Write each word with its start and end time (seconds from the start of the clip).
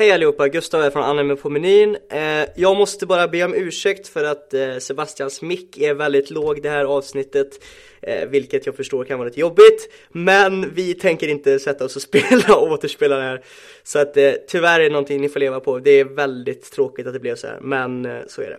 Hej 0.00 0.12
allihopa, 0.12 0.48
Gustav 0.48 0.82
är 0.82 0.90
från 0.90 1.02
Anime 1.02 1.36
på 1.36 1.50
menyn. 1.50 1.96
Eh, 2.10 2.48
jag 2.56 2.76
måste 2.76 3.06
bara 3.06 3.28
be 3.28 3.44
om 3.44 3.54
ursäkt 3.54 4.08
för 4.08 4.24
att 4.24 4.54
eh, 4.54 4.78
Sebastians 4.78 5.42
mick 5.42 5.78
är 5.78 5.94
väldigt 5.94 6.30
låg 6.30 6.62
det 6.62 6.70
här 6.70 6.84
avsnittet. 6.84 7.64
Eh, 8.02 8.28
vilket 8.28 8.66
jag 8.66 8.76
förstår 8.76 9.04
kan 9.04 9.18
vara 9.18 9.28
lite 9.28 9.40
jobbigt. 9.40 9.92
Men 10.08 10.74
vi 10.74 10.94
tänker 10.94 11.28
inte 11.28 11.58
sätta 11.58 11.84
oss 11.84 11.96
och 11.96 12.02
spela 12.10 12.56
och 12.56 12.72
återspela 12.72 13.16
det 13.16 13.22
här. 13.22 13.44
Så 13.82 13.98
att 13.98 14.16
eh, 14.16 14.32
tyvärr 14.48 14.80
är 14.80 14.84
det 14.84 14.90
någonting 14.90 15.20
ni 15.20 15.28
får 15.28 15.40
leva 15.40 15.60
på. 15.60 15.78
Det 15.78 15.90
är 15.90 16.04
väldigt 16.04 16.72
tråkigt 16.72 17.06
att 17.06 17.12
det 17.12 17.20
blev 17.20 17.36
så 17.36 17.46
här, 17.46 17.58
men 17.60 18.06
eh, 18.06 18.20
så 18.26 18.42
är 18.42 18.46
det. 18.46 18.58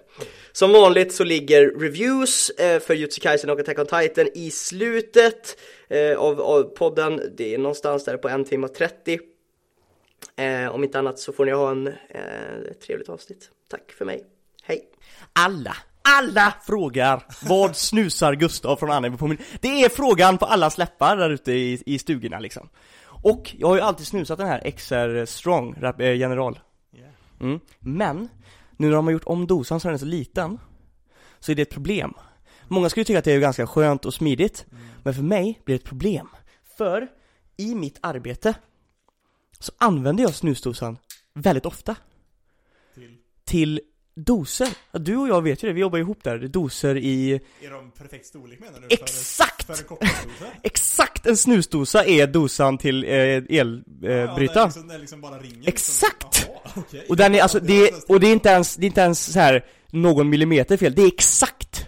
Som 0.51 0.71
vanligt 0.71 1.13
så 1.13 1.23
ligger 1.23 1.79
reviews 1.79 2.49
eh, 2.49 2.79
för 2.79 2.93
Jutsu 2.93 3.21
Kaisen 3.21 3.49
och 3.49 3.59
Attack 3.59 3.79
on 3.79 3.85
Titan 3.85 4.27
i 4.33 4.51
slutet 4.51 5.57
eh, 5.89 6.17
av, 6.17 6.41
av 6.41 6.63
podden. 6.63 7.21
Det 7.37 7.53
är 7.53 7.57
någonstans 7.57 8.05
där 8.05 8.17
på 8.17 8.29
en 8.29 8.45
timme 8.45 8.67
och 8.67 8.73
30. 8.73 9.19
Eh, 10.35 10.67
om 10.67 10.83
inte 10.83 10.99
annat 10.99 11.19
så 11.19 11.33
får 11.33 11.45
ni 11.45 11.51
ha 11.51 11.71
en 11.71 11.87
eh, 11.87 12.73
trevligt 12.85 13.09
avsnitt. 13.09 13.49
Tack 13.69 13.91
för 13.91 14.05
mig. 14.05 14.25
Hej! 14.63 14.85
Alla, 15.33 15.75
alla 16.01 16.53
frågar 16.63 17.23
vad 17.41 17.75
snusar 17.75 18.33
Gustav 18.33 18.75
från 18.75 18.91
Anime 18.91 19.17
på 19.17 19.27
min... 19.27 19.37
Det 19.61 19.83
är 19.83 19.89
frågan 19.89 20.37
på 20.37 20.45
alla 20.45 20.71
läppar 20.77 21.17
där 21.17 21.29
ute 21.29 21.51
i, 21.51 21.83
i 21.85 21.99
stugorna 21.99 22.39
liksom. 22.39 22.69
Och 23.05 23.55
jag 23.57 23.67
har 23.67 23.75
ju 23.75 23.81
alltid 23.81 24.07
snusat 24.07 24.37
den 24.37 24.47
här 24.47 24.71
XR 24.71 25.25
Strong, 25.25 25.75
eh, 25.99 26.15
General. 26.15 26.59
Mm. 27.41 27.59
Men, 27.79 28.29
nu 28.77 28.87
när 28.87 28.95
de 28.95 29.05
har 29.05 29.11
gjort 29.11 29.25
om 29.25 29.47
dosan 29.47 29.79
så 29.79 29.87
den 29.87 29.95
är 29.95 29.99
så 29.99 30.05
liten, 30.05 30.59
så 31.39 31.51
är 31.51 31.55
det 31.55 31.61
ett 31.61 31.69
problem. 31.69 32.13
Många 32.67 32.89
skulle 32.89 33.03
tycka 33.03 33.19
att 33.19 33.25
det 33.25 33.33
är 33.33 33.39
ganska 33.39 33.67
skönt 33.67 34.05
och 34.05 34.13
smidigt, 34.13 34.65
men 35.03 35.13
för 35.13 35.23
mig 35.23 35.61
blir 35.65 35.75
det 35.75 35.81
ett 35.81 35.89
problem. 35.89 36.27
För, 36.77 37.07
i 37.57 37.75
mitt 37.75 37.97
arbete, 38.01 38.53
så 39.63 39.71
använder 39.77 40.23
jag 40.23 40.35
snusdosan 40.35 40.97
väldigt 41.33 41.65
ofta. 41.65 41.95
Till? 42.95 43.17
Till 43.45 43.81
doser. 44.15 44.67
Ja, 44.91 44.99
Du 44.99 45.17
och 45.17 45.27
jag 45.27 45.41
vet 45.41 45.63
ju 45.63 45.67
det, 45.67 45.73
vi 45.73 45.81
jobbar 45.81 45.99
ihop 45.99 46.23
där, 46.23 46.39
doser 46.39 46.97
i 46.97 47.31
Är 47.61 47.71
de 47.71 47.91
perfekt 47.91 48.25
storlek 48.25 48.59
menar 48.59 48.79
du? 48.79 48.87
Exakt! 48.89 49.63
För, 49.63 49.73
för 49.73 49.97
en? 50.01 50.07
Exakt 50.63 51.25
en 51.25 51.37
snusdosa 51.37 52.05
är 52.05 52.27
dosan 52.27 52.77
till 52.77 53.03
eh, 53.03 53.09
elbrytaren. 53.09 53.83
Eh, 54.03 54.11
ja, 54.11 54.35
brytaren. 54.35 54.67
liksom, 54.67 54.87
den 54.87 55.01
liksom 55.01 55.21
bara 55.21 55.39
ringer 55.39 55.67
Exakt! 55.67 56.23
Liksom. 56.23 56.53
Jaha, 56.63 56.71
okej. 56.75 57.05
och 57.09 57.17
den 57.17 57.35
är 57.35 57.41
alltså, 57.41 57.57
Ja, 57.57 57.63
det, 57.67 57.91
var 57.91 58.15
och 58.15 58.19
det 58.19 58.27
är 58.27 58.33
inte 58.33 58.49
ens, 58.49 58.75
det 58.75 58.85
är 58.85 58.87
inte 58.87 59.01
ens 59.01 59.33
så 59.33 59.39
här 59.39 59.65
någon 59.87 60.29
millimeter 60.29 60.77
fel, 60.77 60.95
det 60.95 61.01
är 61.01 61.07
exakt 61.07 61.85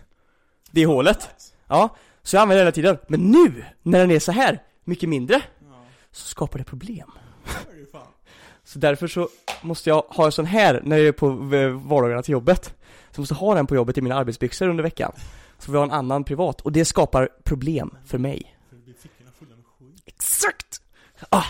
det 0.71 0.85
hålet. 0.85 1.29
Ja, 1.67 1.95
så 2.23 2.35
jag 2.35 2.41
använder 2.41 2.65
den 2.65 2.73
hela 2.73 2.95
tiden. 2.95 2.97
Men 3.07 3.19
nu, 3.31 3.65
när 3.81 3.99
den 3.99 4.11
är 4.11 4.19
så 4.19 4.31
här 4.31 4.61
mycket 4.83 5.09
mindre, 5.09 5.41
Ja, 5.61 5.85
så 6.11 6.27
skapar 6.27 6.59
det 6.59 6.65
problem. 6.65 7.11
Så 8.63 8.79
därför 8.79 9.07
så 9.07 9.29
måste 9.61 9.89
jag 9.89 10.01
ha 10.09 10.25
en 10.25 10.31
sån 10.31 10.45
här 10.45 10.81
när 10.83 10.97
jag 10.97 11.07
är 11.07 11.11
på 11.11 11.29
vardagarna 11.75 12.23
till 12.23 12.31
jobbet. 12.31 12.65
Så 12.65 12.73
jag 13.11 13.19
måste 13.19 13.35
ha 13.35 13.55
den 13.55 13.67
på 13.67 13.75
jobbet 13.75 13.97
i 13.97 14.01
mina 14.01 14.15
arbetsbyxor 14.15 14.69
under 14.69 14.83
veckan. 14.83 15.11
Så 15.59 15.65
får 15.65 15.75
jag 15.75 15.79
ha 15.79 15.85
en 15.85 15.91
annan 15.91 16.23
privat. 16.23 16.61
Och 16.61 16.71
det 16.71 16.85
skapar 16.85 17.29
problem 17.43 17.97
för 18.05 18.17
mig. 18.17 18.55
För 18.69 18.75
det 18.75 18.81
blir 18.81 18.93
fickorna 18.93 19.31
fulla 19.39 19.55
med 19.55 19.65
skit. 19.79 20.03
Exakt! 20.05 20.81
Ah, 21.29 21.45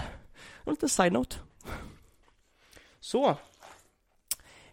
en 0.65 0.73
liten 0.73 0.89
side-note. 0.89 1.35
Så. 2.99 3.37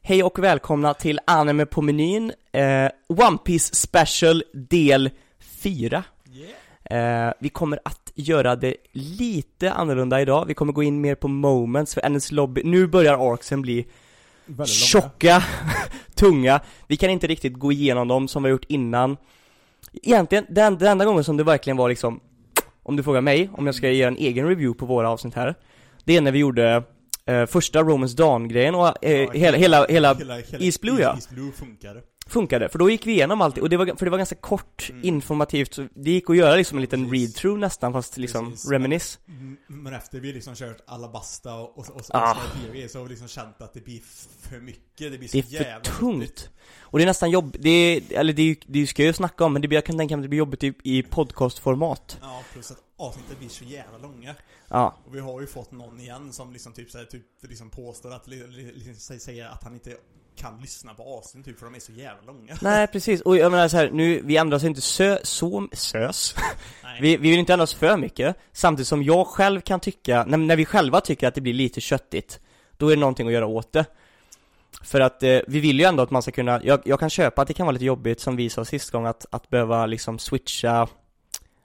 Hej 0.03 0.23
och 0.23 0.39
välkomna 0.39 0.95
till 0.95 1.21
Anime 1.25 1.67
på 1.67 1.83
menyn, 1.83 2.33
eh, 2.53 2.91
One 3.09 3.39
Piece 3.45 3.75
Special 3.75 4.45
del 4.53 5.11
4. 5.41 6.05
Yeah. 6.33 7.27
Eh, 7.29 7.33
vi 7.39 7.49
kommer 7.49 7.81
att 7.85 8.10
göra 8.21 8.57
det 8.57 8.77
lite 8.93 9.73
annorlunda 9.73 10.21
idag, 10.21 10.45
vi 10.47 10.55
kommer 10.55 10.73
gå 10.73 10.83
in 10.83 11.01
mer 11.01 11.15
på 11.15 11.29
moments 11.29 11.95
för 11.95 12.09
NS 12.09 12.33
Lobby, 12.33 12.63
nu 12.65 12.87
börjar 12.87 13.33
arcsen 13.33 13.63
bli 13.63 13.87
tjocka, 14.67 15.43
tunga, 16.15 16.61
vi 16.87 16.97
kan 16.97 17.11
inte 17.11 17.27
riktigt 17.27 17.55
gå 17.55 17.73
igenom 17.73 18.09
dem 18.09 18.29
som 18.29 18.43
vi 18.43 18.49
har 18.49 18.51
gjort 18.51 18.65
innan. 18.69 19.17
Egentligen, 20.03 20.47
den, 20.49 20.79
den 20.79 20.89
enda 20.89 21.05
gången 21.05 21.25
som 21.25 21.37
det 21.37 21.45
verkligen 21.45 21.77
var 21.77 21.89
liksom 21.89 22.21
Om 22.83 22.97
du 22.97 23.03
frågar 23.03 23.21
mig, 23.21 23.51
om 23.53 23.67
jag 23.67 23.75
ska 23.75 23.91
ge 23.91 24.03
en 24.03 24.17
egen 24.17 24.49
review 24.49 24.79
på 24.79 24.87
våra 24.87 25.11
avsnitt 25.11 25.35
här 25.35 25.55
Det 26.05 26.17
är 26.17 26.21
när 26.21 26.33
vi 26.33 26.39
gjorde 26.39 26.83
eh, 27.27 27.47
första 27.47 27.83
Romans 27.83 28.17
Dawn-grejen 28.17 28.75
och 28.75 29.05
eh, 29.05 29.21
Ja, 29.21 29.31
hela, 29.33 29.57
hela, 29.57 29.87
hela 29.87 30.15
hela 30.15 30.39
East 30.59 30.81
Blue, 30.81 31.01
ja. 31.01 31.15
East 31.15 31.31
Blue 31.31 31.53
funkar. 31.53 32.03
Funkade, 32.31 32.69
för 32.69 32.79
då 32.79 32.91
gick 32.91 33.07
vi 33.07 33.13
igenom 33.13 33.41
allt, 33.41 33.59
och 33.59 33.69
det 33.71 33.77
var, 33.77 33.87
för 33.97 34.05
det 34.05 34.11
var 34.11 34.19
ganska 34.19 34.35
kort, 34.37 34.87
Mm. 34.91 35.05
informativt, 35.05 35.75
så 35.75 35.87
det 35.95 36.11
gick 36.11 36.31
att 36.31 36.37
göra 36.37 36.57
liksom 36.57 36.79
en 36.79 36.83
liten 36.83 37.11
read-through 37.11 37.59
nästan, 37.59 37.93
fast 37.93 38.17
liksom 38.17 38.51
Precis. 38.51 38.71
reminisce 38.71 39.19
Mm, 39.29 39.57
Men 39.67 39.95
efter 39.95 40.21
vi 40.21 40.33
liksom 40.33 40.55
kört 40.55 40.81
Alabasta 40.87 41.55
och, 41.55 41.79
och, 41.79 41.89
och, 41.91 41.97
och 41.97 42.05
Ah. 42.11 42.31
ah. 42.31 42.89
så 42.89 42.99
har 42.99 43.05
vi 43.05 43.11
liksom 43.11 43.29
känt 43.29 43.61
att 43.63 43.75
det 43.75 43.85
blir 43.85 44.01
för 44.41 44.61
mycket, 44.61 45.13
det 45.13 45.19
blir 45.19 45.29
så 45.29 45.37
Det 45.37 45.39
är 45.39 45.43
för 45.43 45.65
jävla 45.65 45.81
tungt. 45.85 46.01
jobbigt. 46.15 46.51
Och 46.81 46.99
det 46.99 47.05
är 47.05 47.07
nästan 47.07 47.31
jobb, 47.31 47.57
det 47.61 47.71
är, 47.71 48.03
eller 48.19 48.33
det, 48.33 48.43
är, 48.43 48.57
det 48.67 48.87
ska 48.87 49.03
jag 49.03 49.07
ju 49.07 49.13
snacka 49.13 49.45
om, 49.45 49.53
men 49.53 49.63
det 49.63 49.69
blir, 49.69 49.77
jag 49.77 49.85
kan 49.85 49.99
tänka 49.99 50.17
mig 50.17 50.21
att 50.23 50.25
det 50.25 50.29
blir 50.29 50.39
jobbigt 50.39 50.65
i, 50.65 50.75
i 50.85 51.03
podcastformat 51.03 52.19
Ja, 52.21 52.43
plus 52.53 52.71
att 52.71 52.79
avsnitten 52.97 53.37
blir 53.39 53.49
så 53.49 53.65
jävla 53.65 53.99
långa. 53.99 54.35
Ja, 54.69 54.99
Och 55.07 55.15
vi 55.15 55.21
har 55.21 55.41
ju 55.41 55.47
fått 55.47 55.73
någon 55.73 56.01
igen 56.01 56.33
som 56.33 56.53
liksom 56.53 56.73
typ, 56.73 56.91
såhär, 56.91 57.05
typ 57.05 57.23
liksom 57.43 57.71
påstår 57.71 58.11
att, 58.13 58.29
li- 58.29 58.47
li- 58.47 58.73
liksom 58.75 59.19
säger 59.21 59.49
att 59.49 59.65
han 59.65 59.75
inte 59.75 59.97
kan 60.41 60.61
lyssna 60.61 60.95
på 60.95 61.19
avsnitt 61.19 61.45
typ 61.45 61.59
för 61.59 61.67
de 61.67 61.75
är 61.75 61.81
så 61.81 61.93
jävla 61.93 62.33
långa. 62.33 62.57
nej 62.61 62.87
precis, 62.87 63.21
och 63.21 63.37
jag 63.37 63.53
menar 63.53 63.69
så 63.69 63.77
här, 63.77 63.91
nu, 63.91 64.21
vi 64.25 64.37
ändrar 64.37 64.57
oss 64.57 64.65
inte 64.65 64.81
sö, 64.81 65.19
så, 65.23 65.69
sös. 65.73 66.35
Vi, 67.01 67.17
vi 67.17 67.31
vill 67.31 67.39
inte 67.39 67.53
ändra 67.53 67.63
oss 67.65 67.75
för 67.75 67.97
mycket, 67.97 68.37
samtidigt 68.53 68.89
som 68.89 69.03
jag 69.03 69.27
själv 69.27 69.61
kan 69.61 69.81
tycka, 69.81 70.25
när, 70.25 70.39
när 70.39 70.57
vi 70.57 70.65
själva 70.65 71.01
tycker 71.01 71.29
att 71.29 71.35
det 71.35 71.41
blir 71.41 71.53
lite 71.53 71.81
köttigt 71.81 72.41
Då 72.77 72.89
är 72.89 72.97
det 72.97 73.01
någonting 73.01 73.27
att 73.27 73.33
göra 73.33 73.47
åt 73.47 73.73
det. 73.73 73.85
För 74.83 75.01
att 75.01 75.23
eh, 75.23 75.39
vi 75.47 75.61
vill 75.61 75.81
ju 75.81 75.85
ändå 75.85 76.03
att 76.03 76.11
man 76.11 76.23
ska 76.23 76.31
kunna, 76.31 76.61
jag, 76.65 76.81
jag 76.85 77.01
kan 77.01 77.11
köpa 77.11 77.43
att 77.43 77.49
det 77.49 77.55
kan 77.55 77.67
vara 77.67 77.73
lite 77.73 77.85
jobbigt 77.85 78.21
som 78.21 78.37
vi 78.37 78.51
sa 78.51 78.65
sist 78.65 78.91
gång 78.91 79.07
att, 79.07 79.27
att 79.31 79.51
behöva 79.51 79.87
liksom 79.87 80.19
switcha 80.19 80.89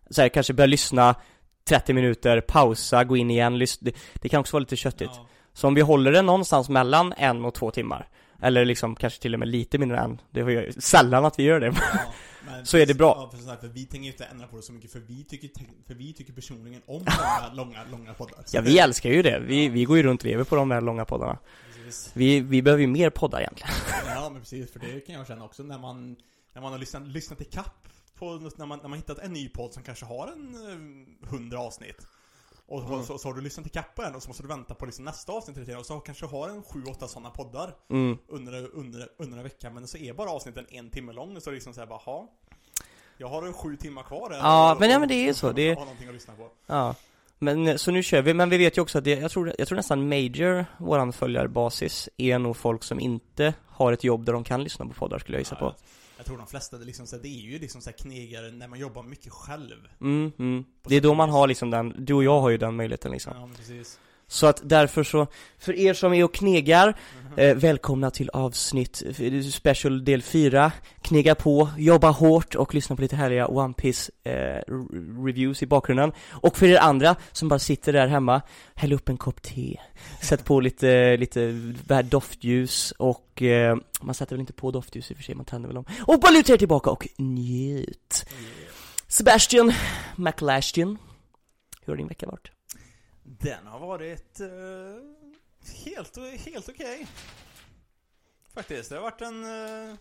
så 0.09 0.22
här, 0.22 0.30
kanske 0.30 0.53
börja 0.53 0.68
lyssna 0.68 1.16
30 1.64 1.94
minuter, 1.94 2.41
pausa, 2.41 3.03
gå 3.03 3.18
in 3.18 3.31
igen, 3.31 3.56
lys- 3.58 3.78
det, 3.81 3.96
det 4.14 4.30
kan 4.30 4.40
också 4.40 4.56
vara 4.56 4.59
lite 4.59 4.75
köttigt. 4.75 5.12
Ja. 5.14 5.28
Så 5.53 5.68
om 5.68 5.74
vi 5.74 5.81
håller 5.81 6.12
det 6.12 6.22
någonstans 6.22 6.69
mellan 6.69 7.14
en 7.18 7.46
och 7.46 7.53
två 7.53 7.72
timmar 7.72 8.08
Eller 8.41 8.66
liksom 8.66 8.96
kanske 8.96 9.22
till 9.22 9.34
och 9.34 9.40
med 9.40 9.47
lite 9.47 9.78
mindre 9.78 9.97
än 9.97 10.22
Det 10.31 10.40
är 10.40 10.50
ju 10.50 10.72
sällan 10.72 11.25
att 11.25 11.40
vi 11.40 11.44
gör 11.44 11.59
det 11.59 11.66
Ja, 11.66 12.13
men 12.46 12.66
Så 12.66 12.78
är 12.78 12.85
det 12.85 12.94
bra. 12.94 13.29
Ja, 13.31 13.38
för, 13.38 13.44
så 13.44 13.50
här, 13.50 13.57
för 13.57 13.68
vi 13.68 13.85
tänker 13.85 14.07
inte 14.07 14.25
ändra 14.25 14.47
på 14.47 14.56
det 14.56 14.62
så 14.62 14.73
mycket 14.73 14.91
för 14.91 15.00
vi 15.00 15.23
tycker, 15.23 15.50
för 15.88 15.94
vi 15.94 16.13
tycker 16.13 16.34
personligen 16.34 16.81
om 16.85 16.94
långa, 17.53 17.53
långa, 17.53 17.79
långa 17.91 18.13
poddar. 18.13 18.44
Så 18.46 18.57
Ja 18.57 18.62
vi 18.62 18.79
älskar 18.79 19.09
ju 19.09 19.22
det, 19.22 19.40
vi, 19.40 19.69
vi 19.69 19.84
går 19.84 19.97
ju 19.97 20.03
runt 20.03 20.22
och 20.22 20.25
lever 20.25 20.44
på 20.44 20.56
de 20.56 20.72
här 20.72 20.81
långa 20.81 21.06
poddarna 21.06 21.38
Precis. 21.85 22.12
Vi, 22.13 22.40
vi 22.40 22.62
behöver 22.62 22.81
ju 22.81 22.88
mer 22.88 23.09
poddar 23.09 23.40
egentligen 23.40 23.73
Ja 24.06 24.29
men 24.29 24.41
precis, 24.41 24.72
för 24.72 24.79
det 24.79 25.00
kan 25.00 25.16
jag 25.16 25.28
känna 25.28 25.46
också 25.46 25.63
när 25.63 25.79
man, 25.79 26.16
när 26.53 26.62
man 26.62 26.72
har 26.72 26.79
lyssnat, 26.79 27.07
lyssnat 27.07 27.41
i 27.41 27.46
kapp 27.46 27.88
på, 28.16 28.52
när 28.57 28.66
man, 28.66 28.79
när 28.81 28.90
man 28.90 28.97
hittat 28.97 29.19
en 29.19 29.34
ny 29.34 29.50
podd 29.50 29.73
som 29.73 29.84
kanske 29.84 30.06
har 30.06 30.28
en 30.28 30.56
eh, 30.56 31.29
hundra 31.29 31.59
avsnitt. 31.59 32.07
Och 32.68 32.81
Mm. 32.84 33.03
så, 33.03 33.18
så 33.18 33.28
har 33.28 33.34
du 33.34 33.42
lyssnat 33.42 33.66
i 33.68 33.70
kapp 33.70 33.96
på 33.96 34.03
en 34.03 34.16
och 34.16 34.24
så 34.24 34.30
måste 34.30 34.44
du 34.44 34.48
vänta 34.48 34.74
på 34.76 34.86
liksom 34.86 35.06
nästa 35.06 35.31
avsnitt 35.31 35.58
hela 35.58 35.66
tiden 35.66 35.80
och 35.80 35.86
så 35.86 36.00
kanske 36.00 36.26
har 36.26 36.50
en 36.50 36.64
sju, 36.64 36.84
åtta 36.90 37.08
sådana 37.08 37.30
poddar 37.30 37.76
mm. 37.90 38.18
under, 38.28 38.70
under, 38.76 39.08
under 39.18 39.38
en 39.38 39.44
vecka 39.44 39.70
men 39.70 39.88
så 39.88 39.98
är 39.98 40.14
bara 40.14 40.30
avsnitten 40.30 40.66
en 40.70 40.90
timme 40.90 41.14
lång 41.14 41.36
och 41.36 41.44
så 41.44 41.50
är 41.50 41.52
det 41.52 41.56
liksom 41.56 41.74
såhär 41.74 41.88
bara, 41.88 42.00
"Ha, 42.00 42.28
Jag 43.18 43.28
har 43.28 43.53
sju 43.53 43.76
timmar 43.78 44.03
kvar 44.03 44.30
här 44.30 44.38
Ja, 44.38 44.78
men 44.80 44.90
ja, 44.90 45.00
men 45.00 45.08
det 45.09 45.16
är 45.16 45.26
ju 45.28 45.34
så, 45.34 45.52
det- 45.52 45.70
har 45.74 45.81
någonting 45.81 46.08
att 46.08 46.14
lyssna 46.14 46.34
på. 46.34 46.50
Ja 46.66 46.96
men 47.40 47.68
eh, 47.68 47.76
så 47.76 47.92
nu 47.92 48.03
kör 48.03 48.22
vi, 48.22 48.34
men 48.34 48.50
vi 48.50 48.58
vet 48.58 48.78
ju 48.78 48.82
också 48.82 48.97
att 48.97 49.03
det, 49.03 49.20
jag 49.20 49.32
tror, 49.32 49.53
jag 49.58 49.68
tror 49.68 49.76
nästan 49.76 50.09
major, 50.09 50.66
våran 50.78 51.14
följarbasis, 51.14 52.09
är 52.18 52.40
nog 52.40 52.58
folk 52.58 52.84
som 52.84 53.00
inte 53.00 53.53
har 53.68 53.92
ett 53.94 54.03
jobb 54.03 54.26
där 54.26 54.34
de 54.34 54.44
kan 54.44 54.64
lyssna 54.64 54.86
på 54.86 54.94
poddar 54.94 55.20
skulle 55.20 55.38
jag 55.38 55.42
gissa 55.42 55.58
Ja, 55.59 55.70
på 55.70 55.76
Jag 56.18 56.26
tror 56.26 56.38
de 56.38 56.48
flesta, 56.48 56.78
det, 56.78 56.86
liksom, 56.86 57.08
så 57.08 57.16
här, 57.16 57.24
det 57.24 57.30
är 57.30 57.42
ju 57.42 57.59
liksom 57.59 57.81
så 57.81 57.90
här 57.90 57.98
knegare 57.98 58.52
när 58.52 58.68
man 58.68 58.80
jobbar 58.80 59.03
mycket 59.03 59.31
själv. 59.31 59.88
Mm, 60.02 60.31
mm. 60.40 60.66
Det 60.84 60.96
är 60.96 61.02
då 61.02 61.14
man 61.14 61.30
har 61.30 61.48
liksom 61.48 61.70
den, 61.70 62.06
du 62.06 62.14
och 62.14 62.24
jag 62.24 62.42
har 62.42 62.50
ju 62.50 62.58
den 62.58 62.76
möjligheten 62.76 63.12
liksom 63.12 63.34
Ja, 63.36 63.46
men 63.46 63.56
precis. 63.56 64.00
Så 64.35 64.47
att 64.47 64.62
därför 64.63 65.03
så, 65.03 65.28
för 65.59 65.73
er 65.73 65.94
som 65.94 66.13
är 66.13 66.23
och 66.23 66.34
knegar, 66.34 66.97
eh, 67.37 67.55
välkomna 67.55 68.11
till 68.11 68.29
avsnitt 68.29 69.03
eh, 69.20 69.41
special 69.41 70.05
del 70.05 70.22
4 70.22 70.72
Knega 71.02 71.35
på, 71.35 71.70
jobba 71.78 72.09
hårt 72.09 72.55
och 72.55 72.73
lyssna 72.73 72.96
på 72.96 73.02
lite 73.02 73.16
härliga 73.16 73.47
One 73.47 73.73
Piece 73.73 74.11
eh, 74.23 74.73
reviews 75.26 75.64
i 75.64 75.66
bakgrunden. 75.66 76.11
Och 76.32 76.58
för 76.58 76.67
er 76.67 76.78
andra 76.78 77.16
som 77.32 77.47
bara 77.47 77.59
sitter 77.59 77.93
där 77.93 78.08
hemma, 78.08 78.41
häll 78.76 78.93
upp 78.93 79.09
en 79.09 79.17
kopp 79.17 79.41
te. 79.41 79.78
Sätt 80.22 80.46
på 80.46 80.59
lite, 80.59 81.17
lite 81.17 81.52
doftljus 82.03 82.91
och 82.91 83.41
eh, 83.41 83.78
man 84.02 84.16
sätter 84.16 84.35
väl 84.35 84.40
inte 84.40 84.53
på 84.53 84.72
doftljus 84.72 85.11
i 85.11 85.14
och 85.14 85.17
för 85.17 85.23
sig, 85.23 85.35
man 85.35 85.46
tänder 85.46 85.67
väl 85.67 85.78
om. 85.78 85.85
Och 86.08 86.20
bara 86.20 86.31
luta 86.31 86.53
er 86.53 86.58
tillbaka 86.58 86.90
och 86.90 87.08
njut. 87.17 88.26
Sebastian 89.08 89.73
McLashton 90.16 90.97
Hur 91.85 91.93
har 91.93 91.97
din 91.97 92.08
vecka 92.08 92.28
varit? 92.28 92.54
Den 93.40 93.67
har 93.67 93.79
varit 93.79 94.40
eh, 94.40 94.47
helt, 95.85 96.17
helt 96.46 96.70
okej. 96.70 97.08
Faktiskt. 98.53 98.90
Det 98.90 98.96
har 98.96 99.03
varit 99.03 99.22
en, 99.22 99.43
eh, 99.43 99.96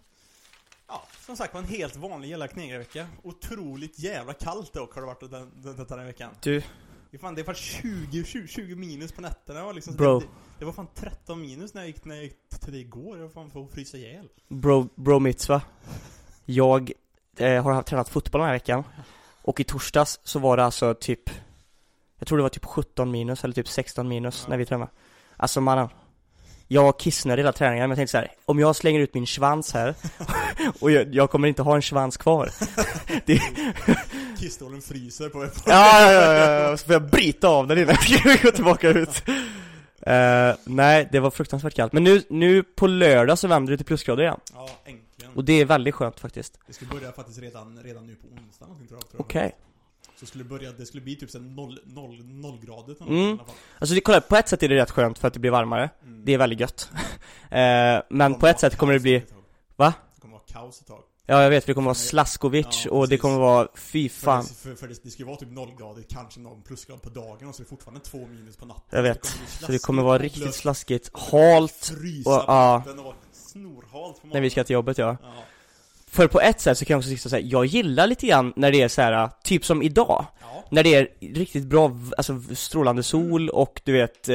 ja, 0.88 1.02
som 1.26 1.36
sagt 1.36 1.54
var 1.54 1.60
en 1.60 1.68
helt 1.68 1.96
vanlig 1.96 2.28
jävla 2.28 2.48
knegarvecka. 2.48 3.06
Otroligt 3.22 3.98
jävla 3.98 4.32
kallt 4.32 4.72
dock 4.72 4.94
har 4.94 5.00
det 5.00 5.06
varit 5.06 5.20
den, 5.20 5.62
den, 5.62 5.86
den 5.86 5.98
här 5.98 6.06
veckan. 6.06 6.30
Du, 6.42 6.62
Det, 7.10 7.18
fan, 7.18 7.34
det 7.34 7.42
var 7.42 7.54
20, 7.54 8.24
20, 8.24 8.46
20 8.46 8.74
minus 8.74 9.12
på 9.12 9.20
nätterna 9.20 9.64
och 9.64 9.74
liksom, 9.74 9.96
Bro. 9.96 10.20
Det, 10.20 10.26
det 10.58 10.64
var 10.64 10.72
fan 10.72 10.88
13 10.94 11.40
minus 11.40 11.74
när 11.74 11.82
jag 11.82 11.88
gick, 11.88 12.04
när 12.04 12.14
jag 12.14 12.24
gick 12.24 12.48
till 12.48 12.72
det 12.72 12.78
igår. 12.78 13.16
Jag 13.16 13.22
var 13.24 13.30
fan 13.30 13.50
på 13.50 13.64
att 13.64 13.72
frysa 13.72 13.96
ihjäl. 13.96 14.28
Bro, 14.48 14.88
bro 14.94 15.18
mitzva. 15.18 15.62
Jag 16.44 16.92
eh, 17.36 17.62
har 17.62 17.82
tränat 17.82 18.08
fotboll 18.08 18.38
den 18.38 18.46
här 18.46 18.54
veckan. 18.54 18.84
Och 19.42 19.60
i 19.60 19.64
torsdags 19.64 20.20
så 20.22 20.38
var 20.38 20.56
det 20.56 20.64
alltså 20.64 20.94
typ 20.94 21.30
Jag 22.18 22.28
tror 22.28 22.38
det 22.38 22.42
var 22.42 22.48
typ 22.48 22.64
17 22.64 23.10
minus 23.10 23.44
eller 23.44 23.54
typ 23.54 23.68
16 23.68 24.08
minus 24.08 24.40
Ja. 24.44 24.50
när 24.50 24.56
vi 24.56 24.66
tränade. 24.66 24.90
Alltså 25.36 25.60
mannen. 25.60 25.88
Jag 26.68 26.98
kissnade 26.98 27.42
hela 27.42 27.52
träningen 27.52 27.82
men 27.82 27.90
jag 27.90 27.96
tänkte 27.96 28.10
så 28.10 28.18
här, 28.18 28.30
om 28.44 28.58
jag 28.58 28.76
slänger 28.76 29.00
ut 29.00 29.14
min 29.14 29.26
svans 29.26 29.72
här 29.72 29.94
och 30.80 30.90
jag, 30.90 31.14
jag 31.14 31.30
kommer 31.30 31.48
inte 31.48 31.62
ha 31.62 31.74
en 31.74 31.82
svans 31.82 32.16
kvar. 32.16 32.50
det, 33.26 33.40
Kissstålen 34.38 34.80
fryser 34.82 35.28
på 35.28 35.42
ett 35.42 35.62
ja, 35.66 36.12
ja, 36.12 36.34
ja, 36.34 36.50
ja, 36.70 36.76
så 36.76 36.84
får 36.84 36.92
jag 36.92 37.10
bryta 37.10 37.48
av 37.48 37.66
den 37.66 37.78
innan 37.78 37.96
jag 38.24 38.42
går 38.42 38.50
tillbaka 38.50 38.88
ut. 38.88 39.22
Eh, 40.06 40.54
nej, 40.64 41.08
det 41.12 41.20
var 41.20 41.30
fruktansvärt 41.30 41.74
kallt. 41.74 41.92
Men 41.92 42.04
nu, 42.04 42.22
nu 42.28 42.62
på 42.62 42.86
lördag 42.86 43.38
så 43.38 43.48
vänder 43.48 43.70
det 43.70 43.76
till 43.76 43.86
plusgrader 43.86 44.22
igen. 44.22 44.40
Ja, 44.54 44.68
äntligen. 44.84 45.32
Och 45.34 45.44
det 45.44 45.52
är 45.52 45.64
väldigt 45.64 45.94
skönt 45.94 46.20
faktiskt. 46.20 46.58
Det 46.66 46.72
skulle 46.72 46.90
börja 46.90 47.12
faktiskt 47.12 47.38
redan, 47.38 47.78
redan 47.84 48.06
nu 48.06 48.14
på 48.14 48.26
onsdag 48.26 48.64
tror 48.64 48.76
jag. 48.90 49.10
tror 49.10 49.42
jag. 49.42 49.52
Så 50.20 50.26
skulle 50.26 50.44
det 50.44 50.48
börja, 50.50 50.72
det 50.72 50.86
skulle 50.86 51.00
bli 51.02 51.16
typ 51.16 51.30
såhär 51.30 51.44
noll, 51.44 51.78
noll, 51.84 52.24
nollgradigt 52.24 53.00
eller 53.00 53.10
Mm. 53.12 53.22
i 53.28 53.30
alla 53.30 53.38
fall. 53.44 53.54
Alltså 53.78 53.94
det, 53.94 54.00
kolla, 54.00 54.20
på 54.20 54.36
ett 54.36 54.48
sätt 54.48 54.62
är 54.62 54.68
det 54.68 54.76
rätt 54.76 54.90
skönt 54.90 55.18
för 55.18 55.28
att 55.28 55.34
det 55.34 55.40
blir 55.40 55.50
varmare. 55.50 55.90
Mm. 56.02 56.24
Det 56.24 56.32
är 56.34 56.38
väldigt 56.38 56.60
gött. 56.60 56.90
Eh, 57.50 58.02
men 58.10 58.34
på 58.34 58.46
ett 58.46 58.60
sätt 58.60 58.76
kommer 58.76 58.92
det 58.92 59.00
bli, 59.00 59.22
va? 59.76 59.92
Det 60.14 60.20
kommer 60.20 60.32
vara 60.34 60.42
kaos 60.46 60.80
ett 60.80 60.86
tag. 60.86 61.00
Ja 61.26 61.42
jag 61.42 61.50
vet, 61.50 61.64
för 61.64 61.70
det 61.70 61.74
kommer 61.74 61.84
vara 61.84 61.94
Slaskovic 61.94 62.82
Ja, 62.84 62.90
och 62.90 63.08
det 63.08 63.18
kommer 63.18 63.38
vara, 63.38 63.68
fy 63.74 64.08
För, 64.08 64.20
fan. 64.24 64.44
det, 64.44 64.54
för, 64.54 64.74
för 64.74 64.88
det, 64.88 65.02
det 65.02 65.10
ska 65.10 65.18
ju 65.22 65.26
vara 65.26 65.36
typ 65.36 65.50
nollgradigt, 65.50 66.12
kanske 66.12 66.40
någon 66.40 66.62
plusgrad 66.62 67.02
på 67.02 67.08
dagen 67.10 67.48
och 67.48 67.54
så 67.54 67.62
är 67.62 67.64
det 67.64 67.68
fortfarande 67.68 68.00
två 68.00 68.18
minus 68.26 68.56
på 68.56 68.66
natten. 68.66 68.82
Jag 68.90 69.02
vet. 69.02 69.22
Det 69.22 69.64
Så 69.66 69.72
det 69.72 69.78
kommer 69.82 70.02
vara 70.02 70.18
riktigt 70.18 70.54
slaskigt, 70.54 71.10
halt 71.18 71.90
och- 71.92 72.24
på 72.24 72.30
ja. 72.46 72.82
och 72.98 73.14
snorhalt 73.32 74.20
på 74.22 74.26
när 74.26 74.40
vi 74.40 74.50
ska 74.50 74.64
till 74.64 74.74
jobbet 74.74 74.98
ja. 74.98 75.16
Ja. 75.22 75.32
För 76.14 76.28
på 76.28 76.40
ett 76.40 76.60
sätt 76.60 76.78
så 76.78 76.84
kan 76.84 76.94
jag 76.94 76.98
också 76.98 77.08
sitta 77.10 77.26
och 77.26 77.30
säga, 77.30 77.46
jag 77.46 77.66
gillar 77.66 78.06
lite 78.06 78.26
grann 78.26 78.52
när 78.56 78.72
det 78.72 78.82
är 78.82 78.88
så 78.88 79.02
här, 79.02 79.30
typ 79.44 79.64
som 79.64 79.82
idag. 79.82 80.26
ja. 80.40 80.64
När 80.70 80.82
det 80.82 80.94
är 80.94 81.08
riktigt 81.20 81.64
bra, 81.64 81.96
alltså 82.18 82.40
strålande 82.54 83.02
sol 83.02 83.48
och 83.50 83.80
du 83.84 83.92
vet, 83.92 84.28
eh, 84.28 84.34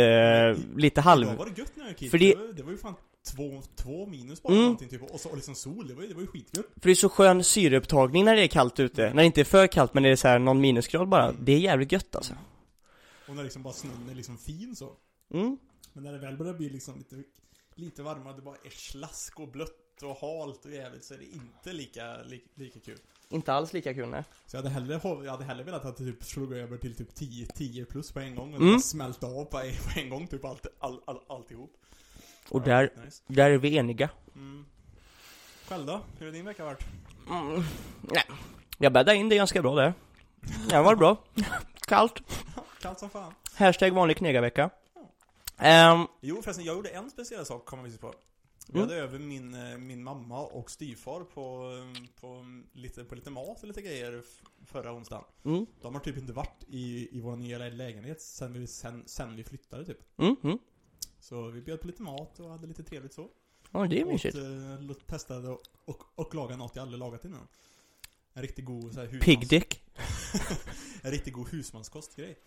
lite 0.76 0.86
Idag 0.86 1.02
halv... 1.02 1.28
var 1.38 1.46
det 1.46 1.58
gött 1.62 1.72
när 1.76 1.86
jag 1.86 1.96
var. 2.02 2.10
För 2.10 2.18
det... 2.18 2.30
det- 2.34 2.36
var, 2.36 2.54
det 2.54 2.64
var 2.64 2.72
ju 2.72 2.78
fan 2.78 2.96
två, 3.36 3.62
två 3.76 4.06
minus 4.06 4.44
bara 4.44 4.54
Mm. 4.54 4.62
någonting 4.64 4.90
typ. 4.90 5.02
Och 5.14 5.20
så 5.20 5.30
och 5.30 5.36
liksom 5.36 5.56
sol, 5.56 5.88
det 5.88 5.94
var, 5.94 6.02
ju- 6.02 6.08
det 6.08 6.14
var 6.14 6.22
ju 6.22 6.28
skitgött. 6.28 6.66
För 6.82 6.90
det 6.90 6.92
är 6.92 6.96
så 6.96 7.10
skön 7.10 7.44
syreupptagning 7.44 8.26
när 8.26 8.36
det 8.36 8.42
är 8.44 8.48
kallt 8.48 8.80
ute. 8.80 9.02
När 9.08 9.16
det 9.16 9.26
inte 9.26 9.42
är 9.42 9.46
för 9.46 9.68
kallt 9.68 9.94
men 9.94 10.04
det 10.04 10.10
är 10.10 10.16
så 10.16 10.28
här 10.28 10.40
någon 10.40 10.62
minusgrad 10.62 11.10
bara. 11.10 11.32
Det 11.32 11.52
är 11.52 11.60
jävligt 11.60 11.92
gött 11.92 12.16
alltså. 12.16 12.34
Och 13.30 13.36
när 13.36 13.44
liksom 13.44 13.64
bara 13.64 13.74
snön 13.74 14.10
är 14.12 14.16
liksom 14.16 14.38
fin 14.38 14.76
så. 14.76 14.90
Mm. 15.34 15.58
Men 15.94 16.04
när 16.04 16.14
det 16.14 16.20
väl 16.20 16.38
börjar 16.38 16.54
bli 16.54 16.70
liksom 16.70 16.98
lite, 16.98 17.16
lite 17.76 18.04
varmare, 18.04 18.36
det 18.36 18.42
bara 18.42 18.56
är 18.66 18.70
slask 18.70 19.40
och 19.40 19.48
blött 19.52 19.76
och 20.04 20.18
halt 20.22 20.66
och 20.66 20.72
jävligt 20.72 21.04
så 21.04 21.14
är 21.14 21.18
det 21.18 21.26
inte 21.26 21.74
lika, 21.74 22.18
lika, 22.24 22.46
lika 22.56 22.80
kul. 22.80 22.98
Inte 23.30 23.54
alls 23.54 23.74
lika 23.74 23.94
kul 23.94 24.10
nej. 24.10 24.24
Så 24.46 24.56
jag 24.58 24.62
hade 24.64 24.74
hellre, 24.74 25.00
jag 25.04 25.32
hade 25.32 25.44
hellre 25.44 25.64
velat 25.64 25.86
att 25.86 25.98
det 25.98 26.04
typ 26.04 26.24
slog 26.24 26.54
över 26.54 26.78
till 26.78 26.96
typ 26.96 27.16
10, 27.16 27.46
10 27.46 27.86
plus 27.86 28.12
på 28.12 28.20
en 28.20 28.36
gång 28.36 28.54
och 28.54 28.62
Mm. 28.62 28.80
smälte 28.80 29.26
av 29.26 29.46
på, 29.46 29.62
en- 29.96 30.10
gång 30.10 30.28
typ 30.28 30.46
allt, 30.46 30.66
all, 30.80 31.02
all, 31.06 31.20
alltihop. 31.30 31.72
Och 32.50 32.62
där, 32.62 32.94
Nice. 33.06 33.24
där 33.28 33.52
är 33.52 33.58
vi 33.58 33.78
eniga. 33.78 34.10
Mm. 34.36 34.66
Själv 35.68 35.86
då? 35.86 36.02
Hur 36.20 36.26
har 36.26 36.34
din 36.34 36.46
vecka 36.46 36.66
varit? 36.66 36.84
Mm. 37.30 37.64
Nej. 38.02 38.24
Jag 38.78 38.94
bäddade 38.94 39.18
in 39.18 39.30
det 39.30 39.36
ganska 39.36 39.62
bra 39.62 39.76
där. 39.76 39.94
Det 40.70 40.82
var 40.82 40.96
bra. 40.96 41.24
Kallt. 41.88 42.22
Kallt 42.82 43.00
som 43.00 43.10
fan. 43.10 43.34
Hashtag 43.56 43.92
vanlig 43.94 44.18
knegarvecka. 44.18 44.70
Ehm, 45.58 46.08
Jo 46.22 46.42
förresten, 46.42 46.66
jag 46.66 46.76
gjorde 46.76 46.90
en 46.90 47.10
speciell 47.10 47.46
sak, 47.46 47.66
kommer 47.66 47.84
vi 47.84 47.98
på. 47.98 48.14
Vi 48.72 48.80
Mm. 48.80 48.90
hade 48.90 49.02
över 49.02 49.20
min, 49.20 49.54
eh, 49.54 49.78
min 49.78 50.04
mamma 50.04 50.40
och 50.46 50.72
styvfar 50.72 51.24
på, 51.24 51.72
på, 52.22 52.46
lite, 52.74 53.04
på 53.04 53.16
lite 53.16 53.30
mat 53.30 53.62
och 53.62 53.68
lite 53.68 53.82
grejer 53.82 54.24
förra 54.66 54.94
onsdagen. 54.94 55.24
mm, 55.44 55.66
De 55.82 55.94
har 55.94 56.02
typ 56.02 56.18
inte 56.18 56.34
varit 56.34 56.64
i, 56.68 57.18
i 57.18 57.22
vår 57.22 57.36
nya 57.36 57.58
lägenhet 57.58 58.22
sen 58.22 58.54
vi, 58.54 58.68
sen, 58.68 59.04
sen 59.06 59.36
vi 59.36 59.44
flyttade 59.44 59.86
typ. 59.86 60.00
mm, 60.20 60.36
mm. 60.44 60.60
Så 61.20 61.48
vi 61.48 61.62
bjöd 61.62 61.82
på 61.82 61.88
lite 61.88 62.02
mat 62.02 62.40
och 62.40 62.50
hade 62.50 62.68
lite 62.68 62.84
trevligt 62.84 63.14
så. 63.14 63.30
Ja, 63.72 63.88
det 63.88 64.02
är 64.02 64.06
mysigt. 64.06 64.36
lo- 64.80 64.94
testade 64.94 65.50
och, 65.50 65.62
och, 65.86 66.04
och 66.16 66.36
lagade 66.36 66.58
något 66.58 66.76
jag 66.76 66.84
aldrig 66.84 67.00
lagat 67.00 67.26
innan. 67.26 67.48
En 68.34 68.42
riktigt 68.42 68.66
god 68.66 68.94
så 68.94 69.00
här, 69.00 69.08
husmans, 69.08 69.26
Pig 69.26 69.48
dick. 69.50 69.82
En 71.02 71.12
riktigt 71.12 71.34
god 71.34 71.50
husmanskostgrej. 71.50 72.40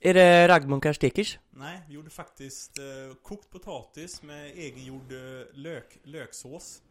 Är 0.00 0.14
det 0.14 0.48
raggmunkar 0.48 0.92
stickers? 0.92 1.38
Nej, 1.50 1.80
vi 1.88 1.94
gjorde 1.94 2.10
faktiskt 2.10 2.78
eh, 2.78 3.14
kokt 3.22 3.50
potatis 3.50 4.22
med 4.22 4.46
egengjord 4.46 5.12
eh, 5.12 5.46
lök, 5.54 5.98
löksås. 6.04 6.82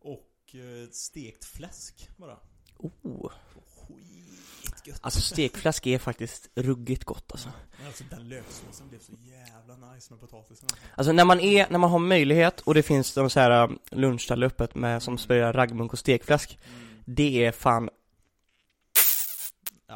Och 0.00 0.54
eh, 0.54 0.90
stekt 0.90 1.44
fläsk 1.44 2.08
bara. 2.16 2.38
Oh. 2.78 3.32
Skitgött. 4.62 5.00
Alltså 5.02 5.20
stekfläsk 5.20 5.86
är 5.86 5.98
faktiskt 5.98 6.50
ruggigt 6.54 7.04
gott 7.04 7.32
alltså. 7.32 7.48
Men 7.78 7.86
alltså 7.86 8.04
den 8.10 8.28
löksåsen 8.28 8.88
blev 8.88 8.98
så 8.98 9.12
jävla 9.12 9.92
nice 9.92 10.12
med 10.12 10.20
potatisen. 10.20 10.68
alltså. 10.94 11.12
När 11.12 11.24
man 11.24 11.40
är, 11.40 11.66
när 11.70 11.78
man 11.78 11.90
har 11.90 11.98
möjlighet 11.98 12.60
och 12.60 12.74
det 12.74 12.82
finns 12.82 13.14
de 13.14 13.30
så 13.30 13.40
här 13.40 13.64
um, 13.64 13.78
lunchställen 13.90 14.46
öppet 14.46 14.74
med 14.74 15.02
som 15.02 15.18
spelar 15.18 15.52
raggmunk 15.52 15.92
och 15.92 15.98
stekfläsk. 15.98 16.58
Mm. 16.64 16.86
Det 17.04 17.44
är 17.44 17.52
fan, 17.52 17.90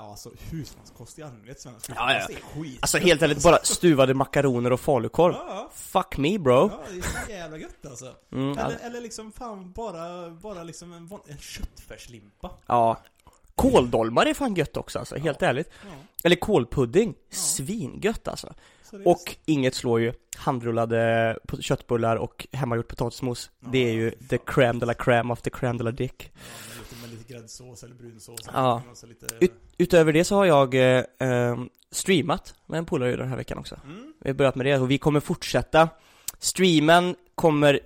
Ja, 0.02 0.10
alltså 0.10 0.30
husmanskost 0.50 1.18
i 1.18 1.22
allmänhet 1.22 1.60
svensk 1.60 1.90
Ja, 1.90 1.94
ja. 2.12 2.18
är 2.36 2.40
skit. 2.40 2.78
alltså 2.82 2.98
helt 2.98 3.22
ärligt 3.22 3.42
bara 3.42 3.58
stuvade 3.62 4.14
makaroner 4.14 4.72
och 4.72 4.80
falukorv. 4.80 5.34
Ja, 5.34 5.44
ja. 5.48 5.70
Fuck 5.74 6.16
me 6.18 6.38
bro. 6.38 6.52
Ja, 6.70 6.80
det 6.92 6.98
är 6.98 7.02
så 7.26 7.30
jävla 7.32 7.58
gött 7.58 7.86
alltså. 7.86 8.12
Mm, 8.32 8.50
Eller, 8.52 8.62
all- 8.64 8.72
eller 8.82 9.00
liksom 9.00 9.32
fan 9.32 9.72
bara, 9.72 10.30
bara 10.30 10.62
liksom 10.62 10.92
en, 10.92 11.08
en 11.26 11.38
köttfärslimpa. 11.38 12.50
ja. 12.66 13.00
Kåldolmar 13.54 14.26
är 14.26 14.34
fan 14.34 14.54
gött 14.54 14.76
också 14.76 14.98
alltså, 14.98 15.16
helt 15.16 15.42
ärligt. 15.42 15.70
Ja, 15.86 15.90
Eller 16.24 16.36
kålpudding, 16.36 17.14
svingött 17.30 18.28
alltså. 18.28 18.54
Och 19.04 19.36
inget 19.46 19.74
slår 19.74 20.00
ju 20.00 20.12
handrullade 20.36 21.38
köttbullar 21.60 22.16
och 22.16 22.46
hemmagjort 22.52 22.88
potatismos. 22.88 23.50
Det 23.60 23.78
är 23.88 23.92
ju 23.92 24.04
Ja, 24.18 24.26
the 24.28 24.36
crème 24.36 24.80
de 24.80 24.86
la 24.86 24.92
crème 24.92 25.32
of 25.32 25.42
the 25.42 25.50
crème 25.50 25.78
de 25.78 25.84
la 25.84 25.90
dick. 25.90 26.32
Gräddsås 27.30 27.82
eller 27.82 27.94
brunsås. 27.94 28.40
Ja. 28.46 28.62
någonting 28.62 28.90
och 28.90 28.96
så 28.96 29.06
lite... 29.06 29.26
Ut- 29.40 29.52
Utöver 29.78 30.12
det 30.12 30.24
så 30.24 30.34
har 30.36 30.44
jag 30.44 30.74
eh, 30.74 31.04
eh, 31.18 31.56
streamat 31.90 32.54
med 32.66 32.78
en 32.78 32.86
polare 32.86 33.16
den 33.16 33.28
här 33.28 33.36
veckan 33.36 33.58
också. 33.58 33.76
Mm. 33.84 34.12
Vi 34.20 34.30
har 34.30 34.34
börjat 34.34 34.54
med 34.54 34.66
det 34.66 34.78
och 34.78 34.90
vi 34.90 34.98
kommer 34.98 35.20
fortsätta. 35.20 35.88
Streamen 36.38 37.16
kommer 37.34 37.80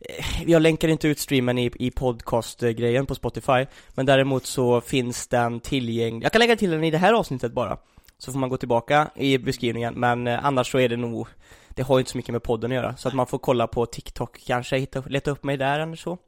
eh, 0.00 0.42
jag 0.50 0.62
länkar 0.62 0.88
inte 0.88 1.08
ut 1.08 1.18
streamen 1.18 1.58
i, 1.58 1.70
i 1.78 1.90
podcastgrejen 1.90 3.06
på 3.06 3.14
Spotify 3.14 3.66
Men 3.94 4.06
däremot 4.06 4.46
så 4.46 4.80
finns 4.80 5.26
den 5.28 5.60
tillgänglig 5.60 6.24
Jag 6.24 6.32
kan 6.32 6.38
lägga 6.38 6.56
till 6.56 6.70
den 6.70 6.84
i 6.84 6.90
det 6.90 6.98
här 6.98 7.12
avsnittet 7.12 7.52
bara 7.52 7.78
Så 8.18 8.32
får 8.32 8.38
man 8.38 8.48
gå 8.48 8.56
tillbaka 8.56 9.10
i 9.16 9.38
beskrivningen 9.38 9.94
Men 9.94 10.26
eh, 10.26 10.44
annars 10.44 10.70
så 10.72 10.78
är 10.78 10.88
det 10.88 10.96
nog 10.96 11.28
Det 11.68 11.82
har 11.82 11.98
ju 11.98 12.00
inte 12.00 12.10
så 12.10 12.16
mycket 12.18 12.32
med 12.32 12.42
podden 12.42 12.70
att 12.70 12.74
göra 12.74 12.96
Så 12.96 13.08
att 13.08 13.14
man 13.14 13.26
får 13.26 13.38
kolla 13.38 13.66
på 13.66 13.86
TikTok 13.86 14.40
kanske, 14.46 14.76
hitta, 14.78 15.00
leta 15.00 15.30
upp 15.30 15.44
mig 15.44 15.56
där 15.56 15.80
eller 15.80 15.96
så 15.96 16.18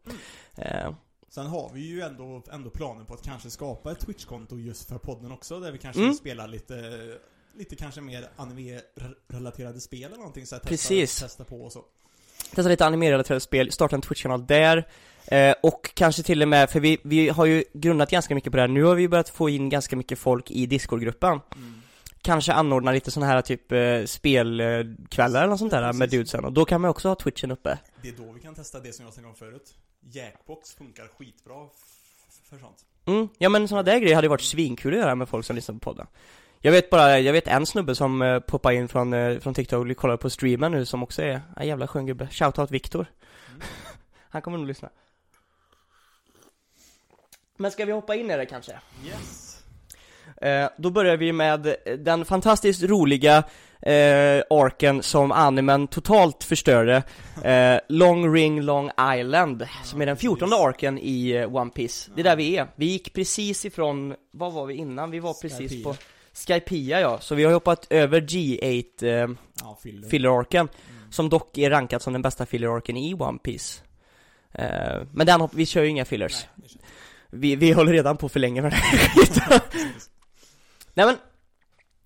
eh, 0.56 0.90
Sen 1.34 1.46
har 1.46 1.70
vi 1.74 1.80
ju 1.80 2.00
ändå, 2.00 2.42
ändå 2.52 2.70
planen 2.70 3.06
på 3.06 3.14
att 3.14 3.22
kanske 3.22 3.50
skapa 3.50 3.92
ett 3.92 4.00
Twitch-konto 4.00 4.58
just 4.58 4.88
för 4.88 4.98
podden 4.98 5.32
också, 5.32 5.60
där 5.60 5.72
vi 5.72 5.78
kanske 5.78 6.02
Mm. 6.02 6.14
spelar 6.14 6.48
lite, 6.48 6.94
lite 7.58 7.76
kanske 7.76 8.00
mer 8.00 8.28
anime-relaterade 8.36 9.80
spel 9.80 10.04
eller 10.04 10.16
någonting 10.16 10.46
så 10.46 10.54
här, 10.54 10.62
Precis. 10.62 11.10
Testa, 11.10 11.26
testa 11.26 11.44
på 11.44 11.56
och 11.64 11.72
så. 11.72 11.84
Testa 12.54 12.68
lite 12.68 12.86
animerade 12.86 13.40
spel, 13.40 13.72
starta 13.72 13.96
en 13.96 14.02
Twitch-kanal 14.02 14.46
där 14.46 14.88
eh, 15.26 15.54
Och 15.62 15.90
kanske 15.94 16.22
till 16.22 16.42
och 16.42 16.48
med, 16.48 16.70
för 16.70 16.80
vi, 16.80 16.98
vi 17.02 17.28
har 17.28 17.46
ju 17.46 17.64
grundat 17.72 18.10
ganska 18.10 18.34
mycket 18.34 18.50
på 18.50 18.56
det 18.56 18.62
här 18.62 18.68
Nu 18.68 18.82
har 18.82 18.94
vi 18.94 19.08
börjat 19.08 19.28
få 19.28 19.48
in 19.48 19.68
ganska 19.68 19.96
mycket 19.96 20.18
folk 20.18 20.50
i 20.50 20.66
Discord-gruppen 20.66 21.40
Kanske 22.22 22.52
anordna 22.52 22.92
lite 22.92 23.10
sådana 23.10 23.32
här 23.32 23.42
typ 23.42 23.72
eh, 23.72 24.04
spelkvällar 24.04 25.40
eller 25.40 25.50
något 25.50 25.58
sånt 25.58 25.70
där 25.70 25.82
med 25.82 25.92
Precis. 25.98 26.10
dudesen 26.10 26.44
Och 26.44 26.52
då 26.52 26.64
kan 26.64 26.80
man 26.80 26.90
också 26.90 27.08
ha 27.08 27.14
Twitchen 27.14 27.50
uppe 27.50 27.78
Det 28.02 28.08
är 28.08 28.12
då 28.12 28.32
vi 28.32 28.40
kan 28.40 28.54
testa 28.54 28.80
det 28.80 28.92
som 28.92 29.04
jag 29.04 29.14
snackade 29.14 29.28
om 29.30 29.34
förut. 29.36 29.74
Jackbox 30.12 30.72
funkar 30.74 31.08
skitbra 31.18 31.68
för 32.50 32.58
sånt. 32.58 32.84
mm, 33.04 33.28
Ja 33.38 33.48
men 33.48 33.68
sådana 33.68 33.82
där 33.82 33.98
grejer 33.98 34.14
hade 34.14 34.24
ju 34.24 34.28
varit 34.30 34.40
svinkul 34.40 34.92
att 34.92 34.98
göra 35.00 35.14
med 35.14 35.28
folk 35.28 35.46
som 35.46 35.56
lyssnar 35.56 35.74
på 35.74 35.78
podden 35.80 36.06
Jag 36.60 36.72
vet 36.72 36.90
bara, 36.90 37.18
jag 37.18 37.32
vet 37.32 37.46
en 37.48 37.66
snubbe 37.66 37.94
som 37.94 38.22
eh, 38.22 38.40
poppar 38.40 38.72
in 38.72 38.88
från, 38.88 39.12
eh, 39.12 39.38
från 39.38 39.54
TikTok 39.54 39.90
och 39.90 39.96
kollar 39.96 40.16
på 40.16 40.30
streamen 40.30 40.72
nu 40.72 40.84
som 40.86 41.02
också 41.02 41.22
är 41.22 41.42
en 41.56 41.66
jävla 41.66 41.88
skön 41.88 42.06
gubbe 42.06 42.28
Shoutout 42.30 42.70
Viktor 42.70 43.06
Mm. 43.48 43.60
Han 44.28 44.42
kommer 44.42 44.58
nog 44.58 44.66
lyssna 44.66 44.88
Men 47.56 47.70
ska 47.70 47.84
vi 47.84 47.92
hoppa 47.92 48.14
in 48.14 48.30
i 48.30 48.36
det 48.36 48.46
kanske? 48.46 48.72
Yes. 49.04 49.51
Eh, 50.42 50.68
då 50.78 50.90
börjar 50.90 51.16
vi 51.16 51.32
med 51.32 51.76
den 51.98 52.24
fantastiskt 52.24 52.82
roliga 52.82 53.36
eh, 53.82 54.42
arken 54.50 55.02
som 55.02 55.32
animen 55.32 55.86
totalt 55.88 56.44
förstörde 56.44 57.02
eh, 57.44 57.80
Long 57.88 58.34
Ring 58.34 58.62
Long 58.62 58.90
Island, 59.18 59.66
som 59.84 60.02
är 60.02 60.06
den 60.06 60.16
14 60.16 60.52
arken 60.52 60.98
i 60.98 61.30
eh, 61.30 61.54
One 61.56 61.70
Piece 61.70 62.10
Det 62.14 62.20
är 62.20 62.24
där 62.24 62.36
vi 62.36 62.56
är, 62.56 62.66
vi 62.76 62.86
gick 62.86 63.12
precis 63.12 63.64
ifrån, 63.64 64.14
vad 64.32 64.52
var 64.52 64.66
vi 64.66 64.74
innan? 64.74 65.10
Vi 65.10 65.18
var 65.18 65.34
precis 65.42 65.58
Skypiea. 65.72 65.84
på 65.84 65.96
Skypia 66.32 67.00
ja, 67.00 67.18
så 67.20 67.34
vi 67.34 67.44
har 67.44 67.52
hoppat 67.52 67.86
över 67.90 68.20
G8 68.20 68.84
eh, 69.02 69.28
Ja, 69.62 69.78
filler. 69.82 70.08
filler-arken 70.08 70.68
Mm. 70.68 71.12
Som 71.12 71.28
dock 71.28 71.58
är 71.58 71.70
rankad 71.70 72.02
som 72.02 72.12
den 72.12 72.22
bästa 72.22 72.46
filler-arken 72.46 72.96
i 72.96 73.14
One 73.14 73.38
Piece 73.38 73.82
eh, 74.52 75.02
Men 75.12 75.26
den, 75.26 75.48
vi 75.54 75.66
kör 75.66 75.82
ju 75.82 75.88
inga 75.88 76.04
fillers 76.04 76.46
Nej, 76.54 76.68
vi, 77.30 77.56
vi 77.56 77.72
håller 77.72 77.92
redan 77.92 78.16
på 78.16 78.28
för 78.28 78.40
länge 78.40 78.62
med 78.62 78.72
det 78.72 78.76
här 78.76 78.98
skiten. 79.08 79.60
Nej 80.94 81.06
men 81.06 81.16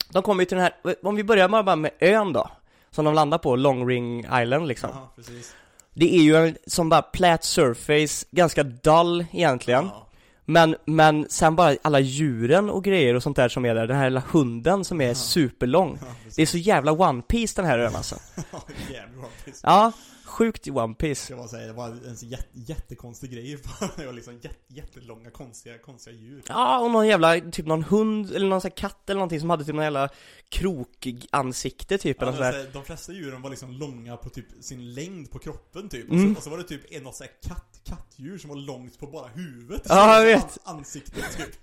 De 0.09 0.23
kommer 0.23 0.43
ju 0.43 0.47
till 0.47 0.57
den 0.57 0.65
här, 0.85 0.97
om 1.03 1.17
vi 1.17 1.25
börjar 1.25 1.49
bara 1.49 1.77
med 1.77 1.91
ön 2.01 2.33
då 2.33 2.51
Som 2.91 3.05
de 3.05 3.15
landar 3.15 3.39
på, 3.39 3.57
Long 3.57 3.89
Ring 3.89 4.21
Island 4.43 4.67
liksom 4.69 4.91
Ja, 4.93 5.13
precis. 5.17 5.55
Det 5.95 6.15
är 6.15 6.23
ju 6.23 6.37
en 6.37 6.57
som 6.67 6.89
bara 6.89 7.03
plat 7.03 7.45
surface, 7.45 8.27
ganska 8.31 8.63
dull 8.63 9.27
egentligen 9.33 9.85
Ja. 9.85 10.03
Men, 10.49 10.77
men 10.85 11.27
sen 11.29 11.57
bara 11.57 11.77
alla 11.83 12.01
djuren 12.01 12.71
och 12.71 12.85
grejer 12.85 13.15
och 13.15 13.23
sånt 13.23 13.37
där 13.37 13.49
som 13.49 13.65
är 13.65 13.75
där, 13.75 13.87
den 13.87 13.97
här 13.97 14.11
lilla 14.11 14.23
hunden 14.31 14.85
som 14.85 15.01
är 15.01 15.09
Ja. 15.09 15.15
superlång 15.15 15.99
Ja. 16.01 16.07
Det 16.37 16.43
är 16.43 16.47
så 16.47 16.59
jävla 16.59 16.93
One 16.93 17.23
Piece 17.23 17.57
den 17.57 17.65
här 17.65 17.79
ön 17.79 17.97
alltså 17.97 18.17
Ja, 18.53 18.61
jävligt 18.93 19.17
bra. 19.21 19.29
precis. 19.45 19.61
Ja, 19.65 19.93
sjukt 20.37 20.67
i 20.67 20.71
One 20.71 20.95
Piece 20.95 21.25
Ska 21.25 21.37
man 21.37 21.49
säga, 21.49 21.67
det 21.67 21.73
var 21.73 21.87
en 21.89 22.17
jätte, 22.21 22.49
jättekonstig 22.53 23.31
grej. 23.31 23.59
Det 23.97 24.07
var 24.07 24.13
liksom 24.13 24.35
jätte, 24.43 24.75
jättelånga 24.75 25.31
konstiga, 25.31 25.79
konstiga 25.79 26.17
djur. 26.17 26.43
Ja, 26.49 26.79
och 26.79 26.91
någon 26.91 27.07
jävla, 27.07 27.41
typ 27.41 27.67
någon 27.67 27.83
hund 27.83 28.33
eller 28.35 28.47
någon 28.47 28.61
sån 28.61 28.71
här 28.71 28.77
katt 28.77 29.11
eller 29.11 29.19
någonting 29.19 29.41
som 29.41 29.51
hade 29.51 29.65
typ 29.65 29.75
någon 29.75 29.85
jävla 29.85 30.09
krokansikte 30.49 31.99
typ 31.99 32.23
eller 32.23 32.33
Ja, 32.33 32.37
sån 32.37 32.45
det 32.45 32.47
var 32.47 32.53
där. 32.53 32.61
så 32.61 32.67
här, 32.67 32.75
de 32.75 32.85
flesta 32.85 33.13
djuren 33.13 33.43
var 33.43 33.51
liksom 33.51 33.73
långa 33.73 34.17
på 34.17 34.29
typ 34.29 34.47
sin 34.61 34.95
längd 34.95 35.31
på 35.31 35.39
kroppen 35.39 35.89
typ. 35.89 36.11
Mm. 36.11 36.31
Och, 36.31 36.33
så, 36.33 36.39
och 36.39 36.45
så 36.45 36.51
var 36.51 36.59
det 36.59 36.65
typ 36.65 36.93
en 36.93 37.03
något 37.03 37.17
så 37.17 37.25
här 37.25 37.33
katt, 37.49 37.81
kattdjur 37.85 38.39
som 38.39 38.51
var 38.51 38.57
långt 38.57 38.99
på 38.99 39.07
bara 39.07 39.29
huvudet. 39.29 39.83
Ja, 39.89 40.19
jag 40.19 40.27
vet. 40.27 40.59
An, 40.65 40.77
ansiktet 40.77 41.37
typ. 41.37 41.47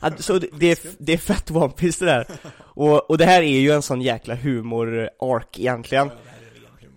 Ja, 0.00 0.16
så 0.16 0.38
det, 0.38 0.48
det, 0.52 0.70
är, 0.70 0.78
det 0.98 1.12
är 1.12 1.18
fett 1.18 1.50
One 1.50 1.68
Piece 1.68 2.04
det 2.04 2.10
där. 2.10 2.26
Och, 2.64 3.10
och 3.10 3.18
det 3.18 3.24
här 3.24 3.42
är 3.42 3.60
ju 3.60 3.70
en 3.70 3.82
sån 3.82 4.02
jäkla 4.02 4.34
humor-ark 4.34 5.58
egentligen. 5.58 6.06
Ja, 6.08 6.25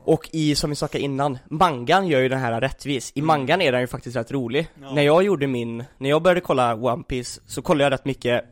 Och 0.03 0.29
i, 0.31 0.55
som 0.55 0.69
vi 0.69 0.75
sa 0.75 0.87
innan, 0.93 1.37
mangan 1.49 2.07
gör 2.07 2.19
ju 2.19 2.29
den 2.29 2.39
här 2.39 2.61
rättvis. 2.61 3.11
I 3.15 3.21
mangan 3.21 3.61
är 3.61 3.71
den 3.71 3.81
ju 3.81 3.87
faktiskt 3.87 4.15
rätt 4.15 4.31
rolig. 4.31 4.67
Ja. 4.81 4.93
När 4.93 5.01
jag 5.01 5.23
gjorde 5.23 5.47
min, 5.47 5.83
när 5.97 6.09
jag 6.09 6.21
började 6.21 6.41
kolla 6.41 6.75
One 6.75 7.03
Piece 7.03 7.41
så 7.45 7.61
kollade 7.61 7.83
jag 7.83 7.93
rätt 7.93 8.05
mycket 8.05 8.45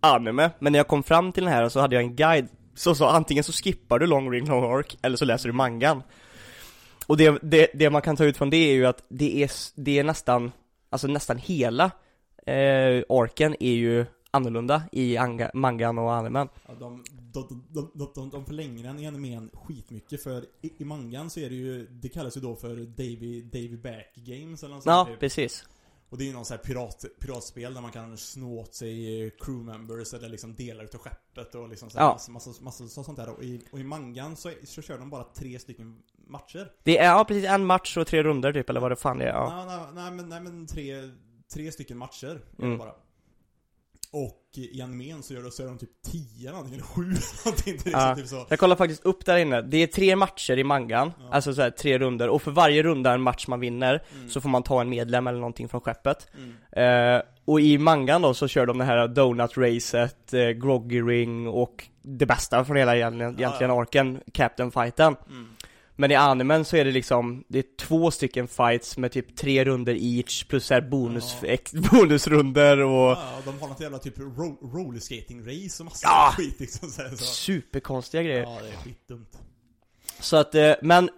anime. 0.00 0.50
Men 0.58 0.72
när 0.72 0.78
jag 0.78 0.88
kom 0.88 1.02
fram 1.02 1.32
till 1.32 1.44
den 1.44 1.52
här 1.52 1.68
så 1.68 1.80
hade 1.80 1.94
jag 1.94 2.04
en 2.04 2.16
guide 2.16 2.48
som 2.74 2.96
sa 2.96 3.10
antingen 3.10 3.44
så 3.44 3.52
skippar 3.52 3.98
du 3.98 4.06
Long 4.06 4.32
Ring 4.32 4.46
Long 4.46 4.64
Ark 4.78 4.98
eller 5.02 5.16
så 5.16 5.24
läser 5.24 5.48
du 5.48 5.52
mangan. 5.52 6.02
Och 7.06 7.16
det, 7.16 7.38
det, 7.42 7.68
det 7.74 7.90
man 7.90 8.02
kan 8.02 8.16
ta 8.16 8.24
ut 8.24 8.36
från 8.36 8.50
det 8.50 8.56
är 8.56 8.72
ju 8.72 8.86
att 8.86 9.02
det 9.08 9.42
är, 9.42 9.50
det 9.74 9.98
är 9.98 10.04
nästan, 10.04 10.52
alltså 10.90 11.06
nästan 11.06 11.38
hela 11.38 11.84
eh, 12.46 13.02
arken 13.08 13.56
är 13.60 13.72
ju 13.72 14.06
annorlunda 14.36 14.82
i 14.92 15.16
anga, 15.16 15.50
mangan 15.54 15.98
och 15.98 16.12
animen. 16.14 16.48
Ja, 16.66 16.74
de, 16.74 17.04
de, 17.32 17.62
de, 17.94 18.10
de, 18.14 18.30
de, 18.30 18.44
förlänger 18.46 18.84
den 18.84 18.98
i 18.98 19.06
animen 19.06 19.50
skitmycket 19.54 20.22
för 20.22 20.44
i, 20.62 20.72
i 20.78 20.84
mangan 20.84 21.30
så 21.30 21.40
är 21.40 21.48
det 21.50 21.56
ju, 21.56 21.86
det 21.86 22.08
kallas 22.08 22.36
ju 22.36 22.40
då 22.40 22.56
för 22.56 22.76
Davy, 22.76 23.42
Davy 23.42 23.76
Back 23.76 24.12
Games 24.14 24.62
eller 24.62 24.74
något 24.74 24.84
sånt 24.84 24.94
Ja, 24.96 25.04
typ. 25.04 25.20
precis. 25.20 25.64
Och 26.08 26.18
det 26.18 26.24
är 26.24 26.26
ju 26.26 26.32
någon 26.32 26.44
sån 26.44 26.56
här 26.56 26.64
pirat, 26.64 27.04
piratspel 27.20 27.74
där 27.74 27.80
man 27.80 27.92
kan 27.92 28.16
snå 28.16 28.60
åt 28.60 28.74
sig 28.74 29.24
eh, 29.26 29.30
crewmembers 29.40 30.14
eller 30.14 30.28
liksom 30.28 30.54
delar 30.54 30.84
utav 30.84 31.00
skeppet 31.00 31.54
och 31.54 31.68
liksom 31.68 31.90
så 31.90 31.98
Ja. 31.98 32.12
massa, 32.12 32.32
massa, 32.32 32.62
massa 32.64 32.88
sånt 32.88 33.16
där. 33.16 33.28
Och 33.30 33.42
i, 33.42 33.62
och 33.72 33.78
i 33.80 33.84
mangan 33.84 34.36
så, 34.36 34.50
så 34.64 34.82
kör 34.82 34.98
de 34.98 35.10
bara 35.10 35.24
tre 35.24 35.58
stycken 35.58 36.02
matcher. 36.28 36.72
Det 36.82 36.98
är, 36.98 37.04
ja 37.04 37.24
precis, 37.28 37.44
en 37.44 37.66
match 37.66 37.96
och 37.96 38.06
tre 38.06 38.22
runder 38.22 38.52
typ, 38.52 38.70
eller 38.70 38.80
vad 38.80 38.90
det 38.90 38.96
fan 38.96 39.18
det 39.18 39.24
är, 39.24 39.28
ja. 39.28 39.64
Nej, 39.66 39.76
nej, 39.76 39.86
nej, 40.04 40.12
men, 40.12 40.28
nej 40.28 40.40
men 40.40 40.66
tre, 40.66 41.10
tre 41.54 41.72
stycken 41.72 41.98
matcher 41.98 42.40
Mm. 42.58 42.78
bara. 42.78 42.92
Och 44.24 44.58
i 44.58 44.82
animen 44.82 45.22
så 45.22 45.34
gör 45.34 45.42
de, 45.42 45.50
så 45.50 45.62
gör 45.62 45.68
de 45.68 45.78
typ 45.78 45.90
10 46.38 46.50
någonting, 46.50 46.74
eller 46.74 46.84
7 46.84 47.02
någonting. 47.44 47.78
Det 47.84 47.90
är 47.90 48.08
Ja. 48.08 48.16
typ 48.16 48.26
så. 48.26 48.46
Jag 48.48 48.58
kollar 48.58 48.76
faktiskt 48.76 49.04
upp 49.04 49.24
där 49.26 49.36
inne, 49.36 49.62
det 49.62 49.76
är 49.82 49.86
tre 49.86 50.16
matcher 50.16 50.58
i 50.58 50.64
mangan, 50.64 51.12
Ja. 51.18 51.24
alltså 51.32 51.54
så 51.54 51.62
här, 51.62 51.70
tre 51.70 51.98
runder, 51.98 52.28
och 52.28 52.42
för 52.42 52.50
varje 52.50 52.82
runda 52.82 53.12
en 53.14 53.20
match 53.22 53.46
man 53.48 53.60
vinner 53.60 54.02
Mm. 54.14 54.28
så 54.30 54.40
får 54.40 54.48
man 54.48 54.62
ta 54.62 54.80
en 54.80 54.88
medlem 54.88 55.26
eller 55.26 55.38
någonting 55.38 55.68
från 55.68 55.80
skeppet. 55.80 56.28
Mm. 56.72 57.16
Eh, 57.16 57.22
och 57.44 57.60
i 57.60 57.78
mangan 57.78 58.22
då 58.22 58.34
så 58.34 58.48
kör 58.48 58.66
de 58.66 58.78
det 58.78 58.84
här 58.84 59.08
donut-racet, 59.08 60.32
eh, 60.34 60.48
groggy 60.50 61.02
ring 61.02 61.48
och 61.48 61.84
det 62.02 62.26
bästa 62.26 62.64
från 62.64 62.76
hela 62.76 62.96
egentligen, 62.96 63.36
Ja, 63.38 63.56
ja. 63.60 63.80
arken, 63.80 64.20
Captain-fighten. 64.32 65.16
Mm. 65.28 65.48
Men 65.98 66.10
i 66.10 66.14
animen 66.14 66.64
så 66.64 66.76
är 66.76 66.84
det 66.84 66.90
liksom, 66.92 67.44
det 67.48 67.58
är 67.58 67.64
två 67.78 68.10
stycken 68.10 68.48
fights 68.48 68.96
med 68.98 69.12
typ 69.12 69.36
tre 69.36 69.64
runder 69.64 69.94
each 70.00 70.44
plus 70.48 70.66
så 70.66 70.74
här 70.74 70.80
bonus, 70.80 71.36
Ja. 71.42 71.48
ex, 71.48 71.72
bonusrunder 71.90 72.78
och 72.78 73.10
Ja, 73.10 73.32
de 73.44 73.58
har 73.60 73.68
något 73.68 73.80
jävla 73.80 73.98
typ 73.98 74.18
ro 74.18 74.70
roller 74.74 75.00
skating 75.00 75.40
race 75.46 75.82
och 75.82 75.84
massa 75.84 76.06
Ja! 76.08 76.32
skit 76.36 76.60
liksom 76.60 76.88
så, 76.88 77.02
här, 77.02 77.10
så. 77.10 77.24
superkonstiga 77.24 78.22
grejer. 78.22 78.42
Ja, 78.42 78.58
det 78.62 78.68
är 78.68 78.76
skitdumt. 78.84 79.38
Så 80.20 80.36
att, 80.36 80.54
eh, 80.54 80.72
men 80.82 81.10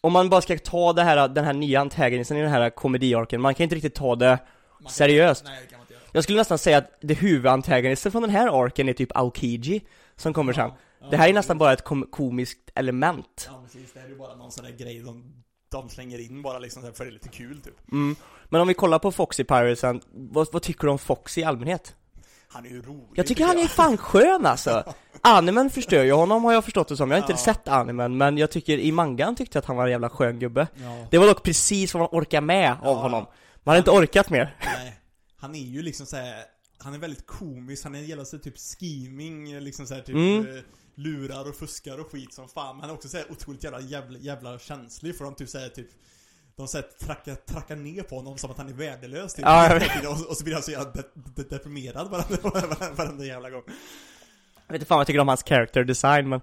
om 0.00 0.12
man 0.12 0.30
bara 0.30 0.40
ska 0.40 0.58
ta 0.58 0.92
det 0.92 1.02
här, 1.02 1.28
den 1.28 1.44
här 1.44 1.52
nya 1.52 1.80
antagonisten 1.80 2.36
i 2.36 2.40
den 2.42 2.50
här 2.50 2.70
komediarken, 2.70 3.40
man 3.40 3.54
kan 3.54 3.64
inte 3.64 3.76
riktigt 3.76 3.94
ta 3.94 4.16
det 4.16 4.28
Man 4.28 4.38
kan- 4.82 4.92
Seriöst? 4.92 5.44
Nej, 5.44 5.58
det 5.62 5.66
kan 5.70 5.78
man 5.78 5.84
inte 5.84 5.94
göra. 5.94 6.02
Jag 6.12 6.24
skulle 6.24 6.38
nästan 6.38 6.58
säga 6.58 6.78
att 6.78 6.90
det 7.00 7.14
huvudantagonisten 7.14 8.12
från 8.12 8.22
den 8.22 8.30
här 8.30 8.64
arken 8.64 8.88
är 8.88 8.92
typ 8.92 9.16
Aokiji 9.16 9.80
Som 10.16 10.32
kommer 10.32 10.52
sen 10.52 10.62
Ja, 10.68 10.68
ja, 10.70 10.76
Det 11.10 11.16
här 11.16 11.28
är 11.28 11.32
nästan 11.32 11.58
bara 11.58 11.72
ett 11.72 11.84
kom 11.84 12.06
komiskt 12.10 12.70
element 12.74 13.48
Ja 13.50 13.62
precis, 13.64 13.92
det 13.92 13.98
här 14.00 14.06
är 14.06 14.10
ju 14.10 14.16
bara 14.18 14.34
någon 14.34 14.52
sån 14.52 14.64
där 14.64 14.72
grej 14.72 15.00
de, 15.00 15.34
de 15.70 15.88
slänger 15.88 16.18
in 16.18 16.42
bara 16.42 16.58
liksom 16.58 16.82
för 16.94 17.04
det 17.04 17.10
är 17.10 17.12
lite 17.12 17.28
kul 17.28 17.60
typ. 17.60 17.92
mm. 17.92 18.16
Men 18.48 18.60
om 18.60 18.68
vi 18.68 18.74
kollar 18.74 18.98
på 18.98 19.12
Foxy 19.12 19.44
Piratesen, 19.44 20.00
vad, 20.12 20.48
vad 20.52 20.62
tycker 20.62 20.86
du 20.86 20.90
om 20.90 20.98
Foxy 20.98 21.40
i 21.40 21.44
allmänhet? 21.44 21.94
Han 22.48 22.66
är 22.66 22.70
ju 22.70 22.82
rolig 22.82 23.08
Jag 23.14 23.26
tycker 23.26 23.44
han 23.44 23.58
är 23.58 23.66
fan 23.66 23.96
skön 23.96 24.46
alltså 24.46 24.94
Animen 25.20 25.70
förstör 25.70 26.04
ju 26.04 26.12
honom 26.12 26.44
har 26.44 26.52
jag 26.52 26.64
förstått 26.64 26.88
det 26.88 26.96
som, 26.96 27.10
jag 27.10 27.18
har 27.18 27.22
inte 27.22 27.32
Ja. 27.32 27.36
sett 27.54 27.68
animen 27.68 28.16
men 28.16 28.38
jag 28.38 28.50
tycker 28.50 28.78
i 28.78 28.92
mangan 28.92 29.36
tyckte 29.36 29.56
jag 29.56 29.60
att 29.62 29.66
han 29.66 29.76
var 29.76 29.84
en 29.84 29.90
jävla 29.90 30.08
skön 30.10 30.38
gubbe 30.38 30.66
Ja, 30.74 31.06
Det 31.10 31.18
var 31.18 31.26
dock 31.26 31.42
precis 31.42 31.94
vad 31.94 32.00
man 32.00 32.08
orkar 32.20 32.40
med 32.40 32.70
av 32.72 32.78
Ja. 32.82 32.94
honom 32.94 33.26
Man 33.62 33.72
hade 33.72 33.78
inte 33.78 33.90
orkat 33.90 34.30
mer 34.30 34.56
nej. 34.64 35.00
Han 35.36 35.54
är 35.54 35.58
ju 35.60 35.82
liksom 35.82 36.06
så 36.06 36.16
här. 36.16 36.44
han 36.78 36.94
är 36.94 36.98
väldigt 36.98 37.26
komisk, 37.26 37.84
han 37.84 37.94
är 37.94 37.98
gillar 38.00 38.24
sig 38.24 38.40
typ 38.40 38.54
scheming, 38.58 39.60
liksom 39.60 39.86
så 39.86 39.94
här, 39.94 40.00
typ 40.00 40.14
Mm. 40.16 40.46
Lurar 40.94 41.48
och 41.48 41.56
fuskar 41.56 42.00
och 42.00 42.10
skit 42.10 42.34
som 42.34 42.48
fan. 42.48 42.76
Men 42.76 42.80
han 42.80 42.90
är 42.90 42.94
också 42.94 43.08
så 43.08 43.16
här 43.16 43.26
otroligt 43.30 43.64
jävla, 43.64 43.80
jävla, 43.80 44.18
jävla 44.18 44.58
känslig 44.58 45.16
för 45.16 45.24
de 45.24 45.34
typ 45.34 45.48
säger 45.48 45.68
typ 45.68 45.88
de 46.56 46.68
säger 46.68 46.86
trackar, 47.00 47.34
trackar 47.34 47.76
ner 47.76 48.02
på 48.02 48.16
honom 48.16 48.38
som 48.38 48.50
att 48.50 48.58
han 48.58 48.68
är 48.68 48.72
värdelös 48.72 49.34
typ. 49.34 49.44
Ja, 49.44 49.80
och, 50.08 50.28
och 50.28 50.36
så 50.36 50.44
blir 50.44 50.54
han 50.54 50.62
så 50.62 50.70
jävla 50.70 50.90
de, 50.92 51.02
de, 51.14 51.42
deprimerad 51.42 52.10
varenda, 52.10 52.36
varenda, 52.42 52.90
varenda 52.96 53.24
jävla 53.24 53.50
gång. 53.50 53.62
Jag 54.66 54.72
vet 54.72 54.80
inte 54.80 54.86
fan 54.86 54.96
vad 54.96 55.00
jag 55.00 55.06
tycker 55.06 55.20
om 55.20 55.28
hans 55.28 55.42
character 55.42 55.84
design 55.84 56.28
men 56.28 56.40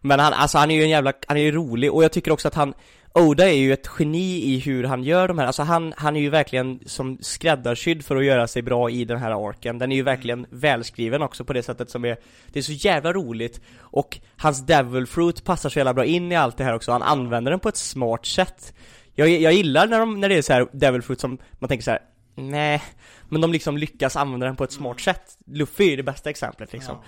Men 0.00 0.20
han, 0.20 0.32
alltså 0.32 0.58
han 0.58 0.70
är 0.70 0.74
ju 0.74 0.82
en 0.82 0.90
jävla, 0.90 1.12
han 1.26 1.36
är 1.36 1.40
ju 1.40 1.52
rolig 1.52 1.92
och 1.92 2.04
jag 2.04 2.12
tycker 2.12 2.30
också 2.30 2.48
att 2.48 2.54
han 2.54 2.74
Oda 3.18 3.48
är 3.48 3.56
ju 3.56 3.72
ett 3.72 3.88
geni 3.98 4.44
i 4.44 4.58
hur 4.58 4.84
han 4.84 5.02
gör 5.02 5.28
de 5.28 5.38
här, 5.38 5.46
alltså 5.46 5.62
han, 5.62 5.94
han 5.96 6.16
är 6.16 6.20
ju 6.20 6.30
verkligen 6.30 6.80
som 6.86 7.18
skräddarsydd 7.20 8.04
för 8.04 8.16
att 8.16 8.24
göra 8.24 8.46
sig 8.46 8.62
bra 8.62 8.90
i 8.90 9.04
den 9.04 9.18
här 9.18 9.48
arken. 9.48 9.78
Den 9.78 9.92
är 9.92 9.96
ju 9.96 10.02
verkligen 10.02 10.46
välskriven 10.50 11.22
också 11.22 11.44
på 11.44 11.52
det 11.52 11.62
sättet 11.62 11.90
som 11.90 12.04
är 12.04 12.16
Det 12.52 12.58
är 12.58 12.62
så 12.62 12.72
jävla 12.72 13.12
roligt. 13.12 13.60
Och 13.80 14.18
hans 14.36 14.66
devil 14.66 15.06
fruit 15.06 15.44
passar 15.44 15.70
så 15.70 15.78
jävla 15.78 15.94
bra 15.94 16.04
in 16.04 16.32
i 16.32 16.36
allt 16.36 16.56
det 16.56 16.64
här 16.64 16.74
också, 16.74 16.92
han 16.92 17.02
använder 17.02 17.50
den 17.50 17.60
på 17.60 17.68
ett 17.68 17.76
smart 17.76 18.26
sätt. 18.26 18.74
Jag, 19.14 19.28
jag 19.28 19.52
gillar 19.52 19.86
när, 19.86 19.98
de, 19.98 20.20
när 20.20 20.28
det 20.28 20.34
är 20.34 20.42
så 20.42 20.52
här 20.52 20.66
devil 20.72 21.02
fruit 21.02 21.20
som 21.20 21.38
man 21.58 21.68
tänker 21.68 21.84
så 21.84 21.90
här. 21.90 22.00
nej. 22.34 22.82
Men 23.28 23.40
de 23.40 23.52
liksom 23.52 23.78
lyckas 23.78 24.16
använda 24.16 24.46
den 24.46 24.56
på 24.56 24.64
ett 24.64 24.72
smart 24.72 25.00
sätt. 25.00 25.38
Luffy 25.46 25.92
är 25.92 25.96
det 25.96 26.02
bästa 26.02 26.30
exemplet 26.30 26.72
liksom. 26.72 26.96
Ja. 26.96 27.04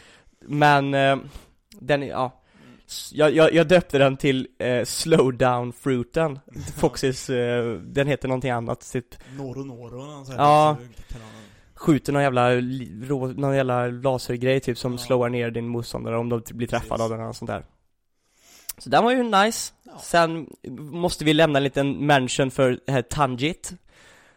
men 0.49 0.95
eh, 0.95 1.17
den, 1.81 2.07
ja 2.07 2.40
jag, 3.13 3.31
jag, 3.35 3.53
jag 3.55 3.69
döpte 3.69 3.99
den 3.99 4.17
till 4.17 4.49
eh, 4.59 4.85
Slowdown 4.85 5.73
Fruiten 5.73 6.39
Foxys, 6.77 7.31
eh, 7.31 7.73
den 7.73 8.07
heter 8.07 8.29
någonting 8.29 8.51
annat, 8.51 8.91
typ 8.93 9.07
Noro 9.37 9.65
Noro, 9.65 10.25
här, 10.29 10.35
Ja. 10.37 10.77
Skjuter 11.75 12.13
någon 12.13 12.23
jävla, 12.23 12.49
någon 13.37 13.57
jävla 13.57 13.87
lasergrej 13.87 14.61
typ 14.61 14.79
som 14.79 14.93
Ja. 14.93 14.99
slowar 14.99 15.29
ner 15.29 15.51
din 15.51 15.69
motståndare 15.69 16.17
om 16.19 16.29
de 16.29 16.43
blir 16.51 16.67
träffade 16.69 17.05
av 17.05 17.11
den 17.11 17.21
och 17.21 17.37
sånt 17.37 17.51
där 17.51 17.65
Så 18.79 18.91
den 18.91 19.05
var 19.05 19.13
ju 19.13 19.23
nice 19.23 19.73
Ja. 19.83 19.99
Sen 20.03 20.47
måste 20.79 21.25
vi 21.25 21.33
lämna 21.35 21.59
en 21.59 21.63
liten 21.65 22.07
mention 22.07 22.51
för 22.51 22.81
här 22.87 23.03
Tanjit 23.03 23.73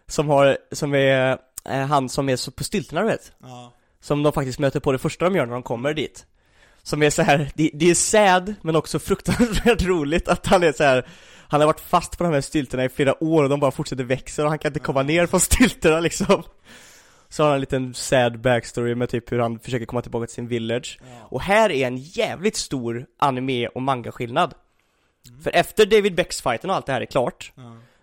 Som 0.08 0.28
har, 0.30 0.58
som 0.72 0.94
är, 0.96 1.38
eh, 1.66 1.86
han 1.86 2.10
som 2.10 2.30
är 2.30 2.36
så 2.36 2.52
på 2.52 2.64
stilterna 2.64 3.02
du 3.02 3.08
vet 3.08 3.32
Ja. 3.42 3.74
Som 4.00 4.24
de 4.24 4.34
faktiskt 4.34 4.60
möter 4.60 4.80
på 4.80 4.92
det 4.92 4.98
första 5.00 5.26
de 5.26 5.36
gör 5.36 5.46
när 5.46 5.54
de 5.54 5.64
kommer 5.64 5.94
dit 5.94 6.26
Som 6.84 7.04
är 7.04 7.10
så 7.10 7.22
här, 7.22 7.52
det, 7.56 7.70
det 7.74 7.90
är 7.90 7.96
sad 7.96 8.56
men 8.62 8.76
också 8.76 9.00
fruktansvärt 9.00 9.82
roligt 9.86 10.28
att 10.28 10.46
han 10.48 10.64
är 10.64 10.72
så 10.72 10.84
här. 10.84 11.08
Han 11.48 11.62
har 11.62 11.68
varit 11.68 11.80
fast 11.80 12.18
på 12.18 12.24
de 12.24 12.34
här 12.34 12.42
stylterna 12.42 12.86
i 12.86 12.90
flera 12.90 13.24
år 13.24 13.44
och 13.44 13.50
de 13.50 13.60
bara 13.60 13.72
fortsätter 13.72 14.04
växa 14.04 14.44
och 14.44 14.50
han 14.50 14.60
kan 14.60 14.70
inte 14.70 14.80
komma 14.80 15.04
ner 15.04 15.26
från 15.28 15.40
stylterna 15.40 16.00
liksom 16.08 16.44
Så 17.30 17.44
har 17.44 17.48
han 17.48 17.56
en 17.56 17.62
liten 17.62 17.94
sad 17.94 18.40
backstory 18.42 18.96
med 18.96 19.10
typ 19.10 19.32
hur 19.32 19.40
han 19.40 19.60
försöker 19.60 19.86
komma 19.86 20.02
tillbaka 20.02 20.26
till 20.26 20.36
sin 20.36 20.48
village. 20.48 21.00
Och 21.30 21.42
här 21.42 21.70
är 21.72 21.88
en 21.88 21.98
jävligt 21.98 22.56
stor 22.56 23.06
anime 23.20 23.68
och 23.68 23.82
manga 23.82 24.12
skillnad 24.12 24.54
För 25.44 25.56
efter 25.56 25.86
David 25.86 26.16
Becks 26.16 26.42
fighten 26.42 26.70
och 26.70 26.76
allt 26.76 26.86
det 26.86 26.92
här 26.94 27.02
är 27.02 27.06
klart 27.06 27.54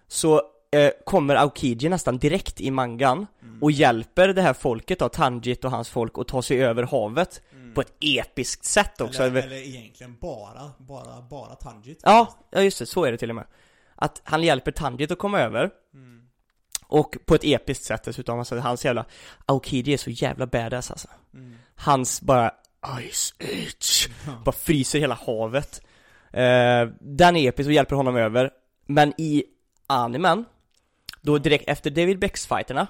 så 0.08 0.42
eh, 0.72 0.90
kommer 1.04 1.34
Aokiji 1.37 1.88
nästan 1.88 2.18
direkt 2.18 2.60
i 2.60 2.70
mangan 2.70 3.26
Mm. 3.42 3.62
och 3.62 3.70
hjälper 3.70 4.28
det 4.28 4.42
här 4.42 4.52
folket 4.52 4.99
då, 4.99 5.08
Tanjit 5.08 5.64
och 5.64 5.70
hans 5.70 5.88
folk 5.88 6.12
att 6.18 6.28
ta 6.28 6.42
sig 6.42 6.62
över 6.64 6.82
havet 6.82 7.42
Mm. 7.70 7.74
på 7.74 7.80
ett 7.80 7.92
episkt 8.00 8.64
sätt 8.64 9.00
också. 9.00 9.22
Eller, 9.22 9.42
eller 9.42 9.56
egentligen 9.56 10.16
bara, 10.20 10.72
bara, 10.78 11.22
bara 11.22 11.54
Tangit. 11.54 12.00
Ja, 12.04 12.38
ja 12.50 12.62
just 12.62 12.78
det, 12.78 12.86
så 12.86 13.04
är 13.04 13.12
det 13.12 13.18
till 13.18 13.30
och 13.30 13.36
med. 13.36 13.46
Att 13.94 14.20
han 14.24 14.42
hjälper 14.42 14.72
Tanjit 14.72 15.10
att 15.10 15.18
komma 15.18 15.40
över 15.40 15.70
Mm. 15.94 16.22
och 16.86 17.16
på 17.26 17.34
ett 17.34 17.44
episkt 17.44 17.84
sätt 17.84 18.02
dessutom, 18.04 18.38
alltså 18.38 18.58
hans 18.58 18.84
jävla 18.84 19.04
Aokiji 19.46 19.92
är 19.92 19.96
så 19.96 20.10
jävla 20.10 20.46
badass 20.46 20.90
alltså. 20.90 21.08
Mm. 21.34 21.54
Hans 21.74 22.22
bara 22.22 22.50
Ice 23.12 23.34
Age 23.40 24.10
bara 24.44 24.52
fryser 24.52 24.98
hela 24.98 25.14
havet. 25.14 25.82
Eh, 26.32 26.88
den 27.00 27.36
är 27.36 27.48
episk 27.48 27.66
och 27.66 27.72
hjälper 27.72 27.96
honom 27.96 28.16
över. 28.16 28.50
Men 28.86 29.14
i 29.18 29.44
animen, 29.86 30.44
då 31.20 31.38
direkt 31.38 31.68
efter 31.68 31.90
David 31.90 32.18
Becks-fighterna, 32.18 32.86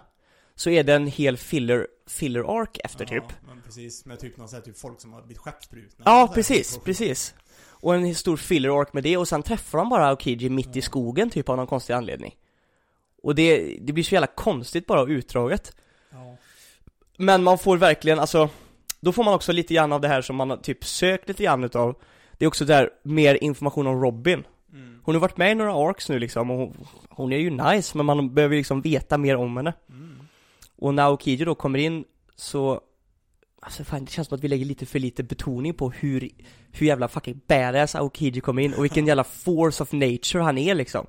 så 0.61 0.71
är 0.71 0.85
det 0.85 0.95
en 0.95 1.07
hel 1.07 1.37
filler, 1.37 1.87
filler 2.07 2.61
arc 2.61 2.79
efter 2.85 3.05
typ. 3.05 3.25
Ja, 3.29 3.35
men 3.49 3.63
precis. 3.63 4.05
Med 4.05 4.21
typ 4.21 4.37
någon 4.37 4.49
sån 4.49 4.57
här, 4.57 4.65
typ 4.65 4.79
folk 4.79 5.01
som 5.01 5.13
har 5.13 5.23
blivit 5.23 5.39
skeppsbrutna. 5.39 6.03
Ja, 6.05 6.31
precis, 6.35 6.75
typ. 6.75 6.85
precis. 6.85 7.35
Och 7.69 7.95
en 7.95 8.15
stor 8.15 8.37
filler 8.37 8.81
arc 8.81 8.93
med 8.93 9.03
det 9.03 9.17
och 9.17 9.29
sen 9.29 9.43
träffar 9.43 9.79
de 9.79 9.89
bara 9.89 10.09
Aokiji 10.09 10.49
mitt 10.49 10.77
i 10.77 10.83
skogen 10.83 11.31
typ 11.31 11.49
av 11.49 11.57
någon 11.57 11.67
konstig 11.67 11.95
anledning. 11.95 12.37
Och 13.23 13.35
det, 13.35 13.77
det 13.81 13.93
blir 13.93 14.05
så 14.05 14.15
jävla 14.15 14.27
konstigt 14.27 14.87
bara 14.87 15.01
och 15.01 15.09
utdraget. 15.09 15.77
Ja. 16.11 16.37
Men 17.17 17.43
man 17.43 17.59
får 17.59 17.77
verkligen, 17.77 18.19
alltså 18.19 18.51
Då 19.01 19.13
får 19.13 19.25
man 19.25 19.35
också 19.35 19.53
lite 19.53 19.75
grann 19.75 19.93
av 19.93 20.01
det 20.01 20.09
här 20.09 20.23
som 20.23 20.37
man 20.37 20.51
har 20.51 20.57
typ 20.57 20.85
sökt 20.85 21.29
lite 21.29 21.43
grann 21.43 21.65
utav 21.65 22.03
Det 22.39 22.45
är 22.45 22.49
också 22.49 22.65
där 22.65 22.91
mer 23.03 23.45
information 23.45 23.87
om 23.87 24.01
Robin 24.01 24.45
Mm. 24.73 25.01
Hon 25.03 25.15
har 25.15 25.21
varit 25.21 25.37
med 25.37 25.53
i 25.53 25.55
några 25.55 25.75
arcs 25.75 26.09
nu 26.09 26.19
liksom 26.19 26.51
och 26.51 26.57
hon, 26.59 26.87
hon 27.09 27.33
är 27.33 27.37
ju 27.37 27.51
nice 27.51 27.97
men 27.97 28.07
man 28.07 28.35
behöver 28.35 28.57
liksom 28.57 28.81
veta 28.81 29.19
mer 29.19 29.37
om 29.37 29.57
henne 29.57 29.75
Mm. 29.89 30.10
Och 30.81 30.95
när 30.95 31.03
Aokiji 31.03 31.45
då 31.45 31.55
kommer 31.55 31.79
in 31.79 32.05
så 32.37 32.81
Alltså 33.63 33.85
fan 33.85 34.05
det 34.05 34.11
känns 34.11 34.29
som 34.29 34.37
att 34.37 34.45
vi 34.45 34.49
lägger 34.49 34.65
lite 34.65 34.87
för 34.87 34.99
lite 34.99 35.23
betoning 35.23 35.75
på 35.75 35.91
hur 35.91 36.31
Hur 36.73 36.87
jävla 36.87 37.09
fucking 37.09 37.41
badass 37.47 37.95
Aokiji 37.95 38.41
kommer 38.41 38.63
in 38.63 38.75
och 38.75 38.85
vilken 38.85 39.07
jävla 39.07 39.25
force 39.25 39.83
of 39.83 39.93
nature 39.93 40.43
han 40.43 40.59
är 40.59 40.75
liksom 40.75 41.07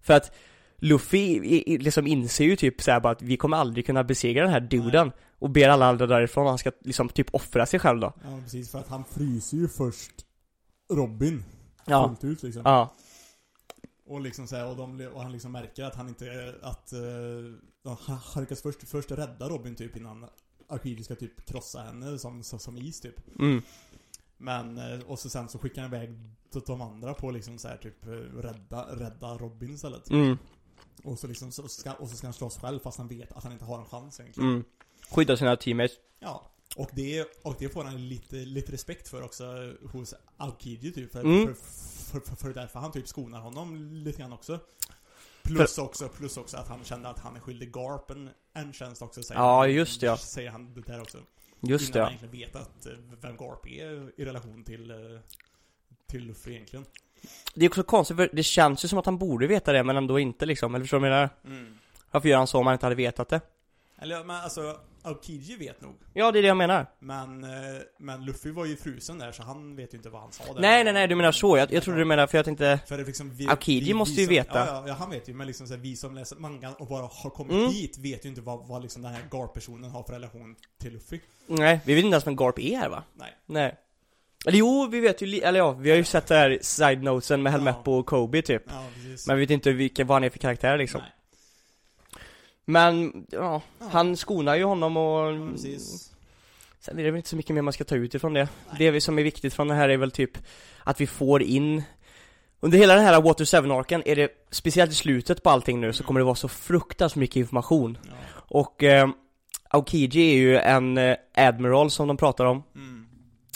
För 0.00 0.14
att 0.14 0.32
Luffy 0.78 1.40
liksom 1.78 2.06
inser 2.06 2.44
ju 2.44 2.56
typ 2.56 2.82
såhär 2.82 3.00
bara 3.00 3.12
att 3.12 3.22
vi 3.22 3.36
kommer 3.36 3.56
aldrig 3.56 3.86
kunna 3.86 4.04
besegra 4.04 4.42
den 4.42 4.52
här 4.52 4.60
duden 4.60 5.12
Och 5.38 5.50
ber 5.50 5.68
alla 5.68 5.86
andra 5.86 6.06
därifrån 6.06 6.44
och 6.44 6.50
han 6.50 6.58
ska 6.58 6.72
liksom 6.84 7.08
typ 7.08 7.34
offra 7.34 7.66
sig 7.66 7.80
själv 7.80 8.00
då 8.00 8.12
Ja, 8.22 8.40
precis. 8.42 8.70
För 8.70 8.78
att 8.78 8.88
han 8.88 9.04
fryser 9.04 9.56
ju 9.56 9.68
först 9.68 10.12
Robin. 10.92 11.44
Ja, 11.84 12.16
ut 12.22 12.42
liksom. 12.42 12.62
ja, 12.64 12.94
Och 14.06 14.20
liksom 14.20 14.46
så 14.46 14.56
här, 14.56 14.66
och, 14.70 14.76
de, 14.76 15.06
och 15.06 15.22
han 15.22 15.32
liksom 15.32 15.52
märker 15.52 15.84
att 15.84 15.94
han 15.94 16.08
inte, 16.08 16.54
att 16.62 16.92
uh, 16.92 17.98
han 18.34 18.42
lyckas 18.42 18.62
först, 18.62 18.88
först 18.88 19.10
rädda 19.10 19.48
Robin 19.48 19.74
typ 19.76 19.96
innan 19.96 20.26
Arkidi 20.68 21.04
ska 21.04 21.14
typ 21.14 21.46
krossa 21.46 21.80
henne 21.82 22.18
som, 22.18 22.42
som, 22.42 22.58
som 22.58 22.78
is 22.78 23.00
typ. 23.00 23.38
mm, 23.38 23.62
Men, 24.36 24.78
eh, 24.78 25.00
och 25.00 25.18
så 25.18 25.30
sen 25.30 25.48
så 25.48 25.58
skickar 25.58 25.82
han 25.82 25.94
iväg 25.94 26.18
de- 26.66 26.80
andra 26.80 27.14
på 27.14 27.30
liksom 27.30 27.58
så 27.58 27.68
här 27.68 27.76
typ 27.76 28.06
eh, 28.06 28.10
rädda, 28.42 28.96
rädda 28.96 29.38
Robin 29.38 29.74
istället. 29.74 30.10
mm, 30.10 30.38
Och 31.04 31.18
så 31.18 31.26
liksom, 31.26 31.52
så 31.52 31.68
ska, 31.68 31.92
och 31.92 32.08
så 32.10 32.16
ska 32.16 32.26
han 32.26 32.34
slåss 32.34 32.58
själv 32.58 32.78
fast 32.80 32.98
han 32.98 33.08
vet 33.08 33.32
att 33.32 33.42
han 33.44 33.52
inte 33.52 33.64
har 33.64 33.78
en 33.78 33.84
chans 33.86 34.20
egentligen. 34.20 34.50
mm 34.50 34.64
Skydda 35.10 35.36
sina 35.36 35.56
teammates 35.56 35.96
Ja. 36.20 36.50
Och 36.76 36.90
det, 36.92 37.26
och 37.42 37.56
det 37.58 37.68
får 37.68 37.84
han 37.84 38.08
lite, 38.08 38.36
lite 38.36 38.72
respekt 38.72 39.08
för 39.08 39.22
också 39.22 39.44
hos 39.92 40.14
Alkiji 40.36 40.92
typ. 40.92 41.12
För, 41.12 41.20
Mm. 41.20 41.46
för, 41.46 41.54
för, 42.06 42.20
för, 42.20 42.36
för 42.36 42.54
därför 42.54 42.80
han 42.80 42.92
typ 42.92 43.08
skonar 43.08 43.40
honom 43.40 43.92
lite 43.92 44.18
grann 44.18 44.32
också. 44.32 44.60
Plus 45.42 45.78
också, 45.78 46.08
plus 46.08 46.36
också 46.36 46.56
att 46.56 46.68
han 46.68 46.84
känner 46.84 47.10
att 47.10 47.18
han 47.18 47.36
är 47.36 47.40
skyldig 47.40 47.72
Garp 47.72 48.10
en, 48.52 48.72
tjänst 48.72 49.02
också. 49.02 49.22
Säger 49.22 49.40
Ja, 49.40 49.58
han, 49.58 49.72
just 49.72 50.00
det, 50.00 50.06
ja. 50.06 50.16
Säger 50.16 50.50
han 50.50 50.74
det 50.74 50.80
där 50.80 51.00
också. 51.00 51.18
Just 51.60 51.92
det 51.92 51.98
Innan 51.98 52.12
ja. 52.12 52.18
han 52.18 52.28
egentligen 52.28 52.48
vet 52.48 52.56
att 52.56 52.86
eh, 52.86 52.92
vem 53.20 53.36
Garp 53.36 53.66
är 53.66 54.20
i 54.20 54.24
relation 54.24 54.64
till, 54.64 54.90
eh, 54.90 54.96
till 56.06 56.26
Luffy 56.26 56.52
egentligen. 56.52 56.86
Det 57.54 57.64
är 57.64 57.68
också 57.68 57.82
konstigt 57.82 58.16
för 58.16 58.30
det 58.32 58.42
känns 58.42 58.84
ju 58.84 58.88
som 58.88 58.98
att 58.98 59.06
han 59.06 59.18
borde 59.18 59.46
veta 59.46 59.72
det 59.72 59.84
men 59.84 59.96
ändå 59.96 60.18
inte 60.18 60.46
liksom, 60.46 60.74
eller 60.74 60.84
förstår 60.84 61.00
du 61.00 61.10
vad 61.10 61.20
jag 61.20 61.30
menar? 61.44 61.70
Varför 62.10 62.28
gör 62.28 62.38
han 62.38 62.46
så 62.46 62.58
om 62.58 62.66
han 62.66 62.72
inte 62.72 62.86
hade 62.86 62.96
vetat 62.96 63.28
det? 63.28 63.40
Eller 63.98 64.24
men 64.24 64.36
alltså, 64.36 64.80
Aokiji 65.06 65.56
vet 65.56 65.80
nog. 65.80 65.94
Ja, 66.12 66.32
det 66.32 66.38
är 66.38 66.42
det 66.42 66.48
jag 66.48 66.56
menar 66.56 66.86
Men, 66.98 67.44
eh, 67.44 67.50
men 67.98 68.24
Luffy 68.24 68.50
var 68.50 68.64
ju 68.64 68.76
frusen 68.76 69.18
där 69.18 69.32
så 69.32 69.42
han 69.42 69.76
vet 69.76 69.94
ju 69.94 69.96
inte 69.96 70.10
vad 70.10 70.20
han 70.20 70.32
sa 70.32 70.44
där. 70.52 70.60
Nej 70.60 70.84
nej 70.84 70.92
nej, 70.92 71.08
du 71.08 71.14
menar 71.14 71.32
så, 71.32 71.56
jag, 71.56 71.72
jag 71.72 71.82
trodde 71.82 71.98
du 71.98 72.04
menade 72.04 72.28
för 72.28 72.38
jag 72.38 72.44
tänkte 72.44 72.80
För 72.88 72.98
det 72.98 73.04
liksom 73.04 73.34
vi, 73.34 73.46
Aokiji 73.48 73.94
måste 73.94 74.20
ju 74.20 74.26
som, 74.26 74.34
veta. 74.34 74.58
Ja, 74.58 74.66
ja, 74.66 74.84
ja, 74.88 74.94
han 74.94 75.10
vet 75.10 75.28
ju, 75.28 75.34
men 75.34 75.46
liksom 75.46 75.66
så 75.66 75.74
här, 75.74 75.80
vi 75.80 75.96
som 75.96 76.14
läser 76.14 76.36
mangan 76.36 76.74
och 76.74 76.86
bara 76.86 77.02
har 77.02 77.30
kommit 77.30 77.52
Mm. 77.56 77.70
hit 77.70 77.98
vet 77.98 78.24
ju 78.24 78.28
inte 78.28 78.40
vad, 78.40 78.68
vad 78.68 78.82
liksom 78.82 79.02
den 79.02 79.12
här 79.12 79.22
Gar-personen 79.30 79.90
har 79.90 80.02
för 80.02 80.12
relation 80.12 80.56
till 80.80 80.92
Luffy. 80.92 81.20
Nej, 81.46 81.80
vi 81.84 81.94
vet 81.94 82.04
inte 82.04 82.14
ens 82.14 82.26
vem 82.26 82.36
Garp 82.36 82.58
är 82.58 82.76
här 82.76 82.88
va? 82.88 83.02
Nej. 83.14 83.36
Nej 83.46 83.74
Eller 84.46 84.58
jo, 84.58 84.88
vi 84.90 85.00
vet 85.00 85.22
ju, 85.22 85.38
eller 85.40 85.58
ja, 85.58 85.72
vi 85.72 85.90
har 85.90 85.96
ju 85.96 86.04
sett 86.04 86.26
det 86.26 86.34
här 86.34 86.58
side-notesen 86.62 87.42
med. 87.42 87.52
Helmeppo 87.52 87.92
och 87.92 88.06
Kobe 88.06 88.42
typ 88.42 88.62
Ja, 88.66 88.84
precis. 88.94 89.26
Men 89.26 89.36
vi 89.36 89.42
vet 89.42 89.50
inte 89.50 89.72
vilka, 89.72 90.04
vad 90.04 90.14
han 90.14 90.24
är 90.24 90.30
för 90.30 90.38
karaktär 90.38 90.78
liksom 90.78 91.00
Nej. 91.00 91.10
Men, 92.66 93.26
ja, 93.30 93.62
Ja. 93.78 93.86
han 93.90 94.16
skonar 94.16 94.56
ju 94.56 94.64
honom 94.64 94.96
och 94.96 95.32
Ja, 95.32 95.48
precis. 95.52 96.12
Sen 96.80 96.98
är 96.98 97.04
det 97.04 97.10
väl 97.10 97.16
inte 97.16 97.28
så 97.28 97.36
mycket 97.36 97.54
mer 97.54 97.62
man 97.62 97.72
ska 97.72 97.84
ta 97.84 97.94
ut 97.96 98.14
ifrån 98.14 98.34
det 98.34 98.48
Nej. 98.78 98.92
Det 98.92 99.00
som 99.00 99.18
är 99.18 99.22
viktigt 99.22 99.54
från 99.54 99.68
det 99.68 99.74
här 99.74 99.88
är 99.88 99.96
väl 99.96 100.10
typ 100.10 100.30
Att 100.84 101.00
vi 101.00 101.06
får 101.06 101.42
in 101.42 101.82
Under 102.60 102.78
hela 102.78 102.94
den 102.94 103.04
här 103.04 103.20
Water 103.22 103.44
7-arken 103.44 104.02
är 104.06 104.16
det 104.16 104.30
Speciellt 104.50 104.90
i 104.92 104.94
slutet 104.94 105.42
på 105.42 105.50
allting 105.50 105.80
nu 105.80 105.92
så 105.92 106.04
kommer 106.04 106.20
det 106.20 106.24
vara 106.24 106.34
så 106.34 106.48
fruktansvärt 106.48 107.16
mycket 107.20 107.36
information 107.36 107.98
Ja. 108.02 108.10
Och 108.36 108.82
eh, 108.82 109.08
Aokiji 109.70 110.30
är 110.32 110.36
ju 110.36 110.58
en 110.58 110.98
eh, 110.98 111.16
Admiral 111.34 111.90
som 111.90 112.08
de 112.08 112.16
pratar 112.16 112.44
om 112.44 112.62
Mm. 112.74 113.06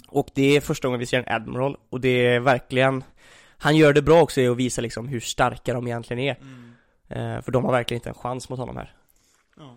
Och 0.09 0.29
det 0.35 0.57
är 0.57 0.61
första 0.61 0.89
gången 0.89 1.01
vi 1.01 1.07
ser 1.07 1.19
en 1.19 1.35
Admiral 1.35 1.77
och 1.91 2.01
det 2.01 2.27
är 2.27 2.41
verkligen 2.41 3.05
Han 3.59 3.77
gör 3.77 3.93
det 3.93 4.03
bra 4.03 4.23
också 4.23 4.41
i 4.41 4.49
att 4.49 4.57
visa 4.57 4.81
liksom 4.81 5.09
hur 5.09 5.21
starka 5.21 5.73
de 5.75 5.87
egentligen 5.87 6.23
är 6.23 6.37
Mm. 6.41 7.37
eh, 7.37 7.43
För 7.43 7.53
de 7.53 7.65
har 7.65 7.73
verkligen 7.73 7.99
inte 7.99 8.09
en 8.09 8.15
chans 8.15 8.49
mot 8.49 8.59
honom 8.59 8.77
här 8.77 8.95
Ja. 9.61 9.77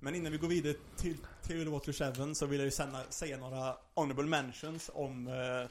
Men 0.00 0.14
innan 0.14 0.32
vi 0.32 0.38
går 0.38 0.48
vidare 0.48 0.74
till, 0.96 1.16
till 1.42 1.68
Water 1.68 2.14
7 2.26 2.34
så 2.34 2.46
vill 2.46 2.58
jag 2.58 2.64
ju 2.64 2.70
säga, 2.70 3.00
säga 3.08 3.36
några 3.36 3.74
honorable 3.94 4.24
mentions 4.26 4.90
om, 4.94 5.26
eh, 5.28 5.70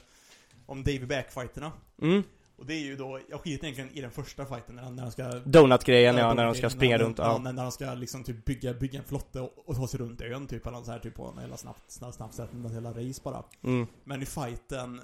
om 0.66 0.82
Davy 0.82 1.06
Back-fighterna. 1.06 1.72
Mm, 2.02 2.22
Och 2.56 2.66
det 2.66 2.74
är 2.74 2.80
ju 2.80 2.96
då, 2.96 3.20
jag 3.28 3.40
skiter 3.40 3.64
egentligen 3.66 3.90
i 3.90 4.00
den 4.00 4.10
första 4.10 4.46
fighten 4.46 4.76
när 4.76 4.82
han, 4.82 4.96
när 4.96 5.02
han 5.02 5.12
ska 5.12 5.24
Donut-grejen 5.28 6.16
ja, 6.16 6.34
när 6.34 6.44
de 6.44 6.54
ska 6.54 6.70
springa 6.70 6.98
runt, 6.98 7.18
ja. 7.18 7.38
när, 7.38 7.52
när 7.52 7.62
de 7.62 7.72
ska 7.72 7.94
liksom 7.94 8.24
typ 8.24 8.44
bygga, 8.44 8.74
bygga 8.74 8.98
en 8.98 9.04
flotte 9.04 9.40
och, 9.40 9.68
och 9.68 9.76
ta 9.76 9.88
sig 9.88 10.00
runt 10.00 10.20
ön 10.20 10.46
typ, 10.46 10.66
eller 10.66 10.82
så 10.82 10.90
här 10.90 10.98
typ 10.98 11.14
på 11.14 11.26
en 11.26 11.38
hela 11.38 11.56
snabbt, 11.56 11.90
snabbt, 11.90 12.14
snabbt 12.14 12.34
sätt, 12.34 12.50
en 12.52 12.70
hela 12.70 12.90
race 12.90 13.20
bara. 13.24 13.44
mm, 13.62 13.86
Men 14.04 14.22
i 14.22 14.26
fighten 14.26 15.00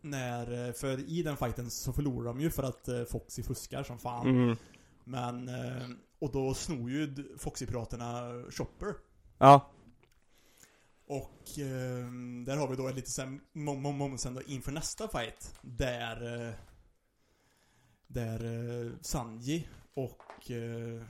när, 0.00 0.66
eh, 0.68 0.72
för 0.72 1.10
i 1.10 1.22
den 1.22 1.36
fighten 1.36 1.70
så 1.70 1.92
förlorar 1.92 2.24
de 2.24 2.40
ju 2.40 2.50
för 2.50 2.62
att 2.62 2.88
eh, 2.88 3.04
Foxy 3.04 3.42
fuskar 3.42 3.82
som 3.82 3.98
fan. 3.98 4.26
mm, 4.26 4.56
Men, 5.04 5.48
eh, 5.48 5.88
och 6.18 6.32
då 6.32 6.54
snor 6.54 6.90
ju 6.90 7.14
Foxy-piraterna 7.38 8.42
Chopper. 8.50 8.94
ja, 9.38 9.70
Och 11.06 11.58
eh, 11.58 12.06
där 12.46 12.56
har 12.56 12.68
vi 12.68 12.76
då 12.76 12.90
lite 12.90 13.10
sen 13.10 13.40
mom- 13.52 13.80
mom- 13.82 13.96
moment 13.96 14.20
sen 14.20 14.34
då 14.34 14.42
inför 14.42 14.72
nästa 14.72 15.08
fight. 15.08 15.54
Där, 15.62 16.46
eh, 16.48 16.54
där 18.06 18.44
eh, 18.86 18.92
Sanji 19.00 19.68
och 19.94 20.50
eh, 20.50 21.02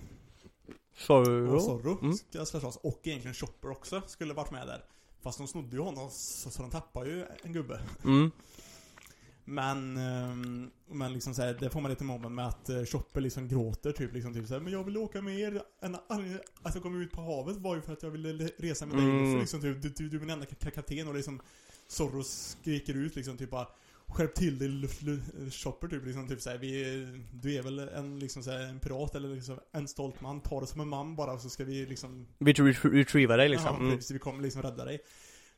så, 0.97 1.15
och 1.55 1.63
Zorro 1.63 1.99
Mm. 2.03 2.13
ska 2.15 2.47
slåss. 2.47 2.77
Och 2.77 3.01
egentligen 3.05 3.35
Chopper 3.35 3.71
också 3.71 4.03
skulle 4.07 4.35
varit 4.35 4.51
med 4.51 4.67
där. 4.67 4.85
Fast 5.21 5.39
de 5.39 5.49
snodde 5.49 5.77
ju 5.77 5.83
honom 5.83 6.11
så, 6.11 6.51
så 6.51 6.63
de 6.63 6.71
tappade 6.71 7.11
ju 7.11 7.27
en 7.43 7.53
gubbe. 7.53 7.81
mm, 8.05 8.31
Men, 9.49 9.97
ehm, 9.97 10.71
men 10.91 11.13
liksom 11.13 11.35
så 11.35 11.43
här, 11.43 11.57
det 11.61 11.71
får 11.71 11.81
man 11.81 11.91
lite 11.91 12.05
moment 12.05 12.35
med 12.35 12.47
att 12.47 12.69
eh, 12.69 12.85
Chopper 12.85 13.21
liksom 13.21 13.49
gråter 13.49 13.93
typ 13.93 14.13
liksom 14.15 14.35
typ 14.35 14.47
så 14.47 14.55
här, 14.55 14.61
Men 14.61 14.73
jag 14.73 14.85
vill 14.85 14.97
åka 14.97 15.23
med 15.23 15.39
er. 15.39 15.63
En 15.81 15.97
anledning 16.09 16.39
att 16.63 16.75
jag 16.75 16.83
kom 16.83 17.03
ut 17.03 17.13
på 17.13 17.21
havet 17.21 17.57
var 17.57 17.77
ju 17.77 17.83
för 17.83 17.93
att 17.93 18.03
jag 18.03 18.11
ville 18.11 18.33
le- 18.33 18.51
resa 18.59 18.87
med 18.87 18.97
dig. 18.97 19.05
Mm. 19.05 19.33
För 19.33 19.41
liksom, 19.41 19.61
typ, 19.61 19.83
du, 19.83 19.89
du, 19.89 20.09
du 20.09 20.17
är 20.17 20.21
min 20.21 20.31
enda 20.31 20.47
ka- 20.47 20.71
kapten 20.71 21.09
och 21.09 21.15
liksom 21.15 21.41
Zorro 21.89 22.23
skriker 22.23 22.95
ut 22.95 23.17
liksom 23.17 23.37
typ 23.37 23.51
bara 23.51 23.67
Skärp 24.09 24.35
till 24.35 24.59
dig 24.59 24.89
Chopper 25.51 25.89
typ 25.89 26.07
liksom 26.07 26.29
typ 26.29 26.41
såhär, 26.41 26.59
vi, 26.59 27.07
du 27.33 27.55
är 27.55 27.63
väl 27.63 27.79
en 27.79 28.19
liksom 28.19 28.43
så 28.43 28.51
här, 28.51 28.59
en 28.61 28.81
pirat 28.81 29.15
eller 29.15 29.29
liksom 29.29 29.59
en 29.73 29.89
stolt 29.89 30.21
man, 30.21 30.41
ta 30.41 30.61
det 30.61 30.67
som 30.67 30.81
en 30.81 30.89
man 30.89 31.17
bara 31.17 31.39
så 31.39 31.49
ska 31.49 31.65
vi 31.65 31.87
liksom 31.87 32.27
vi 32.39 32.53
ret- 32.53 32.85
retrievar 32.85 33.39
dig 33.39 33.49
liksom 33.49 33.67
Ja, 33.75 33.79
mm. 33.81 33.97
precis, 33.97 34.11
vi 34.11 34.19
kommer 34.19 34.43
liksom 34.43 34.63
rädda 34.63 34.85
dig. 34.85 35.01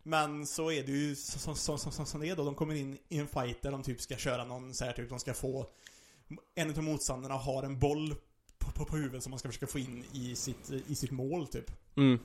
Men 0.09 0.47
så 0.47 0.71
är 0.71 0.83
det 0.83 0.92
ju 0.92 1.16
som, 1.16 1.57
som, 1.57 1.79
som, 1.79 2.07
som, 2.07 2.21
det 2.21 2.29
är 2.29 2.37
då. 2.37 2.44
De 2.44 2.55
kommer 2.55 2.75
in 2.75 2.99
i 3.09 3.18
en 3.18 3.29
fight 3.29 3.62
där 3.62 3.71
de 3.71 3.83
typ 3.83 4.01
ska 4.01 4.16
köra 4.16 4.44
någon 4.44 4.75
så 4.75 4.85
här 4.85 4.92
typ, 4.92 5.09
de 5.09 5.18
ska 5.18 5.35
få 5.35 5.66
En 6.55 6.71
av 6.71 6.83
motståndarna 6.83 7.35
har 7.35 7.62
en 7.62 7.79
boll 7.79 8.14
på, 8.59 8.71
på, 8.71 8.85
på 8.85 8.97
huvudet 8.97 9.23
som 9.23 9.31
man 9.31 9.38
ska 9.38 9.49
försöka 9.49 9.66
få 9.66 9.79
in 9.79 10.05
i 10.12 10.37
sitt, 10.37 10.71
i 10.87 10.94
sitt 10.94 11.11
mål 11.11 11.47
typ. 11.47 11.71
Mm. 11.97 12.18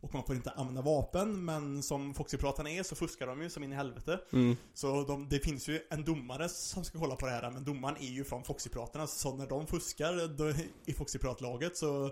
Och 0.00 0.14
man 0.14 0.24
får 0.24 0.36
inte 0.36 0.50
använda 0.50 0.82
vapen, 0.82 1.44
men 1.44 1.82
som 1.82 2.14
Foxy-piraterna 2.14 2.70
är 2.70 2.82
så 2.82 2.94
fuskar 2.94 3.26
de 3.26 3.42
ju 3.42 3.50
som 3.50 3.64
in 3.64 3.72
i 3.72 3.76
helvete. 3.76 4.20
Mm. 4.32 4.56
Så 4.74 5.04
de, 5.04 5.28
det 5.28 5.38
finns 5.38 5.68
ju 5.68 5.80
en 5.90 6.04
domare 6.04 6.48
som 6.48 6.84
ska 6.84 6.98
kolla 6.98 7.16
på 7.16 7.26
det 7.26 7.32
här, 7.32 7.50
men 7.50 7.64
domaren 7.64 7.96
är 7.96 8.10
ju 8.10 8.24
från 8.24 8.44
Foxy-piraterna, 8.44 9.06
så 9.06 9.36
när 9.36 9.46
de 9.46 9.66
fuskar 9.66 10.28
då, 10.28 10.50
i 10.84 10.92
Foxy-piratlaget 10.92 11.76
så, 11.76 12.10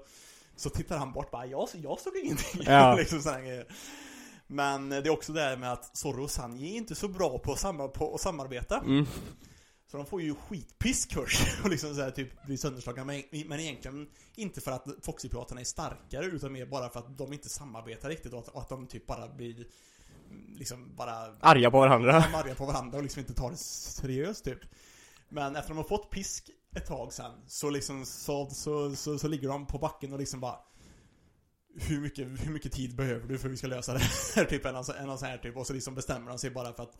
så 0.56 0.70
tittar 0.70 0.98
han 0.98 1.12
bort 1.12 1.30
bara, 1.30 1.46
jag, 1.46 1.68
jag 1.72 2.00
såg 2.00 2.16
ingenting. 2.16 2.62
Ja. 2.64 2.94
liksom 2.98 3.22
sådana 3.22 3.40
grejer. 3.40 3.66
Men 4.52 4.88
det 4.88 4.96
är 4.96 5.10
också 5.10 5.32
det 5.32 5.40
här 5.40 5.56
med 5.56 5.72
att 5.72 6.04
och 6.04 6.30
Sanji 6.30 6.72
är 6.72 6.76
inte 6.76 6.94
så 6.94 7.08
bra 7.08 7.38
på 7.38 7.52
att, 7.52 7.58
samar 7.58 7.88
på 7.88 8.14
att 8.14 8.20
samarbeta. 8.20 8.78
Mm. 8.78 9.06
Så 9.90 9.96
de 9.96 10.06
får 10.06 10.22
ju 10.22 10.34
skitpisk 10.34 11.14
först 11.14 11.40
och 11.64 11.70
liksom 11.70 11.94
så 11.94 12.00
här, 12.02 12.10
typ 12.10 12.42
blir 12.46 12.56
sönderslagna. 12.56 13.04
Men, 13.04 13.22
men 13.30 13.60
egentligen 13.60 14.08
inte 14.34 14.60
för 14.60 14.72
att 14.72 14.86
Foxy-piraterna 15.02 15.60
är 15.60 15.64
starkare 15.64 16.24
utan 16.24 16.52
mer 16.52 16.66
bara 16.66 16.88
för 16.88 17.00
att 17.00 17.18
de 17.18 17.32
inte 17.32 17.48
samarbetar 17.48 18.08
riktigt 18.08 18.32
och 18.32 18.38
att, 18.38 18.48
och 18.48 18.60
att 18.60 18.68
de 18.68 18.86
typ 18.86 19.06
bara 19.06 19.28
blir 19.28 19.66
liksom 20.56 20.96
bara 20.96 21.36
Arga 21.40 21.70
på 21.70 21.78
varandra. 21.78 22.24
arga 22.34 22.54
på 22.54 22.66
varandra 22.66 22.96
och 22.98 23.02
liksom 23.02 23.20
inte 23.20 23.34
tar 23.34 23.50
det 23.50 23.56
seriöst 23.56 24.44
typ. 24.44 24.60
Men 25.28 25.56
efter 25.56 25.68
de 25.68 25.76
har 25.76 25.84
fått 25.84 26.10
pisk 26.10 26.50
ett 26.76 26.86
tag 26.86 27.12
sen 27.12 27.32
så 27.46 27.70
liksom 27.70 28.06
så, 28.06 28.50
så, 28.50 28.96
så, 28.96 29.18
så 29.18 29.28
ligger 29.28 29.48
de 29.48 29.66
på 29.66 29.78
backen 29.78 30.12
och 30.12 30.18
liksom 30.18 30.40
bara 30.40 30.56
hur 31.76 32.00
mycket, 32.00 32.26
hur 32.26 32.52
mycket 32.52 32.72
tid 32.72 32.96
behöver 32.96 33.28
du 33.28 33.38
för 33.38 33.46
att 33.48 33.52
vi 33.52 33.56
ska 33.56 33.66
lösa 33.66 33.92
det 33.92 33.98
här? 33.98 34.44
typ 34.50 34.66
en, 34.66 34.76
en, 34.76 34.84
sån 34.84 35.28
här 35.28 35.38
typ 35.38 35.56
och 35.56 35.66
så 35.66 35.72
liksom 35.72 35.94
bestämmer 35.94 36.28
de 36.28 36.38
sig 36.38 36.50
bara 36.50 36.72
för 36.72 36.82
att 36.82 36.92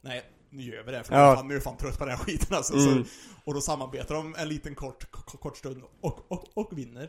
Nej, 0.00 0.22
nu 0.50 0.62
gör 0.62 0.82
vi 0.82 0.92
det 0.92 1.04
för 1.04 1.14
Ja. 1.14 1.42
nu 1.44 1.54
är 1.54 1.56
jag 1.56 1.62
fan 1.62 1.76
trött 1.76 1.98
på 1.98 2.04
den 2.04 2.16
här 2.16 2.24
skiten 2.24 2.56
alltså. 2.56 2.74
Mm. 2.74 3.04
Så, 3.04 3.10
och 3.44 3.54
då 3.54 3.60
samarbetar 3.60 4.14
de 4.14 4.34
en 4.38 4.48
liten 4.48 4.74
kort, 4.74 5.10
kort, 5.10 5.56
stund 5.56 5.82
och, 6.00 6.26
och, 6.28 6.44
och 6.54 6.78
vinner. 6.78 7.08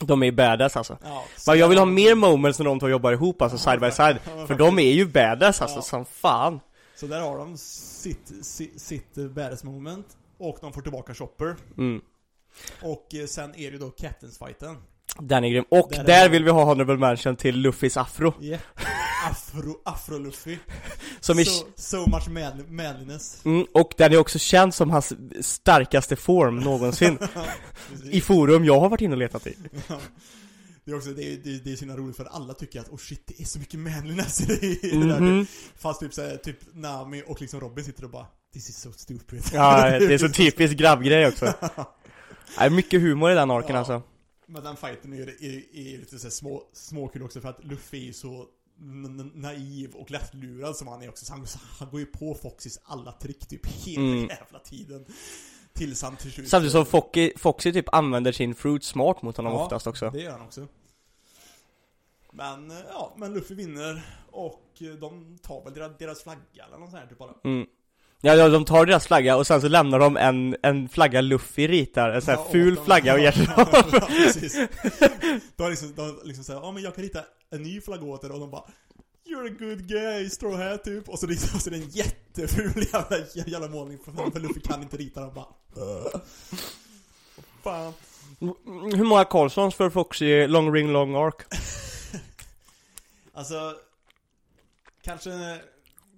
De 0.00 0.22
är 0.22 0.32
badass 0.32 0.76
alltså. 0.76 0.98
Ja, 1.02 1.24
Men 1.46 1.58
jag 1.58 1.68
vill 1.68 1.78
ha 1.78 1.84
mer 1.84 2.14
moments 2.14 2.58
när 2.58 2.66
de 2.66 2.80
två 2.80 2.88
jobbar 2.88 3.12
ihop 3.12 3.42
alltså 3.42 3.58
side 3.58 3.80
by 3.80 3.90
side. 3.90 4.18
För 4.46 4.54
de 4.54 4.78
är 4.78 4.92
ju 4.92 5.06
badass 5.06 5.62
alltså 5.62 5.78
Ja. 5.78 5.82
som 5.82 6.04
fan. 6.04 6.60
Så 6.94 7.06
där 7.06 7.20
har 7.20 7.38
de 7.38 7.58
sitt, 7.58 8.32
sitt, 8.42 8.80
sitt 8.80 9.14
badass 9.14 9.64
moment 9.64 10.16
och 10.38 10.58
de 10.60 10.72
får 10.72 10.82
tillbaka 10.82 11.14
Chopper. 11.14 11.56
Mm. 11.78 12.00
Och 12.82 13.14
eh, 13.14 13.26
sen 13.26 13.50
är 13.50 13.70
det 13.70 13.72
ju 13.72 13.78
då 13.78 13.90
Captains-fighten. 13.90 14.76
Den 15.18 15.44
är 15.44 15.48
grym. 15.48 15.64
Och 15.68 15.88
Där 15.90 16.00
är 16.00 16.04
där 16.04 16.28
vill 16.28 16.44
vi 16.44 16.50
ha 16.50 16.64
honorable 16.64 16.96
mention 16.96 17.36
till 17.36 17.58
Luffys 17.58 17.96
afro. 17.96 18.34
Yeah. 18.40 18.60
Afro, 19.30 19.82
afro-Luffy. 19.84 20.58
Som 21.20 21.38
är... 21.38 21.44
so, 21.44 21.66
so 21.76 22.10
much 22.10 22.28
man, 22.28 22.76
manliness. 22.76 23.40
Mm, 23.44 23.66
och 23.72 23.92
den 23.96 24.12
är 24.12 24.16
också 24.16 24.38
känd 24.38 24.74
som 24.74 24.90
hans 24.90 25.12
starkaste 25.40 26.16
form 26.16 26.58
någonsin. 26.58 27.18
I 28.04 28.20
forum 28.20 28.64
jag 28.64 28.80
har 28.80 28.88
varit 28.88 29.00
inne 29.00 29.12
och 29.12 29.18
letat 29.18 29.46
i. 29.46 29.56
Det 30.84 30.90
är 30.90 30.96
också, 30.96 31.10
det 31.10 31.24
är, 31.24 31.38
det, 31.44 31.50
är, 31.50 31.60
det 31.64 31.72
är 31.72 31.76
så 31.76 31.84
roligt 31.86 32.16
för 32.16 32.24
alla 32.24 32.54
tycker 32.54 32.80
att 32.80 32.88
oh 32.88 32.96
shit, 32.96 33.22
det 33.26 33.42
är 33.42 33.44
så 33.44 33.58
mycket 33.58 33.80
manliness 33.80 34.40
i 34.40 34.44
det, 34.46 34.86
i 34.86 34.96
det 34.96 35.08
där. 35.08 35.46
Fast 35.76 36.00
typ 36.00 36.14
såhär, 36.14 36.36
typ 36.36 36.58
Nami 36.72 37.22
och 37.26 37.40
liksom 37.40 37.60
Robin 37.60 37.84
sitter 37.84 38.04
och 38.04 38.10
bara 38.10 38.26
This 38.52 38.68
is 38.68 38.80
so 38.80 38.92
stupid. 38.92 39.42
Ja, 39.52 39.90
det 39.98 40.14
är 40.14 40.18
så 40.18 40.28
typisk 40.28 40.74
grabbgrej 40.76 41.26
också. 41.26 41.44
Det 41.44 42.64
är 42.64 42.70
mycket 42.70 43.00
humor 43.00 43.32
i 43.32 43.34
den 43.34 43.50
arken 43.50 43.74
Ja. 43.74 43.78
alltså. 43.78 44.02
Men 44.52 44.64
den 44.64 44.76
fighten 44.76 45.12
är, 45.12 45.44
är, 45.44 45.76
är 45.76 45.98
lite 45.98 46.18
så 46.18 46.30
små, 46.30 46.62
småkul 46.72 47.22
också 47.22 47.40
för 47.40 47.48
att 47.48 47.64
Luffy 47.64 47.98
är 47.98 48.04
ju 48.04 48.12
så 48.12 48.46
naiv 49.34 49.94
och 49.94 50.10
lättlurad 50.10 50.76
som 50.76 50.88
han 50.88 51.02
är 51.02 51.08
också. 51.08 51.24
Så 51.24 51.32
han, 51.32 51.46
han 51.78 51.90
går 51.90 52.00
ju 52.00 52.06
på 52.06 52.34
Foxys 52.34 52.80
alla 52.84 53.12
trick 53.12 53.46
typ 53.46 53.66
hela 53.86 54.02
Mm. 54.02 54.28
jävla 54.28 54.58
tiden. 54.58 55.06
Tills 55.72 56.02
han 56.02 56.16
till 56.16 56.32
slut... 56.32 56.48
Samtidigt 56.48 56.72
som 56.72 56.86
Foxy, 56.86 57.32
Foxy 57.36 57.72
typ 57.72 57.94
använder 57.94 58.32
sin 58.32 58.54
fruit 58.54 58.84
smart 58.84 59.22
mot 59.22 59.36
honom 59.36 59.52
Ja, 59.52 59.64
oftast 59.64 59.86
också. 59.86 60.10
Det 60.10 60.20
gör 60.22 60.32
han 60.32 60.42
också. 60.42 60.66
Men, 62.32 62.70
eh, 62.70 62.76
ja, 62.88 63.14
men 63.16 63.34
Luffy 63.34 63.54
vinner 63.54 64.02
och 64.30 64.68
eh, 64.80 64.88
de 64.88 65.38
tar 65.42 65.64
väl 65.64 65.74
deras, 65.74 65.98
deras 65.98 66.22
flagga 66.22 66.64
eller 66.66 66.78
något 66.78 66.90
sånt 66.90 67.02
här 67.02 67.08
typ 67.08 67.18
bara. 67.18 67.34
Mm. 67.44 67.66
Ja, 68.24 68.34
ja, 68.34 68.48
de 68.48 68.64
tar 68.64 68.86
deras 68.86 69.06
flagga 69.06 69.36
och 69.36 69.46
sen 69.46 69.60
så 69.60 69.68
lämnar 69.68 69.98
de 69.98 70.16
en, 70.16 70.56
en 70.62 70.88
flagga 70.88 71.20
Luffy 71.20 71.66
ritar, 71.68 72.10
en 72.10 72.22
sån 72.22 72.34
här 72.34 72.40
Ja, 72.42 72.48
ful 72.52 72.74
de- 72.74 72.84
flagga 72.84 73.14
och 73.14 73.20
ger 73.20 73.32
till 73.32 73.44
dem. 73.46 73.66
Ja, 73.92 74.00
precis. 74.08 74.52
De 75.56 75.70
liksom, 75.70 75.94
de 75.94 76.20
liksom 76.24 76.44
såhär, 76.44 76.60
ja 76.60 76.72
men 76.72 76.82
jag 76.82 76.94
kan 76.94 77.04
rita 77.04 77.20
en 77.50 77.62
ny 77.62 77.80
flagga 77.80 78.04
åt 78.04 78.24
er 78.24 78.32
och 78.32 78.40
de 78.40 78.50
bara 78.50 78.62
You're 79.26 79.46
a 79.46 79.56
good 79.58 79.86
guy, 79.88 80.30
straw 80.30 80.70
hat 80.70 80.84
typ. 80.84 81.08
Och 81.08 81.18
så 81.18 81.26
ritar 81.26 81.70
det 81.70 81.76
en 81.76 81.88
jätteful 81.90 82.84
jävla, 82.92 83.16
jävla 83.34 83.68
målning 83.68 83.98
för, 84.32 84.40
Luffy 84.40 84.60
kan 84.60 84.82
inte 84.82 84.96
rita 84.96 85.20
den 85.20 85.34
bara 85.34 85.46
"Ugh." 85.76 86.20
Fan. 87.62 87.92
Hur 88.94 89.04
många 89.04 89.24
Karlssons 89.24 89.74
för 89.74 89.90
Foxy 89.90 90.46
Long 90.46 90.72
Ring 90.74 90.92
Long 90.92 91.14
Arc? 91.14 91.34
Alltså, 93.34 93.74
kanske 95.04 95.30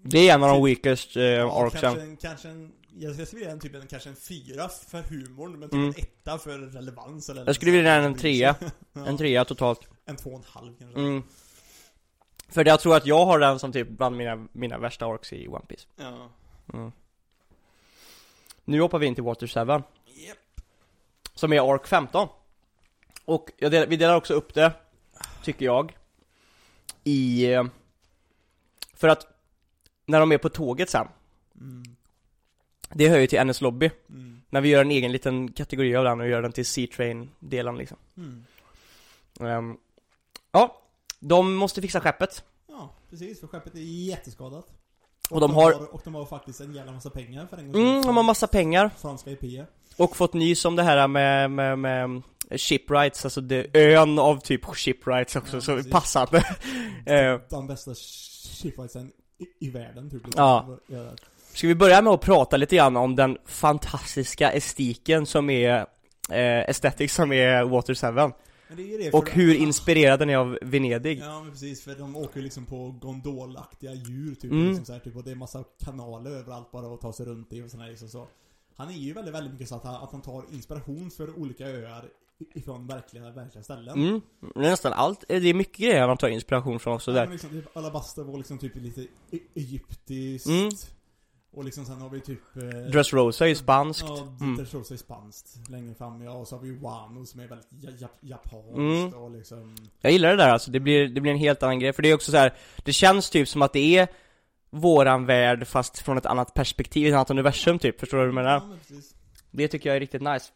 Det 0.07 0.29
är 0.29 0.35
en 0.35 0.43
av 0.43 0.49
de 0.49 0.65
weakest 0.65 1.17
eh, 1.17 1.47
arcsen. 1.47 1.81
kanske 1.81 2.01
en, 2.03 2.17
kanske 2.17 2.49
en, 2.49 2.73
jag 2.99 3.15
skulle 3.15 3.39
vilja 3.39 3.51
en 3.53 3.61
typ 3.61 3.75
en, 3.75 3.87
kanske 3.87 4.09
en 4.09 4.17
fyra 4.17 4.69
för 4.69 5.03
humorn, 5.03 5.53
men 5.59 5.69
typ 5.69 5.75
Mm. 5.75 5.89
en 5.89 5.95
etta 5.97 6.39
för 6.39 6.59
relevans 6.59 7.29
eller 7.29 7.47
Jag 7.47 7.55
skulle 7.55 7.71
vilja 7.73 7.93
en 7.95 8.15
trea. 8.15 8.57
Ja, 8.93 9.07
En 9.07 9.17
trea 9.17 9.45
totalt. 9.45 9.81
En 10.05 10.17
två 10.17 10.31
och 10.31 10.37
en 10.39 10.45
halv 10.49 10.75
kanske. 10.79 11.01
Mm. 11.01 11.23
För 12.49 12.65
jag 12.65 12.81
tror 12.81 12.97
att 12.97 13.07
jag 13.07 13.27
har 13.27 13.39
den 13.39 13.59
som 13.59 13.73
typ 13.73 13.89
bland 13.89 14.17
mina, 14.17 14.49
mina 14.53 14.79
värsta 14.79 15.07
arcs 15.07 15.33
i 15.33 15.49
One 15.49 15.65
Piece. 15.69 15.87
Ja. 15.97 16.31
Mm. 16.75 16.93
Nu 18.65 18.81
hoppar 18.81 18.99
vi 18.99 19.07
in 19.07 19.15
till 19.15 19.25
Water 19.25 19.47
7. 19.47 19.61
Yep. 20.17 20.39
Som 21.35 21.53
är 21.53 21.75
arc 21.75 21.87
15. 21.89 22.29
Och 23.25 23.51
jag 23.57 23.71
del, 23.73 23.89
vi 23.89 23.97
delar 23.97 24.15
också 24.17 24.35
upp 24.35 24.55
det, 24.55 24.73
tycker 25.43 25.65
jag, 25.65 25.97
i... 27.05 27.53
eh, 27.53 27.65
För 28.95 29.09
att 29.09 29.27
när 30.07 30.21
de 30.21 30.33
är 30.33 30.39
på 30.39 30.49
tåget 30.49 30.91
sen, 30.91 31.07
Mm. 31.61 31.83
det 32.95 33.09
hör 33.09 33.19
ju 33.19 33.27
till 33.27 33.39
NS 33.47 33.61
Lobby. 33.61 33.91
Mm. 34.09 34.43
När 34.51 34.61
vi 34.61 34.69
gör 34.69 34.81
en 34.81 34.91
egen 34.91 35.13
liten 35.13 35.53
kategori 35.53 35.97
av 35.97 36.05
den 36.05 36.21
och 36.21 36.29
gör 36.29 36.43
den 36.43 36.53
till 36.53 36.67
C-Train-delen 36.67 37.77
liksom. 37.77 37.97
Mm. 38.17 38.45
Ehm, 39.41 39.77
ja, 40.53 40.81
de 41.21 41.55
måste 41.55 41.83
fixa 41.83 42.01
skeppet. 42.01 42.45
Ja, 42.69 42.95
precis, 43.11 43.41
för 43.41 43.47
skeppet 43.47 43.75
är 43.75 43.79
jätteskadat. 43.81 44.67
Och 45.31 45.41
de 45.41 45.55
har- 45.55 45.95
Och 45.95 46.01
de 46.05 46.15
har 46.15 46.25
faktiskt 46.27 46.61
en 46.61 46.75
jävla 46.75 46.93
massa 46.93 47.11
pengar 47.11 47.47
för 47.47 47.57
en 47.57 47.73
gång 47.73 47.83
Mm, 47.83 48.03
de 48.03 48.17
har 48.17 48.23
massa 48.23 48.47
pengar. 48.47 48.91
Franska 48.99 49.31
IP. 49.31 49.67
Och 49.97 50.17
fått 50.17 50.33
nys 50.35 50.65
om 50.65 50.77
det 50.77 50.83
här 50.83 51.09
med, 51.09 51.51
med, 51.51 51.79
med 51.79 52.23
shipwrights, 52.51 53.25
alltså 53.25 53.41
det, 53.41 53.67
ön 53.77 54.19
av 54.19 54.41
typ 54.41 54.65
shipwrights 54.65 55.37
också, 55.37 55.57
Ja, 55.57 55.61
så 55.61 55.77
precis. 55.77 55.93
passande. 55.93 56.39
Eh, 57.07 57.41
Den 57.51 57.67
bästa 57.67 57.95
shipwrightsen 57.95 59.13
i, 59.39 59.67
i 59.67 59.71
världen 59.71 60.11
typ. 60.11 60.23
Ja. 60.37 60.79
Ska 61.53 61.67
vi 61.67 61.75
börja 61.75 62.03
med 62.03 62.13
att 62.13 62.21
prata 62.21 62.57
lite 62.57 62.77
grann 62.77 62.97
om 62.97 63.17
den 63.17 63.39
fantastiska 63.45 64.53
estetiken 64.53 65.27
som 65.27 65.51
är, 65.51 65.87
eh, 66.31 66.37
aesthetic 66.69 67.13
som 67.15 67.33
är 67.33 67.65
Water 67.65 67.95
7 67.95 68.33
Men 68.69 68.77
det 68.77 68.83
är 68.83 68.87
ju 68.87 68.99
det, 68.99 69.11
för 69.11 69.19
Och 69.19 69.31
hur 69.31 69.55
inspirerad 69.55 70.19
den 70.19 70.31
är 70.31 70.37
av 70.37 70.59
Venedig 70.63 71.19
Ja 71.19 71.41
men 71.43 71.51
precis, 71.51 71.85
för 71.85 71.95
de 71.95 72.17
åker 72.17 72.41
liksom 72.43 72.67
på 72.67 72.95
gondolaktiga 73.01 73.93
djur 73.93 74.35
typ, 74.35 74.53
Mm. 74.53 74.69
liksom 74.69 74.85
så 74.85 74.93
här, 74.93 75.01
typ 75.01 75.17
och 75.17 75.25
det 75.25 75.31
är 75.31 75.35
massa 75.35 75.65
kanaler 75.85 76.31
överallt 76.31 76.73
bara 76.73 76.95
att 76.95 77.01
ta 77.01 77.13
sig 77.13 77.27
runt 77.27 77.53
i 77.53 77.63
och 77.63 77.71
sådär 77.71 77.87
liksom 77.87 78.09
så 78.09 78.27
Han 78.77 78.89
är 78.89 78.93
ju 78.95 79.13
väldigt, 79.13 79.35
väldigt 79.35 79.53
mycket 79.53 79.69
så 79.69 79.75
att 79.77 79.85
han, 79.85 79.95
att 79.95 80.13
han 80.13 80.23
tar 80.23 80.45
inspiration 80.53 81.11
för 81.11 81.39
olika 81.39 81.65
öar 81.67 82.05
ifrån 82.55 82.87
verkliga, 82.87 83.31
verkliga 83.31 83.63
ställen 83.65 83.95
Mm, 83.99 84.21
nästan 84.55 84.93
allt, 84.93 85.25
det 85.29 85.35
är 85.35 85.55
mycket 85.55 85.77
grejer 85.79 86.07
man 86.07 86.17
tar 86.17 86.29
inspiration 86.29 86.81
från 86.81 86.95
också 86.95 87.11
Ja, 87.11 87.17
där 87.21 87.27
liksom, 87.33 87.51
typ 87.51 87.77
Alabaster 87.77 88.23
var 88.25 88.39
liksom 88.39 88.59
typ 88.59 88.77
lite 88.77 89.03
e- 89.31 89.39
egyptiskt 89.55 90.47
Mm. 90.47 90.71
Och 91.57 91.65
liksom 91.65 91.85
sen 91.85 92.01
har 92.01 92.11
vi 92.11 92.21
typ 92.21 92.57
eh, 92.57 92.63
Dressrosa 92.91 93.45
är 93.45 93.49
ju 93.49 93.55
spanskt 93.55 94.05
Ja, 94.09 94.37
Mm. 94.41 94.67
tror 94.67 94.83
sig 94.83 94.99
spanskt 94.99 95.71
längre 95.71 95.95
fram 95.95 96.23
ja, 96.23 96.33
och 96.33 96.49
så 96.49 96.57
har 96.57 96.63
vi 96.63 96.79
Wano 96.79 97.27
som 97.27 97.41
är 97.41 97.49
väldigt 97.49 97.69
ja, 98.01 98.09
japanskt 98.21 98.77
Mm. 98.77 99.15
och 99.15 99.31
liksom 99.31 99.77
Jag 100.01 100.13
gillar 100.13 100.31
det 100.31 100.37
där 100.37 100.49
alltså, 100.49 100.71
det 100.71 100.81
blir, 100.81 101.09
det 101.09 101.21
blir 101.21 101.33
en 101.33 101.39
helt 101.39 101.63
annan 101.63 101.79
grej, 101.79 101.93
för 101.93 102.03
det 102.03 102.11
är 102.11 102.15
också 102.15 102.31
så 102.31 102.37
här. 102.37 102.55
det 102.85 102.93
känns 102.93 103.31
typ 103.31 103.49
som 103.49 103.63
att 103.63 103.73
det 103.73 103.97
är 103.99 104.09
våran 104.71 105.27
värld 105.27 105.67
fast 105.67 105.99
från 105.99 106.19
ett 106.19 106.27
annat 106.27 106.55
perspektiv, 106.55 107.09
ett 107.09 107.15
annat 107.15 107.31
universum 107.31 107.79
typ, 107.79 108.01
förstår 108.01 108.17
du 108.19 108.23
vad 108.23 108.29
jag 108.29 108.35
menar? 108.35 108.51
Ja 108.55 108.67
men 108.69 108.79
precis 108.79 109.15
Det 109.51 109.69
tycker 109.69 109.89
jag 109.89 109.97
är 109.97 110.01
riktigt 110.01 110.23
nice 110.23 110.53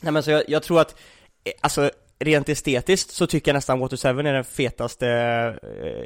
Nej 0.00 0.12
men 0.12 0.22
så 0.22 0.30
jag, 0.30 0.42
jag 0.48 0.62
tror 0.62 0.80
att, 0.80 0.96
eh, 1.44 1.52
alltså 1.60 1.90
rent 2.18 2.48
estetiskt 2.48 3.10
så 3.10 3.26
tycker 3.26 3.50
jag 3.50 3.54
nästan 3.54 3.78
Water 3.78 3.96
7 3.96 4.08
är 4.08 4.32
den 4.32 4.44
fetaste 4.44 5.08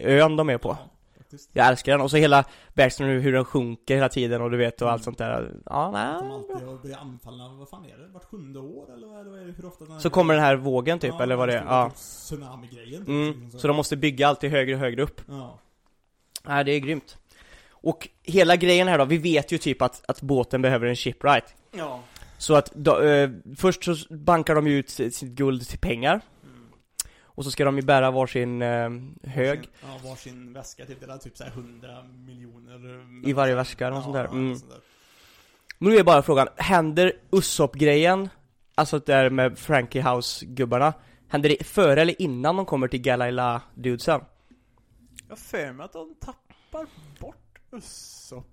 eh, 0.02 0.18
ön 0.22 0.36
de 0.36 0.50
är 0.50 0.58
på. 0.58 0.76
Ja, 1.30 1.38
Jag 1.52 1.66
älskar 1.68 1.92
den, 1.92 2.00
och 2.00 2.10
så 2.10 2.16
hela 2.16 2.44
backstory 2.74 3.20
hur 3.20 3.32
den 3.32 3.44
sjunker 3.44 3.94
hela 3.94 4.08
tiden 4.08 4.42
och 4.42 4.50
du 4.50 4.56
vet 4.56 4.82
och 4.82 4.90
allt 4.90 5.04
sånt 5.04 5.18
där. 5.18 5.50
Ja, 5.66 5.86
Att 5.86 6.18
de 6.18 6.28
nej, 6.28 6.64
alltid 6.64 6.80
blir 6.82 6.96
anfallna, 6.96 7.48
vad 7.48 7.68
fan 7.68 7.84
är 7.84 7.98
det? 7.98 8.08
Vart 8.12 8.24
sjunde 8.24 8.58
år 8.58 8.92
eller 8.94 9.06
vad 9.06 9.40
är 9.40 9.46
det? 9.46 9.52
Hur 9.52 9.66
ofta 9.66 9.84
den 9.84 10.00
Så 10.00 10.10
kommer 10.10 10.34
den 10.34 10.42
här 10.42 10.56
vågen 10.56 10.98
typ, 10.98 11.20
eller 11.20 11.36
vad 11.36 11.48
det 11.48 11.54
är, 11.54 11.64
ja. 11.64 11.90
Tsunami-grejen. 11.94 13.02
Mm. 13.02 13.42
liksom 13.42 13.60
Så 13.60 13.66
de 13.66 13.76
måste 13.76 13.96
bygga 13.96 14.28
alltid 14.28 14.50
högre 14.50 14.74
och 14.74 14.80
högre 14.80 15.02
upp. 15.02 15.20
Ja. 15.28 15.58
Nej, 16.42 16.64
det 16.64 16.72
är 16.72 16.80
grymt. 16.80 17.18
Och 17.70 18.08
hela 18.22 18.56
grejen 18.56 18.88
här 18.88 18.98
då, 18.98 19.04
vi 19.04 19.18
vet 19.18 19.52
ju 19.52 19.58
typ 19.58 19.82
att, 19.82 20.02
att 20.08 20.20
båten 20.20 20.62
behöver 20.62 20.86
en 20.86 20.96
shipwright. 20.96 21.54
Ja. 21.72 22.00
Så 22.42 22.54
att, 22.54 22.72
då, 22.74 23.00
eh, 23.00 23.30
först 23.56 23.84
så 23.84 24.14
bankar 24.14 24.54
de 24.54 24.66
ju 24.66 24.78
ut 24.78 24.90
sitt 24.90 25.14
sitt 25.14 25.28
guld 25.30 25.68
till 25.68 25.78
pengar 25.78 26.20
Och 27.24 27.44
så 27.44 27.50
ska 27.50 27.64
de 27.64 27.76
ju 27.76 27.82
bära 27.82 28.10
varsin 28.10 28.62
eh, 28.62 28.90
hög 29.22 29.58
Varsin, 29.58 29.70
ja, 29.82 30.08
varsin 30.10 30.52
väska 30.52 30.86
typ. 30.86 31.00
Det 31.00 31.12
är 31.12 31.18
typ 31.18 31.36
såhär 31.36 31.50
100 31.50 32.02
miljoner. 32.26 33.28
i 33.28 33.32
varje 33.32 33.54
väska 33.54 33.86
eller 33.86 33.94
något 33.94 34.04
sånt 34.04 34.14
där. 34.14 34.24
Ja, 34.24 34.30
Mm. 34.30 34.56
sånt 34.56 34.70
där. 34.72 34.80
Men 35.78 35.90
nu 35.92 35.96
är 35.98 36.04
bara 36.04 36.22
frågan, 36.22 36.48
händer 36.56 37.12
Usopp-grejen, 37.32 38.28
alltså 38.74 38.98
det 38.98 39.12
där 39.12 39.30
med 39.30 39.58
Frankie 39.58 40.02
House-gubbarna, 40.02 40.92
händer 41.28 41.48
det 41.48 41.64
före 41.66 42.00
eller 42.02 42.22
innan 42.22 42.56
de 42.56 42.66
kommer 42.66 42.88
till 42.88 43.00
Galaila-dudesen? 43.02 44.20
Jag 45.28 45.28
har 45.28 45.36
för 45.36 45.72
mig 45.72 45.84
att 45.84 45.92
de 45.92 46.14
tappar 46.20 46.86
bort 47.20 47.58
Usopp. 47.72 48.48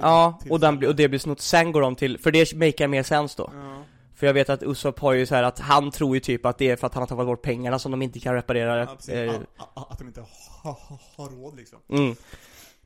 Ja, 0.00 0.38
och, 0.50 0.60
den, 0.60 0.78
blir- 0.78 0.88
och 0.88 0.96
det 0.96 1.08
blir 1.08 1.18
snott, 1.18 1.40
sen 1.40 1.72
går 1.72 1.80
de 1.80 1.94
till, 1.96 2.18
för 2.18 2.30
det 2.30 2.54
makar 2.54 2.88
mer 2.88 3.02
sens 3.02 3.34
då. 3.34 3.50
Ja. 3.54 3.82
För 4.14 4.26
jag 4.26 4.34
vet 4.34 4.50
att 4.50 4.62
Usopp 4.62 4.98
har 4.98 5.12
ju 5.12 5.26
så 5.26 5.34
här 5.34 5.42
att 5.42 5.58
han 5.58 5.90
tror 5.90 6.16
ju 6.16 6.20
typ 6.20 6.46
att 6.46 6.58
det 6.58 6.70
är 6.70 6.76
för 6.76 6.86
att 6.86 6.94
han 6.94 7.02
har 7.02 7.06
tappat 7.08 7.26
bort 7.26 7.42
pengarna 7.42 7.78
som 7.78 7.90
de 7.90 8.02
inte 8.02 8.20
kan 8.20 8.34
reparera. 8.34 8.78
Ja, 8.78 8.86
precis. 8.86 9.08
eh, 9.14 9.30
att, 9.34 9.68
att, 9.74 9.92
att 9.92 9.98
de 9.98 10.06
inte 10.08 10.20
har, 10.20 10.28
har, 10.72 10.98
har 11.16 11.28
råd 11.30 11.56
liksom. 11.56 11.78
mm. 11.88 12.16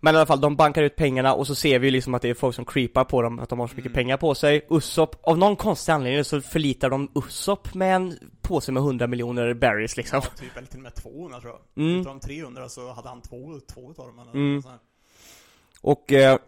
Men 0.01 0.15
i 0.15 0.19
alla 0.19 0.27
fall, 0.27 0.41
de 0.41 0.57
bankar 0.57 0.83
ut 0.83 0.97
pengarna 0.97 1.35
och 1.35 1.47
så 1.47 1.55
ser 1.55 1.79
vi 1.79 1.87
ju 1.87 1.91
liksom 1.91 2.15
att 2.15 2.23
det 2.23 2.31
är 2.31 2.35
folk 2.35 2.55
som 2.57 2.65
creepar 2.65 3.05
på 3.05 3.23
dem, 3.23 3.39
att 3.39 3.49
de 3.49 3.59
har 3.59 3.67
så 3.67 3.77
mycket 3.77 3.91
Mm. 3.91 3.95
pengar 3.95 4.17
på 4.17 4.35
sig. 4.35 4.67
Usopp, 4.71 5.17
av 5.23 5.39
någon 5.39 5.57
konstig 5.57 5.93
anledning 5.93 6.25
så 6.25 6.41
förlitar 6.41 6.91
de 6.91 7.11
Usopp 7.15 7.75
med 7.75 7.97
en 7.97 8.19
påse 8.43 8.73
med 8.73 8.81
100 8.81 9.07
miljoner 9.07 9.55
berries 9.55 9.97
liksom. 9.97 10.21
Ja, 10.25 10.31
typ, 10.41 10.57
eller 10.57 10.67
till 10.67 10.77
och 10.79 10.83
med 10.83 10.95
200 10.95 11.41
tror 11.41 11.53
jag. 11.75 11.85
Mm. 11.85 12.01
Utav 12.01 12.15
de 12.15 12.21
300 12.21 12.69
så 12.69 12.93
hade 12.93 13.09
han 13.09 13.23
två, 13.23 13.61
två 13.75 13.91
utav 13.91 14.07
dem 14.07 14.19
eller 14.19 14.33
Mm. 14.33 14.55
något 14.55 14.63
sånt 14.65 14.73
här. 14.75 14.81
Och 15.81 16.13
eh, 16.13 16.39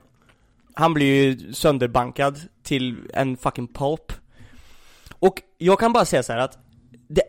han 0.75 0.95
blir 0.95 1.25
ju 1.25 1.53
sönderbankad 1.53 2.41
till 2.63 3.11
en 3.15 3.37
fucking 3.37 3.69
pulp. 3.69 4.13
Och 5.19 5.43
jag 5.59 5.79
kan 5.81 5.93
bara 5.93 6.05
säga 6.05 6.23
så 6.23 6.33
här 6.33 6.39
att 6.41 6.59
det, 7.09 7.23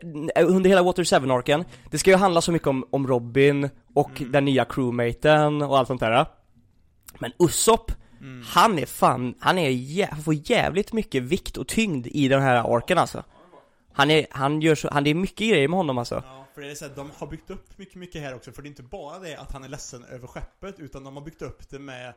under 0.43 0.69
hela 0.69 0.83
Water 0.83 1.03
7-arken, 1.03 1.65
det 1.91 1.97
ska 1.97 2.09
ju 2.09 2.15
handla 2.15 2.41
så 2.41 2.51
mycket 2.51 2.67
om, 2.67 2.85
om 2.91 3.07
Robin 3.07 3.69
och 3.93 4.19
Mm. 4.21 4.31
den 4.31 4.45
nya 4.45 4.65
crewmaten 4.65 5.61
och 5.61 5.77
allt 5.77 5.87
sånt 5.87 5.99
där. 5.99 6.25
Men 7.19 7.31
Usopp, 7.39 7.91
Mm. 8.21 8.43
han 8.47 8.79
är 8.79 8.85
fan, 8.85 9.35
han 9.39 9.57
är 9.57 10.07
han 10.11 10.23
får 10.23 10.33
jävligt 10.51 10.93
mycket 10.93 11.23
vikt 11.23 11.57
och 11.57 11.67
tyngd 11.67 12.07
i 12.07 12.27
den 12.27 12.41
här 12.41 12.75
arken 12.77 12.97
alltså. 12.97 13.23
Han 13.93 14.11
är, 14.11 14.27
han 14.31 14.61
gör 14.61 14.75
så, 14.75 14.89
han, 14.91 15.03
det 15.03 15.09
är 15.09 15.15
mycket 15.15 15.49
grejer 15.49 15.67
med 15.67 15.77
honom 15.77 15.97
alltså. 15.97 16.23
Ja, 16.25 16.45
för 16.55 16.61
det 16.61 16.71
är 16.71 16.75
så 16.75 16.85
här, 16.87 16.95
de 16.95 17.11
har 17.17 17.27
byggt 17.27 17.49
upp 17.51 17.77
mycket, 17.77 17.95
mycket 17.95 18.21
här 18.21 18.35
också. 18.35 18.51
För 18.51 18.61
det 18.61 18.67
är 18.67 18.69
inte 18.69 18.83
bara 18.83 19.19
det 19.19 19.35
att 19.35 19.51
han 19.51 19.63
är 19.63 19.69
ledsen 19.69 20.03
över 20.05 20.27
skeppet, 20.27 20.79
utan 20.79 21.03
de 21.03 21.15
har 21.15 21.23
byggt 21.23 21.41
upp 21.41 21.69
det 21.69 21.79
med 21.79 22.13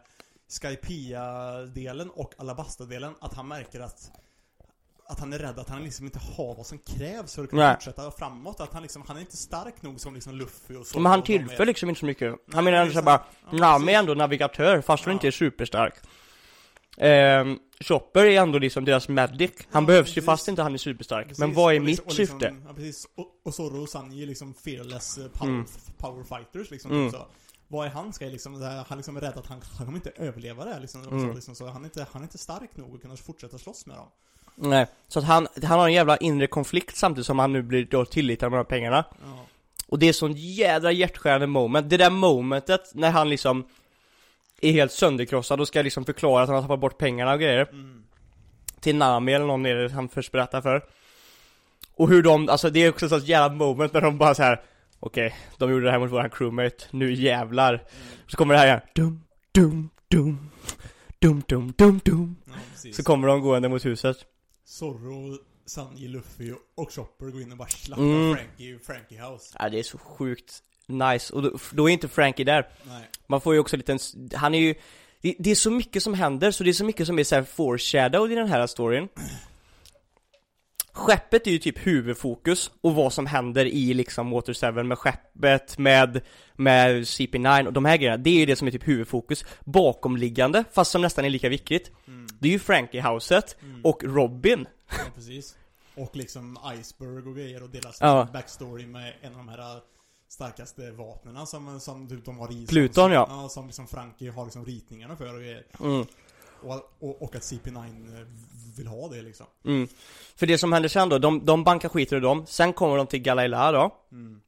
Skypia-delen 0.62 2.10
och 2.10 2.34
Alabasta-delen. 2.38 3.14
Att 3.20 3.34
han 3.34 3.48
märker 3.48 3.80
att 3.80 4.10
att 5.06 5.20
han 5.20 5.32
är 5.32 5.38
rädd 5.38 5.58
att 5.58 5.68
han 5.68 5.84
liksom 5.84 6.06
inte 6.06 6.18
har 6.18 6.54
vad 6.54 6.66
som 6.66 6.78
krävs 6.78 7.34
för 7.34 7.44
att 7.44 7.50
kunna 7.50 7.62
Nej. 7.66 7.74
fortsätta 7.74 8.10
framåt. 8.10 8.60
Att 8.60 8.72
han 8.72 8.82
liksom, 8.82 9.02
han 9.06 9.16
är 9.16 9.20
inte 9.20 9.36
stark 9.36 9.82
nog 9.82 10.00
som 10.00 10.14
liksom 10.14 10.34
Luffy 10.34 10.76
och 10.76 10.86
så. 10.86 10.98
Men 11.00 11.10
han 11.10 11.22
tillför 11.22 11.66
liksom 11.66 11.88
inte 11.88 11.98
så 11.98 12.06
mycket. 12.06 12.34
Han 12.52 12.64
menar 12.64 12.70
det 12.70 12.78
är 12.78 12.82
ändå 12.82 12.92
så 12.92 12.94
sant. 12.94 13.04
bara, 13.06 13.24
Ja, 13.50 13.58
Nami 13.78 13.92
är 13.94 13.98
ändå 13.98 14.14
navigatör 14.14 14.80
fast 14.80 15.04
han 15.04 15.12
Ja. 15.12 15.14
inte 15.16 15.26
är 15.26 15.30
superstark. 15.30 15.94
Ehm, 16.98 17.58
Chopper 17.80 18.24
är 18.24 18.40
ändå 18.40 18.58
liksom 18.58 18.84
deras 18.84 19.08
medic. 19.08 19.50
Han 19.70 19.82
Ja, 19.82 19.86
behövs 19.86 20.08
ju 20.08 20.14
precis. 20.14 20.24
fast 20.26 20.48
inte 20.48 20.62
han 20.62 20.74
är 20.74 20.78
superstark. 20.78 21.26
Precis, 21.28 21.38
Men 21.40 21.54
vad 21.54 21.74
är 21.74 21.78
och 21.78 21.84
mitt 21.84 21.88
liksom- 21.90 22.06
och 22.06 22.18
liksom, 22.18 22.40
syfte? 22.40 22.56
Ja, 22.68 22.74
precis. 22.74 23.06
Och, 23.14 23.26
och 23.44 23.54
Zorro 23.54 23.82
och 23.82 23.88
Sanji 23.88 24.22
är 24.22 24.26
liksom 24.26 24.54
fearless 24.54 25.18
eh, 25.18 25.28
power, 25.28 25.52
Mm. 25.52 25.66
power 25.98 26.24
fighters 26.24 26.70
liksom. 26.70 26.90
Mm. 26.90 27.10
Så. 27.10 27.26
Vad 27.74 27.86
är 27.86 27.90
han? 27.90 28.12
Ska 28.12 28.24
jag 28.24 28.32
liksom, 28.32 28.62
här- 28.62 28.84
han 28.88 28.98
liksom 28.98 29.16
är 29.16 29.20
rädd 29.20 29.38
att 29.38 29.46
han, 29.46 29.62
han 29.76 29.86
kommer 29.86 29.98
inte 29.98 30.12
överleva 30.16 30.64
det 30.64 30.72
här 30.72 30.80
liksom. 30.80 31.02
Mm. 31.08 31.34
Liksom 31.34 31.54
så 31.54 31.66
han, 31.66 31.82
är 31.82 31.84
inte, 31.84 32.06
han 32.12 32.22
är 32.22 32.24
inte 32.24 32.38
stark 32.38 32.76
nog 32.76 32.94
att 32.94 33.02
kunna 33.02 33.16
fortsätta 33.16 33.58
slåss 33.58 33.86
med 33.86 33.96
dem. 33.96 34.06
Nej, 34.54 34.86
så 35.08 35.18
att 35.18 35.24
han, 35.24 35.48
han 35.62 35.78
har 35.78 35.86
en 35.86 35.92
jävla 35.92 36.16
inre 36.16 36.46
konflikt 36.46 36.96
samtidigt 36.96 37.26
som 37.26 37.38
han 37.38 37.52
nu 37.52 37.62
blir 37.62 37.84
då 37.84 38.04
tillitad 38.04 38.50
med 38.50 38.58
de 38.58 38.64
här 38.64 38.64
pengarna. 38.64 39.04
Ja. 39.24 39.46
Och 39.86 39.98
det 39.98 40.08
är 40.08 40.12
sån 40.12 40.32
jädra 40.36 40.92
hjärtskärande 40.92 41.46
moment. 41.46 41.90
Det 41.90 41.96
där 41.96 42.10
momentet 42.10 42.90
när 42.94 43.10
han 43.10 43.28
liksom 43.28 43.66
är 44.60 44.72
helt 44.72 44.92
sönderkrossad 44.92 45.60
och 45.60 45.68
ska 45.68 45.82
liksom 45.82 46.04
förklara 46.04 46.42
att 46.42 46.48
han 46.48 46.54
har 46.54 46.62
tappat 46.62 46.80
bort 46.80 46.98
pengarna 46.98 47.32
och 47.32 47.40
grejer. 47.40 47.68
Mm. 47.72 48.04
till 48.80 48.96
Nami 48.96 49.32
eller 49.32 49.46
någon 49.46 49.62
det 49.62 49.92
han 49.92 50.08
först 50.08 50.32
berättar 50.32 50.60
för. 50.60 50.84
Och 51.96 52.08
hur 52.08 52.22
de, 52.22 52.48
alltså 52.48 52.70
det 52.70 52.80
är 52.80 52.88
också 52.88 53.06
ett 53.06 53.10
sånt 53.10 53.24
jävla 53.24 53.56
moment 53.56 53.92
när 53.92 54.00
de 54.00 54.18
bara 54.18 54.34
så 54.34 54.42
här. 54.42 54.62
Okej, 55.06 55.34
de 55.58 55.70
gjorde 55.70 55.84
det 55.84 55.90
här 55.90 55.98
mot 55.98 56.12
våran 56.12 56.30
crewmate, 56.30 56.84
nu 56.90 57.12
jävlar. 57.12 57.84
Så 58.26 58.36
kommer 58.36 58.54
det 58.54 58.60
här 58.60 58.66
igen, 58.66 58.80
dum, 58.94 59.20
dum, 59.52 59.90
dum, 60.10 60.50
dum, 61.18 61.42
dum, 61.48 61.72
dum, 61.76 62.00
dum. 62.04 62.36
Ja. 62.46 62.92
Så 62.92 63.02
kommer 63.02 63.28
de 63.28 63.40
gående 63.40 63.68
mot 63.68 63.84
huset. 63.84 64.16
Zorro, 64.64 65.38
Sanji, 65.66 66.08
Luffy 66.08 66.52
och 66.76 66.92
Chopper 66.92 67.26
går 67.26 67.42
in 67.42 67.52
och 67.52 67.58
bara 67.58 67.68
slaktar 67.68 68.04
Mm. 68.04 68.36
Frankie, 68.36 68.78
Frankie 68.78 69.22
House. 69.22 69.56
Ja, 69.58 69.68
det 69.68 69.78
är 69.78 69.82
så 69.82 69.98
sjukt 69.98 70.62
nice. 70.86 71.34
Och 71.34 71.42
då, 71.42 71.58
då 71.72 71.88
är 71.88 71.92
inte 71.92 72.08
Frankie 72.08 72.44
där. 72.44 72.68
Nej. 72.84 73.08
Man 73.26 73.40
får 73.40 73.54
ju 73.54 73.60
också 73.60 73.76
en 73.76 73.80
liten, 73.80 73.98
han 74.34 74.54
är 74.54 74.58
ju 74.58 74.74
det, 75.20 75.34
det 75.38 75.50
är 75.50 75.54
så 75.54 75.70
mycket 75.70 76.02
som 76.02 76.14
händer, 76.14 76.50
så 76.50 76.64
det 76.64 76.70
är 76.70 76.74
så 76.74 76.84
mycket 76.84 77.06
som 77.06 77.18
är 77.18 77.24
så 77.24 77.34
här 77.34 77.42
foreshadowed 77.42 78.32
i 78.32 78.34
den 78.34 78.48
här 78.48 78.66
storyn 78.66 79.08
Skeppet 80.96 81.46
är 81.46 81.50
ju 81.50 81.58
typ 81.58 81.86
huvudfokus, 81.86 82.70
och 82.80 82.94
vad 82.94 83.12
som 83.12 83.26
händer 83.26 83.64
i 83.66 83.94
liksom 83.94 84.30
Water 84.30 84.72
7 84.72 84.82
med 84.82 84.98
skeppet, 84.98 85.78
med, 85.78 86.20
med 86.54 87.02
CP9 87.02 87.66
och 87.66 87.72
de 87.72 87.84
här 87.84 87.96
grejerna, 87.96 88.16
det 88.16 88.30
är 88.30 88.34
ju 88.38 88.46
det 88.46 88.56
som 88.56 88.66
är 88.68 88.72
typ 88.72 88.88
huvudfokus 88.88 89.44
Bakomliggande, 89.64 90.64
fast 90.72 90.90
som 90.90 91.02
nästan 91.02 91.24
är 91.24 91.30
lika 91.30 91.48
viktigt 91.48 91.90
Mm. 92.06 92.26
Det 92.38 92.48
är 92.48 92.52
ju 92.52 92.58
Frankie-houset 92.58 93.56
Mm. 93.62 93.80
och 93.84 94.04
Robin 94.04 94.66
Ja, 94.90 94.96
precis. 95.14 95.56
Och 95.96 96.16
liksom 96.16 96.58
Iceberg 96.80 97.28
och 97.28 97.36
grejer 97.36 97.62
och 97.62 97.70
deras 97.70 97.98
Ja. 98.00 98.28
backstory 98.32 98.86
med 98.86 99.12
en 99.22 99.32
av 99.32 99.38
de 99.38 99.48
här 99.48 99.80
starkaste 100.28 100.90
vapnena 100.90 101.46
som, 101.46 101.80
som 101.80 102.08
typ 102.08 102.24
de 102.24 102.38
har 102.38 102.52
i 102.52 102.66
Pluton, 102.66 102.94
som, 103.04 103.12
ja. 103.12 103.26
ja. 103.28 103.48
Som 103.48 103.66
liksom 103.66 103.86
Frankie 103.86 104.30
har 104.30 104.44
liksom 104.44 104.64
ritningarna 104.64 105.16
för 105.16 105.34
och 105.34 105.40
grejer. 105.40 105.64
mm. 105.80 106.06
Och, 106.64 106.92
och, 107.00 107.22
och 107.22 107.36
att 107.36 107.42
CP9 107.42 107.76
eh, 107.76 108.26
vill 108.76 108.86
ha 108.86 109.08
det 109.08 109.22
liksom. 109.22 109.46
Mm. 109.64 109.88
För 110.36 110.46
det 110.46 110.58
som 110.58 110.72
händer 110.72 110.88
sen 110.88 111.08
då, 111.08 111.18
de, 111.18 111.46
de 111.46 111.64
bankar 111.64 111.88
skiter 111.88 112.16
i 112.16 112.20
dem, 112.20 112.46
sen 112.46 112.72
kommer 112.72 112.96
de 112.96 113.06
till 113.06 113.22
Galaila 113.22 113.72
då. 113.72 113.94
Mm. 114.12 114.40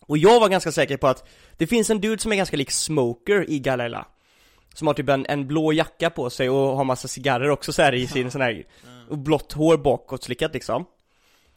Och 0.00 0.18
jag 0.18 0.40
var 0.40 0.48
ganska 0.48 0.72
säker 0.72 0.96
på 0.96 1.06
att 1.06 1.28
det 1.56 1.66
finns 1.66 1.90
en 1.90 2.00
dude 2.00 2.22
som 2.22 2.32
är 2.32 2.36
ganska 2.36 2.56
lik 2.56 2.70
Smoker 2.70 3.50
i 3.50 3.58
Galaila 3.58 4.06
Som 4.74 4.86
har 4.86 4.94
typ 4.94 5.08
en, 5.08 5.26
en 5.26 5.46
blå 5.46 5.72
jacka 5.72 6.10
på 6.10 6.30
sig 6.30 6.50
och 6.50 6.76
har 6.76 6.84
massa 6.84 7.08
cigarrer 7.08 7.50
också 7.50 7.72
så 7.72 7.82
här 7.82 7.94
i 7.94 8.06
sin 8.06 8.30
sån 8.30 8.40
här 8.40 8.66
Och 9.10 9.18
blått 9.18 9.52
hår 9.52 9.76
bakåt 9.76 10.24
slickat 10.24 10.54
liksom. 10.54 10.84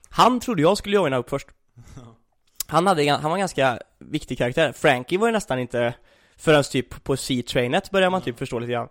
Han 0.09 0.39
trodde 0.39 0.61
jag 0.61 0.77
skulle 0.77 0.95
joina 0.95 1.17
upp 1.17 1.29
först. 1.29 1.47
Han 2.69 2.87
hade, 2.87 3.11
han 3.11 3.23
var 3.23 3.31
en 3.31 3.39
ganska 3.39 3.79
viktig 3.99 4.37
karaktär. 4.37 4.71
Frankie 4.71 5.19
var 5.19 5.27
ju 5.27 5.33
nästan 5.33 5.59
inte 5.59 5.93
Förrän 6.37 6.63
typ 6.63 7.03
på 7.03 7.17
C-trainet 7.17 7.91
börjar 7.91 8.09
man 8.09 8.21
typ 8.21 8.37
förstå 8.37 8.59
lite 8.59 8.71
grann 8.71 8.89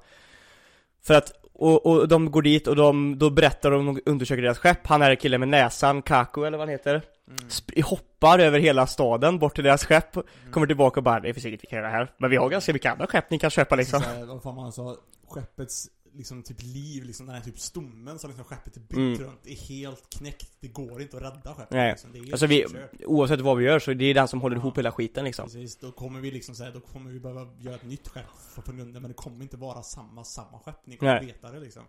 För 1.07 1.15
att 1.15 1.33
och, 1.59 1.87
och 1.87 2.09
de 2.09 2.31
går 2.31 2.43
dit 2.43 2.67
och 2.67 2.77
de, 2.77 3.19
då 3.19 3.31
berättar 3.31 3.71
de 3.71 3.89
och 3.89 3.99
undersöker 4.07 4.43
deras 4.43 4.59
skepp 4.59 4.87
Han 4.87 5.03
är 5.03 5.15
killen 5.15 5.41
med 5.41 5.49
näsan, 5.49 6.03
Kaku 6.03 6.45
eller 6.45 6.59
vad 6.59 6.67
han 6.69 6.73
heter 6.73 7.03
Mm. 7.29 7.49
Sp- 7.49 7.83
hoppar 7.83 8.39
över 8.39 8.59
hela 8.59 8.87
staden 8.87 9.39
bort 9.39 9.55
till 9.55 9.65
deras 9.65 9.85
skepp, 9.85 10.17
kommer 10.51 10.67
tillbaka 10.67 11.01
och 11.01 11.05
bara 11.05 11.21
det 11.21 11.35
finns 11.35 11.47
inget 11.47 11.63
vi 11.63 11.67
kan 11.67 11.79
göra 11.79 11.89
här. 11.89 12.11
Men 12.19 12.31
vi 12.31 12.37
har 12.37 12.49
ganska 12.49 12.73
mycket 12.73 12.93
andra 12.93 13.07
skepp 13.07 13.31
ni 13.31 13.39
kan 13.39 13.51
köpa 13.51 13.77
liksom. 13.77 14.03
Vad 14.27 14.43
fan 14.43 14.55
man 14.55 14.73
sa, 14.73 14.97
skeppets 15.29 15.87
liksom 16.17 16.43
typ 16.43 16.63
liv, 16.63 17.05
liksom 17.05 17.27
den 17.27 17.35
här 17.35 17.43
typ 17.43 17.59
stommen 17.59 18.19
som 18.19 18.31
liksom 18.31 18.45
skeppet 18.45 18.77
är 18.77 18.81
byggt 18.81 18.97
Mm. 18.97 19.19
runt 19.19 19.47
är 19.47 19.55
helt 19.55 20.11
knäckt. 20.11 20.53
Det 20.61 20.69
går 20.69 21.03
inte 21.03 21.17
att 21.17 21.23
rädda 21.23 21.55
skeppet 21.55 21.71
Nej. 21.71 21.91
liksom. 21.91 22.13
Det 22.13 22.19
är 22.19 22.33
Alltså 22.33 22.47
vi, 22.47 22.67
oavsett 23.07 23.41
vad 23.41 23.57
vi 23.57 23.65
gör 23.65 23.79
så 23.79 23.95
det 23.95 24.05
är 24.05 24.15
den 24.15 24.29
som 24.29 24.41
håller 24.41 24.57
Ja. 24.57 24.61
ihop 24.61 24.79
hela 24.79 24.93
skiten 24.93 25.25
liksom. 25.25 25.45
Precis, 25.45 25.77
då 25.77 25.93
kommer 25.93 26.21
vi 26.21 26.31
liksom 26.31 26.55
säga, 26.55 26.71
då 26.71 26.81
kommer 26.81 27.11
vi 27.11 27.21
behöva 27.21 27.49
göra 27.61 27.75
ett 27.75 27.85
nytt 27.85 28.09
skepp 28.09 28.25
på 28.65 28.73
grunden, 28.73 29.03
men 29.03 29.11
det 29.11 29.15
kommer 29.15 29.43
inte 29.43 29.57
vara 29.57 29.83
samma, 29.83 30.25
samma 30.25 30.59
skepp. 30.59 30.87
Ni 30.87 30.97
kommer 30.97 31.15
Nej. 31.15 31.27
veta 31.27 31.51
det 31.51 31.61
liksom. 31.61 31.83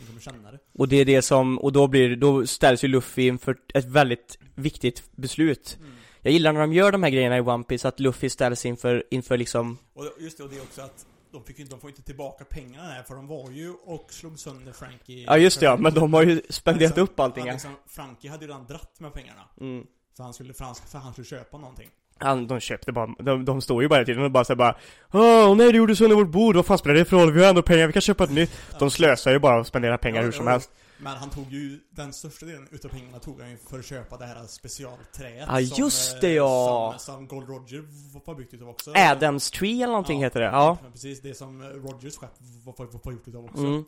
Ni 0.00 0.06
kommer 0.06 0.20
känna 0.20 0.50
det. 0.52 0.58
Och 0.72 0.88
det 0.88 0.96
är 0.96 1.04
det 1.04 1.22
som, 1.22 1.58
och 1.58 1.72
då 1.72 1.86
blir 1.86 2.16
då 2.16 2.46
ställs 2.46 2.84
ju 2.84 2.88
Luffy 2.88 3.26
inför 3.26 3.56
ett 3.74 3.84
väldigt 3.84 4.38
viktigt 4.54 5.02
beslut. 5.16 5.78
Jag 6.20 6.32
gillar 6.32 6.52
när 6.52 6.60
de 6.60 6.72
gör 6.72 6.92
de 6.92 7.02
här 7.02 7.10
grejerna 7.10 7.36
i 7.36 7.40
One 7.40 7.64
Piece 7.64 7.88
att 7.88 8.00
Luffy 8.00 8.28
ställs 8.28 8.66
inför, 8.66 9.04
inför 9.10 9.36
liksom 9.36 9.78
Och 9.94 10.04
just 10.20 10.38
det, 10.38 10.44
och 10.44 10.50
det 10.50 10.56
är 10.56 10.62
också 10.62 10.82
att 10.82 11.06
de, 11.34 11.44
fick 11.44 11.70
de 11.70 11.80
får 11.80 11.90
inte 11.90 12.02
tillbaka 12.02 12.44
pengarna 12.44 12.88
här, 12.88 13.02
för 13.02 13.14
de 13.14 13.26
var 13.26 13.50
ju 13.50 13.70
och 13.70 14.12
slog 14.12 14.38
sönder 14.38 14.72
Frankie. 14.72 15.24
Ja 15.26 15.38
just 15.38 15.60
det 15.60 15.66
ja, 15.66 15.76
men 15.76 15.94
de 15.94 16.14
har 16.14 16.22
ju 16.22 16.42
spenderat 16.48 16.90
Liksom, 16.90 17.04
upp 17.04 17.20
allting 17.20 17.44
liksom, 17.44 17.76
Frankie 17.86 18.30
hade 18.30 18.44
ju 18.44 18.50
redan 18.50 18.66
dratt 18.66 19.00
med 19.00 19.12
pengarna. 19.14 19.40
Mm. 19.60 19.86
För 20.16 20.24
han 20.24 20.34
skulle, 20.34 20.54
för 20.54 20.64
han, 20.64 20.74
för 20.74 20.98
han 20.98 21.12
skulle 21.12 21.26
köpa 21.26 21.58
någonting. 21.58 21.88
Han, 22.18 22.46
de 22.46 22.60
köpte 22.60 22.92
bara, 22.92 23.06
de, 23.18 23.44
de 23.44 23.60
står 23.62 23.82
ju 23.82 23.88
bara 23.88 23.94
hela 23.94 24.06
tiden 24.06 24.22
och 24.22 24.30
bara 24.30 24.44
såhär 24.44 24.56
bara 24.56 24.76
Åh 25.12 25.56
nej 25.56 25.72
du 25.72 25.78
gjorde 25.78 25.96
sönder 25.96 26.16
vårt 26.16 26.28
bord, 26.28 26.56
vad 26.56 26.66
fan 26.66 26.78
spelar 26.78 26.94
det 26.94 27.04
för 27.04 27.16
roll? 27.16 27.32
Vi 27.32 27.42
har 27.42 27.48
ändå 27.50 27.62
pengar, 27.62 27.86
vi 27.86 27.92
kan 27.92 28.02
köpa 28.02 28.24
ett 28.24 28.30
nytt 28.30 28.50
De 28.78 28.90
slösar 28.90 29.32
ju 29.32 29.38
bara 29.38 29.60
och 29.60 29.66
spenderar 29.66 29.96
pengar 29.96 30.20
Ja, 30.20 30.24
hur 30.24 30.32
som 30.32 30.46
helst 30.46 30.70
Men 31.04 31.16
han 31.16 31.30
tog 31.30 31.52
ju, 31.52 31.80
den 31.90 32.12
största 32.12 32.46
delen 32.46 32.68
utav 32.70 32.88
pengarna 32.88 33.18
tog 33.18 33.40
han 33.40 33.50
ju 33.50 33.56
för 33.56 33.78
att 33.78 33.84
köpa 33.84 34.16
det 34.16 34.26
här 34.26 34.46
specialträet 34.46 35.48
Ja, 35.48 35.66
som, 35.66 35.84
just 35.84 36.14
eh, 36.14 36.20
det, 36.20 36.32
ja. 36.32 36.94
Som, 36.98 37.14
som 37.14 37.26
Gold 37.28 37.48
Roger 37.48 37.84
var 38.26 38.34
byggt 38.34 38.54
utav 38.54 38.68
också 38.68 38.92
Adams 38.96 39.50
Tree 39.50 39.74
eller 39.82 39.86
någonting 39.86 40.20
Ja. 40.20 40.26
heter 40.26 40.40
det, 40.40 40.46
ja 40.46 40.78
precis, 40.92 41.20
det 41.20 41.34
som 41.34 41.62
Rogers 41.62 42.16
skepp 42.16 42.30
var, 42.64 42.74
var, 42.78 43.00
var 43.04 43.12
gjort 43.12 43.28
utav 43.28 43.44
också 43.44 43.58
mm. 43.58 43.84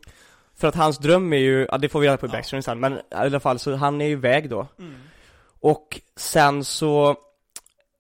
För 0.55 0.69
att 0.69 0.75
hans 0.75 0.99
dröm 0.99 1.33
är 1.33 1.37
ju, 1.37 1.67
ja 1.71 1.79
det 1.79 1.89
får 1.89 2.01
vi 2.01 2.07
reda 2.07 2.17
på 2.17 2.27
i 2.27 2.29
Ja. 2.29 2.33
backstoryn 2.33 2.63
sen, 2.63 2.81
men 2.81 2.93
i 2.93 3.01
alla 3.11 3.41
fall 3.41 3.59
så 3.59 3.75
han 3.75 4.01
är 4.01 4.07
ju 4.07 4.13
iväg 4.13 4.51
då 4.51 4.67
Mm. 4.79 4.95
Och 5.61 6.01
sen 6.17 6.65
så 6.65 7.17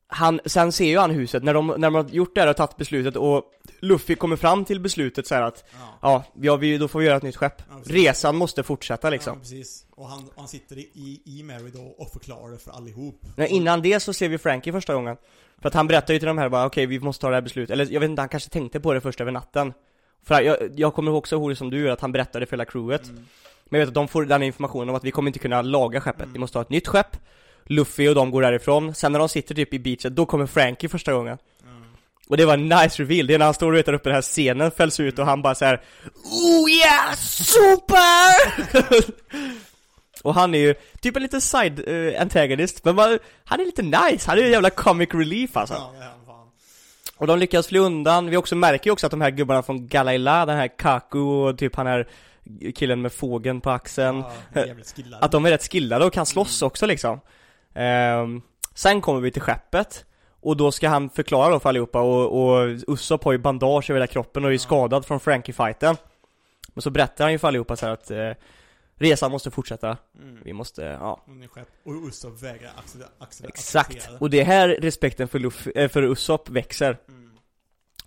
han, 0.08 0.40
sen 0.46 0.72
ser 0.72 0.84
ju 0.86 0.98
han 0.98 1.10
huset, 1.10 1.42
när 1.42 1.54
de, 1.54 1.66
när 1.66 1.78
de 1.78 1.94
har 1.94 2.04
gjort 2.04 2.34
det 2.34 2.40
här 2.40 2.48
och 2.48 2.56
tagit 2.56 2.76
beslutet 2.76 3.16
och 3.16 3.44
Luffy 3.86 4.14
kommer 4.14 4.36
fram 4.36 4.64
till 4.64 4.80
beslutet 4.80 5.26
så 5.26 5.34
här 5.34 5.42
att 5.42 5.64
Ja. 5.72 5.98
Ja, 6.02 6.24
ja 6.40 6.56
vi, 6.56 6.78
då 6.78 6.88
får 6.88 6.98
vi 7.00 7.06
göra 7.06 7.16
ett 7.16 7.22
nytt 7.22 7.36
skepp. 7.36 7.62
Ja. 7.70 7.74
Resan 7.84 8.36
måste 8.36 8.62
fortsätta 8.62 9.06
Ja, 9.06 9.10
liksom. 9.10 9.40
precis. 9.40 9.86
Och 9.90 10.08
han, 10.08 10.28
han 10.36 10.48
sitter 10.48 10.78
i, 10.78 11.22
i 11.24 11.42
Mary 11.42 11.70
då 11.70 11.82
och 11.98 12.10
förklarar 12.12 12.52
det 12.52 12.58
för 12.58 12.70
allihop. 12.70 13.20
Men 13.36 13.46
innan 13.46 13.82
det 13.82 14.00
så 14.00 14.12
ser 14.12 14.28
vi 14.28 14.38
Frankie 14.38 14.72
första 14.72 14.94
gången. 14.94 15.16
För 15.62 15.68
att 15.68 15.74
han 15.74 15.86
berättar 15.86 16.14
ju 16.14 16.20
till 16.20 16.26
de 16.28 16.38
här 16.38 16.48
bara, 16.48 16.66
okej 16.66 16.86
vi 16.86 17.00
måste 17.00 17.20
ta 17.20 17.28
det 17.28 17.34
här 17.36 17.42
beslutet. 17.42 17.70
Eller 17.72 17.86
jag 17.92 18.00
vet 18.00 18.10
inte, 18.10 18.22
han 18.22 18.28
kanske 18.28 18.50
tänkte 18.50 18.80
på 18.80 18.92
det 18.92 19.00
först 19.00 19.20
över 19.20 19.32
natten. 19.32 19.72
För 20.24 20.40
jag, 20.40 20.56
jag 20.76 20.94
kommer 20.94 21.12
också 21.14 21.36
ihåg 21.36 21.50
det 21.50 21.56
som 21.56 21.70
du 21.70 21.80
gör, 21.80 21.90
att 21.92 22.00
han 22.00 22.12
berättade 22.12 22.46
för 22.46 22.56
hela 22.56 22.64
crewet. 22.64 23.04
Mm. 23.04 23.24
Men 23.64 23.80
jag 23.80 23.86
vet 23.86 23.88
att 23.88 23.94
de 23.94 24.08
får 24.08 24.24
den 24.24 24.42
informationen 24.42 24.88
om 24.88 24.94
att 24.94 25.04
vi 25.04 25.10
kommer 25.10 25.28
inte 25.28 25.38
kunna 25.38 25.62
laga 25.62 26.00
skeppet, 26.00 26.22
Mm. 26.22 26.32
vi 26.32 26.38
måste 26.38 26.58
ha 26.58 26.62
ett 26.62 26.70
nytt 26.70 26.88
skepp. 26.88 27.16
Luffy 27.64 28.08
och 28.08 28.14
de 28.14 28.30
går 28.30 28.42
därifrån, 28.42 28.94
sen 28.94 29.12
när 29.12 29.18
de 29.18 29.28
sitter 29.28 29.54
typ 29.54 29.74
i 29.74 29.78
beachet, 29.78 30.16
då 30.16 30.26
kommer 30.26 30.46
Frankie 30.46 30.88
första 30.88 31.12
gången. 31.12 31.38
Mm. 32.26 32.30
Och 32.30 32.36
det 32.36 32.44
var 32.44 32.54
en 32.54 32.68
nice 32.68 33.02
reveal, 33.02 33.26
det 33.26 33.34
är 33.34 33.38
när 33.38 33.44
han 33.44 33.54
står 33.54 33.72
och 33.72 33.78
vet 33.78 33.86
där 33.86 33.92
uppe, 33.92 34.08
den 34.08 34.14
här 34.14 34.22
scenen 34.22 34.70
fälls 34.70 35.00
ut 35.00 35.18
och 35.18 35.26
han 35.26 35.42
bara 35.42 35.54
så 35.54 35.64
här. 35.64 35.82
Oh 36.24 36.70
yeah, 36.70 37.14
super! 37.14 38.32
och 40.22 40.34
han 40.34 40.54
är 40.54 40.58
ju 40.58 40.74
typ 41.00 41.16
en 41.16 41.22
liten 41.22 41.40
side 41.40 41.82
eh, 41.88 42.22
antagonist, 42.22 42.84
men 42.84 42.94
man, 42.94 43.18
han 43.44 43.60
är 43.60 43.64
lite 43.64 43.82
nice, 43.82 44.30
han 44.30 44.38
är 44.38 44.42
en 44.42 44.50
jävla 44.50 44.70
comic 44.70 45.08
relief 45.12 45.56
alltså. 45.56 45.74
Ja. 45.74 46.12
Och 47.18 47.26
de 47.26 47.38
lyckas 47.38 47.66
fly 47.66 47.78
undan, 47.78 48.30
vi 48.30 48.36
också 48.36 48.56
märker 48.56 48.86
ju 48.86 48.92
också 48.92 49.06
att 49.06 49.10
de 49.10 49.20
här 49.20 49.30
gubbarna 49.30 49.62
från 49.62 49.86
Galaila, 49.86 50.46
den 50.46 50.56
här 50.56 50.68
Kaku 50.78 51.18
och 51.18 51.58
typ 51.58 51.76
han 51.76 51.86
här 51.86 52.08
killen 52.74 53.02
med 53.02 53.12
fågeln 53.12 53.60
på 53.60 53.70
axeln 53.70 54.24
Ja, 54.52 54.64
skillad. 54.96 55.24
Att 55.24 55.32
de 55.32 55.46
är 55.46 55.50
rätt 55.50 55.72
skillade 55.72 56.04
och 56.04 56.12
kan 56.12 56.26
slåss 56.26 56.62
också 56.62 56.86
liksom 56.86 57.20
Ehm, 57.76 58.42
Sen 58.74 59.00
kommer 59.00 59.20
vi 59.20 59.30
till 59.30 59.42
skeppet 59.42 60.04
Och 60.46 60.56
då 60.56 60.72
ska 60.72 60.88
han 60.88 61.10
förklara 61.10 61.50
då 61.50 61.60
för 61.60 61.68
allihopa 61.68 62.00
och, 62.00 62.48
och 62.48 62.68
Usopp 62.88 63.24
har 63.24 63.32
ju 63.32 63.38
bandage 63.38 63.90
över 63.90 64.00
hela 64.00 64.06
kroppen 64.06 64.44
och 64.44 64.52
är 64.52 64.58
skadad 64.58 65.06
från 65.06 65.20
Frankie-fighten. 65.20 65.96
Men 66.74 66.82
så 66.82 66.90
berättar 66.90 67.24
han 67.24 67.32
ju 67.32 67.38
för 67.38 67.48
allihopa 67.48 67.76
så 67.76 67.86
här 67.86 67.92
att 67.92 68.10
eh, 68.10 68.30
Resan 68.96 69.30
måste 69.30 69.50
fortsätta, 69.50 69.96
Mm. 70.22 70.38
vi 70.44 70.52
måste, 70.52 70.82
ja. 70.82 71.24
Och 71.84 72.08
Usopp 72.08 72.42
vägrar 72.42 72.70
acceptera, 72.78 73.08
acceptera. 73.18 73.48
Exakt, 73.48 74.08
och 74.18 74.30
det 74.30 74.40
är 74.40 74.44
här 74.44 74.68
respekten 74.68 75.28
för, 75.28 75.38
Luffy, 75.38 75.72
eh, 75.74 75.88
för 75.88 76.02
Usopp 76.02 76.48
växer. 76.48 76.98
Mm. 77.08 77.30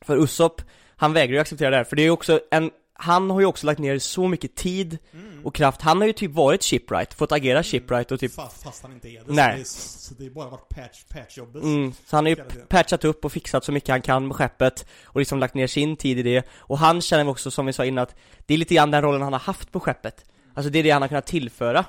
För 0.02 0.18
Usopp, 0.24 0.62
han 0.96 1.14
vägrar 1.14 1.34
ju 1.34 1.40
acceptera 1.40 1.70
det 1.70 1.78
här, 1.78 1.84
för 1.84 1.96
det 1.96 2.02
är 2.02 2.04
ju 2.04 2.12
också 2.12 2.40
en 2.52 2.72
Han 3.02 3.30
har 3.30 3.40
ju 3.40 3.46
också 3.46 3.66
lagt 3.66 3.80
ner 3.80 4.00
så 4.00 4.28
mycket 4.28 4.56
tid 4.56 4.98
Mm. 5.14 5.46
och 5.46 5.56
kraft, 5.56 5.82
han 5.82 5.98
har 5.98 6.08
ju 6.08 6.14
typ 6.14 6.32
varit 6.32 6.64
shipwright, 6.64 7.14
fått 7.14 7.32
agera 7.32 7.64
shipwright 7.64 8.12
och 8.12 8.20
typ 8.20 8.34
Fast, 8.34 8.64
fast 8.64 8.84
han 8.84 8.94
inte 8.94 9.08
är 9.10 9.24
det. 9.26 9.34
Nej. 9.34 9.52
Så 9.52 9.56
det, 9.56 9.62
är, 9.62 9.64
så 9.64 10.14
det 10.14 10.26
är 10.26 10.30
bara 10.30 10.50
varit 10.50 10.70
patch, 10.70 11.04
patchjobbet. 11.10 11.64
Mm, 11.64 11.94
så 12.06 12.16
han 12.16 12.26
har 12.26 12.30
ju 12.30 12.36
patchat 12.70 13.06
upp 13.06 13.26
och 13.26 13.32
fixat 13.32 13.66
så 13.66 13.72
mycket 13.72 13.90
han 13.90 14.02
kan 14.02 14.28
med 14.28 14.36
skeppet 14.36 14.86
och 15.06 15.20
liksom 15.20 15.40
lagt 15.40 15.54
ner 15.54 15.68
sin 15.68 15.96
tid 15.96 16.20
i 16.20 16.24
det 16.24 16.46
och 16.58 16.78
han 16.78 17.02
känner 17.02 17.28
också 17.30 17.52
som 17.52 17.66
vi 17.66 17.74
sa 17.74 17.86
innan 17.86 18.04
att 18.04 18.16
det 18.46 18.54
är 18.54 18.58
lite 18.58 18.76
grann 18.76 18.92
den 18.92 19.02
rollen 19.02 19.22
han 19.22 19.34
har 19.34 19.40
haft 19.40 19.72
på 19.72 19.80
skeppet 19.80 20.26
Alltså 20.54 20.70
det 20.70 20.80
är 20.80 20.84
det 20.84 20.90
han 20.90 21.02
har 21.02 21.10
kunnat 21.10 21.28
tillföra 21.28 21.86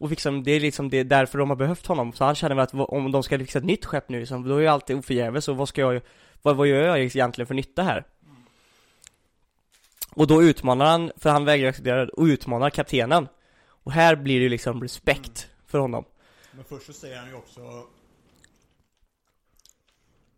och 0.00 0.10
liksom, 0.10 0.42
det 0.44 0.50
är 0.50 0.60
liksom 0.60 0.90
det 0.90 0.96
är 0.96 1.04
därför 1.04 1.38
de 1.38 1.48
har 1.50 1.56
behövt 1.56 1.86
honom, 1.86 2.12
så 2.12 2.24
han 2.24 2.34
känner 2.34 2.54
väl 2.54 2.62
att 2.62 2.74
om 2.74 3.12
de 3.12 3.22
ska 3.22 3.38
fixa 3.38 3.58
ett 3.58 3.64
nytt 3.64 3.84
skepp 3.84 4.08
nu 4.08 4.20
liksom, 4.20 4.48
då 4.48 4.56
är 4.56 4.60
ju 4.60 4.66
allt 4.66 4.90
oförgäves 4.90 5.48
och 5.48 5.56
vad 5.56 5.68
ska 5.68 5.80
jag 5.80 6.00
vad, 6.42 6.56
vad 6.56 6.66
gör 6.66 6.82
jag 6.82 6.98
egentligen 6.98 7.46
för 7.46 7.54
nytta 7.54 7.82
här? 7.82 8.04
Och 10.18 10.26
då 10.26 10.42
utmanar 10.42 10.86
han, 10.86 11.12
för 11.16 11.30
han 11.30 11.44
vägrar 11.44 11.68
acceptera 11.68 12.06
det, 12.06 12.12
och 12.12 12.24
utmanar 12.24 12.70
kaptenen 12.70 13.28
Och 13.66 13.92
här 13.92 14.16
blir 14.16 14.38
det 14.38 14.42
ju 14.42 14.48
liksom 14.48 14.82
respekt 14.82 15.48
för 15.66 15.78
honom 15.78 16.04
Men 16.52 16.64
först 16.64 16.86
så 16.86 16.92
säger 16.92 17.18
han 17.18 17.28
ju 17.28 17.34
också... 17.34 17.86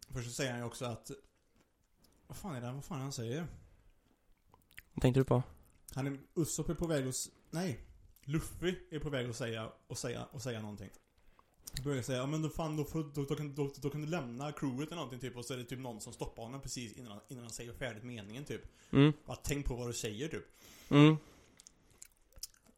Först 0.09 0.27
så 0.27 0.33
säger 0.33 0.51
han 0.51 0.61
ju 0.61 0.67
också 0.67 0.85
att... 0.85 1.11
Vad 2.27 2.37
fan 2.37 2.57
är 2.57 2.61
det, 2.61 2.73
vad 2.73 2.85
fan 2.85 3.01
han 3.01 3.13
säger? 3.13 3.47
Vad 4.93 5.03
tänkte 5.03 5.21
du 5.21 5.25
på? 5.25 5.43
Han 5.95 6.07
är, 6.07 6.19
Usopp 6.35 6.69
är 6.69 6.75
på 6.75 6.87
väg 6.87 7.09
att... 7.09 7.15
Nej. 7.51 7.81
Luffy 8.25 8.75
är 8.91 8.99
på 8.99 9.11
väg 9.11 9.31
att 9.31 9.37
säga, 9.37 9.69
och 9.87 9.99
säga, 9.99 10.25
och 10.33 10.43
säga 10.43 10.61
någonting. 10.61 10.91
Börjar 11.85 12.03
säga, 12.03 12.19
ja 12.19 12.27
men 12.27 12.43
då 12.43 12.49
fan, 12.49 12.77
då, 12.77 12.87
då, 13.15 13.25
då, 13.25 13.35
kan, 13.35 13.55
då, 13.55 13.71
då 13.83 13.91
kan 13.91 14.01
du 14.01 14.07
lämna 14.07 14.53
crewet 14.53 14.87
eller 14.87 14.95
någonting 14.97 15.21
typ, 15.21 15.37
och 15.37 15.45
så 15.45 15.55
är 15.55 15.59
det 15.59 15.65
typ 15.65 15.79
någon 15.79 16.01
som 16.01 16.13
stoppar 16.13 16.43
honom 16.43 16.61
precis 16.61 16.93
innan, 16.93 17.11
han- 17.13 17.21
innan 17.29 17.43
han 17.45 17.53
säger 17.53 17.73
färdigt 17.73 18.03
meningen 18.05 18.45
typ. 18.45 18.63
Mm, 18.93 19.13
Bara 19.27 19.37
tänk 19.37 19.67
på 19.67 19.75
vad 19.75 19.89
du 19.89 19.93
säger 19.93 20.29
typ. 20.29 20.45
mm, 20.91 21.17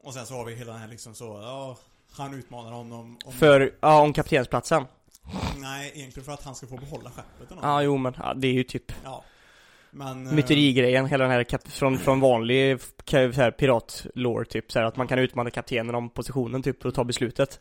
Och 0.00 0.14
sen 0.14 0.26
så 0.26 0.34
har 0.34 0.44
vi 0.44 0.54
hela 0.54 0.72
den 0.72 0.80
här 0.80 0.88
liksom 0.88 1.14
så, 1.14 1.24
ja, 1.24 1.78
han 2.12 2.34
utmanar 2.34 2.72
honom 2.72 3.18
om... 3.24 3.32
för, 3.32 3.74
ja 3.80 4.00
om 4.02 4.12
kaptensplatsen 4.12 4.84
Nej, 5.58 5.92
egentligen 5.94 6.24
för 6.24 6.32
att 6.32 6.42
han 6.42 6.54
ska 6.54 6.66
få 6.66 6.76
behålla 6.76 7.10
skeppet 7.10 7.50
eller 7.50 7.62
Ja, 7.62 7.66
någonting. 7.66 7.84
jo 7.84 7.96
men 7.96 8.14
ja, 8.18 8.34
det 8.34 8.46
är 8.48 8.52
ju 8.52 8.64
typ 8.64 8.92
Ja. 9.04 9.24
Men... 9.90 10.26
eh, 10.26 10.32
myterigrejen, 10.32 11.06
hela 11.06 11.24
den 11.24 11.32
här 11.32 11.44
kap- 11.44 11.68
från, 11.70 11.98
från 11.98 12.20
vanlig 12.20 12.76
ka- 13.04 13.32
så 13.32 13.40
här, 13.40 13.50
pirat-lore 13.50 14.44
typ 14.44 14.72
så 14.72 14.78
här, 14.78 14.86
att 14.86 14.96
man 14.96 15.08
kan 15.08 15.18
utmana 15.18 15.50
kaptenen 15.50 15.94
om 15.94 16.10
positionen 16.10 16.62
typ 16.62 16.84
att 16.84 16.94
ta 16.94 17.04
beslutet 17.04 17.60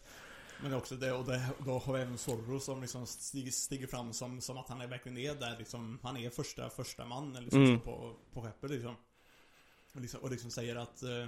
Men 0.63 0.74
också 0.74 0.95
det, 0.95 1.12
och 1.12 1.26
det, 1.26 1.50
då 1.65 1.80
har 1.80 1.93
vi 1.93 2.02
även 2.02 2.17
Zorro 2.17 2.60
som 2.60 2.82
liksom 2.82 3.06
stiger, 3.06 3.52
stiger 3.52 3.88
fram 3.88 4.13
som, 4.13 4.41
som 4.41 4.58
att 4.58 4.69
han 4.69 4.82
är 4.82 4.88
verkligen 4.88 5.17
är 5.17 5.36
där 5.36 5.56
liksom, 5.60 6.00
han 6.04 6.17
är 6.17 6.30
första, 6.30 6.69
första 6.69 7.06
man 7.06 7.34
liksom, 7.34 7.63
Mm. 7.63 7.80
på, 7.80 8.15
på 8.34 8.41
skeppet 8.41 8.71
liksom. 8.71 8.95
Och 9.93 10.02
liksom, 10.02 10.19
och 10.19 10.32
liksom 10.32 10.52
säger 10.52 10.76
att 10.76 11.04
eh, 11.04 11.26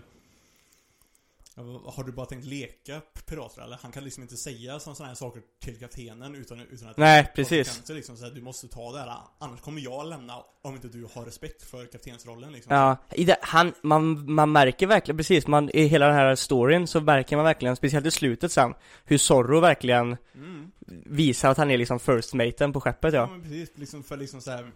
har 1.55 2.03
du 2.03 2.11
bara 2.11 2.25
tänkt 2.25 2.45
leka 2.45 3.01
pirater 3.25 3.61
eller? 3.61 3.77
Han 3.81 3.91
kan 3.91 4.03
liksom 4.03 4.23
inte 4.23 4.37
säga 4.37 4.79
sådana 4.79 5.05
här 5.05 5.15
saker 5.15 5.41
till 5.63 5.79
kaptenen 5.79 6.35
utan, 6.35 6.59
utan 6.59 6.89
att 6.89 6.97
Nej, 6.97 7.31
precis. 7.35 7.67
konsekvenser, 7.67 7.93
Liksom, 7.93 8.17
så 8.17 8.23
här, 8.25 8.31
du 8.31 8.41
måste 8.41 8.67
ta 8.67 8.91
det 8.91 8.99
här, 8.99 9.17
annars 9.39 9.61
kommer 9.61 9.81
jag 9.81 10.05
lämna 10.09 10.33
om 10.61 10.75
inte 10.75 10.87
du 10.87 11.07
har 11.13 11.25
respekt 11.25 11.63
för 11.63 11.85
kaptensrollen 11.85 12.51
liksom. 12.51 12.75
Ja, 12.75 12.97
i 13.11 13.23
det, 13.25 13.37
han, 13.41 13.73
man, 13.81 14.33
man 14.33 14.51
märker 14.51 14.87
verkligen, 14.87 15.17
precis, 15.17 15.47
man, 15.47 15.69
i 15.73 15.83
hela 15.85 16.05
den 16.05 16.15
här 16.15 16.35
storyn 16.35 16.87
så 16.87 17.01
märker 17.01 17.35
man 17.35 17.45
verkligen, 17.45 17.75
speciellt 17.75 18.05
i 18.05 18.11
slutet 18.11 18.51
sen, 18.51 18.73
hur 19.05 19.17
Zorro 19.17 19.59
verkligen 19.59 20.17
Mm. 20.35 20.71
visar 21.05 21.49
att 21.51 21.57
han 21.57 21.71
är 21.71 21.77
liksom 21.77 21.99
first 21.99 22.33
maten 22.33 22.73
på 22.73 22.81
skeppet 22.81 23.13
Ja, 23.13 23.19
ja 23.19 23.27
men 23.27 23.41
precis, 23.41 23.69
liksom 23.75 24.03
för 24.03 24.17
liksom 24.17 24.41
så 24.41 24.51
här, 24.51 24.71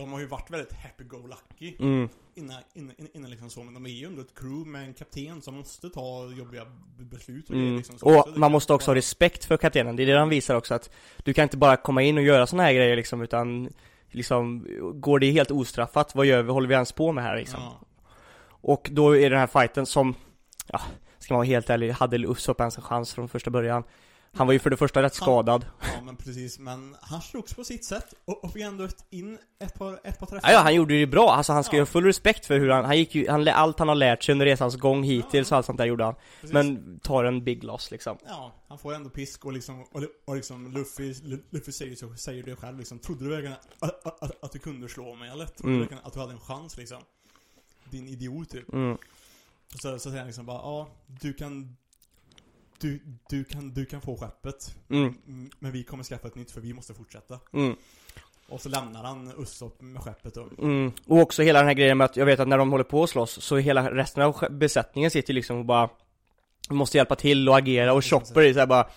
De 0.00 0.12
har 0.12 0.20
ju 0.20 0.26
varit 0.26 0.50
väldigt 0.50 0.72
happy-go-lucky 0.72 1.76
Mm, 1.78 2.08
innan, 2.34 2.56
innan, 2.74 2.94
innan 3.12 3.30
liksom 3.30 3.50
så, 3.50 3.62
men 3.62 3.74
de 3.74 3.86
är 3.86 3.90
ju 3.90 4.06
ändå 4.06 4.20
ett 4.20 4.34
crew 4.34 4.70
med 4.70 4.82
en 4.84 4.94
kapten 4.94 5.42
som 5.42 5.54
måste 5.54 5.90
ta 5.90 6.32
jobbiga 6.38 6.66
beslut 6.98 7.48
och 7.48 7.54
det 7.54 7.60
mm. 7.62 7.76
liksom 7.76 7.98
så. 7.98 8.06
Och 8.06 8.24
Så 8.24 8.30
det 8.30 8.38
man 8.38 8.52
måste 8.52 8.72
också 8.72 8.86
ha 8.86 8.90
vara- 8.90 8.98
respekt 8.98 9.44
för 9.44 9.56
kaptenen, 9.56 9.96
det 9.96 10.02
är 10.02 10.06
det 10.06 10.18
han 10.18 10.28
visar 10.28 10.54
också 10.54 10.74
att 10.74 10.90
du 11.24 11.34
kan 11.34 11.42
inte 11.42 11.56
bara 11.56 11.76
komma 11.76 12.02
in 12.02 12.18
och 12.18 12.24
göra 12.24 12.46
såna 12.46 12.62
här 12.62 12.72
grejer 12.72 12.96
liksom, 12.96 13.22
utan 13.22 13.72
liksom, 14.10 14.66
går 14.94 15.18
det 15.18 15.30
helt 15.30 15.50
ostraffat, 15.50 16.14
vad 16.14 16.26
gör 16.26 16.42
vi, 16.42 16.52
håller 16.52 16.68
vi 16.68 16.74
ens 16.74 16.92
på 16.92 17.12
med 17.12 17.24
här 17.24 17.36
liksom? 17.36 17.60
Ja, 17.62 17.80
Och 18.46 18.88
då 18.92 19.16
är 19.16 19.30
den 19.30 19.38
här 19.38 19.46
fighten 19.46 19.86
som, 19.86 20.14
ja, 20.66 20.80
ska 21.18 21.34
man 21.34 21.38
vara 21.38 21.46
helt 21.46 21.70
ärlig, 21.70 21.90
hade 21.90 22.16
Usopp 22.16 22.60
ens 22.60 22.76
en 22.76 22.82
chans 22.82 23.14
från 23.14 23.28
första 23.28 23.50
början? 23.50 23.82
Han 24.36 24.46
var 24.46 24.52
ju 24.52 24.58
för 24.58 24.70
det 24.70 24.76
första 24.76 25.02
rätt 25.02 25.14
skadad. 25.14 25.66
ja, 25.80 26.00
men 26.04 26.16
precis, 26.16 26.58
men 26.58 26.96
han 27.00 27.22
slogs 27.22 27.54
på 27.54 27.64
sitt 27.64 27.84
sätt 27.84 28.14
och, 28.24 28.44
och 28.44 28.52
fick 28.52 28.62
ändå 28.62 28.84
ett, 28.84 29.04
in 29.10 29.38
ett 29.58 29.74
par, 29.74 30.00
ett 30.04 30.18
par 30.18 30.26
träffar. 30.26 30.48
Ja, 30.48 30.54
ja, 30.54 30.60
han 30.60 30.74
gjorde 30.74 30.98
det 30.98 31.06
bra, 31.06 31.30
alltså 31.32 31.52
han 31.52 31.64
ska 31.64 31.76
Ja. 31.76 31.80
ha 31.82 31.86
full 31.86 32.04
respekt 32.04 32.46
för 32.46 32.58
hur 32.58 32.68
han, 32.70 32.84
han 32.84 32.98
gick 32.98 33.14
ju, 33.14 33.28
han, 33.28 33.48
allt 33.48 33.78
han 33.78 33.88
har 33.88 33.94
lärt 33.94 34.22
sig 34.22 34.32
under 34.32 34.46
resans 34.46 34.76
gång 34.76 35.02
hittills 35.02 35.50
och 35.50 35.56
allt 35.56 35.66
sånt 35.66 35.78
där 35.78 35.84
gjorde 35.84 36.04
han. 36.04 36.14
Precis. 36.40 36.54
Men 36.54 36.98
tar 37.02 37.24
en 37.24 37.44
big 37.44 37.64
loss 37.64 37.90
liksom. 37.90 38.18
Ja, 38.26 38.52
han 38.68 38.78
får 38.78 38.94
ändå 38.94 39.10
pisk 39.10 39.44
och 39.44 39.52
liksom, 39.52 39.82
och, 39.92 40.02
och 40.24 40.36
liksom 40.36 40.72
Luffy, 40.72 41.14
Luffy 41.50 41.72
säger, 41.72 41.96
så, 41.96 42.14
säger 42.14 42.42
det 42.42 42.56
själv 42.56 42.78
liksom, 42.78 42.98
trodde 42.98 43.24
du 43.24 43.30
verkligen 43.30 43.56
att, 43.78 44.06
att, 44.06 44.22
att, 44.22 44.44
att 44.44 44.52
du 44.52 44.58
kunde 44.58 44.88
slå 44.88 45.14
mig 45.14 45.30
eller? 45.30 45.46
Trodde 45.46 45.62
Mm. 45.68 45.74
du 45.74 45.80
verkligen 45.80 46.04
att 46.04 46.12
du 46.12 46.20
hade 46.20 46.32
en 46.32 46.40
chans 46.40 46.76
liksom? 46.76 46.98
Din 47.90 48.08
idiot 48.08 48.50
typ. 48.50 48.72
Mm. 48.72 48.98
Så 49.82 49.98
säger 49.98 50.16
han 50.16 50.26
liksom 50.26 50.46
bara, 50.46 50.56
ja, 50.58 50.88
du 51.06 51.32
kan 51.32 51.76
du, 52.80 53.00
du, 53.28 53.44
kan, 53.44 53.70
du 53.74 53.84
kan 53.84 54.00
få 54.00 54.16
skeppet. 54.16 54.76
Mm. 54.90 55.14
Mm, 55.26 55.50
Men 55.58 55.72
vi 55.72 55.82
kommer 55.82 56.04
skaffa 56.04 56.28
ett 56.28 56.34
nytt 56.34 56.50
för 56.50 56.60
vi 56.60 56.72
måste 56.72 56.94
fortsätta. 56.94 57.38
Mm. 57.52 57.76
Och 58.48 58.60
så 58.60 58.68
lämnar 58.68 59.04
han 59.04 59.32
Usopp 59.38 59.80
med 59.80 60.02
skeppet 60.02 60.34
då. 60.34 60.48
Mm. 60.58 60.92
Och 61.06 61.18
också 61.18 61.42
hela 61.42 61.58
den 61.58 61.68
här 61.68 61.74
grejen 61.74 61.98
med 61.98 62.04
att 62.04 62.16
jag 62.16 62.26
vet 62.26 62.40
att 62.40 62.48
när 62.48 62.58
de 62.58 62.70
håller 62.70 62.84
på 62.84 63.02
att 63.02 63.10
slåss 63.10 63.42
så 63.42 63.56
hela 63.56 63.90
resten 63.90 64.22
av 64.22 64.44
besättningen 64.50 65.10
sitter 65.10 65.34
liksom 65.34 65.58
och 65.58 65.64
bara 65.64 65.88
Måste 66.70 66.96
hjälpa 66.96 67.16
till 67.16 67.48
och 67.48 67.58
agera 67.58 67.92
och 67.92 68.04
Chopper 68.04 68.42
är 68.42 68.52
såhär 68.52 68.66
bara 68.66 68.88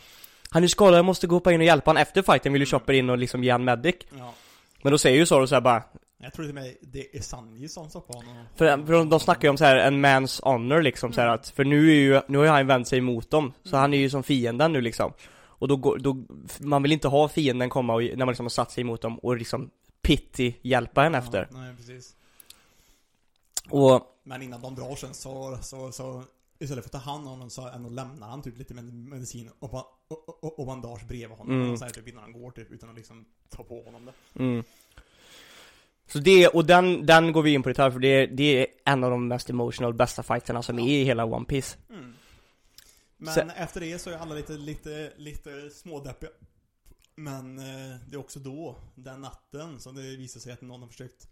Han 0.49 0.63
är 0.63 0.67
skadad, 0.67 0.97
jag 0.97 1.05
måste 1.05 1.27
gå 1.27 1.51
in 1.51 1.59
och 1.59 1.65
hjälpa 1.65 1.89
honom 1.89 2.01
efter 2.01 2.21
fighten 2.21 2.53
vill 2.53 2.61
ju 2.61 2.65
Chopper 2.65 2.93
in 2.93 3.09
och 3.09 3.17
liksom 3.17 3.43
ge 3.43 3.51
han 3.51 3.63
medic 3.63 3.95
Ja. 4.17 4.34
Men 4.81 4.91
då 4.91 4.97
säger 4.97 5.17
ju 5.17 5.25
Zorro 5.25 5.47
såhär 5.47 5.61
bara 5.61 5.84
Jag 6.24 6.34
tror 6.34 6.45
till 6.45 6.53
med 6.55 6.76
det 6.82 7.17
är 7.17 7.21
Sanji 7.21 7.67
som 7.69 7.89
stoppar 7.89 8.13
honom. 8.13 8.45
För, 8.55 8.86
för 8.86 8.93
de, 8.93 9.09
de 9.09 9.19
snackar 9.19 9.41
ju 9.43 9.49
om 9.49 9.57
så 9.57 9.65
här 9.65 9.76
en 9.76 10.05
man's 10.05 10.43
honor 10.43 10.82
liksom 10.82 11.13
så 11.13 11.21
här 11.21 11.28
att 11.28 11.49
För 11.49 11.63
nu 11.65 11.89
är 11.91 11.95
ju, 11.95 12.21
nu 12.28 12.38
har 12.38 12.45
han 12.45 12.67
vänt 12.67 12.88
sig 12.88 12.97
emot 12.97 13.30
dem 13.30 13.53
Så 13.63 13.78
han 13.78 13.93
är 13.93 13.97
ju 13.97 14.09
som 14.09 14.24
fienden 14.24 14.74
nu 14.74 14.82
liksom 14.82 15.13
Och 15.45 15.67
då 15.67 15.76
går, 15.76 15.97
då, 15.97 16.24
man 16.59 16.84
vill 16.84 16.91
inte 16.91 17.07
ha 17.07 17.30
fienden 17.30 17.69
komma 17.69 17.93
och, 17.93 18.01
när 18.01 18.15
man 18.15 18.28
liksom 18.28 18.45
har 18.45 18.49
satt 18.49 18.71
sig 18.71 18.82
emot 18.82 19.01
dem 19.01 19.19
och 19.19 19.38
liksom 19.38 19.69
Pity 20.01 20.55
hjälpa 20.61 21.05
en 21.05 21.15
efter 21.15 21.47
Ja, 21.51 21.57
nej, 21.57 21.76
precis. 21.76 22.15
Och 23.69 24.01
Men 24.24 24.41
innan 24.41 24.61
de 24.61 24.76
drar 24.76 24.95
sen 24.95 25.13
så, 25.13 25.57
så, 25.61 25.91
så 25.91 26.24
istället 26.59 26.84
för 26.84 26.97
att 26.97 27.03
ta 27.03 27.11
hand 27.11 27.28
om 27.28 27.32
honom 27.34 27.49
så 27.49 27.67
ändå 27.67 27.89
lämnar 27.89 28.28
han 28.28 28.41
typ 28.41 28.57
lite 28.57 28.74
med- 28.74 28.93
medicin 28.93 29.49
och, 29.59 29.74
och, 30.07 30.43
och, 30.43 30.59
och 30.59 30.65
bandage 30.65 31.07
bredvid 31.07 31.38
honom. 31.38 31.61
Mm. 31.61 31.78
Så 31.78 31.86
här, 31.86 31.91
typ 31.91 32.07
innan 32.07 32.24
han 32.24 32.41
går 32.41 32.51
typ, 32.51 32.71
utan 32.71 32.89
att 32.89 32.95
liksom 32.95 33.26
ta 33.49 33.63
på 33.63 33.84
honom 33.84 34.05
det. 34.05 34.43
Mm. 34.43 34.63
Så 36.08 36.20
det, 36.20 36.47
och 36.47 36.66
den, 36.66 37.06
den 37.06 37.32
går 37.32 37.41
vi 37.43 37.54
in 37.54 37.64
på 37.64 37.70
detalj 37.70 37.93
för 37.93 37.99
det, 37.99 38.26
det 38.26 38.62
är 38.62 38.68
en 38.86 39.04
av 39.04 39.12
de 39.12 39.28
mest 39.28 39.49
emotional, 39.49 39.93
bästa 39.93 40.24
fighterna 40.24 40.64
som 40.64 40.80
är 40.80 40.88
i 40.88 41.04
hela 41.04 41.26
One 41.26 41.45
Piece 41.45 41.78
Mm. 41.89 42.14
Men 43.18 43.34
Sen- 43.34 43.49
efter 43.49 43.80
det 43.82 43.99
så 43.99 44.10
är 44.10 44.18
alla 44.18 44.36
lite, 44.36 44.54
lite, 44.54 45.12
lite 45.18 45.70
smådeppiga. 45.70 46.30
Men 47.16 47.58
eh, 47.60 47.95
det 48.08 48.16
är 48.16 48.20
också 48.20 48.39
då, 48.39 48.76
den 48.95 49.22
natten, 49.22 49.80
som 49.80 49.95
det 49.95 50.01
visar 50.01 50.39
sig 50.39 50.54
att 50.54 50.62
någon 50.62 50.82
har 50.82 50.88
försökt 50.88 51.28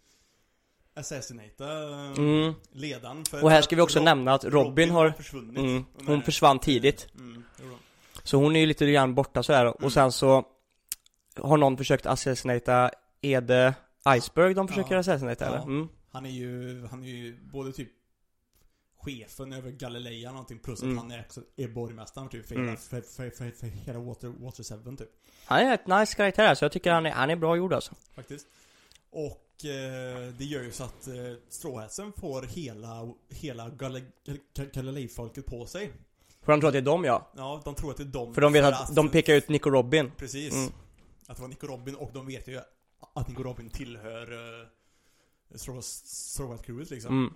assassinata 0.94 1.90
eh, 1.90 2.12
mm. 2.18 2.54
ledaren. 2.72 3.26
För 3.26 3.44
Och 3.44 3.52
här 3.52 3.62
ska 3.62 3.76
vi 3.76 3.82
också 3.82 4.00
Rob- 4.00 4.04
nämna 4.06 4.34
att 4.34 4.44
Robin 4.46 4.90
har, 4.90 5.12
försvunnit. 5.12 5.58
mm, 5.58 5.86
hon 6.08 6.22
försvann 6.22 6.60
tidigt 6.60 7.08
Mm, 7.16 7.44
hon. 7.62 7.78
Så 8.24 8.38
hon 8.38 8.56
är 8.56 8.60
ju 8.60 8.66
lite 8.66 8.92
grann 8.92 9.16
borta 9.16 9.44
så 9.44 9.54
här 9.54 9.66
Mm. 9.66 9.74
och 9.82 9.94
sen 9.94 10.12
så 10.12 10.46
Har 11.36 11.58
någon 11.58 11.78
försökt 11.78 12.06
assassinata 12.06 12.92
det 13.22 13.74
Iceberg 14.10 14.54
de 14.54 14.68
försöker 14.68 14.94
Ja. 14.94 15.00
assassinata 15.00 15.46
Ja. 15.46 15.52
eller? 15.52 15.64
Mm. 15.64 15.88
Han 16.12 16.26
är 16.26 16.30
ju, 16.30 16.86
han 16.88 17.04
är 17.04 17.08
ju 17.08 17.38
både 17.52 17.72
typ 17.72 17.90
chefen 18.98 19.54
över 19.54 19.72
Galileia 19.72 20.32
någonting 20.32 20.60
plus 20.60 20.82
Mm. 20.84 20.98
att 20.98 21.04
han 21.04 21.12
är 21.12 21.20
också 21.26 21.42
är 21.56 21.68
borgmästaren 21.68 22.30
typ 22.30 22.48
för, 22.48 22.56
Mm. 22.56 22.68
hela, 22.68 22.78
för, 22.80 23.02
för, 23.02 23.30
för, 23.30 23.52
för 23.52 23.68
hela 23.68 24.00
Water, 24.00 24.28
Water 24.28 24.64
7 24.92 24.96
typ. 24.96 25.10
Han 25.46 25.60
är 25.60 25.74
ett 25.74 25.88
nice 25.88 26.16
karaktär 26.16 26.56
så 26.56 26.66
jag 26.66 26.72
tycker 26.72 26.92
han 26.92 27.06
är, 27.06 27.12
han 27.12 27.30
är 27.30 27.36
bra 27.36 27.56
gjord 27.58 27.74
alltså 27.74 27.96
Faktiskt. 28.16 28.48
Och 29.10 29.66
eh, 29.66 30.34
det 30.38 30.46
gör 30.46 30.64
ju 30.64 30.72
så 30.72 30.84
att 30.84 31.08
eh, 31.08 31.14
stråhästen 31.50 32.14
får 32.14 32.42
hela, 32.44 33.14
hela 33.30 33.70
Gal- 33.70 34.06
Gal- 34.26 34.70
Galilei-folket 34.74 35.46
på 35.46 35.66
sig. 35.66 35.92
För 36.42 36.52
de 36.52 36.60
tror 36.62 36.68
att 36.68 36.74
det 36.74 36.80
är 36.80 36.82
dem 36.82 37.04
ja 37.06 37.32
Ja, 37.36 37.62
de 37.66 37.76
tror 37.76 37.92
att 37.92 37.98
det 37.98 38.04
är 38.04 38.06
dem. 38.06 38.34
För 38.34 38.42
de 38.42 38.54
vet 38.54 38.66
att, 38.66 38.96
de 38.96 39.10
pekar 39.10 39.34
ut 39.34 39.50
Nico 39.50 39.70
Robin 39.70 40.12
Precis. 40.18 40.54
Mm. 40.54 40.72
Att 41.28 41.36
det 41.36 41.42
var 41.42 41.50
Nico 41.50 41.68
Robin 41.68 41.96
och 41.96 42.10
de 42.14 42.26
vet 42.28 42.48
ju 42.48 42.60
att 43.14 43.28
Nico 43.28 43.44
Robin 43.44 43.70
tillhör 43.70 44.32
uh, 44.34 44.68
Stråhäst-crewet 45.56 46.92
liksom. 46.92 47.18
mm. 47.20 47.34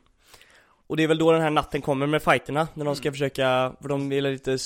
Och 0.88 0.97
det 0.97 1.03
är 1.03 1.07
väl 1.07 1.17
då 1.17 1.32
den 1.32 1.41
här 1.41 1.49
natten 1.49 1.82
kommer 1.82 2.07
med 2.07 2.23
fighterna 2.23 2.67
När 2.73 2.86
de 2.86 2.95
ska 2.95 3.07
Mm. 3.07 3.13
försöka, 3.13 3.76
för 3.82 3.89
de 3.89 4.09
vill 4.09 4.23
lite 4.23 4.57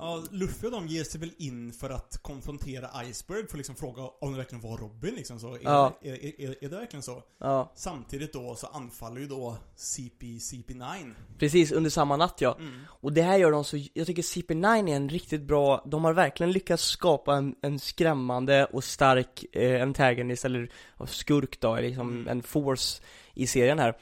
Ja, 0.00 0.22
Luffy 0.30 0.66
och 0.66 0.70
de 0.72 0.86
ger 0.86 1.04
sig 1.04 1.20
väl 1.20 1.30
in 1.38 1.72
för 1.72 1.90
att 1.90 2.18
konfrontera 2.22 2.88
Iceberg 3.04 3.38
för 3.46 3.54
att 3.54 3.58
liksom 3.58 3.74
fråga 3.76 4.02
om 4.20 4.32
det 4.32 4.38
verkligen 4.38 4.62
var 4.62 4.76
Robin 4.78 5.14
liksom 5.14 5.40
så. 5.40 5.54
Är, 5.54 5.58
Ja. 5.62 5.98
är, 6.02 6.12
är, 6.12 6.40
är, 6.40 6.64
är 6.64 6.68
det 6.68 6.76
verkligen 6.76 7.02
så? 7.02 7.22
Ja, 7.38 7.72
Samtidigt 7.74 8.32
då 8.32 8.54
så 8.54 8.66
anfaller 8.66 9.20
ju 9.20 9.26
då 9.26 9.56
CP, 9.76 10.26
CP9. 10.26 11.14
precis 11.38 11.72
under 11.72 11.90
samma 11.90 12.16
natt 12.16 12.40
ja 12.40 12.56
Mm. 12.60 12.80
Och 12.88 13.12
det 13.12 13.22
här 13.22 13.36
gör 13.38 13.50
de 13.50 13.64
så, 13.64 13.76
jag 13.94 14.06
tycker 14.06 14.22
CP9 14.22 14.88
är 14.90 14.96
en 14.96 15.08
riktigt 15.08 15.42
bra, 15.42 15.82
de 15.86 16.04
har 16.04 16.12
verkligen 16.12 16.52
lyckats 16.52 16.82
skapa 16.84 17.34
en, 17.36 17.54
en 17.62 17.78
skrämmande 17.78 18.64
och 18.64 18.84
stark 18.84 19.44
eh, 19.56 19.82
antagonist 19.82 20.44
eller 20.44 20.70
skurk 21.06 21.60
då, 21.60 21.76
liksom 21.76 22.08
Mm. 22.08 22.28
en 22.28 22.42
force 22.42 23.02
i 23.34 23.46
serien 23.46 23.78
här 23.78 23.96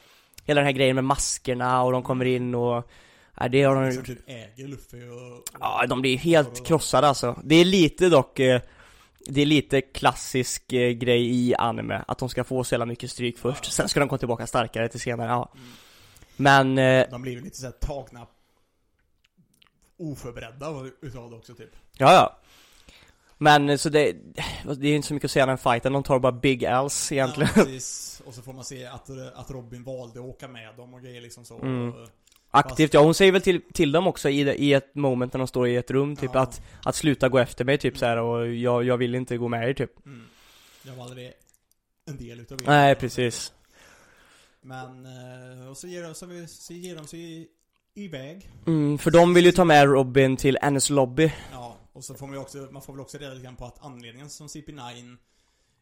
Hela 0.44 0.60
den 0.60 0.66
här 0.66 0.72
grejen 0.72 0.94
med 0.94 1.04
maskerna 1.04 1.82
och 1.82 1.92
de 1.92 2.02
kommer 2.02 2.24
in 2.24 2.54
och, 2.54 2.90
ja, 3.36 3.48
det 3.48 3.62
har 3.62 3.74
de 3.74 3.92
Som 3.92 3.96
gjort 3.96 4.06
typ 4.06 4.28
äger 4.28 4.68
Luffy 4.68 5.08
och... 5.08 5.42
Ja, 5.60 5.86
de 5.88 6.00
blir 6.00 6.16
helt 6.18 6.66
krossade 6.66 7.08
alltså 7.08 7.40
Det 7.44 7.54
är 7.54 7.64
lite 7.64 8.08
dock 8.08 8.38
eh, 8.38 8.60
det 9.28 9.42
är 9.42 9.46
lite 9.46 9.80
klassisk 9.80 10.72
eh, 10.72 10.90
grej 10.90 11.48
i 11.48 11.54
anime, 11.54 12.04
att 12.08 12.18
de 12.18 12.28
ska 12.28 12.44
få 12.44 12.64
så 12.64 12.74
jävla 12.74 12.86
mycket 12.86 13.10
stryk 13.10 13.38
först, 13.38 13.64
Ja. 13.64 13.70
sen 13.70 13.88
ska 13.88 14.00
de 14.00 14.08
komma 14.08 14.18
tillbaka 14.18 14.46
starkare 14.46 14.88
till 14.88 15.00
senare, 15.00 15.28
ja. 15.28 15.52
Mm. 15.54 15.66
Men, 16.36 16.78
eh, 16.78 17.10
De 17.10 17.22
blir 17.22 17.32
ju 17.32 17.40
lite 17.40 17.56
såhär 17.56 17.72
tagna 17.72 18.26
oförberedda 19.98 20.66
utav 21.02 21.30
det 21.30 21.36
också 21.36 21.54
typ. 21.54 21.70
Ja, 21.92 22.12
ja. 22.12 22.38
Men 23.38 23.78
så 23.78 23.88
det, 23.88 24.12
det 24.78 24.88
är 24.88 24.96
inte 24.96 25.08
så 25.08 25.14
mycket 25.14 25.24
att 25.24 25.30
säga 25.30 25.44
om 25.44 25.48
den 25.48 25.58
fighten, 25.58 25.92
de 25.92 26.02
tar 26.02 26.18
bara 26.18 26.32
Big 26.32 26.66
Als 26.66 27.12
egentligen. 27.12 27.50
Ja, 27.56 27.62
precis. 27.62 28.22
Och 28.26 28.34
så 28.34 28.42
får 28.42 28.52
man 28.52 28.64
se 28.64 28.86
att, 28.86 29.10
att 29.34 29.50
Robin 29.50 29.84
valde 29.84 30.20
att 30.20 30.26
åka 30.26 30.48
med 30.48 30.76
dem 30.76 30.94
och 30.94 31.02
grejer 31.02 31.20
liksom 31.20 31.44
så. 31.44 31.58
Mm. 31.58 31.88
Och, 31.92 32.08
Aktivt, 32.58 32.94
ja 32.94 33.02
hon 33.02 33.14
säger 33.14 33.32
väl 33.32 33.42
till, 33.42 33.60
till 33.74 33.92
dem 33.92 34.06
också 34.06 34.28
i, 34.28 34.40
i 34.40 34.72
ett 34.72 34.94
moment 34.94 35.32
när 35.32 35.38
de 35.38 35.46
står 35.46 35.68
i 35.68 35.76
ett 35.76 35.90
rum, 35.90 36.16
typ 36.16 36.30
Ja. 36.34 36.40
att, 36.40 36.62
att 36.84 36.94
sluta 36.96 37.28
gå 37.28 37.38
efter 37.38 37.64
mig 37.64 37.78
typ 37.78 37.98
så 37.98 38.06
här 38.06 38.16
och 38.16 38.48
jag, 38.54 38.84
jag 38.84 38.96
vill 38.96 39.14
inte 39.14 39.36
gå 39.38 39.48
med 39.48 39.68
er 39.68 39.74
typ. 39.74 40.06
mm. 40.06 40.26
Jag 40.82 40.94
var 40.94 41.04
aldrig 41.04 41.32
en 42.06 42.16
del 42.16 42.40
utav 42.40 42.62
er. 42.62 42.66
Nej, 42.66 42.94
precis. 42.94 43.52
Men, 44.60 45.06
eh, 45.06 45.68
och 45.70 45.76
så 45.76 45.86
ger 45.88 46.02
de, 46.02 46.14
så, 46.14 46.26
vi- 46.26 46.46
så 46.48 46.72
ger 46.72 46.96
de 46.96 47.06
sig 47.06 47.48
iväg. 47.94 48.50
Mm, 48.66 48.98
för 48.98 49.10
de 49.10 49.34
vill 49.34 49.44
ju 49.44 49.52
ta 49.52 49.64
med 49.64 49.84
Robin 49.88 50.36
till 50.36 50.58
Ennis 50.62 50.90
lobby. 50.90 51.32
Ja, 51.52 51.76
och 51.92 52.04
så 52.04 52.14
får 52.14 52.26
man 52.26 52.34
ju 52.36 52.40
också, 52.40 52.58
man 52.58 52.82
får 52.82 52.92
väl 52.92 53.00
också 53.00 53.18
reda 53.18 53.32
lite 53.34 53.44
grann 53.44 53.56
på 53.56 53.64
att 53.64 53.84
anledningen 53.84 54.30
som 54.30 54.46
CP9 54.46 55.16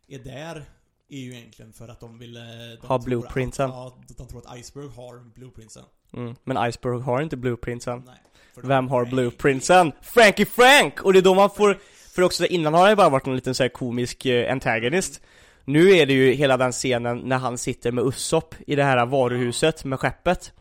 är 0.09 0.19
där 0.19 0.65
är 1.09 1.19
ju 1.19 1.35
egentligen 1.37 1.73
för 1.73 1.89
att 1.89 2.01
de 2.01 2.19
vill... 2.19 2.37
eh, 2.37 2.43
De 2.43 2.87
Ha 2.87 2.99
tror 2.99 2.99
blueprintsen. 3.05 3.71
Att, 3.71 3.77
ja, 3.77 3.99
de 4.19 4.27
tror 4.29 4.43
att 4.47 4.59
Iceberg 4.59 4.89
har 4.89 5.19
blueprintsen. 5.35 5.85
Mm, 6.17 6.35
men 6.45 6.69
Iceberg 6.69 7.01
har 7.03 7.23
inte 7.23 7.37
blueprintsen. 7.37 8.03
Nej. 8.07 8.15
Vem 8.63 8.89
har 8.89 9.03
Nej. 9.03 9.11
blueprintsen? 9.11 9.93
Frankie 10.03 10.47
Frank! 10.47 11.01
Och 11.03 11.13
det 11.13 11.19
är 11.19 11.23
då 11.23 11.35
man 11.35 11.51
får, 11.51 11.79
för 12.15 12.23
också 12.23 12.47
innan 12.47 12.75
har 12.75 12.89
det 12.89 12.97
bara 12.97 13.09
varit 13.09 13.27
en 13.27 13.35
liten 13.35 13.55
så 13.55 13.63
här 13.63 13.69
komisk 13.69 14.27
eh, 14.27 14.53
antagonist 14.53 15.21
Nu 15.65 15.91
är 15.91 16.07
det 16.07 16.13
ju 16.13 16.33
hela 16.33 16.57
den 16.57 16.73
scenen 16.73 17.19
när 17.19 17.39
han 17.39 17.59
sitter 17.59 17.93
med 17.93 18.05
Usopp 18.05 18.55
i 18.67 18.77
det 18.77 18.85
här 18.85 19.07
varuhuset 19.07 19.85
med 19.85 20.01
skeppet 20.01 20.53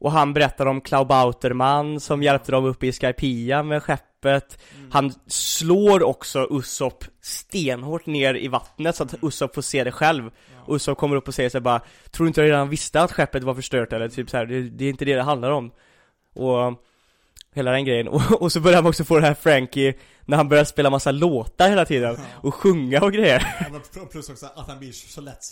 Och 0.00 0.12
han 0.12 0.32
berättar 0.32 0.66
om 0.66 0.80
Klaubauterman 0.80 2.00
som 2.00 2.22
hjälpte 2.22 2.52
dem 2.52 2.64
upp 2.64 2.84
i 2.84 2.92
Skypia 2.92 3.62
med 3.62 3.82
skeppet. 3.82 4.58
Mm. 4.76 4.90
Han 4.92 5.12
slår 5.26 6.02
också 6.02 6.46
Usopp 6.50 7.04
stenhårt 7.20 8.06
ner 8.06 8.34
i 8.34 8.48
vattnet 8.48 8.96
så 8.96 9.02
att 9.02 9.14
Usopp 9.22 9.54
får 9.54 9.62
se 9.62 9.84
det 9.84 9.92
själv. 9.92 10.30
Ja. 10.66 10.74
Usopp 10.74 10.98
kommer 10.98 11.16
upp 11.16 11.28
och 11.28 11.34
säger 11.34 11.50
så 11.50 11.60
bara 11.60 11.80
Tror 12.10 12.24
du 12.24 12.28
inte 12.28 12.40
jag 12.40 12.48
redan 12.48 12.68
visste 12.68 13.02
att 13.02 13.12
skeppet 13.12 13.42
var 13.42 13.54
förstört 13.54 13.92
eller? 13.92 14.08
Typ 14.08 14.30
så 14.30 14.36
här, 14.36 14.46
det, 14.46 14.62
det 14.62 14.84
är 14.84 14.90
inte 14.90 15.04
det 15.04 15.14
det 15.14 15.22
handlar 15.22 15.50
om. 15.50 15.70
Och 16.34 16.82
Hela 17.54 17.70
den 17.70 17.84
grejen, 17.84 18.08
och, 18.14 18.42
och 18.42 18.52
så 18.52 18.60
börjar 18.60 18.82
man 18.82 18.90
också 18.90 19.04
få 19.04 19.18
det 19.18 19.26
här 19.26 19.34
Frankie 19.34 19.94
När 20.24 20.36
han 20.36 20.48
börjar 20.48 20.64
spela 20.64 20.90
massa 20.90 21.10
låtar 21.10 21.68
hela 21.68 21.84
tiden. 21.84 22.16
Och 22.42 22.54
sjunga 22.54 23.00
och 23.02 23.12
grejer 23.12 23.56
Ja, 23.94 24.04
Plus 24.10 24.28
också 24.30 24.46
att 24.46 24.68
han 24.68 24.78
blir 24.78 24.92
så 24.92 25.20
lätt 25.20 25.44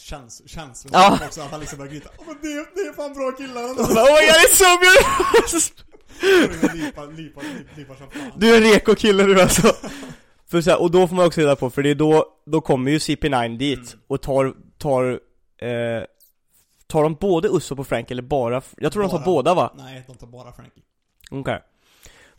käns 0.47 0.87
Ja. 0.93 1.19
också, 1.27 1.41
att 1.41 1.51
han 1.51 1.61
liksom 1.61 1.79
börjar 1.79 1.93
gråta. 1.93 2.09
Åh 2.19 2.25
men 2.27 2.37
det, 2.43 2.49
det 2.75 2.81
är 2.81 2.93
fan 2.93 3.15
bra 3.15 3.33
killar! 3.33 3.85
Så 3.87 3.95
bara, 3.95 4.07
it's 4.45 4.55
so 4.55 4.65
good! 4.85 5.89
Lipar, 6.75 7.13
lipar, 7.13 7.43
lipar 7.77 7.95
som 7.95 8.11
fan. 8.11 8.33
Du 8.37 8.55
är 8.55 8.57
en 8.57 8.73
reko 8.73 8.95
kille 8.95 9.23
du 9.23 9.41
alltså 9.43 9.73
för 10.51 10.61
så 10.61 10.71
här, 10.71 10.81
Och 10.83 10.91
då 10.91 11.09
får 11.09 11.17
man 11.17 11.27
också 11.27 11.41
reda 11.41 11.57
på, 11.57 11.71
för 11.71 11.83
det 11.83 11.91
är 11.91 11.95
då, 11.95 12.27
då 12.47 12.61
kommer 12.61 12.91
ju 12.91 12.99
CP9 12.99 13.57
dit 13.59 13.79
Mm. 13.79 14.01
och 14.07 14.23
tar, 14.23 14.55
tar 14.79 15.11
eh, 15.67 16.03
Tar 16.87 17.03
de 17.03 17.15
både 17.15 17.49
Usopp 17.49 17.79
och 17.79 17.87
Frank 17.87 18.11
eller 18.11 18.23
bara, 18.23 18.63
jag 18.77 18.93
tror 18.93 19.03
de 19.03 19.11
tar 19.11 19.19
Bara. 19.19 19.25
båda 19.25 19.55
va? 19.55 19.73
Nej, 19.79 20.05
de 20.07 20.17
tar 20.17 20.27
bara 20.27 20.53
Frankie. 20.53 20.83
Okej 21.31 21.63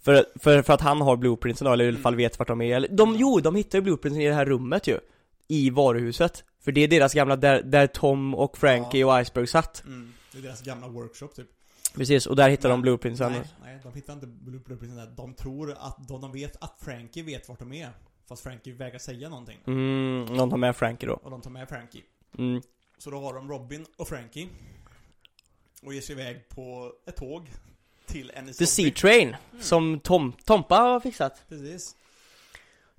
för, 0.01 0.25
för, 0.39 0.61
för 0.61 0.73
att 0.73 0.81
han 0.81 1.01
har 1.01 1.17
blueprintsen 1.17 1.65
då, 1.65 1.71
eller 1.73 1.85
i 1.85 1.87
alla 1.87 1.97
fall 1.99 2.15
vet 2.15 2.39
vart 2.39 2.47
de 2.47 2.61
är, 2.61 2.75
eller, 2.75 2.87
de, 2.87 3.15
jo, 3.15 3.39
de 3.39 3.55
hittar 3.55 3.77
ju 3.77 3.81
blueprintsen 3.81 4.21
i 4.21 4.27
det 4.27 4.33
här 4.33 4.45
rummet 4.45 4.87
ju 4.87 4.99
I 5.47 5.69
varuhuset 5.69 6.43
För 6.61 6.71
det 6.71 6.81
är 6.81 6.87
deras 6.87 7.13
gamla, 7.13 7.35
där, 7.35 7.61
där 7.63 7.87
Tom 7.87 8.35
och 8.35 8.57
Frankie 8.57 9.03
och 9.05 9.21
Iceberg 9.21 9.47
satt 9.47 9.83
Mm. 9.85 10.13
Det 10.31 10.37
är 10.37 10.41
deras 10.41 10.61
gamla 10.61 10.87
workshop 10.87 11.27
typ. 11.35 11.47
Precis, 11.95 12.25
och 12.27 12.35
där 12.35 12.49
hittar 12.49 12.69
de 12.69 12.73
Men- 12.75 12.81
blueprintsen 12.81 13.31
Nej, 13.31 13.41
nej, 13.63 13.79
de 13.83 13.93
hittar 13.93 14.13
inte 14.13 14.25
blue- 14.27 14.63
blueprinten 14.65 14.97
där. 14.97 15.07
De 15.17 15.33
tror 15.33 15.71
att, 15.79 16.07
de, 16.07 16.21
de 16.21 16.31
vet 16.31 16.63
att 16.63 16.75
Frankie 16.81 17.23
vet 17.23 17.49
vart 17.49 17.59
de 17.59 17.73
är. 17.73 17.89
Fast 18.27 18.43
Frankie 18.43 18.73
vägrar 18.73 18.99
säga 18.99 19.29
någonting. 19.29 19.57
Mm, 19.67 20.25
någon 20.25 20.49
tar 20.49 20.57
med 20.57 20.75
Frankie 20.75 21.09
då 21.09 21.15
Och 21.15 21.31
de 21.31 21.41
tar 21.41 21.49
med 21.51 21.69
Frankie. 21.69 22.01
mm. 22.37 22.61
Så 22.97 23.09
då 23.09 23.19
har 23.19 23.33
de 23.33 23.49
Robin 23.49 23.85
och 23.97 24.07
Frankie. 24.07 24.47
Och 25.83 25.93
ger 25.93 26.01
sig 26.01 26.13
iväg 26.15 26.49
på 26.49 26.91
ett 27.07 27.15
tåg. 27.15 27.49
Till 28.11 28.31
Ennis 28.35 28.57
The. 28.57 28.65
Sea 28.65 28.91
Train, 28.91 29.35
som 29.59 29.99
Tom, 29.99 30.33
Tompa 30.45 30.75
har 30.75 30.99
fixat 30.99 31.43
Precis. 31.49 31.95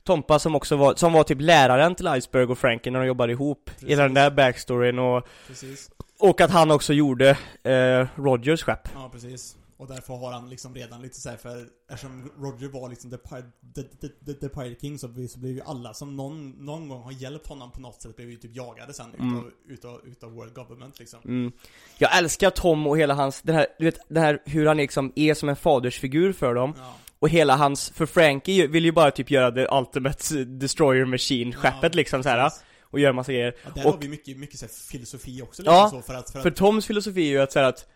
Tompa 0.04 0.38
som 0.38 0.54
också 0.54 0.76
var, 0.76 0.94
som 0.94 1.12
var 1.12 1.24
typ 1.24 1.40
läraren 1.40 1.94
till 1.94 2.08
Iceberg 2.16 2.44
och 2.44 2.58
Frankie 2.58 2.92
när 2.92 3.00
de 3.00 3.06
jobbade 3.06 3.32
ihop 3.32 3.64
Precis. 3.64 3.88
Hela 3.88 4.02
den 4.02 4.14
där 4.14 4.30
backstoryn 4.30 4.98
och, 4.98 5.26
Precis. 5.46 5.90
och 6.18 6.40
att 6.40 6.50
han 6.50 6.70
också 6.70 6.92
gjorde 6.92 7.30
eh, 7.62 8.06
Rogers 8.16 8.62
skepp 8.62 8.88
Ja, 8.94 9.08
precis. 9.12 9.56
Och 9.80 9.86
därför 9.88 10.14
har 10.14 10.32
han 10.32 10.50
liksom 10.50 10.74
redan 10.74 11.02
lite 11.02 11.20
såhär 11.20 11.36
för 11.36 11.66
eftersom 11.90 12.30
Roger 12.38 12.68
var 12.68 12.88
liksom 12.88 13.10
the, 13.10 13.16
the, 13.74 13.82
the, 13.82 14.08
the, 14.26 14.32
the 14.34 14.48
Pirate 14.48 14.80
King 14.80 14.98
så, 14.98 15.08
så 15.28 15.38
blev 15.38 15.52
ju 15.54 15.60
alla 15.62 15.94
som 15.94 16.16
någon, 16.16 16.50
någon 16.50 16.88
gång 16.88 17.02
har 17.02 17.12
hjälpt 17.12 17.46
honom 17.46 17.70
på 17.72 17.80
något 17.80 18.02
sätt 18.02 18.16
blev 18.16 18.30
ju 18.30 18.36
typ 18.36 18.56
jagade 18.56 18.92
sen 18.92 19.14
Mm. 19.18 19.36
utav, 19.36 19.50
utav, 19.68 20.00
utav 20.06 20.32
World 20.32 20.54
Government 20.54 20.98
liksom. 20.98 21.20
Mm. 21.24 21.52
Jag 21.98 22.18
älskar 22.18 22.50
Tom 22.50 22.86
och 22.86 22.98
hela 22.98 23.14
hans, 23.14 23.42
den 23.42 23.54
här, 23.56 23.66
du 23.78 23.84
vet, 23.84 23.98
det 24.08 24.20
här 24.20 24.42
hur 24.46 24.66
han 24.66 24.76
liksom 24.76 25.12
är 25.16 25.34
som 25.34 25.48
en 25.48 25.56
fadersfigur 25.56 26.32
för 26.32 26.54
dem 26.54 26.74
Ja. 26.78 26.94
Och 27.18 27.28
hela 27.28 27.56
hans, 27.56 27.90
för 27.90 28.06
Frankie 28.06 28.66
vill 28.66 28.84
ju 28.84 28.92
bara 28.92 29.10
typ 29.10 29.30
göra 29.30 29.50
det 29.50 29.68
ultimate 29.72 30.44
destroyer 30.44 31.04
machine 31.04 31.52
skeppet 31.52 31.92
Ja, 31.94 31.96
liksom 31.96 32.22
så 32.22 32.28
här 32.28 32.44
precis. 32.48 32.64
Och 32.82 33.00
göra 33.00 33.12
massa 33.12 33.32
grejer 33.32 33.54
Ja, 33.64 33.70
där 33.74 33.86
Och- 33.86 33.92
har 33.92 34.00
vi 34.00 34.08
mycket, 34.08 34.36
mycket 34.38 34.58
så 34.58 34.64
här, 34.66 34.72
filosofi 34.72 35.42
också 35.42 35.62
Ja, 35.64 35.82
liksom 35.84 36.02
så 36.02 36.06
för 36.06 36.14
att, 36.14 36.30
för 36.30 36.40
För 36.40 36.48
att 36.50 36.56
Toms 36.56 36.86
filosofi 36.86 37.20
är 37.20 37.30
ju 37.30 37.38
att 37.40 37.52
säga 37.52 37.66
att 37.66 37.86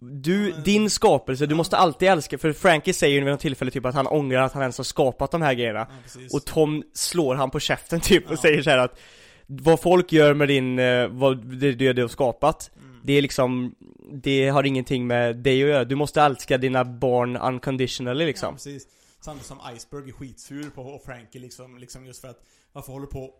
du, 0.00 0.52
din 0.52 0.90
skapelse, 0.90 1.46
du 1.46 1.52
Ja. 1.52 1.56
måste 1.56 1.76
alltid 1.76 2.08
älska, 2.08 2.38
för 2.38 2.52
Frankie 2.52 2.94
säger 2.94 3.14
ju 3.14 3.20
vid 3.24 3.32
något 3.32 3.40
tillfälle 3.40 3.70
typ 3.70 3.86
att 3.86 3.94
han 3.94 4.06
ångrar 4.06 4.42
att 4.42 4.52
han 4.52 4.62
ens 4.62 4.76
har 4.78 4.84
skapat 4.84 5.30
de 5.30 5.42
här 5.42 5.54
grejerna 5.54 5.86
Ja. 5.90 6.20
Och 6.32 6.44
Tom 6.44 6.82
slår 6.94 7.34
han 7.34 7.50
på 7.50 7.60
käften 7.60 8.00
typ 8.00 8.26
och 8.26 8.32
Ja. 8.32 8.36
säger 8.36 8.62
så 8.62 8.70
här 8.70 8.78
att 8.78 8.98
Vad 9.46 9.80
folk 9.80 10.12
gör 10.12 10.34
med 10.34 10.48
din, 10.48 10.78
eh, 10.78 11.08
vad 11.08 11.46
det, 11.60 11.72
det 11.72 11.92
du 11.92 12.02
har 12.02 12.08
skapat 12.08 12.70
Mm. 12.76 13.00
Det 13.04 13.12
är 13.12 13.22
liksom 13.22 13.74
Det 14.12 14.48
har 14.48 14.64
ingenting 14.66 15.06
med 15.06 15.36
dig 15.36 15.62
att 15.62 15.68
göra, 15.68 15.84
du 15.84 15.94
måste 15.94 16.22
älska 16.22 16.58
dina 16.58 16.84
barn 16.84 17.36
unconditionally 17.36 18.24
Ja, 18.24 18.26
liksom 18.26 18.54
precis. 18.54 18.86
Samtidigt 19.20 19.46
som 19.46 19.58
Iceberg 19.76 20.08
är 20.08 20.12
skitsur 20.12 20.70
på 20.70 20.82
och 20.82 21.02
Frankie 21.02 21.40
liksom, 21.40 21.78
liksom 21.78 22.06
just 22.06 22.20
för 22.20 22.28
att 22.28 22.40
varför 22.72 22.92
håller 22.92 23.06
på 23.06 23.30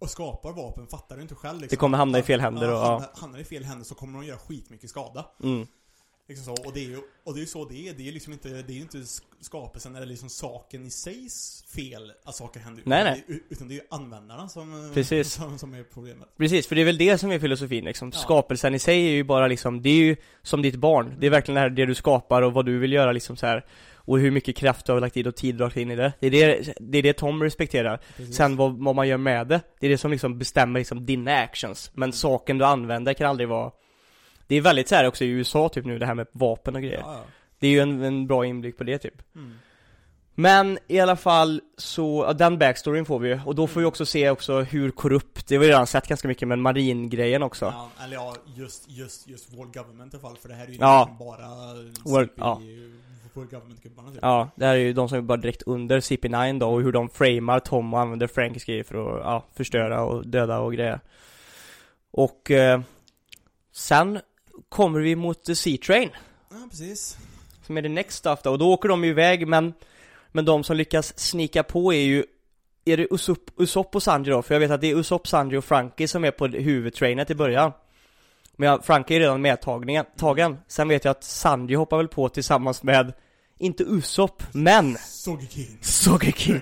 och 0.00 0.10
skapar 0.10 0.52
vapen, 0.52 0.86
fattar 0.86 1.16
du 1.16 1.22
inte 1.22 1.34
själv 1.34 1.60
liksom. 1.60 1.68
Det 1.70 1.76
kommer 1.76 1.98
hamna 1.98 2.18
i 2.18 2.22
fel 2.22 2.40
händer 2.40 2.68
och- 2.72 2.78
ja. 2.78 3.02
hamnar 3.14 3.38
i 3.38 3.44
fel 3.44 3.64
händer 3.64 3.84
så 3.84 3.94
kommer 3.94 4.18
de 4.20 4.26
göra 4.26 4.38
skitmycket 4.38 4.90
skada. 4.90 5.26
mm. 5.42 5.66
Liksom 6.28 6.56
så, 6.56 6.62
och 6.66 6.72
det 6.74 6.80
är 6.80 6.84
ju, 6.88 6.98
och 7.24 7.34
det 7.34 7.42
är 7.42 7.46
så 7.46 7.64
det 7.64 7.88
är. 7.88 7.92
Det 7.94 8.08
är 8.08 8.12
liksom 8.12 8.32
inte, 8.32 8.48
det 8.48 8.72
är 8.72 8.76
inte 8.76 8.98
sk- 8.98 9.22
skapelsen 9.40 9.96
eller 9.96 10.06
liksom 10.06 10.28
saken 10.28 10.86
i 10.86 10.90
sig 10.90 11.28
fel 11.74 12.12
att 12.24 12.34
saker 12.34 12.60
händer. 12.60 12.82
Nej, 12.86 13.00
utan 13.02 13.12
nej. 13.12 13.24
Det, 13.28 13.32
är- 13.34 13.40
utan 13.48 13.68
det 13.68 13.74
är 13.74 13.76
ju 13.76 13.82
användarna 13.90 14.48
som, 14.48 14.86
eh, 14.88 14.94
Precis. 14.94 15.32
som, 15.32 15.58
som 15.58 15.74
är 15.74 15.82
problemet. 15.94 16.28
Precis, 16.38 16.66
för 16.66 16.74
det 16.74 16.80
är 16.80 16.84
väl 16.84 16.98
det 16.98 17.18
som 17.18 17.30
är 17.32 17.38
filosofin 17.38 17.84
liksom 17.84 18.10
Ja. 18.14 18.18
Skapelsen 18.20 18.74
i 18.74 18.78
sig 18.78 19.06
är 19.06 19.10
ju 19.10 19.24
bara 19.24 19.46
liksom, 19.46 19.82
det 19.82 19.88
är 19.88 19.94
ju 19.94 20.16
som 20.42 20.62
ditt 20.62 20.76
barn 20.76 21.14
Det 21.20 21.26
är 21.26 21.30
verkligen 21.30 21.54
det 21.54 21.60
här 21.60 21.70
det 21.70 21.86
du 21.86 21.94
skapar 21.94 22.42
och 22.42 22.52
vad 22.52 22.66
du 22.66 22.78
vill 22.78 22.92
göra 22.92 23.12
liksom 23.12 23.36
så 23.36 23.46
här 23.46 23.64
Och 23.94 24.18
hur 24.18 24.30
mycket 24.30 24.56
kraft 24.56 24.86
du 24.86 24.92
har 24.92 25.00
lagt 25.00 25.16
in 25.16 25.26
och 25.26 25.36
tid 25.36 25.54
du 25.54 25.62
har 25.62 25.68
lagt 25.70 25.76
in 25.76 25.90
i 25.90 25.96
det 25.96 26.12
Det 26.20 26.26
är 26.26 26.30
det, 26.30 26.74
det, 26.80 26.98
är 26.98 27.02
det 27.02 27.12
Tom 27.12 27.42
respekterar 27.42 28.00
Precis. 28.16 28.36
Sen 28.36 28.56
vad, 28.56 28.78
vad 28.84 28.94
man 28.94 29.08
gör 29.08 29.16
med 29.18 29.46
det, 29.48 29.60
det 29.80 29.86
är 29.86 29.90
det 29.90 29.98
som 29.98 30.10
liksom 30.10 30.38
bestämmer 30.38 30.80
liksom 30.80 31.06
dina 31.06 31.36
actions 31.38 31.90
Men 31.94 32.12
saken 32.12 32.58
du 32.58 32.64
använder 32.64 33.14
kan 33.14 33.26
aldrig 33.30 33.48
vara 33.48 33.70
Det 34.48 34.56
är 34.56 34.60
väldigt 34.60 34.88
så 34.88 34.94
här 34.94 35.06
också 35.06 35.24
i 35.24 35.28
USA 35.28 35.68
typ 35.68 35.84
nu 35.84 35.98
det 35.98 36.06
här 36.06 36.14
med 36.14 36.26
vapen 36.32 36.76
och 36.76 36.82
grejer 36.82 36.98
Ja, 37.04 37.12
ja. 37.14 37.20
Det 37.58 37.66
är 37.66 37.70
ju 37.70 37.80
en, 37.80 38.02
en 38.02 38.26
bra 38.26 38.46
inblick 38.46 38.76
på 38.78 38.84
det 38.84 38.98
typ 38.98 39.22
Mm. 39.34 39.54
Men 40.34 40.78
i 40.88 41.00
alla 41.00 41.16
fall 41.16 41.60
så, 41.76 42.32
den 42.32 42.58
backstoryn 42.58 43.04
får 43.04 43.18
vi 43.18 43.28
ju 43.28 43.40
och 43.46 43.54
då 43.54 43.66
får 43.66 43.80
vi 43.80 43.86
också 43.86 44.06
se 44.06 44.30
också 44.30 44.60
hur 44.60 44.90
korrupt, 44.90 45.48
det 45.48 45.54
har 45.56 45.60
vi 45.60 45.68
redan 45.68 45.86
sett 45.86 46.06
ganska 46.08 46.28
mycket 46.28 46.48
men 46.48 46.60
maringrejen 46.60 47.42
också 47.42 47.64
Ja, 47.64 47.90
eller 48.04 48.14
ja, 48.14 48.34
just, 48.54 48.90
just, 48.90 49.28
just 49.28 49.52
World 49.58 49.74
Government 49.74 50.14
i 50.14 50.16
alla 50.16 50.20
fall, 50.28 50.36
för 50.36 50.48
det 50.48 50.54
här 50.54 50.64
är 50.64 50.68
ju 50.70 50.76
Ja. 50.80 50.96
egentligen 50.96 51.18
bara 51.18 52.18
World- 52.18 52.30
ja. 52.36 52.60
World 53.34 53.50
Government-gubbarna 53.50 54.10
typ. 54.10 54.18
Ja, 54.22 54.50
det 54.56 54.66
här 54.66 54.74
är 54.74 54.78
ju 54.78 54.92
de 54.92 55.08
som 55.08 55.18
är 55.18 55.22
bara 55.22 55.36
direkt 55.38 55.62
under 55.62 56.00
CP9 56.00 56.58
då 56.58 56.68
och 56.70 56.82
hur 56.82 56.92
de 56.92 57.08
framar 57.08 57.60
Tom 57.60 57.94
och 57.94 58.00
använder 58.00 58.26
Frankies 58.26 58.64
grejer 58.64 58.84
för 58.84 58.94
att, 59.18 59.24
ja, 59.24 59.44
förstöra 59.54 60.02
och 60.04 60.26
döda 60.26 60.58
och 60.58 60.72
grejer 60.72 61.00
Och 62.10 62.50
eh, 62.50 62.80
sen 63.72 64.20
kommer 64.68 65.00
vi 65.00 65.16
mot 65.16 65.44
The 65.44 65.54
C-Train 65.54 66.10
Ja, 66.50 66.56
precis. 66.70 67.16
Som 67.66 67.76
är 67.76 67.82
det 67.82 67.88
next 67.88 68.18
stuff 68.18 68.42
då, 68.42 68.50
och 68.50 68.58
då 68.58 68.72
åker 68.72 68.88
de 68.88 69.04
ju 69.04 69.10
iväg 69.10 69.46
men 69.46 69.72
Men 70.32 70.44
de 70.44 70.64
som 70.64 70.76
lyckas 70.76 71.18
snika 71.18 71.62
på 71.62 71.92
är 71.92 72.00
ju 72.00 72.24
Är 72.84 72.96
det 72.96 73.06
Usopp, 73.10 73.50
Usopp 73.56 73.94
och 73.94 74.02
Sanji 74.02 74.30
då? 74.30 74.42
För 74.42 74.54
jag 74.54 74.60
vet 74.60 74.70
att 74.70 74.80
det 74.80 74.90
är 74.90 74.96
Usopp, 74.96 75.28
Sanji 75.28 75.56
och 75.56 75.64
Frankie 75.64 76.08
som 76.08 76.24
är 76.24 76.30
på 76.30 76.46
huvudtrainet 76.46 77.30
i 77.30 77.34
början 77.34 77.72
Men 78.56 78.82
Frankie 78.82 79.16
är 79.16 79.20
redan 79.20 79.40
medtagen, 79.40 80.04
tagen. 80.16 80.58
Sen 80.68 80.88
vet 80.88 81.04
jag 81.04 81.10
att 81.10 81.24
Sanji 81.24 81.74
hoppar 81.74 81.96
väl 81.96 82.08
på 82.08 82.28
tillsammans 82.28 82.82
med 82.82 83.12
Inte 83.60 83.82
Usopp, 83.84 84.42
men 84.52 84.98
Sogeking. 85.06 85.78
Sogeking! 85.80 86.60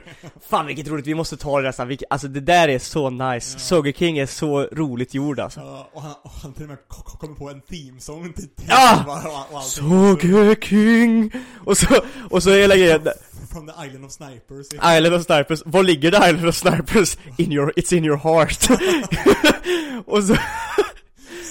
Fan 0.48 0.66
vilket 0.66 0.88
roligt, 0.88 1.06
vi 1.06 1.14
måste 1.14 1.36
ta 1.36 1.60
det 1.60 1.66
nästan, 1.66 1.88
vilket, 1.88 2.06
alltså 2.10 2.28
det 2.28 2.40
där 2.40 2.68
är 2.68 2.78
så 2.78 3.10
nice 3.10 3.54
Ja. 3.54 3.58
Sogeking 3.58 4.18
är 4.18 4.26
så 4.26 4.62
roligt 4.72 5.14
gjord 5.14 5.40
alltså 5.40 5.60
Ja, 5.60 5.88
och 5.92 6.02
han, 6.02 6.14
och 6.22 6.30
han 6.30 6.52
till 6.52 6.62
och 6.62 6.68
med 6.68 6.78
ko- 6.88 7.02
ko- 7.02 7.18
kommer 7.18 7.34
på 7.34 7.50
en 7.50 7.60
themesång 7.60 8.32
till, 8.32 8.48
till 8.48 8.66
Ja! 8.68 9.04
och, 9.50 9.56
och. 9.56 9.62
Sogeking! 9.62 11.30
Och 11.64 11.78
så, 11.78 11.86
och 12.30 12.42
så 12.42 12.50
hela 12.50 12.76
grejen 12.76 13.08
From 13.52 13.66
the 13.66 13.86
Island 13.86 14.04
of 14.04 14.12
Snipers. 14.12 14.66
Island 14.72 15.14
of 15.14 15.24
Snipers, 15.26 15.62
var 15.66 15.82
ligger 15.82 16.10
det 16.10 16.16
Island 16.30 16.48
of 16.48 16.54
Snipers? 16.56 17.16
In 17.36 17.52
your, 17.52 17.72
it's 17.76 17.94
in 17.96 18.04
your 18.04 18.16
heart 18.16 18.68
Och 20.06 20.24
så, 20.24 20.36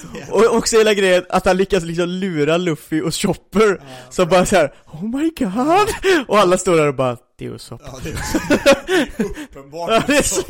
och 0.30 0.56
också 0.56 0.76
hela 0.76 0.94
grejen 0.94 1.24
att 1.28 1.44
han 1.46 1.56
lyckas 1.56 1.82
liksom 1.84 2.08
lura 2.08 2.56
Luffy 2.56 3.00
och 3.00 3.14
Chopper 3.14 3.80
Ja. 3.80 3.86
Så 4.10 4.26
bara 4.26 4.46
såhär, 4.46 4.74
oh 4.86 5.04
my 5.04 5.30
god! 5.38 5.88
Och 6.28 6.38
alla 6.38 6.58
står 6.58 6.76
där 6.76 6.88
och 6.88 6.94
bara, 6.94 7.16
det 7.38 7.46
är 7.46 7.50
Usopp 7.50 7.82
Ja, 7.84 7.98
det 8.02 8.10
är 8.10 8.14
uppenbart. 9.42 9.90
Ja, 9.90 10.02
det 10.06 10.16
är 10.16 10.22
så, 10.22 10.42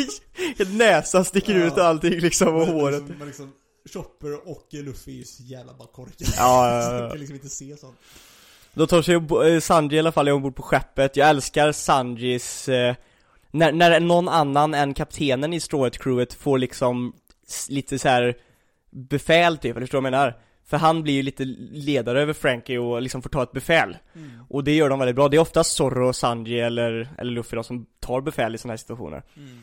näsan 0.72 1.24
sticker 1.24 1.58
Ja. 1.58 1.66
ut 1.66 1.72
och 1.72 1.84
allting 1.84 2.20
liksom 2.20 2.48
och 2.48 2.66
Men 2.66 2.68
håret 2.68 2.98
Liksom, 3.00 3.16
men 3.18 3.26
liksom, 3.26 3.52
Chopper 3.92 4.48
och 4.48 4.66
Luffy 4.72 5.12
är 5.12 5.16
ju 5.16 5.24
så 5.24 5.42
jävla 5.42 5.74
bara 5.74 5.88
korkade. 5.88 6.30
Ja, 6.36 6.74
ja, 6.74 6.82
Så 6.88 6.94
ja. 6.94 7.00
de 7.00 7.10
kan 7.10 7.18
liksom 7.18 7.34
inte 7.34 7.48
se 7.48 7.76
sånt. 7.76 7.96
Då 8.74 8.86
tar 8.86 9.02
sig 9.02 9.14
eh, 9.54 9.60
Sanji 9.60 9.96
i 9.96 9.98
alla 9.98 10.12
fall 10.12 10.28
är 10.28 10.32
ombord 10.32 10.56
på 10.56 10.62
skeppet, 10.62 11.16
jag 11.16 11.28
älskar 11.28 11.72
Sanjis 11.72 12.68
eh, 12.68 12.94
när, 13.50 13.72
när 13.72 14.00
någon 14.00 14.28
annan 14.28 14.74
än 14.74 14.94
kaptenen 14.94 15.52
i 15.52 15.60
Straw 15.60 15.90
crewet 15.98 16.34
får 16.34 16.58
liksom 16.58 17.12
lite 17.68 17.98
så 17.98 18.08
här 18.08 18.34
befäl 18.96 19.58
typ, 19.58 19.76
eller 19.76 19.86
förstår 19.86 19.98
du 19.98 20.02
vad 20.02 20.12
jag 20.12 20.18
menar? 20.18 20.38
För 20.64 20.76
han 20.76 21.02
blir 21.02 21.14
ju 21.14 21.22
lite 21.22 21.44
ledare 21.44 22.22
över 22.22 22.32
Frankie 22.32 22.78
och 22.78 23.02
liksom 23.02 23.22
får 23.22 23.30
ta 23.30 23.42
ett 23.42 23.52
befäl 23.52 23.96
Och 24.48 24.64
det 24.64 24.74
gör 24.74 24.88
de 24.88 24.98
väldigt 24.98 25.16
bra, 25.16 25.28
det 25.28 25.36
är 25.36 25.40
oftast 25.40 25.76
Zorro, 25.76 26.12
Sanji 26.12 26.60
eller, 26.60 27.08
eller 27.18 27.32
Luffy 27.32 27.56
då 27.56 27.62
som 27.62 27.86
tar 28.00 28.20
befäl 28.20 28.54
i 28.54 28.58
sådana 28.58 28.72
här 28.72 28.76
situationer 28.76 29.22
Mm. 29.36 29.58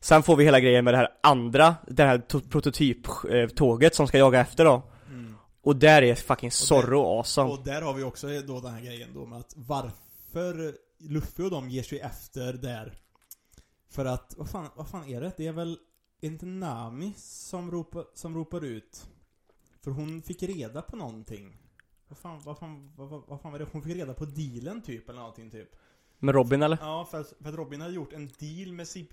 Sen 0.00 0.22
får 0.22 0.36
vi 0.36 0.44
hela 0.44 0.60
grejen 0.60 0.84
med 0.84 0.94
det 0.94 0.98
här 0.98 1.08
andra, 1.22 1.74
det 1.86 2.04
här 2.04 2.18
to- 2.18 2.50
prototyptåget 2.50 3.94
som 3.94 4.06
ska 4.06 4.18
jaga 4.18 4.40
efter 4.40 4.64
då 4.64 4.82
Mm. 5.08 5.34
Och 5.62 5.76
där 5.76 6.02
är 6.02 6.14
fucking 6.14 6.50
Zorro 6.50 7.18
awesome 7.18 7.50
Och 7.50 7.64
där 7.64 7.82
har 7.82 7.94
vi 7.94 8.02
också 8.02 8.26
då 8.46 8.60
den 8.60 8.72
här 8.74 8.80
grejen 8.80 9.08
då 9.14 9.26
med 9.26 9.38
att 9.38 9.52
varför 9.56 10.74
Luffy 11.00 11.42
och 11.42 11.50
de 11.50 11.70
ger 11.70 11.82
sig 11.82 12.00
efter 12.00 12.52
där. 12.52 12.94
För 13.90 14.04
att, 14.04 14.34
vad 14.36 14.50
fan, 14.50 14.68
vad 14.76 14.88
fan 14.88 15.08
är 15.08 15.20
det? 15.20 15.32
Det 15.36 15.46
är 15.46 15.52
väl 15.52 15.78
inte 16.20 16.46
Nami 16.46 17.12
som 17.16 17.70
ropar, 17.70 18.04
som 18.14 18.34
ropar 18.34 18.64
ut? 18.64 19.06
För 19.84 19.90
hon 19.90 20.22
fick 20.22 20.42
reda 20.42 20.82
på 20.82 20.96
någonting. 20.96 21.56
Vad 22.08 22.18
fan, 22.18 22.40
vad 22.44 22.58
fan, 22.58 22.92
vad, 22.96 23.08
vad, 23.08 23.22
vad 23.26 23.40
fan 23.40 23.52
var 23.52 23.58
det? 23.58 23.66
Hon 23.72 23.82
fick 23.82 23.96
reda 23.96 24.14
på 24.14 24.24
dealen 24.24 24.82
typ, 24.82 25.08
eller 25.08 25.18
någonting 25.18 25.50
typ. 25.50 25.68
Med 26.18 26.34
Robin 26.34 26.62
eller? 26.62 26.78
Ja, 26.80 27.08
för 27.10 27.20
att, 27.20 27.32
för 27.42 27.48
att 27.48 27.54
Robin 27.54 27.80
hade 27.80 27.94
gjort 27.94 28.12
en 28.12 28.30
deal 28.38 28.72
med 28.72 28.88
Sip... 28.88 29.08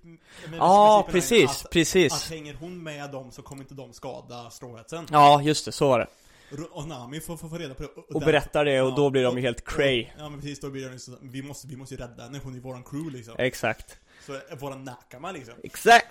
Ja, 0.58 1.06
CP9 1.08 1.12
precis, 1.12 1.50
Att, 1.50 1.66
att 1.66 1.72
precis 1.72 2.30
hänger 2.30 2.54
hon 2.54 2.84
med 2.84 3.12
dem 3.12 3.32
så 3.32 3.42
kommer 3.42 3.62
inte 3.64 3.74
de 3.76 3.94
skada 3.94 4.50
stråhetsen. 4.50 5.06
Ja, 5.12 5.42
just 5.42 5.66
det, 5.66 5.72
så 5.72 5.88
var 5.88 6.00
det 6.00 6.08
Och 6.72 6.88
Nami 6.88 7.20
får, 7.20 7.38
får, 7.38 7.50
får 7.50 7.60
reda 7.60 7.74
på 7.74 7.84
det. 7.84 7.90
Och 7.90 8.20
där- 8.20 8.26
berättar 8.26 8.66
det 8.66 8.82
och 8.82 8.92
Ja, 8.92 8.96
då 8.96 9.10
blir 9.10 9.24
de 9.24 9.28
och- 9.28 9.36
ju 9.36 9.42
helt 9.42 9.66
cray 9.66 10.04
och- 10.04 10.10
Ja 10.22 10.30
men 10.30 10.40
precis, 10.40 10.60
då 10.60 10.70
blir 10.70 10.90
de 10.90 11.00
så, 11.00 11.12
vi 11.22 11.42
måste, 11.44 11.68
vi 11.68 11.76
måste 11.76 11.96
ju 11.96 12.02
rädda 12.02 12.24
henne, 12.24 12.40
hon 12.44 12.56
är 12.56 12.60
våran 12.60 12.84
crew 12.84 13.18
liksom. 13.18 13.36
Exakt 13.38 14.00
Så 14.28 14.56
våran 14.60 14.84
nakama 14.84 15.32
liksom. 15.32 15.54
Exakt! 15.64 16.08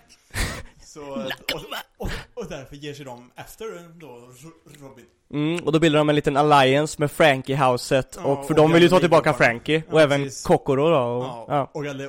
Så, 0.85 1.01
och, 1.55 1.61
och, 1.99 2.11
och 2.35 2.47
därför 2.49 2.77
ger 2.77 2.95
sig 2.95 3.05
de 3.05 3.31
efter 3.37 3.65
då 4.01 4.07
Ro- 4.07 4.89
Robin. 4.89 5.05
Mm, 5.33 5.65
och 5.65 5.73
då 5.73 5.79
bildar 5.79 5.99
de 5.99 6.09
en 6.09 6.15
liten 6.15 6.37
alliance 6.37 6.97
med 6.99 7.11
Frankie-houset 7.11 8.05
Ja, 8.17 8.23
och 8.25 8.47
för 8.47 8.55
och 8.55 8.57
de 8.57 8.73
vill 8.73 8.83
ju 8.83 8.89
ta 8.89 9.01
tillbaka. 9.01 9.33
Frankie 9.35 9.83
Ja, 9.89 9.93
och 9.95 10.01
även 10.01 10.23
precis. 10.23 10.45
Kokoro 10.45 10.91
då 10.91 10.97
och, 10.97 11.25
Ja, 11.25 11.45
ja. 11.49 11.71
och 11.75 11.85
Galle, 11.85 12.09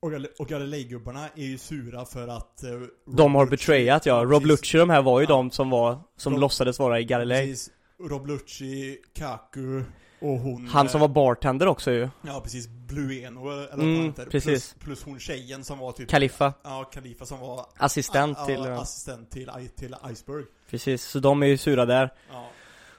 och, 0.00 0.10
Galle, 0.12 0.28
och 0.38 0.48
Galilei-gubbarna 0.48 1.28
är 1.36 1.44
ju 1.44 1.58
sura 1.58 2.04
för 2.04 2.28
att 2.28 2.62
eh, 2.64 2.70
De 3.16 3.34
har 3.34 3.46
betrayat 3.46 4.06
ja, 4.06 4.24
Rob. 4.24 4.46
Lucci 4.46 4.78
de 4.78 4.90
här 4.90 5.02
var 5.02 5.20
ju 5.20 5.24
Ja. 5.24 5.28
de 5.28 5.50
som 5.50 5.70
var, 5.70 5.98
som 6.16 6.32
Rob- 6.34 6.40
låtsades 6.40 6.78
vara 6.78 7.00
i 7.00 7.04
Galilei 7.04 7.46
Precis. 7.46 7.70
Rob 8.10 8.26
Lucci, 8.26 8.98
Kaku 9.18 9.82
och 10.20 10.38
hon 10.38 10.66
Han 10.66 10.88
som 10.88 10.98
eh, 11.00 11.08
var 11.08 11.14
bartender 11.14 11.66
också 11.66 11.92
ju, 11.92 12.08
Ja 12.26 12.40
precis, 12.44 12.68
Blueno 12.68 13.50
eller 13.50 13.72
Mm, 13.74 13.96
han 13.96 14.04
heter. 14.06 14.26
precis. 14.26 14.44
Plus, 14.44 14.74
plus 14.84 15.04
hon 15.04 15.18
tjejen 15.20 15.64
som 15.64 15.78
var 15.78 15.92
typ 15.92 16.08
Kaliffa, 16.08 16.52
Ja, 16.64 16.84
Kalifa 16.94 17.26
som 17.26 17.40
var 17.40 17.66
assistent 17.76 18.38
ja, 18.40 18.46
till, 18.46 18.54
ja, 18.54 18.68
ja. 18.68 18.80
assistent 18.82 19.30
till, 19.30 19.50
till 19.76 19.94
Iceberg. 20.12 20.44
precis, 20.70 21.02
så 21.04 21.18
de 21.18 21.42
är 21.42 21.46
ju 21.46 21.56
sura 21.58 21.84
där 21.86 22.10
Ja. 22.32 22.46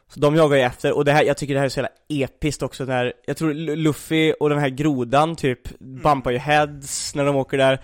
Så 0.09 0.19
de 0.19 0.35
jagar 0.35 0.57
ju 0.57 0.63
efter, 0.63 0.93
och 0.95 1.05
det 1.05 1.11
här, 1.11 1.23
jag 1.23 1.37
tycker 1.37 1.53
det 1.53 1.59
här 1.59 1.65
är 1.65 1.69
så 1.69 1.79
jävla 1.79 1.91
episkt 2.07 2.63
också 2.63 2.85
när, 2.85 3.13
jag 3.25 3.37
tror 3.37 3.53
Lu- 3.53 3.75
Luffy 3.75 4.33
och 4.39 4.49
den 4.49 4.59
här 4.59 4.69
grodan 4.69 5.35
typ 5.35 5.79
bumpar 5.79 6.31
ju 6.31 6.37
heads 6.37 7.15
när 7.15 7.25
de 7.25 7.35
åker 7.35 7.57
där 7.57 7.81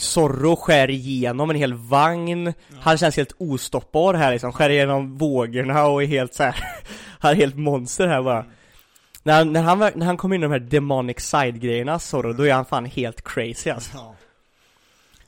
Zorro 0.00 0.56
skär 0.56 0.90
igenom 0.90 1.50
en 1.50 1.56
hel 1.56 1.74
vagn 1.74 2.52
Han 2.80 2.98
känns 2.98 3.16
helt 3.16 3.32
ostoppbar 3.38 4.14
här 4.14 4.32
liksom, 4.32 4.52
skär 4.52 4.70
igenom 4.70 5.16
vågorna 5.18 5.86
och 5.86 6.02
är 6.02 6.06
helt 6.06 6.34
så 6.34 6.42
här. 6.42 6.56
Han 7.18 7.30
är 7.32 7.36
helt 7.36 7.56
monster 7.56 8.06
här 8.06 8.22
bara 8.22 8.44
när, 9.24 9.32
han- 9.34 9.52
när, 9.52 9.62
han, 9.62 9.78
när 9.94 10.06
han 10.06 10.16
kommer 10.16 10.36
in 10.36 10.42
i 10.42 10.44
de 10.44 10.52
här 10.52 10.58
demonic 10.58 11.20
side-grejerna, 11.20 11.98
Zorro, 11.98 12.32
då 12.32 12.42
är 12.46 12.52
han 12.52 12.64
fan 12.64 12.84
helt 12.84 13.24
crazy 13.28 13.70
alltså 13.70 13.90
Ja. 13.94 14.14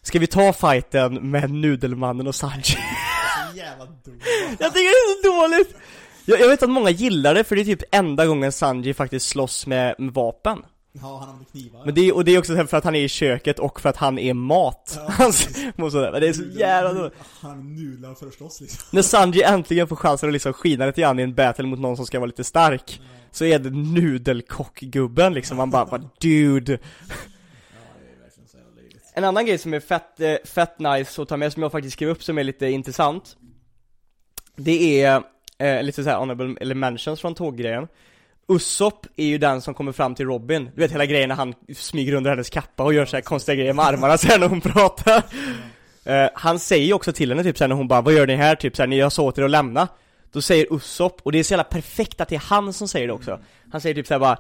Ska 0.03 0.19
vi 0.19 0.27
ta 0.27 0.53
fighten 0.53 1.31
med 1.31 1.51
Nudelmannen 1.51 2.27
och 2.27 2.35
Sanji? 2.35 2.63
Så 2.65 3.57
jävla 3.57 3.85
dum. 3.85 4.21
Jag 4.59 4.75
tycker 4.75 4.81
det 4.85 4.89
är 4.89 5.23
så 5.23 5.41
dåligt! 5.41 5.77
Jag, 6.25 6.41
jag 6.41 6.49
vet 6.49 6.63
att 6.63 6.71
många 6.71 6.91
gillar 6.91 7.35
det 7.35 7.45
för 7.45 7.57
det 7.57 7.63
är 7.63 7.65
typ 7.65 7.83
enda 7.95 8.27
gången 8.27 8.53
Sanji 8.53 8.95
faktiskt 8.95 9.29
slåss 9.29 9.67
med, 9.67 9.95
med 9.99 10.15
vapen 10.15 10.63
Ja, 11.03 11.19
han 11.19 11.29
använder 11.29 11.51
knivar. 11.51 11.85
Men 11.85 11.95
det, 11.95 12.01
är- 12.09 12.15
och 12.15 12.25
det 12.25 12.35
är 12.35 12.39
också 12.39 12.67
för 12.67 12.77
att 12.77 12.85
han 12.85 12.95
är 12.95 13.01
i 13.01 13.09
köket 13.09 13.59
och 13.59 13.81
för 13.81 13.89
att 13.89 13.97
han 13.97 14.19
är 14.19 14.35
mat. 14.35 14.93
Ja, 14.97 15.13
Hans, 15.19 15.49
och 15.79 15.93
sådär. 15.93 16.21
Det 16.21 16.29
är 16.29 16.33
så 16.33 16.43
jävla 16.45 16.93
dåligt. 16.93 17.15
Han 17.41 17.75
nudlar 17.77 18.15
för 18.15 18.27
att 18.27 18.35
slåss 18.35 18.61
liksom. 18.61 18.89
När 18.93 19.03
Sanji 19.03 19.43
äntligen 19.43 19.89
får 19.89 19.97
chansen 19.97 20.29
att 20.29 20.33
liksom 20.33 20.53
skina 20.53 20.87
lite 20.87 21.01
grann 21.01 21.19
i 21.19 21.23
en 21.23 21.35
battle 21.35 21.67
mot 21.67 21.79
någon 21.79 21.97
som 21.97 22.07
ska 22.07 22.19
vara 22.19 22.27
lite 22.27 22.45
stark 22.45 23.01
Så 23.31 23.45
är 23.45 23.59
det 23.59 23.71
nudelkockgubben 23.71 25.35
liksom, 25.35 25.57
man 25.57 25.71
bara, 25.71 25.87
bara 25.87 26.03
dude 26.21 26.73
Ja. 26.73 27.15
En 29.15 29.25
annan 29.25 29.47
grej 29.47 29.59
som 29.59 29.75
är 29.75 29.81
fett, 29.81 30.21
eh, 30.21 30.35
fett 30.45 30.79
nice 30.79 31.23
att 31.23 31.29
ta 31.29 31.37
med 31.37 31.53
som 31.53 31.63
jag 31.63 31.73
faktiskt 31.73 31.93
skrev 31.97 32.09
upp 32.09 32.23
som 32.23 32.39
är 32.39 32.45
lite 32.45 32.67
intressant 32.67 33.37
Det 34.57 35.03
är 35.03 35.23
eh, 35.59 35.83
lite 35.83 36.05
såhär 36.05 36.19
honorable 36.19 36.57
eller 36.61 36.75
mentions 36.75 37.21
från 37.21 37.35
tåggrejen 37.35 37.89
Usopp 38.49 39.07
är 39.17 39.27
ju 39.27 39.39
den 39.39 39.61
som 39.63 39.75
kommer 39.75 39.93
fram 39.93 40.15
till 40.15 40.27
Robin, 40.27 40.71
du 40.75 40.81
vet 40.81 40.93
hela 40.93 41.07
grejen 41.07 41.29
när 41.29 41.37
han 41.37 41.55
smyger 41.75 42.13
under 42.13 42.31
hennes 42.31 42.51
kappa 42.51 42.85
och 42.85 42.95
gör 42.95 43.07
så 43.07 43.17
här 43.17 43.21
konstiga 43.23 43.55
grejer 43.55 43.73
med 43.73 43.85
armarna 43.85 44.19
sen 44.19 44.41
när 44.41 44.49
hon 44.49 44.61
pratar 44.61 45.23
Eh, 46.05 46.29
Han 46.35 46.59
säger 46.59 46.87
ju 46.87 46.93
också 46.93 47.13
till 47.13 47.29
henne 47.31 47.43
typ 47.43 47.59
såhär 47.59 47.69
när 47.69 47.77
hon 47.77 47.89
bara 47.89 48.01
'Vad 48.01 48.15
gör 48.15 48.27
ni 48.27 48.37
här?' 48.37 48.55
typ 48.57 48.77
såhär 48.77 48.87
'Ni 48.87 48.99
jag 48.99 49.13
sa 49.13 49.23
åt 49.23 49.39
er 49.39 49.43
att 49.43 49.51
lämna' 49.51 49.89
Då 50.33 50.43
säger 50.43 50.75
Usopp, 50.75 51.21
och 51.23 51.33
det 51.33 51.39
är 51.39 51.43
så 51.43 51.53
jävla 51.53 51.65
perfekt 51.65 52.21
att 52.21 52.29
det 52.29 52.35
är 52.35 52.41
han 52.41 52.73
som 52.73 52.89
säger 52.89 53.07
det 53.07 53.13
också 53.13 53.41
Han 53.73 53.81
säger 53.81 53.95
typ 53.95 54.07
såhär 54.07 54.19
bara 54.19 54.39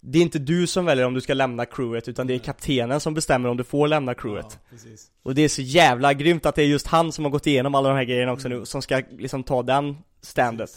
Det 0.00 0.18
är 0.18 0.22
inte 0.22 0.38
du 0.38 0.66
som 0.66 0.84
väljer 0.84 1.06
om 1.06 1.14
du 1.14 1.20
ska 1.20 1.34
lämna 1.34 1.64
crewet 1.66 2.08
utan 2.08 2.26
det 2.26 2.34
är 2.34 2.38
kaptenen 2.38 3.00
som 3.00 3.14
bestämmer 3.14 3.48
om 3.48 3.56
du 3.56 3.64
får 3.64 3.88
lämna 3.88 4.14
crewet 4.14 4.58
Ja. 4.70 4.78
Och 5.22 5.34
det 5.34 5.42
är 5.42 5.48
så 5.48 5.62
jävla 5.62 6.12
grymt 6.14 6.46
att 6.46 6.54
det 6.54 6.62
är 6.62 6.66
just 6.66 6.86
han 6.86 7.12
som 7.12 7.24
har 7.24 7.32
gått 7.32 7.46
igenom 7.46 7.74
alla 7.74 7.88
de 7.88 7.94
här 7.96 8.04
grejerna 8.04 8.32
också 8.32 8.48
nu, 8.48 8.64
som 8.64 8.82
ska 8.82 9.02
liksom 9.10 9.42
ta 9.42 9.62
den 9.62 9.96
standet. 10.22 10.70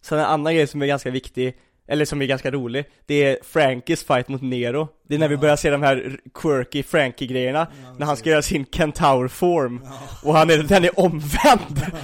Sen 0.00 0.18
en 0.18 0.24
annan 0.24 0.54
grej 0.54 0.66
som 0.66 0.82
är 0.82 0.86
ganska 0.86 1.10
viktig, 1.10 1.56
eller 1.88 2.04
som 2.04 2.22
är 2.22 2.26
ganska 2.26 2.50
rolig, 2.50 2.84
det 3.06 3.24
är 3.24 3.38
Frankies 3.44 4.04
fight 4.04 4.28
mot 4.28 4.42
Nero 4.42 4.88
Det 5.08 5.14
är 5.14 5.18
när 5.18 5.28
vi 5.28 5.34
Ja. 5.34 5.40
börjar 5.40 5.56
se 5.56 5.70
de 5.70 5.82
här 5.82 6.16
quirky 6.34 6.82
Frankie-grejerna, 6.82 7.66
Ja, 7.84 7.94
när 7.98 8.06
han 8.06 8.16
ska 8.16 8.30
göra 8.30 8.42
sin 8.42 8.66
kentaur 8.66 9.28
form 9.28 9.80
Ja. 9.84 9.90
och 10.28 10.34
han 10.34 10.50
är, 10.50 10.58
den 10.58 10.84
är 10.84 11.00
omvänd! 11.00 11.82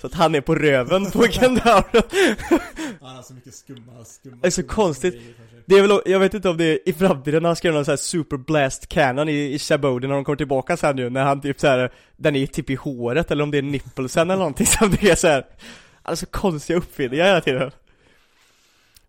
Så 0.00 0.06
att 0.06 0.14
han 0.14 0.34
är 0.34 0.40
på 0.40 0.54
röven 0.54 1.10
på 1.10 1.22
kentauren 1.30 2.02
Han 3.00 3.16
har 3.16 3.22
så 3.22 3.34
mycket 3.34 3.54
skumma, 3.54 4.04
skumma 4.04 4.36
Det 4.42 4.46
är 4.46 4.50
så 4.50 4.54
skumma 4.62 4.72
konstigt. 4.74 5.14
grejer. 5.14 5.34
Det 5.66 5.74
är 5.74 5.82
väl, 5.82 6.00
jag 6.06 6.20
vet 6.20 6.34
inte 6.34 6.48
om 6.48 6.56
det 6.56 6.64
är 6.64 6.88
i 6.88 6.92
framtiden 6.92 7.42
när 7.42 7.48
han 7.48 7.56
ska 7.56 7.68
göra 7.68 7.74
någon 7.74 7.84
sån 7.84 7.92
här 7.92 7.96
super 7.96 8.36
blast 8.36 8.86
cannon 8.88 9.28
i, 9.28 9.54
i 9.54 9.58
Shabody 9.58 10.06
när 10.08 10.14
de 10.14 10.24
kommer 10.24 10.36
tillbaka 10.36 10.76
sen 10.76 10.96
nu, 10.96 11.10
när 11.10 11.24
han 11.24 11.40
typ 11.40 11.60
så 11.60 11.66
här, 11.66 11.90
den 12.16 12.36
är 12.36 12.46
typ 12.46 12.70
i 12.70 12.74
håret 12.74 13.30
eller 13.30 13.42
om 13.44 13.50
det 13.50 13.58
är 13.58 13.62
nipplesen 13.62 14.30
eller 14.30 14.38
någonting 14.38 14.66
som 14.66 14.90
det 14.90 15.10
är 15.10 15.14
så 15.14 15.28
här. 15.28 15.46
Alltså 16.02 16.26
konstiga 16.26 16.78
uppfinningar 16.78 17.24
hela 17.24 17.40
tiden 17.40 17.70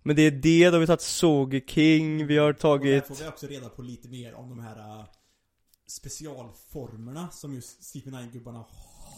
Men 0.07 0.15
det 0.15 0.21
är 0.21 0.31
det, 0.31 0.69
då 0.69 0.75
har 0.75 0.79
vi 0.79 0.87
tagit 0.87 1.01
Soge 1.01 1.61
King, 1.67 2.27
vi 2.27 2.37
har 2.37 2.47
Och 2.47 2.53
där 2.53 2.59
tagit 2.59 3.07
får 3.07 3.15
vi 3.15 3.27
också 3.27 3.47
reda 3.47 3.69
på 3.69 3.81
lite 3.81 4.09
mer 4.09 4.33
om 4.33 4.49
de 4.49 4.59
här 4.59 4.99
äh, 4.99 5.05
specialformerna 5.87 7.29
som 7.31 7.53
just 7.53 7.81
CP9-gubbarna 7.81 8.65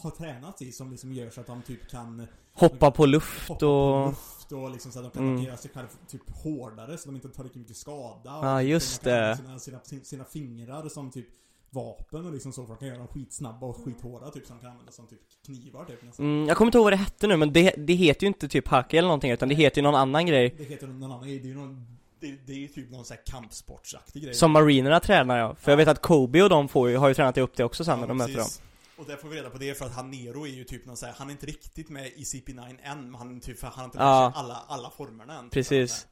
har 0.02 0.10
tränat 0.10 0.62
i 0.62 0.72
som 0.72 0.90
liksom 0.90 1.12
gör 1.12 1.30
så 1.30 1.40
att 1.40 1.46
de 1.46 1.62
typ 1.62 1.90
kan 1.90 2.26
hoppa 2.52 2.90
på 2.90 3.06
luft 3.06 3.48
hoppa 3.48 3.60
på 3.60 3.66
och... 3.66 4.08
luft 4.08 4.52
och 4.52 4.70
liksom 4.70 4.92
så 4.92 4.98
att 4.98 5.04
de 5.04 5.10
kan 5.10 5.38
Mm. 5.38 5.56
sig 5.56 5.70
själv 5.70 5.86
typ 6.08 6.30
hårdare 6.30 6.98
så 6.98 7.08
de 7.08 7.14
inte 7.16 7.28
tar 7.28 7.44
lika 7.44 7.58
mycket 7.58 7.76
skada. 7.76 8.20
Ja, 8.24 8.54
Och 8.54 8.62
just 8.62 9.02
det. 9.02 9.36
Sina, 9.36 9.58
sina, 9.58 10.04
sina 10.04 10.24
fingrar 10.24 10.88
som 10.88 11.10
typ 11.10 11.26
vapen 11.70 12.26
och 12.26 12.32
liksom 12.32 12.52
så 12.52 12.62
för 12.66 12.68
de 12.74 12.78
kan 12.78 12.88
göra 12.88 12.98
dem 12.98 13.08
skitsnabba 13.08 13.66
och 13.66 13.76
skithårda 13.84 14.30
typ 14.30 14.46
som 14.46 14.58
kan 14.58 14.70
använda 14.70 14.92
som 14.92 15.06
typ 15.06 15.20
knivar 15.46 15.84
typ 15.84 16.02
nästan. 16.02 16.26
Mm, 16.26 16.48
jag 16.48 16.56
kommer 16.56 16.66
inte 16.68 16.78
ihåg 16.78 16.84
vad 16.84 16.92
det 16.92 16.96
hette 16.96 17.26
nu 17.26 17.36
men 17.36 17.52
det, 17.52 17.74
det 17.76 17.92
heter 17.94 18.22
ju 18.22 18.26
inte 18.28 18.48
typ 18.48 18.68
haki 18.68 18.96
eller 18.98 19.08
någonting 19.08 19.30
utan 19.30 19.48
det 19.48 19.54
heter 19.54 19.78
ju 19.78 19.82
någon 19.82 19.94
annan 19.94 20.26
grej 20.26 20.54
Det 20.58 20.64
heter 20.64 20.86
någon 20.86 21.02
annan 21.12 21.22
grej, 21.28 21.38
det 21.38 21.46
är 21.46 21.48
ju 21.48 21.54
någon 21.54 21.86
det, 22.20 22.36
det 22.46 22.52
är 22.52 22.56
ju 22.56 22.68
typ 22.68 22.90
någon 22.90 23.04
sån 23.04 23.16
här 23.16 23.32
kampsportsaktig 23.32 24.22
grej. 24.22 24.34
Som 24.34 24.50
marinerna 24.50 25.00
tränar 25.00 25.38
ja, 25.38 25.54
för 25.54 25.72
jag 25.72 25.76
Ja. 25.76 25.84
vet 25.84 25.88
att 25.88 26.02
Kobe 26.02 26.42
och 26.42 26.48
de 26.48 26.68
får 26.68 26.90
ju, 26.90 26.96
har 26.96 27.08
ju 27.08 27.14
tränat 27.14 27.38
upp 27.38 27.56
det 27.56 27.64
också 27.64 27.84
sen 27.84 27.94
Ja, 27.94 28.00
när 28.00 28.08
de 28.08 28.16
möter 28.16 28.32
dem 28.34 28.44
precis. 28.44 28.62
Och 28.98 29.06
där 29.06 29.16
får 29.16 29.28
vi 29.28 29.36
reda 29.36 29.50
på 29.50 29.58
det 29.58 29.78
för 29.78 29.84
att 29.86 29.94
han 29.94 30.10
Nero 30.10 30.44
är 30.46 30.50
ju 30.50 30.64
typ 30.64 30.86
någon 30.86 30.96
så 30.96 31.06
här, 31.06 31.14
han 31.18 31.28
är 31.28 31.32
inte 31.32 31.46
riktigt 31.46 31.88
med 31.88 32.06
i 32.06 32.22
CP9 32.22 32.76
än, 32.82 33.02
men 33.10 33.14
han 33.14 33.40
typ, 33.40 33.62
han 33.62 33.72
har 33.72 33.84
inte 33.84 33.98
Ja. 33.98 34.32
alla, 34.34 34.64
alla 34.68 34.90
formerna 34.90 35.38
än. 35.38 35.44
typ, 35.44 35.52
Precis. 35.52 36.06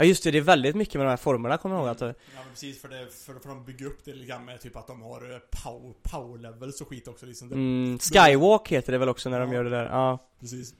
Ja 0.00 0.04
just 0.06 0.24
det, 0.24 0.30
det 0.30 0.38
är 0.38 0.42
väldigt 0.42 0.76
mycket 0.76 0.94
med 0.94 1.06
de 1.06 1.10
här 1.10 1.16
formerna 1.16 1.56
kommer 1.56 1.74
jag 1.76 1.82
ihåg 1.82 1.90
att 1.90 2.00
Ja 2.00 2.06
men 2.34 2.50
precis, 2.50 2.80
för, 2.80 2.88
det, 2.88 3.06
för, 3.26 3.34
för 3.40 3.48
de 3.48 3.64
bygger 3.64 3.86
upp 3.86 4.04
det 4.04 4.12
lite 4.14 4.26
grann 4.26 4.44
med 4.44 4.60
typ 4.60 4.76
att 4.76 4.86
de 4.86 5.02
har 5.02 5.32
eh, 5.32 5.38
power, 5.64 5.94
power 6.02 6.38
levels 6.38 6.80
och 6.80 6.88
skit 6.88 7.08
också 7.08 7.26
liksom. 7.26 7.48
Det, 7.48 7.54
mm, 7.54 7.98
Skywalk 7.98 8.68
heter 8.68 8.92
det 8.92 8.98
väl 8.98 9.08
också 9.08 9.30
när 9.30 9.40
de 9.40 9.48
Ja. 9.48 9.54
gör 9.54 9.64
det 9.64 9.70
där, 9.70 9.84
ja 9.84 10.18
Precis. 10.40 10.74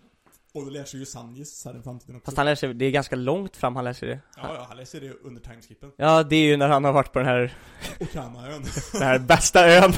Och 0.54 0.64
det 0.64 0.70
lär 0.70 0.84
sig 0.84 1.00
ju 1.00 1.06
Sanjis 1.06 1.64
här 1.64 1.78
i 1.78 1.82
framtiden 1.82 2.16
också. 2.16 2.24
Fast 2.24 2.36
han 2.36 2.46
lär 2.46 2.54
sig, 2.54 2.74
det 2.74 2.84
är 2.84 2.90
ganska 2.90 3.16
långt 3.16 3.56
fram 3.56 3.76
han 3.76 3.84
lär 3.84 3.92
sig 3.92 4.08
det 4.08 4.20
Ja, 4.36 4.54
ja, 4.54 4.64
han 4.68 4.76
lär 4.76 4.84
sig 4.84 5.00
det 5.00 5.12
under 5.12 5.40
timeskippen. 5.40 5.92
Ja 5.96 6.22
det 6.22 6.36
är 6.36 6.42
ju 6.44 6.56
när 6.56 6.68
han 6.68 6.84
har 6.84 6.92
varit 6.92 7.12
på 7.12 7.18
den 7.18 7.28
här, 7.28 7.54
Och 8.00 8.10
Kanaön. 8.10 8.62
den 8.92 9.02
här 9.02 9.18
bästa 9.18 9.68
ön 9.68 9.92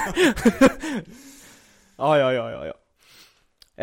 Ja 1.97 2.19
ja 2.19 2.33
ja 2.33 2.51
ja 2.51 2.67
ja 2.67 2.75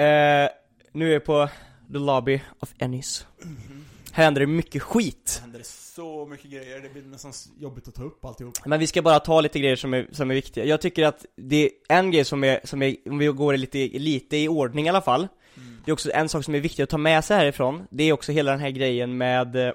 eh, 0.01 0.49
Nu 0.91 1.09
är 1.09 1.13
jag 1.13 1.25
på 1.25 1.49
the 1.93 1.97
lobby 1.99 2.41
of 2.59 2.73
Ennis 2.79 3.27
Här 3.43 3.88
händer 4.23 4.41
det 4.41 4.47
mycket 4.47 4.81
skit 4.81 5.35
Det 5.35 5.41
händer 5.41 5.61
så 5.63 6.25
mycket 6.25 6.51
grejer, 6.51 6.79
det 6.79 6.89
blir 6.89 7.03
nästan 7.03 7.33
jobbigt 7.59 7.87
att 7.87 7.95
ta 7.95 8.03
upp 8.03 8.25
alltihop. 8.25 8.65
Men 8.65 8.79
vi 8.79 8.87
ska 8.87 9.01
bara 9.01 9.19
ta 9.19 9.41
lite 9.41 9.59
grejer 9.59 9.75
som 9.75 9.93
är, 9.93 10.07
som 10.11 10.31
är 10.31 10.35
viktiga. 10.35 10.65
Jag 10.65 10.81
tycker 10.81 11.05
att 11.05 11.25
det 11.35 11.65
är 11.65 11.71
en 11.97 12.11
grej 12.11 12.25
som 12.25 12.43
är, 12.43 12.59
som 12.63 12.81
är, 12.81 12.95
om 13.05 13.17
vi 13.17 13.25
går 13.25 13.57
lite, 13.57 13.77
lite 13.77 14.37
i 14.37 14.47
ordning 14.47 14.85
i 14.85 14.89
alla 14.89 15.01
fall. 15.01 15.27
Mm. 15.57 15.81
Det 15.85 15.91
är 15.91 15.93
också 15.93 16.11
en 16.13 16.29
sak 16.29 16.45
som 16.45 16.55
är 16.55 16.59
viktig 16.59 16.83
att 16.83 16.89
ta 16.89 16.97
med 16.97 17.25
sig 17.25 17.37
härifrån. 17.37 17.87
Det 17.89 18.03
är 18.03 18.13
också 18.13 18.31
hela 18.31 18.51
den 18.51 18.59
här 18.59 18.69
grejen 18.69 19.17
med, 19.17 19.55
eh, 19.55 19.71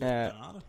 Jättarna. 0.00 0.62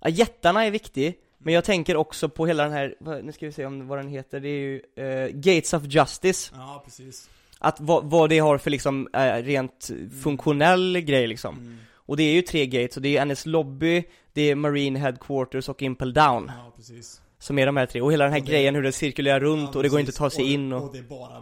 ja, 0.00 0.08
jättarna 0.08 0.64
är 0.64 0.70
viktig. 0.70 1.20
Men 1.38 1.54
jag 1.54 1.64
tänker 1.64 1.96
också 1.96 2.28
på 2.28 2.46
hela 2.46 2.62
den 2.62 2.72
här, 2.72 2.94
nu 3.22 3.32
ska 3.32 3.46
vi 3.46 3.52
se 3.52 3.66
om 3.66 3.88
vad 3.88 3.98
den 3.98 4.08
heter, 4.08 4.40
det 4.40 4.48
är 4.48 4.60
ju 4.60 4.82
eh, 4.96 5.28
Gates 5.28 5.74
of 5.74 5.82
Justice. 5.86 6.52
Ja, 6.56 6.82
precis. 6.84 7.30
Att 7.58 7.80
vad, 7.80 8.04
vad 8.04 8.30
det 8.30 8.38
har 8.38 8.58
för 8.58 8.70
liksom 8.70 9.08
eh, 9.12 9.42
rent 9.42 9.90
funktionell 10.22 11.00
grej 11.00 11.26
liksom. 11.26 11.54
Mm. 11.58 11.78
Och 12.06 12.16
det 12.16 12.22
är 12.22 12.32
ju 12.32 12.42
tre 12.42 12.66
gates, 12.66 12.96
och 12.96 13.02
det 13.02 13.16
är 13.16 13.24
NS 13.26 13.46
Lobby, 13.46 14.04
det 14.32 14.42
är 14.42 14.54
Marine 14.54 14.98
Headquarters 14.98 15.68
och 15.68 15.82
Impel 15.82 16.12
Down. 16.12 16.50
Ja, 16.56 16.72
precis. 16.76 17.20
Som 17.38 17.58
är 17.58 17.66
de 17.66 17.76
här 17.76 17.86
tre, 17.86 18.00
och 18.00 18.12
hela 18.12 18.24
den 18.24 18.32
här 18.32 18.40
Och 18.40 18.46
det- 18.46 18.52
grejen 18.52 18.74
hur 18.74 18.82
det 18.82 18.92
cirkulerar 18.92 19.40
runt 19.40 19.70
Ja, 19.72 19.76
och 19.76 19.82
det 19.82 19.88
går 19.88 20.00
inte 20.00 20.10
att 20.10 20.16
ta 20.16 20.30
sig 20.30 20.52
in 20.52 20.72
och... 20.72 20.82
Och 20.84 20.92
det 20.92 20.98
är 20.98 21.02
bara 21.02 21.40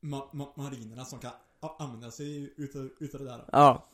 ma 0.00 0.28
ma 0.32 0.52
marinerna 0.56 1.04
som 1.04 1.18
kan 1.18 1.30
använda 1.78 2.10
sig 2.10 2.54
utav, 2.56 2.90
utav 3.00 3.20
det 3.20 3.26
där. 3.26 3.44
Ja. 3.52 3.86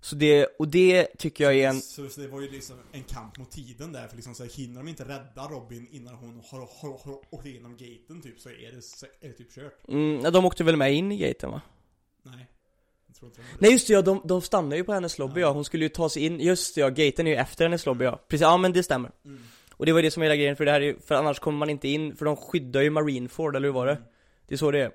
Så 0.00 0.16
det, 0.16 0.46
och 0.58 0.68
det 0.68 1.06
tycker 1.18 1.44
jag 1.44 1.54
är 1.54 1.68
en... 1.68 1.80
Så, 1.80 2.08
så 2.08 2.20
det 2.20 2.28
var 2.28 2.40
ju 2.40 2.50
liksom 2.50 2.76
en 2.92 3.02
kamp 3.02 3.38
mot 3.38 3.50
tiden 3.50 3.92
där, 3.92 4.08
för 4.08 4.16
liksom 4.16 4.34
så 4.34 4.42
här, 4.42 4.50
hinner 4.50 4.76
de 4.76 4.88
inte 4.88 5.04
rädda 5.04 5.48
Robin 5.50 5.88
innan 5.90 6.14
hon 6.14 6.42
har, 6.50 6.58
har, 6.58 6.98
har 7.04 7.20
åkt 7.30 7.46
igenom 7.46 7.76
gaten 7.76 8.22
typ, 8.22 8.40
så 8.40 8.48
är 8.48 8.72
det, 8.76 8.82
så 8.82 9.06
är 9.20 9.28
det 9.28 9.34
typ 9.34 9.52
kört. 9.54 9.88
Mm, 9.88 10.32
de 10.32 10.44
åkte 10.44 10.64
väl 10.64 10.76
med 10.76 10.94
in 10.94 11.12
i 11.12 11.16
gaten 11.16 11.50
va? 11.50 11.60
Nej. 12.22 12.46
Jag 13.06 13.13
tror 13.13 13.13
inte 13.13 13.13
de 13.13 13.13
Nej 13.58 13.72
just 13.72 13.86
det, 13.86 13.92
ja, 13.92 14.02
de, 14.02 14.20
de 14.24 14.42
stannar 14.42 14.76
ju 14.76 14.84
på 14.84 14.92
hennes 14.92 15.18
lobby 15.18 15.40
ja. 15.40 15.50
hon 15.50 15.64
skulle 15.64 15.84
ju 15.84 15.88
ta 15.88 16.08
sig 16.08 16.26
in, 16.26 16.40
just 16.40 16.74
det 16.74 16.80
ja, 16.80 16.88
gaten 16.88 17.26
är 17.26 17.30
ju 17.30 17.36
efter 17.36 17.64
hennes 17.64 17.86
lobby 17.86 18.04
ja. 18.04 18.18
Precis, 18.28 18.42
ja 18.42 18.56
men 18.56 18.72
det 18.72 18.82
stämmer. 18.82 19.10
Mm. 19.24 19.40
Och 19.72 19.86
det 19.86 19.92
var 19.92 20.02
det 20.02 20.10
som 20.10 20.22
är 20.22 20.24
hela 20.24 20.36
grejen, 20.36 20.56
för 20.56 20.64
det 20.64 20.70
här 20.70 20.80
är 20.80 20.94
för 21.06 21.14
annars 21.14 21.38
kommer 21.38 21.58
man 21.58 21.70
inte 21.70 21.88
in, 21.88 22.16
för 22.16 22.24
de 22.24 22.36
skyddar 22.36 22.80
ju 22.80 22.90
Marineford, 22.90 23.56
eller 23.56 23.68
hur 23.68 23.72
var 23.72 23.86
det? 23.86 23.92
Mm. 23.92 24.04
Det 24.48 24.54
är 24.54 24.58
så 24.58 24.70
det 24.70 24.90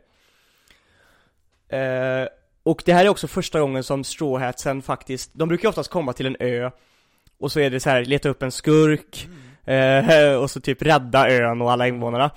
är. 1.69 2.21
Eh, 2.21 2.27
och 2.63 2.84
det 2.86 2.93
här 2.93 3.05
är 3.05 3.09
också 3.09 3.27
första 3.27 3.59
gången 3.59 3.84
som 3.84 4.03
Straw 4.03 4.45
Hatsen 4.45 4.82
faktiskt, 4.82 5.32
de 5.34 5.47
brukar 5.49 5.63
ju 5.63 5.69
oftast 5.69 5.89
komma 5.89 6.13
till 6.13 6.25
en 6.25 6.38
ö, 6.39 6.71
och 7.39 7.51
så 7.51 7.59
är 7.59 7.69
det 7.69 7.80
så 7.80 7.89
här, 7.89 8.05
leta 8.05 8.30
upp 8.30 8.43
en 8.43 8.51
skurk, 8.51 9.27
Mm. 9.27 9.39
Eh, 9.69 10.34
och 10.41 10.51
så 10.51 10.61
typ 10.61 10.82
rädda 10.82 11.30
ön 11.30 11.61
och 11.61 11.71
alla 11.71 11.88
invånarna. 11.88 12.32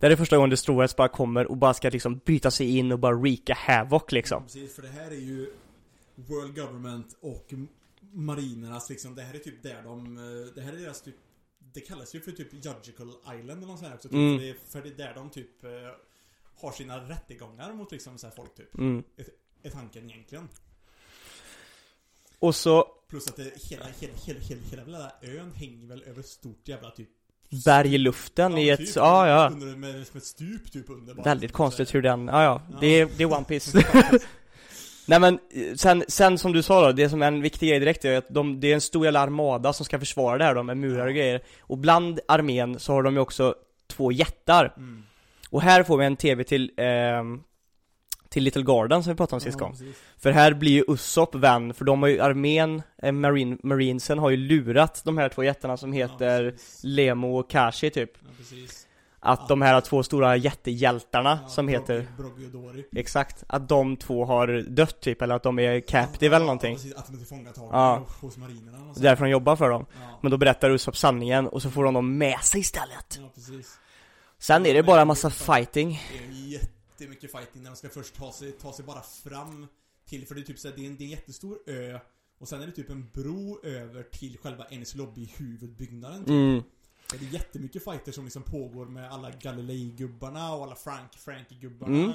Det 0.00 0.06
här 0.06 0.10
är 0.10 0.16
första 0.16 0.36
gången 0.36 0.50
The 0.50 0.56
Straw 0.56 0.84
Hats 0.84 0.96
bara 0.96 1.08
kommer 1.08 1.46
och 1.46 1.56
bara 1.56 1.74
ska 1.74 1.88
liksom 1.90 2.20
bryta 2.24 2.50
sig 2.50 2.78
in 2.78 2.92
och 2.92 2.98
bara 2.98 3.16
wreaka 3.16 3.54
havoc 3.54 4.02
liksom. 4.08 4.42
Precis, 4.42 4.74
för 4.74 4.82
det 4.82 4.88
här 4.88 5.10
är 5.10 5.14
ju 5.14 5.52
World 6.14 6.54
Government 6.56 7.16
och 7.20 7.54
marinernas 8.00 8.90
liksom, 8.90 9.14
det 9.14 9.22
här 9.22 9.34
är 9.34 9.38
typ 9.38 9.62
där 9.62 9.82
de, 9.82 10.16
eh, 10.16 10.54
det 10.54 10.60
här 10.60 10.72
är 10.72 10.76
deras 10.76 11.02
typ 11.02 11.14
det 11.72 11.80
kallas 11.80 12.14
ju 12.14 12.20
för 12.20 12.32
typ 12.32 12.52
Judgical 12.52 13.08
Island 13.08 13.50
eller 13.50 13.66
något 13.66 13.78
sånt 13.78 13.88
här 13.88 13.94
också, 13.94 14.08
typ, 14.08 14.14
Mm. 14.16 14.38
det 14.38 14.50
är, 14.50 14.56
för 14.68 14.82
det 14.82 14.88
är 14.88 14.94
där 14.94 15.14
de 15.14 15.30
typ 15.30 15.64
eh, 15.64 15.70
har 16.54 16.72
sina 16.72 17.08
rättegångar 17.08 17.72
mot 17.72 17.92
liksom 17.92 18.18
så 18.18 18.26
här 18.26 18.34
folk 18.34 18.54
typ. 18.54 18.78
Mm. 18.78 19.04
Är 19.62 19.70
tanken 19.70 20.10
egentligen. 20.10 20.48
Och 22.38 22.54
så 22.54 22.84
Plus 23.08 23.28
att 23.28 23.36
det, 23.36 23.52
hela, 23.56 23.84
hela, 23.84 24.14
hela, 24.14 24.40
hela, 24.40 24.62
hela 24.62 25.12
ön 25.22 25.52
hänger 25.52 25.86
väl 25.86 26.02
över 26.02 26.20
ett 26.20 26.26
stort 26.28 26.68
jävla 26.68 26.90
typ 26.90 27.08
berg 27.64 27.94
i 27.94 27.98
luften 27.98 28.58
i 28.58 28.68
ett, 28.68 28.78
typ, 28.78 28.96
ja 28.96 29.28
ja. 29.28 29.50
Under, 29.52 29.76
med, 29.76 30.06
som 30.06 30.18
ett 30.18 30.24
stup 30.24 30.72
typ 30.72 30.90
under 30.90 31.14
bara. 31.14 31.22
Väldigt 31.22 31.52
konstigt 31.52 31.94
hur 31.94 32.02
den, 32.02 32.26
ja 32.26 32.42
ja. 32.42 32.62
Ja. 32.70 32.78
Det 32.80 32.86
är, 32.86 33.08
det 33.16 33.22
är 33.22 33.32
One 33.32 33.44
Piece. 33.44 33.78
Nej 35.08 35.20
men, 35.20 35.34
eh, 35.34 35.74
sen, 35.74 36.04
sen 36.08 36.38
som 36.38 36.52
du 36.52 36.62
sa 36.62 36.86
då, 36.86 36.92
det 36.92 37.08
som 37.08 37.22
är 37.22 37.26
en 37.26 37.42
viktig 37.42 37.68
grej 37.68 37.80
direkt 37.80 38.04
är 38.04 38.18
att 38.18 38.28
de, 38.28 38.60
det 38.60 38.70
är 38.70 38.74
en 38.74 38.80
stor 38.80 39.04
jävla 39.04 39.20
armada 39.20 39.72
som 39.72 39.84
ska 39.84 39.98
försvara 39.98 40.38
det 40.38 40.44
här 40.44 40.54
då 40.54 40.62
med 40.62 40.76
murar 40.76 41.06
och 41.06 41.14
grejer. 41.14 41.42
Och 41.60 41.78
bland 41.78 42.20
armén 42.28 42.78
så 42.78 42.92
har 42.92 43.02
de 43.02 43.14
ju 43.14 43.20
också 43.20 43.54
två 43.88 44.12
jättar. 44.12 44.74
Mm. 44.76 45.02
Och 45.50 45.62
här 45.62 45.82
får 45.82 45.98
vi 45.98 46.04
en 46.04 46.16
TV 46.16 46.44
till, 46.44 46.70
ehm, 46.76 47.40
till 48.36 48.44
Little 48.44 48.62
Garden 48.62 49.02
som 49.02 49.12
vi 49.12 49.16
pratade 49.16 49.36
om 49.36 49.40
sist 49.40 49.56
Ja, 49.60 49.64
gång. 49.64 49.72
precis. 49.72 49.96
För 50.18 50.30
här 50.30 50.54
blir 50.54 50.72
ju 50.72 50.84
Usopp 50.88 51.34
vän, 51.34 51.74
för 51.74 51.84
de 51.84 52.02
har 52.02 52.08
ju 52.08 52.20
armén, 52.20 52.82
eh, 53.02 53.12
Marine, 53.12 53.58
Marinesen 53.62 54.18
har 54.18 54.30
ju 54.30 54.36
lurat 54.36 55.02
de 55.04 55.18
här 55.18 55.28
två 55.28 55.44
jättarna 55.44 55.76
som 55.76 55.92
heter 55.92 56.44
Ja. 56.44 56.52
Lemo 56.82 57.38
och 57.38 57.50
Kashi 57.50 57.90
typ. 57.90 58.10
Ja. 58.18 58.28
Att 59.20 59.48
de 59.48 59.62
här 59.62 59.80
två 59.80 60.02
stora 60.02 60.36
jättehjältarna 60.36 61.48
som 61.48 61.68
heter 61.68 62.06
Dory. 62.52 62.84
Exakt, 62.96 63.44
att 63.46 63.68
de 63.68 63.96
två 63.96 64.24
har 64.24 64.64
dött 64.70 65.00
typ, 65.00 65.22
eller 65.22 65.34
att 65.34 65.42
de 65.42 65.58
är 65.58 65.80
captive 65.80 66.36
eller 66.36 66.46
någonting. 66.46 66.72
Ja, 66.72 66.76
precis, 66.76 66.94
att 66.94 67.06
de 67.06 67.12
är 67.12 67.18
tillfångatagna 67.18 68.02
hos 68.20 68.36
marinerna 68.36 68.78
och 68.90 68.96
så. 68.96 69.00
är 69.00 69.04
därför 69.04 69.24
de 69.24 69.30
jobbar 69.30 69.56
för 69.56 69.70
dem. 69.70 69.86
Men 70.20 70.30
då 70.30 70.36
berättar 70.36 70.70
Usopp 70.70 70.96
sanningen 70.96 71.48
och 71.48 71.62
så 71.62 71.70
får 71.70 71.84
de 71.84 71.94
dem 71.94 72.18
med 72.18 72.38
sig 72.40 72.60
istället. 72.60 73.18
ja, 73.20 73.30
precis. 73.34 73.78
Sen 74.38 74.66
är 74.66 74.74
det 74.74 74.82
bara 74.82 75.04
massa 75.04 75.30
fighting. 75.30 76.00
Jättemycket 76.98 77.30
fighting 77.32 77.62
när 77.62 77.70
de 77.70 77.76
ska 77.76 77.88
först 77.88 78.14
ta 78.14 78.32
sig, 78.32 78.52
ta 78.52 78.72
sig 78.72 78.84
bara 78.84 79.02
fram 79.02 79.66
till, 80.04 80.26
för 80.26 80.34
det 80.34 80.40
är 80.40 80.42
typ 80.42 80.58
så 80.58 80.68
här, 80.68 80.76
det 80.76 80.82
är 80.82 80.86
en, 80.86 80.96
det 80.96 81.02
är 81.02 81.06
en 81.06 81.10
jättestor 81.10 81.58
ö 81.66 81.98
och 82.38 82.48
sen 82.48 82.62
är 82.62 82.66
det 82.66 82.72
typ 82.72 82.90
en 82.90 83.10
bro 83.12 83.60
över 83.64 84.02
till 84.02 84.38
själva 84.38 84.64
Ennis 84.64 84.94
Lobby 84.94 85.32
huvudbyggnaden 85.36 86.18
typ. 86.18 86.30
Mm. 86.30 86.62
Det 87.10 87.16
är 87.16 87.32
jättemycket 87.32 87.84
fighter 87.84 88.12
som 88.12 88.24
liksom 88.24 88.42
pågår 88.42 88.86
med 88.86 89.12
alla 89.12 89.30
Galilei-gubbarna 89.30 90.54
och 90.54 90.62
alla 90.62 90.74
Frank, 90.74 91.12
Frankie-gubbarna 91.12 91.96
Mm. 91.96 92.12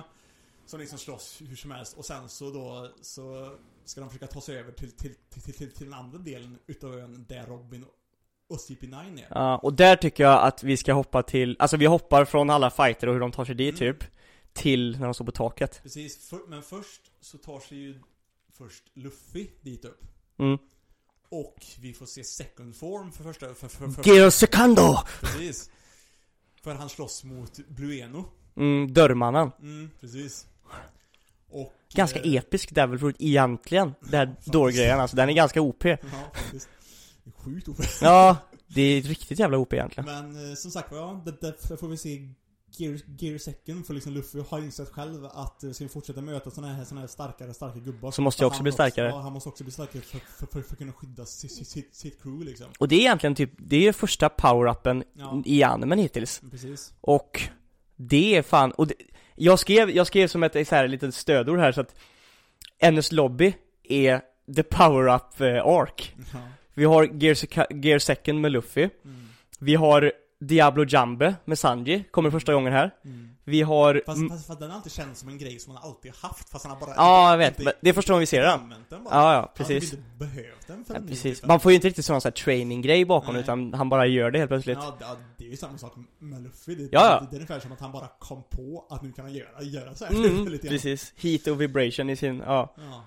Som 0.66 0.80
liksom 0.80 1.00
slåss 1.00 1.42
hur 1.48 1.56
som 1.56 1.72
helst 1.72 1.98
och 1.98 2.06
sen 2.06 2.30
så 2.30 2.52
då 2.52 2.92
så 3.02 3.56
ska 3.86 4.02
de 4.02 4.10
försöka 4.10 4.28
ta 4.28 4.42
sig 4.42 4.58
över 4.58 4.72
till, 4.72 4.92
till, 4.92 5.16
till, 5.30 5.54
till, 5.54 5.72
till 5.72 5.86
den 5.86 5.94
andra 5.94 6.18
delen 6.18 6.60
utav 6.68 6.94
ön 7.00 7.26
där 7.30 7.46
Robin 7.46 7.86
och 8.48 8.58
CP9 8.58 9.20
är. 9.20 9.28
Ja, 9.30 9.58
och 9.58 9.74
där 9.74 9.96
tycker 9.96 10.24
jag 10.24 10.44
att 10.44 10.64
vi 10.64 10.78
ska 10.78 10.94
hoppa 10.94 11.24
till, 11.24 11.56
alltså 11.60 11.78
vi 11.78 11.86
hoppar 11.86 12.26
från 12.26 12.50
alla 12.50 12.70
fighter 12.70 13.08
och 13.08 13.14
hur 13.14 13.22
de 13.22 13.32
tar 13.32 13.46
sig 13.46 13.56
dit 13.56 13.82
Mm. 13.82 13.96
typ 13.96 14.10
Till 14.54 15.00
när 15.00 15.06
de 15.06 15.14
står 15.14 15.26
på 15.26 15.32
taket 15.32 15.80
Precis, 15.84 16.30
för, 16.30 16.40
men 16.48 16.64
först 16.64 17.02
så 17.22 17.38
tar 17.38 17.60
sig 17.60 17.78
ju 17.78 18.00
först 18.54 18.84
Luffy 18.94 19.48
dit 19.62 19.86
upp. 19.86 20.04
Mm. 20.40 20.58
Och 21.30 21.66
vi 21.80 21.94
får 21.94 22.06
se 22.06 22.24
second 22.24 22.76
form 22.76 23.12
för 23.12 23.24
första, 23.24 23.54
för, 23.54 23.68
för, 23.68 23.88
för, 23.88 24.04
Gero 24.04 24.32
Secondo! 24.32 24.98
precis. 25.22 25.70
För 26.62 26.74
han 26.74 26.90
slåss 26.90 27.24
mot 27.24 27.68
Blueno. 27.68 28.26
Mm, 28.56 28.94
dörrmannen 28.94 29.52
Mm, 29.60 29.90
precis. 30.00 30.48
Och... 31.50 31.74
Ganska 31.94 32.20
eh, 32.20 32.34
episk 32.34 32.76
Devil 32.76 33.00
Fruit 33.00 33.16
egentligen, 33.20 33.94
den 34.00 34.14
här 34.14 34.36
dårgrejen 34.46 35.00
alltså, 35.00 35.18
den 35.18 35.30
är 35.30 35.34
ganska 35.34 35.62
OP 35.62 35.86
Ja, 35.86 35.98
faktiskt. 36.34 36.70
Det 37.24 37.30
är 37.30 37.44
Sjukt 37.44 37.68
ofattbart. 37.68 38.02
Ja, 38.02 38.38
det 38.68 38.82
är 38.82 39.02
riktigt 39.02 39.40
jävla 39.40 39.58
OP 39.58 39.74
egentligen 39.74 40.06
Men 40.06 40.50
eh, 40.50 40.56
som 40.56 40.72
sagt 40.72 40.88
ja, 40.92 41.22
det, 41.26 41.32
det, 41.32 41.68
där 41.70 41.78
får 41.78 41.88
vi 41.88 41.98
se 41.98 42.30
Gear, 42.78 43.00
Gear 43.20 43.38
second 43.38 43.86
för 43.86 43.94
liksom 43.94 44.14
Luffy 44.14 44.40
har 44.50 44.60
insett 44.60 44.90
själv 44.90 45.26
att 45.26 45.64
eh, 45.64 45.72
ska 45.72 45.84
vi 45.84 45.90
fortsätta 45.90 46.22
möta 46.22 46.52
såna 46.52 46.74
här, 46.74 46.86
såna 46.86 47.02
här 47.02 47.08
starkare, 47.08 47.54
starka 47.54 47.80
gubbar 47.80 48.12
Så 48.12 48.22
måste 48.22 48.44
jag 48.44 48.48
också 48.48 48.64
bli 48.64 48.72
starkare. 48.72 49.08
ja, 49.08 49.20
han 49.20 49.34
måste 49.34 49.50
också 49.50 49.64
bli 49.64 49.74
starkare 49.74 50.02
för, 50.02 50.20
för, 50.20 50.46
för, 50.46 50.62
för 50.62 50.74
att 50.74 50.78
kunna 50.78 50.94
skydda 50.94 51.26
sitt, 51.26 51.68
sitt, 51.68 51.96
sitt, 51.96 52.22
crew 52.24 52.46
liksom. 52.50 52.68
Och 52.80 52.88
det 52.88 52.96
är 52.96 53.00
egentligen 53.00 53.36
typ, 53.36 53.52
det 53.58 53.88
är 53.88 53.94
första 53.94 54.30
power-upen 54.30 55.04
Ja. 55.14 55.42
i 55.46 55.64
animen 55.64 56.00
hittills 56.00 56.42
Precis. 56.52 56.94
Och 57.02 57.42
det 57.96 58.36
är 58.36 58.42
fan, 58.42 58.72
och 58.72 58.88
det, 58.88 58.96
jag 59.36 59.60
skrev, 59.60 59.90
jag 59.90 60.08
skrev 60.08 60.28
som 60.28 60.44
ett 60.44 60.68
så 60.68 60.76
här 60.76 60.88
litet 60.88 61.16
stödord 61.16 61.60
här 61.60 61.72
så 61.72 61.82
att 61.82 61.96
NS 62.92 63.12
Lobby 63.12 63.54
är 63.84 64.22
the 64.56 64.64
power-up 64.64 65.42
eh, 65.42 65.66
arc 65.66 66.12
Ja. 66.34 66.40
Vi 66.74 66.86
har 66.86 67.04
Gear, 67.04 67.74
Gear 67.84 68.00
Second 68.00 68.42
med 68.42 68.52
Luffy 68.52 68.90
Mm. 69.04 69.28
Vi 69.60 69.76
har 69.76 70.12
Diablo 70.42 70.86
Jambe 70.88 71.36
med 71.46 71.60
Sanji, 71.60 72.04
kommer 72.12 72.32
första 72.32 72.54
gången 72.54 72.74
här 72.74 72.92
Mm. 73.06 73.28
Vi 73.44 73.62
har 73.62 74.02
Fast, 74.06 74.30
fast, 74.30 74.48
fast 74.48 74.60
den 74.60 74.70
har 74.70 74.78
alltid 74.78 74.92
känts 74.92 75.20
som 75.20 75.30
en 75.30 75.38
grej 75.38 75.60
som 75.60 75.74
man 75.74 75.84
alltid 75.84 76.12
haft 76.22 76.50
fast 76.50 76.66
han 76.66 76.74
har 76.78 76.80
bara 76.88 76.96
Ja, 76.96 77.32
jag 77.32 77.38
vet, 77.38 77.60
inte- 77.60 77.74
det 77.82 77.90
är 77.90 77.94
första 77.94 78.14
gången 78.14 78.20
vi 78.20 78.26
ser 78.26 78.42
den 78.44 78.74
den 78.90 79.04
bara. 79.04 79.14
Ja, 79.16 79.34
ja, 79.34 79.40
Han 79.40 79.50
precis 79.56 79.94
inte 79.94 80.04
behövt 80.18 80.68
den 80.68 80.86
för 80.86 80.94
ja, 80.94 81.00
precis. 81.08 81.44
Man 81.46 81.60
får 81.60 81.72
ju 81.72 81.76
inte 81.76 81.88
riktigt 81.88 82.06
sån 82.06 82.22
här 82.24 82.32
training-grej 82.32 83.06
bakom 83.06 83.34
Nej. 83.34 83.44
utan 83.44 83.74
han 83.74 83.90
bara 83.90 84.06
gör 84.06 84.32
det 84.32 84.40
helt 84.40 84.50
plötsligt 84.50 84.78
Ja, 84.82 84.98
det, 85.38 85.46
är 85.46 85.50
ju 85.50 85.58
samma 85.58 85.78
sak 85.78 85.94
med 86.20 86.44
Luffy. 86.44 86.76
Det, 86.76 86.84
Ja, 86.84 86.90
ja. 86.92 87.20
det, 87.20 87.28
det 87.32 87.36
är 87.36 87.38
ungefär 87.38 87.60
som 87.60 87.72
att 87.72 87.80
han 87.80 87.92
bara 87.92 88.08
kom 88.20 88.44
på 88.50 88.86
att 88.90 89.02
nu 89.04 89.12
kan 89.12 89.26
han 89.26 89.34
göra, 89.34 89.62
göra 89.64 89.96
så 89.96 90.06
här. 90.06 90.12
Mm, 90.14 90.48
lite 90.52 90.68
grann. 90.68 90.72
precis. 90.76 91.14
Heat 91.18 91.48
och 91.48 91.62
vibration 91.62 92.10
i 92.10 92.16
sin, 92.16 92.44
ja 92.46 92.74
Ja. 92.78 93.04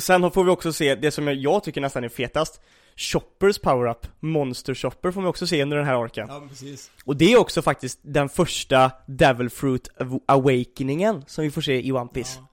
Sen 0.00 0.30
får 0.30 0.44
vi 0.44 0.50
också 0.50 0.72
se 0.72 0.94
det 0.94 1.10
som 1.10 1.28
jag 1.28 1.64
tycker 1.64 1.80
nästan 1.80 2.04
är 2.04 2.08
fetast 2.08 2.60
Choppers 3.00 3.58
power-up, 3.58 4.06
Monster 4.20 4.74
Chopper 4.74 5.10
får 5.10 5.20
vi 5.22 5.26
också 5.26 5.46
se 5.46 5.62
under 5.62 5.76
den 5.76 5.86
här 5.86 6.04
arken 6.04 6.26
ja, 6.28 6.46
precis. 6.48 6.90
Och 7.04 7.16
det 7.16 7.32
är 7.32 7.36
också 7.38 7.62
faktiskt 7.62 7.98
den 8.02 8.28
första 8.28 8.92
Devil 9.06 9.50
Fruit 9.50 9.88
Aw- 9.96 10.20
Awakeningen 10.26 11.24
som 11.26 11.44
vi 11.44 11.50
får 11.50 11.60
se 11.60 11.86
i 11.86 11.92
One 11.92 12.08
Piece 12.10 12.38
Ja. 12.38 12.46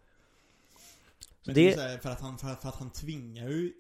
Men 1.46 1.56
Det- 1.56 1.62
det 1.62 1.68
är 1.68 1.70
ju 1.70 1.76
så 1.76 1.82
här, 1.82 1.98
för 1.98 2.10
att 2.10 2.22
han, 2.22 2.38
för, 2.38 2.48
att- 2.48 2.62
för 2.62 2.70
att 2.70 2.76
han 2.76 2.90
tvingar 2.90 3.50
ju 3.50 3.74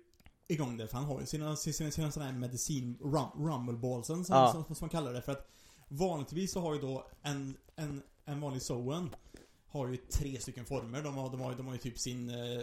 igång 0.48 0.78
det, 0.78 0.88
för 0.88 0.98
han 0.98 1.06
har 1.06 1.20
ju 1.20 1.26
sina, 1.26 1.56
sina, 1.56 1.92
sina 1.92 2.12
sådana 2.12 2.32
här 2.32 2.40
medicin, 2.40 2.98
rum, 3.02 3.48
rumbleballsen 3.48 4.26
som, 4.26 4.36
Ja. 4.36 4.52
som, 4.52 4.76
som 4.76 4.78
man 4.86 4.90
kallar 4.90 5.14
det. 5.14 5.22
För 5.22 5.32
att 5.32 5.48
vanligtvis 5.88 6.52
så 6.52 6.62
har 6.62 6.74
ju 6.76 6.82
då 6.82 7.08
en, 7.22 7.58
en, 7.76 8.02
en 8.26 8.42
vanlig 8.42 8.62
Zoen 8.62 9.10
har 9.68 9.88
ju 9.88 9.98
tre 9.98 10.40
stycken 10.40 10.66
former. 10.66 11.02
De 11.02 11.18
har, 11.18 11.30
de 11.30 11.40
har, 11.42 11.56
de 11.56 11.66
har 11.68 11.74
ju 11.74 11.80
typ 11.80 12.00
sin 12.00 12.30
eh, 12.30 12.62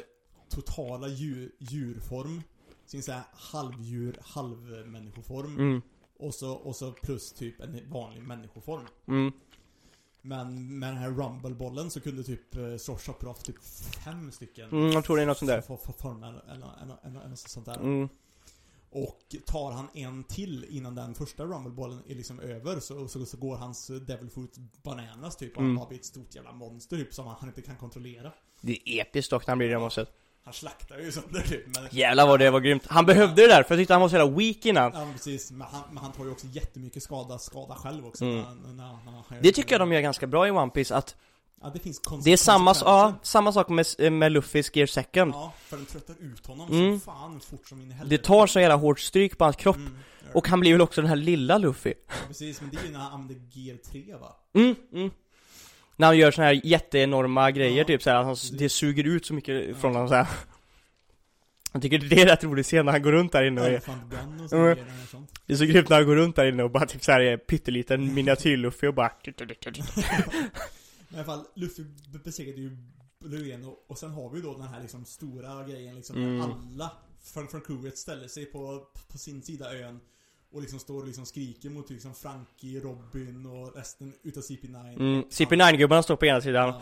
totala 0.48 1.08
djur, 1.08 1.52
djurform, 1.58 2.42
sin 2.86 3.02
så 3.02 3.12
här 3.12 3.22
halvdjur, 3.32 4.18
halvmänniskoform. 4.22 5.58
Mm, 5.58 5.82
Och, 6.18 6.34
så, 6.34 6.52
och 6.52 6.76
så 6.76 6.92
plus 6.92 7.32
typ 7.32 7.60
en 7.60 7.90
vanlig 7.90 8.22
människoform. 8.22 8.86
mm, 9.08 9.32
Men 10.22 10.78
med 10.78 10.88
den 10.88 10.96
här 10.98 11.10
rumblebollen 11.10 11.90
så 11.90 12.00
kunde 12.00 12.24
typ 12.24 12.56
eh, 12.56 12.62
ha 13.26 13.34
typ 13.34 13.62
fem 14.04 14.32
stycken 14.32 14.70
mm, 14.70 14.92
jag 14.92 15.04
tror 15.04 15.16
det 15.16 15.22
är 15.22 15.26
något 15.26 15.38
sånt 15.38 15.48
där 15.48 15.60
former 15.92 16.28
eller, 16.50 16.82
eller, 16.82 17.24
eller, 17.24 17.34
sånt 17.36 17.66
där. 17.66 17.76
mm, 17.80 18.08
Och 18.90 19.36
tar 19.46 19.72
han 19.72 19.88
en 19.94 20.24
till 20.24 20.64
innan 20.68 20.94
den 20.94 21.14
första 21.14 21.44
rumblebollen 21.44 22.02
är 22.06 22.14
liksom 22.14 22.40
över 22.40 22.80
så, 22.80 23.08
så, 23.08 23.26
så 23.26 23.36
går 23.36 23.56
hans 23.56 23.86
Devil 23.86 24.30
Fruit 24.30 24.56
bananas 24.82 25.36
typ 25.36 25.52
och 25.56 25.62
Mm. 25.62 25.68
han 25.70 25.76
bara 25.76 25.88
blir 25.88 25.98
ett 25.98 26.04
stort 26.04 26.34
jävla 26.34 26.52
monster 26.52 26.96
typ 26.96 27.14
som 27.14 27.26
han, 27.26 27.36
han 27.40 27.48
inte 27.48 27.62
kan 27.62 27.76
kontrollera. 27.76 28.32
Det 28.60 28.88
är 28.88 29.02
episkt 29.02 29.30
dock 29.30 29.46
när 29.46 29.50
han 29.50 29.58
blir 29.58 29.68
det 29.68 29.78
måste 29.78 30.06
Han 30.44 30.54
slaktar 30.54 30.98
ju 30.98 31.12
sönder 31.12 31.40
typ. 31.40 31.66
Men, 31.66 31.88
Jävlar 31.90 32.26
vad 32.26 32.38
det 32.40 32.50
var 32.50 32.60
grymt 32.60 32.82
Han 32.88 33.06
behövde 33.06 33.42
det 33.42 33.48
där 33.48 33.62
för 33.62 33.74
jag 33.74 33.80
tyckte 33.80 33.94
han 33.94 34.00
var 34.00 34.08
så 34.08 34.16
jävla 34.16 34.36
weak 34.36 34.66
innan 34.66 34.92
Ja 34.94 35.04
men 35.04 35.12
precis, 35.14 35.50
men 35.50 35.66
han, 35.70 35.82
men 35.88 35.96
han 35.98 36.12
tar 36.12 36.24
ju 36.24 36.30
också 36.30 36.46
jättemycket 36.46 37.02
skada, 37.02 37.38
skada 37.38 37.74
själv 37.74 38.06
också. 38.06 38.24
Mm. 38.24 38.36
När, 38.36 38.72
när, 38.72 38.98
när, 39.30 39.42
Det 39.42 39.52
tycker 39.52 39.72
jag 39.72 39.80
de 39.80 39.92
gör 39.92 40.00
ganska 40.00 40.26
bra 40.26 40.48
i 40.48 40.50
One 40.50 40.70
Piece 40.70 40.94
att 40.94 41.16
Ja 41.62 41.70
det 41.74 41.78
finns 41.78 42.00
Det 42.24 42.32
är 42.32 42.36
samma, 42.36 42.74
ja, 42.80 43.14
samma 43.22 43.52
sak 43.52 43.68
med, 43.68 44.12
med 44.12 44.32
Luffys 44.32 44.70
Gear 44.76 44.86
Second 44.86 45.34
Ja, 45.34 45.52
för 45.66 45.76
den 45.76 45.86
tröttar 45.86 46.16
ut 46.20 46.46
honom 46.46 46.68
Mm. 46.70 47.00
som 47.00 47.14
fan 47.14 47.40
fort 47.40 47.68
som 47.68 47.80
in 47.80 47.86
i 47.86 47.88
Det 47.88 47.94
helvete. 47.94 48.24
tar 48.24 48.46
så 48.46 48.60
jävla 48.60 48.76
hårt 48.76 49.00
stryk 49.00 49.38
på 49.38 49.44
hans 49.44 49.56
kropp 49.56 49.76
Mm, 49.76 49.98
det. 50.20 50.32
Och 50.34 50.48
han 50.48 50.60
blir 50.60 50.72
väl 50.72 50.80
också 50.80 51.00
den 51.00 51.08
här 51.08 51.16
lilla 51.16 51.58
Luffy 51.58 51.94
Ja, 52.08 52.14
precis, 52.28 52.60
men 52.60 52.70
det 52.70 52.76
är 52.76 52.84
ju 52.84 52.90
när 52.92 52.98
han 52.98 53.12
använder 53.12 53.46
Gear 53.58 53.76
3 53.76 54.14
va? 54.20 54.36
Mm, 54.54 54.74
mm 54.92 55.10
När 55.96 56.06
han 56.06 56.18
gör 56.18 56.30
såna 56.30 56.46
här 56.46 56.60
jätteenorma 56.64 57.50
grejer 57.50 57.78
Ja, 57.78 57.84
typ 57.84 58.02
såhär, 58.02 58.16
att 58.16 58.26
han, 58.26 58.36
det 58.58 58.68
suger 58.68 59.04
ut 59.04 59.26
så 59.26 59.34
mycket 59.34 59.68
Ja. 59.68 59.74
från 59.74 59.92
honom 59.94 60.08
såhär 60.08 60.26
Jag 61.72 61.82
tycker 61.82 61.98
det 61.98 62.20
är 62.22 62.26
rätt 62.26 62.44
roligt 62.44 62.66
scen 62.66 62.84
när 62.86 62.92
han 62.92 63.02
går 63.02 63.12
runt 63.12 63.32
där 63.32 63.42
inne 63.44 63.60
och 63.60 63.66
är, 63.66 63.76
och 64.44 64.50
så 64.50 64.56
Mm. 64.56 64.78
Det 65.46 65.52
är 65.52 65.56
så 65.56 65.64
grymt 65.64 65.88
när 65.88 65.96
han 65.96 66.06
går 66.06 66.16
runt 66.16 66.36
där 66.36 66.46
inne 66.46 66.62
och 66.62 66.70
bara 66.70 66.86
typ 66.86 67.04
såhär 67.04 67.20
är 67.20 67.36
pytteliten 67.36 68.14
miniatyr-Luffy 68.14 68.86
och 68.86 68.94
bara 68.94 69.12
Men 69.24 69.74
i 69.74 71.14
alla 71.14 71.24
fall, 71.24 71.44
Luffy 71.54 71.82
be- 72.12 72.18
besegrade 72.18 72.60
ju 72.60 72.76
Blueno 73.18 73.76
och 73.88 73.98
sen 73.98 74.10
har 74.10 74.30
vi 74.30 74.36
ju 74.36 74.42
då 74.42 74.58
den 74.58 74.68
här 74.68 74.80
liksom 74.82 75.04
stora 75.04 75.64
grejen 75.68 75.94
liksom 75.96 76.16
Mm. 76.16 76.40
alla 76.40 76.90
från, 77.32 77.48
från 77.48 77.60
crewet 77.60 77.98
ställer 77.98 78.28
sig 78.28 78.44
på, 78.46 78.86
på 79.12 79.18
sin 79.18 79.42
sida 79.42 79.74
ön 79.78 80.00
och 80.52 80.60
liksom 80.60 80.78
står 80.78 81.00
och 81.00 81.06
liksom 81.06 81.26
skriker 81.26 81.70
mot 81.70 81.90
liksom 81.90 82.14
Frankie, 82.14 82.80
Robin 82.80 83.46
och 83.46 83.76
resten 83.76 84.12
utav 84.22 84.42
CP9 84.42 84.92
mm, 84.96 85.22
CP9-gubbarna 85.24 86.02
står 86.02 86.16
på 86.16 86.26
ena 86.26 86.40
sidan, 86.40 86.68
Ja, 86.68 86.80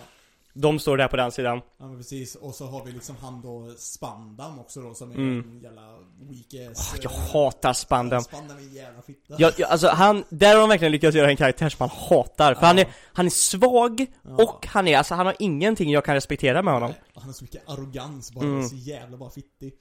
de 0.54 0.78
står 0.78 0.96
där 0.96 1.08
på 1.08 1.16
den 1.16 1.32
sidan. 1.32 1.60
Ja 1.78 1.86
men 1.86 1.96
precis, 1.96 2.34
och 2.34 2.54
så 2.54 2.66
har 2.66 2.84
vi 2.84 2.92
liksom 2.92 3.16
han 3.20 3.42
då 3.42 3.74
Spandam 3.78 4.58
också 4.58 4.80
då 4.80 4.94
som 4.94 5.10
är 5.10 5.14
Mm. 5.14 5.38
en 5.48 5.60
jävla 5.60 5.98
weak 6.20 6.70
ass 6.70 6.94
Jag 7.02 7.12
eh, 7.12 7.18
hatar 7.32 7.72
Spandam. 7.72 8.22
Spandam 8.22 8.56
är 8.56 8.60
en 8.60 8.72
jävla 8.74 9.02
fitta. 9.02 9.34
Jag, 9.38 9.52
jag, 9.56 9.70
alltså 9.70 9.88
han, 9.88 10.24
där 10.28 10.54
har 10.54 10.60
de 10.60 10.68
verkligen 10.68 10.92
lyckats 10.92 11.16
göra 11.16 11.30
en 11.30 11.36
karaktär 11.36 11.68
som 11.68 11.76
man 11.88 11.90
hatar, 12.08 12.54
för 12.54 12.62
Ja. 12.62 12.66
han 12.66 12.78
är, 12.78 12.86
han 13.12 13.26
är 13.26 13.30
svag 13.30 14.06
Ja. 14.22 14.30
och 14.44 14.66
han 14.66 14.88
är, 14.88 14.98
alltså 14.98 15.14
han 15.14 15.26
har 15.26 15.36
ingenting 15.38 15.90
jag 15.90 16.04
kan 16.04 16.14
respektera 16.14 16.62
med 16.62 16.74
honom. 16.74 16.92
Han 17.14 17.24
har 17.24 17.32
så 17.32 17.44
mycket 17.44 17.68
arrogans 17.68 18.32
bara, 18.32 18.44
Mm. 18.44 18.68
så 18.68 18.76
jävla 18.76 19.16
bara 19.16 19.30
fittig. 19.30 19.72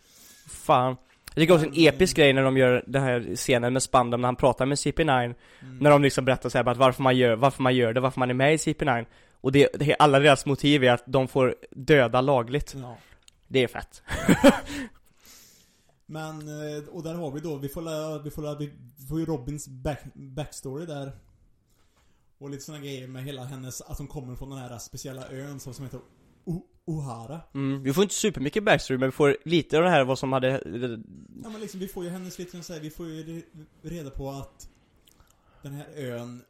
Fan 0.47 0.95
Jag 1.33 1.41
tycker 1.41 1.53
också 1.53 1.65
en 1.65 1.73
episk 1.75 2.17
grej 2.17 2.33
när 2.33 2.43
de 2.43 2.57
gör 2.57 2.83
den 2.87 3.03
här 3.03 3.35
scenen 3.35 3.73
med 3.73 3.83
Spandam 3.83 4.21
när 4.21 4.27
han 4.27 4.35
pratar 4.35 4.65
med 4.65 4.75
CP9 4.75 5.23
mm. 5.23 5.35
När 5.77 5.89
de 5.89 6.03
liksom 6.03 6.25
berättar 6.25 6.49
såhär 6.49 6.75
varför 6.75 7.03
man 7.03 7.17
gör, 7.17 7.35
varför 7.35 7.63
man 7.63 7.75
gör 7.75 7.93
det, 7.93 7.99
varför 7.99 8.19
man 8.19 8.29
är 8.29 8.33
med 8.33 8.53
i 8.53 8.57
CP9 8.57 9.05
Och 9.41 9.51
det, 9.51 9.69
det 9.73 9.95
alla 9.99 10.19
deras 10.19 10.45
motiv 10.45 10.83
är 10.83 10.91
att 10.91 11.03
de 11.05 11.27
får 11.27 11.55
döda 11.71 12.21
lagligt. 12.21 12.75
Ja. 12.81 12.97
Det 13.47 13.63
är 13.63 13.67
fett. 13.67 14.03
Men, 16.05 16.39
eh, 16.39 16.83
och 16.91 17.03
där 17.03 17.15
har 17.15 17.31
vi 17.31 17.39
då, 17.39 17.55
vi 17.55 17.69
får, 17.69 18.23
vi 18.23 18.29
får, 18.29 18.59
vi 18.59 18.71
får 19.07 19.19
ju 19.19 19.25
Robins 19.25 19.67
back, 19.67 20.01
backstory 20.13 20.85
där. 20.85 21.11
Och 22.37 22.49
lite 22.49 22.63
såna 22.63 22.79
grejer 22.79 23.07
med 23.07 23.23
hela 23.23 23.43
hennes, 23.43 23.81
att 23.81 23.97
hon 23.97 24.07
kommer 24.07 24.35
från 24.35 24.49
den 24.49 24.59
här 24.59 24.77
speciella 24.77 25.29
ön 25.29 25.59
som, 25.59 25.73
som 25.73 25.85
heter 25.85 25.99
o, 26.45 26.61
O'Hara. 26.89 27.39
Mm. 27.53 27.83
Vi 27.83 27.93
får 27.93 28.03
inte 28.03 28.15
supermycket 28.15 28.63
backstory 28.63 28.97
men 28.97 29.07
vi 29.07 29.11
får 29.11 29.37
lite 29.45 29.77
av 29.77 29.83
det 29.83 29.89
här 29.89 30.03
vad 30.05 30.19
som 30.19 30.33
hade 30.33 30.49
Ja 31.43 31.49
men 31.49 31.61
liksom, 31.61 31.79
vi 31.79 31.87
får 31.87 32.03
ju 32.03 32.09
hennes 32.09 32.39
lite 32.39 32.57
här, 32.57 32.79
vi 32.79 32.89
får 32.89 33.07
ju 33.07 33.23
re- 33.23 33.65
reda 33.81 34.09
på 34.09 34.29
att 34.29 34.69
den 35.61 35.73
här 35.73 35.87
ön 35.95 36.41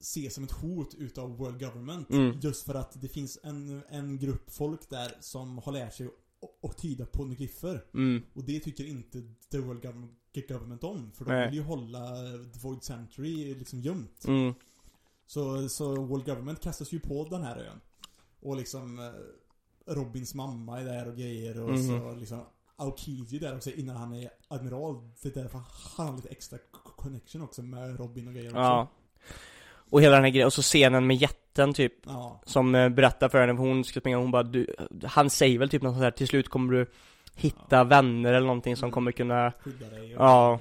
ses 0.00 0.34
som 0.34 0.44
ett 0.44 0.52
hot 0.52 0.94
utav 0.94 1.36
World 1.36 1.60
Government. 1.60 2.10
Mm. 2.10 2.38
Just 2.40 2.66
för 2.66 2.74
att 2.74 3.00
det 3.02 3.08
finns 3.08 3.38
en, 3.42 3.82
en 3.88 4.18
grupp 4.18 4.50
folk 4.50 4.90
där 4.90 5.12
som 5.20 5.58
har 5.58 5.72
lärt 5.72 5.94
sig 5.94 6.06
att- 6.06 6.70
att 6.70 6.78
tyda 6.78 7.06
poneglyfer. 7.06 7.84
mm. 7.94 8.22
Och 8.34 8.44
det 8.44 8.60
tycker 8.60 8.84
inte 8.84 9.22
the 9.50 9.58
World 9.58 9.82
Government, 9.82 10.12
government 10.48 10.84
om. 10.84 11.12
För 11.12 11.24
de 11.24 11.30
Nej. 11.30 11.46
vill 11.46 11.54
ju 11.58 11.62
hålla 11.62 12.00
The 12.54 12.58
Void 12.62 12.82
Century 12.84 13.54
liksom 13.54 13.80
gömt. 13.80 14.24
Mm. 14.26 14.54
Så, 15.26 15.68
så 15.68 15.94
World 16.04 16.24
Government 16.24 16.60
kastas 16.60 16.92
ju 16.92 17.00
på 17.00 17.24
den 17.30 17.42
här 17.42 17.56
ön. 17.56 17.80
Och 18.40 18.56
liksom 18.56 18.98
eh, 18.98 19.04
Robins 19.86 20.34
mamma 20.34 20.80
är 20.80 20.84
där 20.84 21.08
och 21.08 21.16
grejer 21.16 21.62
och 21.62 21.70
Mhm. 21.70 21.82
så 22.00 22.14
liksom 22.14 22.40
Aokiji 22.76 23.38
där 23.38 23.56
också 23.56 23.70
innan 23.70 23.96
han 23.96 24.14
är 24.14 24.30
admiral. 24.48 24.94
Det 25.22 25.36
är 25.36 25.42
därför 25.42 25.58
han 25.96 26.06
har 26.08 26.16
lite 26.16 26.28
extra 26.28 26.58
co- 26.70 26.90
connection 26.96 27.42
också 27.42 27.62
med 27.62 27.98
Robin 28.00 28.28
och 28.28 28.34
grejer 28.34 28.48
också. 28.50 28.58
Ja. 28.60 28.88
Och 29.90 30.02
hela 30.02 30.14
den 30.14 30.24
här 30.24 30.30
grejen, 30.30 30.46
och 30.46 30.52
så 30.52 30.62
scenen 30.62 31.06
med 31.06 31.16
jätten 31.16 31.74
typ 31.74 31.92
Ja. 32.06 32.40
Som 32.44 32.74
eh, 32.74 32.88
berättar 32.88 33.28
för 33.28 33.40
henne, 33.40 33.52
hon 33.52 33.84
ska 33.84 34.00
springa, 34.00 34.16
hon 34.18 34.30
bara 34.30 34.42
du, 34.42 34.74
Han 35.04 35.30
säger 35.30 35.58
väl 35.58 35.68
typ 35.68 35.82
något 35.82 35.92
sånt 35.94 36.02
här, 36.04 36.10
till 36.10 36.28
slut 36.28 36.48
kommer 36.48 36.72
du 36.72 36.86
Hitta 37.34 37.76
Ja. 37.76 37.84
vänner 37.84 38.32
eller 38.32 38.46
någonting 38.46 38.76
som 38.76 38.84
Mm. 38.86 38.92
kommer 38.92 39.12
kunna 39.12 39.52
Skydda 39.60 39.90
dig 39.90 40.16
och... 40.16 40.24
Ja 40.24 40.58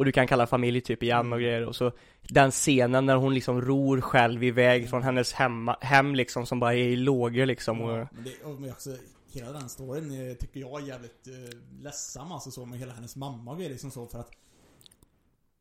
Och 0.00 0.06
du 0.06 0.12
kan 0.12 0.26
kalla 0.26 0.46
familj 0.46 0.80
typ 0.80 1.02
igen 1.02 1.20
Mm. 1.20 1.32
och 1.32 1.38
grejer 1.40 1.66
och 1.66 1.76
så 1.76 1.92
Den 2.28 2.50
scenen 2.50 3.06
när 3.06 3.16
hon 3.16 3.34
liksom 3.34 3.60
ror 3.60 4.00
själv 4.00 4.44
iväg 4.44 4.90
från 4.90 5.02
hennes 5.02 5.32
hemma, 5.32 5.76
hem 5.80 6.14
liksom 6.14 6.46
som 6.46 6.60
bara 6.60 6.74
är 6.74 6.78
i 6.78 6.96
lågor 6.96 7.46
liksom 7.46 7.80
och, 7.80 7.90
Ja, 7.98 8.08
men 8.12 8.24
det, 8.24 8.44
och 8.44 8.60
men 8.60 8.70
också, 8.70 8.96
hela 9.32 9.52
den 9.52 9.68
storyn 9.68 10.36
tycker 10.36 10.60
jag 10.60 10.82
är 10.82 10.86
jävligt 10.86 11.26
eh, 11.26 11.58
ledsam 11.82 12.32
alltså 12.32 12.50
så 12.50 12.66
med 12.66 12.78
hela 12.78 12.92
hennes 12.92 13.16
mamma 13.16 13.50
och 13.50 13.56
grejer 13.56 13.70
liksom 13.70 13.90
så 13.90 14.06
för 14.06 14.18
att 14.20 14.30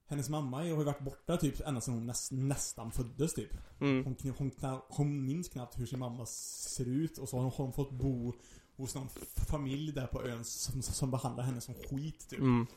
Hennes 0.08 0.30
mamma 0.30 0.58
har 0.58 0.64
ju 0.64 0.74
varit 0.84 1.00
borta 1.00 1.38
typ 1.38 1.68
ända 1.68 1.82
sedan 1.82 1.94
hon 1.94 2.06
näs, 2.06 2.32
nästan 2.32 2.92
föddes 2.92 3.34
typ. 3.34 3.50
mm, 3.82 4.04
Hon, 4.06 4.16
hon, 4.38 4.52
kna- 4.52 4.82
hon 4.90 5.26
minns 5.26 5.50
knappt 5.50 5.80
hur 5.80 5.86
sin 5.86 6.00
mamma 6.00 6.26
ser 6.26 6.86
ut 6.88 7.18
och 7.18 7.30
så 7.30 7.38
har 7.38 7.44
hon, 7.44 7.52
hon 7.56 7.74
fått 7.74 7.92
bo 7.92 8.34
hos 8.78 8.96
någon 8.96 9.10
familj 9.50 9.92
där 9.92 10.08
på 10.08 10.24
ön 10.24 10.44
som, 10.46 10.82
som 10.82 11.12
behandlar 11.12 11.44
henne 11.44 11.62
som 11.62 11.74
skit 11.74 12.30
typ. 12.30 12.40
mm, 12.40 12.68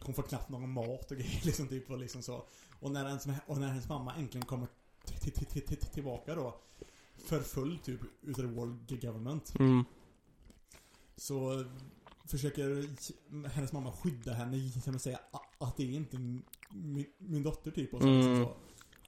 Hon 0.00 0.14
får 0.14 0.22
knappt 0.22 0.48
någon 0.48 0.70
mat 0.72 1.10
och 1.10 1.16
grejer 1.16 1.40
liksom 1.44 1.68
typ 1.68 1.90
och 1.90 1.98
liksom 1.98 2.22
så. 2.22 2.46
Och 2.80 2.90
när, 2.90 3.06
ens, 3.06 3.26
och 3.46 3.58
när 3.58 3.68
hennes 3.68 3.88
mamma 3.88 4.14
äntligen 4.14 4.46
kommer 4.46 4.66
till, 5.04 5.32
till, 5.32 5.46
till, 5.46 5.62
till, 5.62 5.76
tillbaka 5.78 6.34
då 6.34 6.60
förfull 7.16 7.78
typ 7.78 8.00
utav 8.22 8.42
the 8.42 8.46
world 8.46 9.00
government 9.00 9.54
mm, 9.58 9.84
så 11.16 11.64
försöker 12.24 12.88
hennes 13.48 13.72
mamma 13.72 13.92
skydda 13.92 14.32
henne 14.32 14.56
genom 14.56 14.96
att 14.96 15.02
säga 15.02 15.20
att 15.58 15.76
det 15.76 15.82
är 15.82 15.96
inte 15.96 16.18
min, 16.18 17.06
min 17.18 17.42
dotter 17.42 17.70
typ 17.70 17.94
och 17.94 18.00
så, 18.00 18.06
Mm. 18.08 18.18
liksom 18.18 18.44
så. 18.44 18.56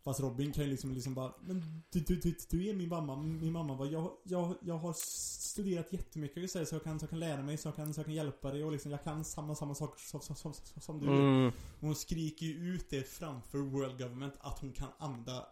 Fast 0.08 0.20
Robin 0.20 0.52
kan 0.52 0.64
ju 0.64 0.70
liksom, 0.70 0.92
liksom 0.92 1.14
bara 1.14 1.32
Men 1.40 1.82
du, 1.90 2.00
du, 2.00 2.16
du, 2.16 2.34
du 2.50 2.68
är 2.68 2.74
min 2.74 2.88
mamma, 2.88 3.16
min 3.16 3.52
mamma 3.52 3.76
bara 3.76 3.88
jag, 3.88 4.10
jag, 4.22 4.54
jag 4.60 4.78
har 4.78 4.92
studerat 4.92 5.92
jättemycket 5.92 6.50
så, 6.50 6.58
jag 6.58 6.84
kan, 6.84 6.98
så 6.98 7.02
jag 7.02 7.10
kan 7.10 7.20
lära 7.20 7.42
mig, 7.42 7.56
så 7.56 7.68
jag 7.68 7.76
kan, 7.76 7.94
så 7.94 7.98
jag 7.98 8.06
kan 8.06 8.14
hjälpa 8.14 8.50
dig 8.50 8.64
och 8.64 8.72
liksom 8.72 8.90
jag 8.90 9.04
kan 9.04 9.24
samma, 9.24 9.54
samma 9.54 9.74
saker 9.74 10.00
som, 10.00 10.20
som, 10.20 10.36
som, 10.36 10.54
som, 10.80 11.00
du 11.00 11.06
mm, 11.06 11.52
Hon 11.80 11.94
skriker 11.94 12.46
ju 12.46 12.74
ut 12.74 12.90
det 12.90 13.08
framför 13.08 13.58
World 13.58 13.98
Government 13.98 14.34
att 14.40 14.58
hon 14.58 14.72
kan 14.72 14.88
använda 14.98 15.46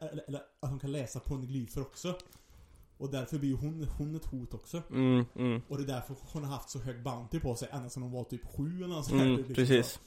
eller, 0.00 0.24
eller 0.28 0.42
att 0.60 0.70
hon 0.70 0.78
kan 0.78 0.92
läsa 0.92 1.20
poneglyfer 1.20 1.80
också. 1.80 2.18
Och 2.98 3.10
därför 3.10 3.38
blir 3.38 3.54
hon, 3.54 3.88
hon 3.98 4.16
ett 4.16 4.26
hot 4.26 4.54
också. 4.54 4.82
mm, 4.90 5.24
mm, 5.34 5.62
Och 5.68 5.76
det 5.76 5.82
är 5.82 5.86
därför 5.86 6.16
hon 6.32 6.44
har 6.44 6.52
haft 6.52 6.70
så 6.70 6.78
hög 6.78 7.02
bounty 7.02 7.40
på 7.40 7.54
sig 7.54 7.68
ända 7.72 7.90
sedan 7.90 8.02
hon 8.02 8.12
var 8.12 8.24
typ 8.24 8.46
sju 8.56 8.76
eller 8.76 8.94
något 8.94 9.06
sånt 9.06 9.20
här, 9.20 9.28
mm, 9.28 9.54
precis 9.54 9.86
så. 9.86 10.00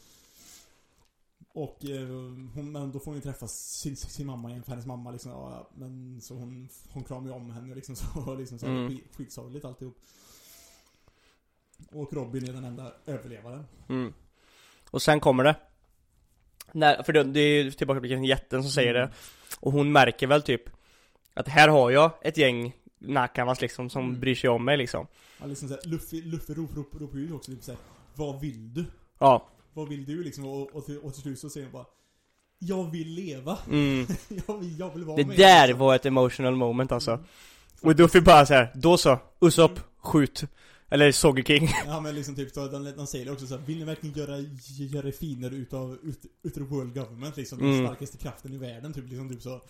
Och 1.54 1.86
eh, 1.86 2.08
hon, 2.54 2.72
men 2.72 2.92
då 2.92 3.00
får 3.00 3.06
hon 3.06 3.16
ju 3.16 3.22
träffa 3.22 3.48
sin, 3.48 3.96
sin 3.96 4.28
mamma 4.28 4.50
igen, 4.50 4.64
för 4.64 4.70
hennes 4.72 4.86
mamma 4.86 5.12
liksom, 5.12 5.32
ja, 5.32 5.70
men 5.76 6.22
så 6.22 6.34
hon, 6.36 6.70
hon 6.90 7.04
kramar 7.04 7.28
ju 7.28 7.34
om 7.34 7.50
henne 7.52 7.76
liksom 7.76 7.96
så, 7.96 8.06
och 8.32 8.38
liksom 8.40 8.60
så 8.60 8.66
Mm. 8.66 8.88
skit, 8.90 9.04
skitsorgligt 9.16 9.66
alltihop. 9.66 9.98
Och 11.92 12.14
Robin 12.14 12.50
är 12.50 12.54
den 12.54 12.66
enda 12.66 12.94
överlevaren. 13.06 13.66
mm. 13.90 14.14
Och 14.90 15.02
sen 15.02 15.20
kommer 15.20 15.44
det 15.44 15.56
när, 16.72 17.04
för 17.04 17.14
det, 17.14 17.24
det 17.24 17.40
är 17.40 17.64
ju 17.64 17.72
tillbakablicken 17.72 18.24
jätten 18.24 18.62
som 18.64 18.72
säger 18.72 18.94
det 18.94 19.12
Och 19.60 19.72
hon 19.72 19.92
märker 19.92 20.28
väl 20.28 20.42
typ 20.42 20.62
Att 21.34 21.48
här 21.48 21.68
har 21.68 21.92
jag 21.92 22.12
ett 22.22 22.38
gäng 22.38 22.76
Nakamas 22.98 23.62
liksom 23.62 23.90
som 23.90 24.06
Mm. 24.06 24.20
bryr 24.20 24.36
sig 24.36 24.50
om 24.50 24.66
mig 24.66 24.78
liksom 24.78 25.08
Ja, 25.40 25.46
liksom 25.46 25.68
såhär, 25.68 25.82
Luffy, 25.86 26.22
Luffy 26.22 26.54
rop, 26.54 26.76
rop 26.76 27.16
ut 27.16 27.32
också 27.32 27.52
typ 27.52 27.64
såhär, 27.64 27.80
Vad 28.16 28.40
vill 28.42 28.74
du? 28.74 28.86
Ja, 29.20 29.48
Vad 29.74 29.90
vill 29.90 30.06
du 30.06 30.24
liksom? 30.24 30.46
Och, 30.46 30.76
och, 30.76 30.86
till, 30.86 30.98
och 31.00 31.14
till 31.14 31.22
slut 31.22 31.40
så 31.40 31.50
säger 31.50 31.66
hon 31.66 31.74
bara 31.74 31.86
Jag 32.60 32.92
vill 32.92 33.08
leva. 33.08 33.58
mm. 33.70 34.06
jag, 34.48 34.58
vill, 34.58 34.80
jag 34.80 34.94
vill 34.96 35.04
vara 35.04 35.18
Det 35.18 35.26
med 35.26 35.38
där 35.38 35.68
liksom. 35.68 35.80
var 35.80 35.96
ett 35.96 36.06
emotional 36.06 36.56
moment 36.56 36.92
alltså 36.92 37.12
Mm. 37.12 37.90
Och 37.90 37.96
Duffy 37.96 38.22
bara 38.22 38.46
så 38.46 38.54
här, 38.54 38.72
då 38.76 38.98
så, 38.98 39.20
Usopp, 39.42 39.80
skjut 39.98 40.44
Eller 40.90 41.12
Sogeking 41.12 41.70
Ja 41.86 42.00
men 42.00 42.16
liksom 42.16 42.36
typ 42.36 42.52
så, 42.52 42.68
de, 42.68 42.94
de 42.98 43.08
säger 43.08 43.32
också 43.32 43.48
så 43.48 43.58
här, 43.58 43.66
vill 43.66 43.78
ni 43.78 43.84
verkligen 43.84 44.16
göra, 44.18 44.38
göra 44.78 45.12
finare 45.12 45.56
utav, 45.56 45.98
ut, 46.04 46.20
utav 46.44 46.64
world 46.64 46.94
government 46.94 47.38
liksom? 47.38 47.58
Den 47.60 47.68
Mm. 47.74 47.86
starkaste 47.86 48.18
kraften 48.18 48.54
i 48.54 48.58
världen 48.58 48.94
typ, 48.94 49.10
liksom 49.10 49.30
typ 49.30 49.42
så. 49.42 49.62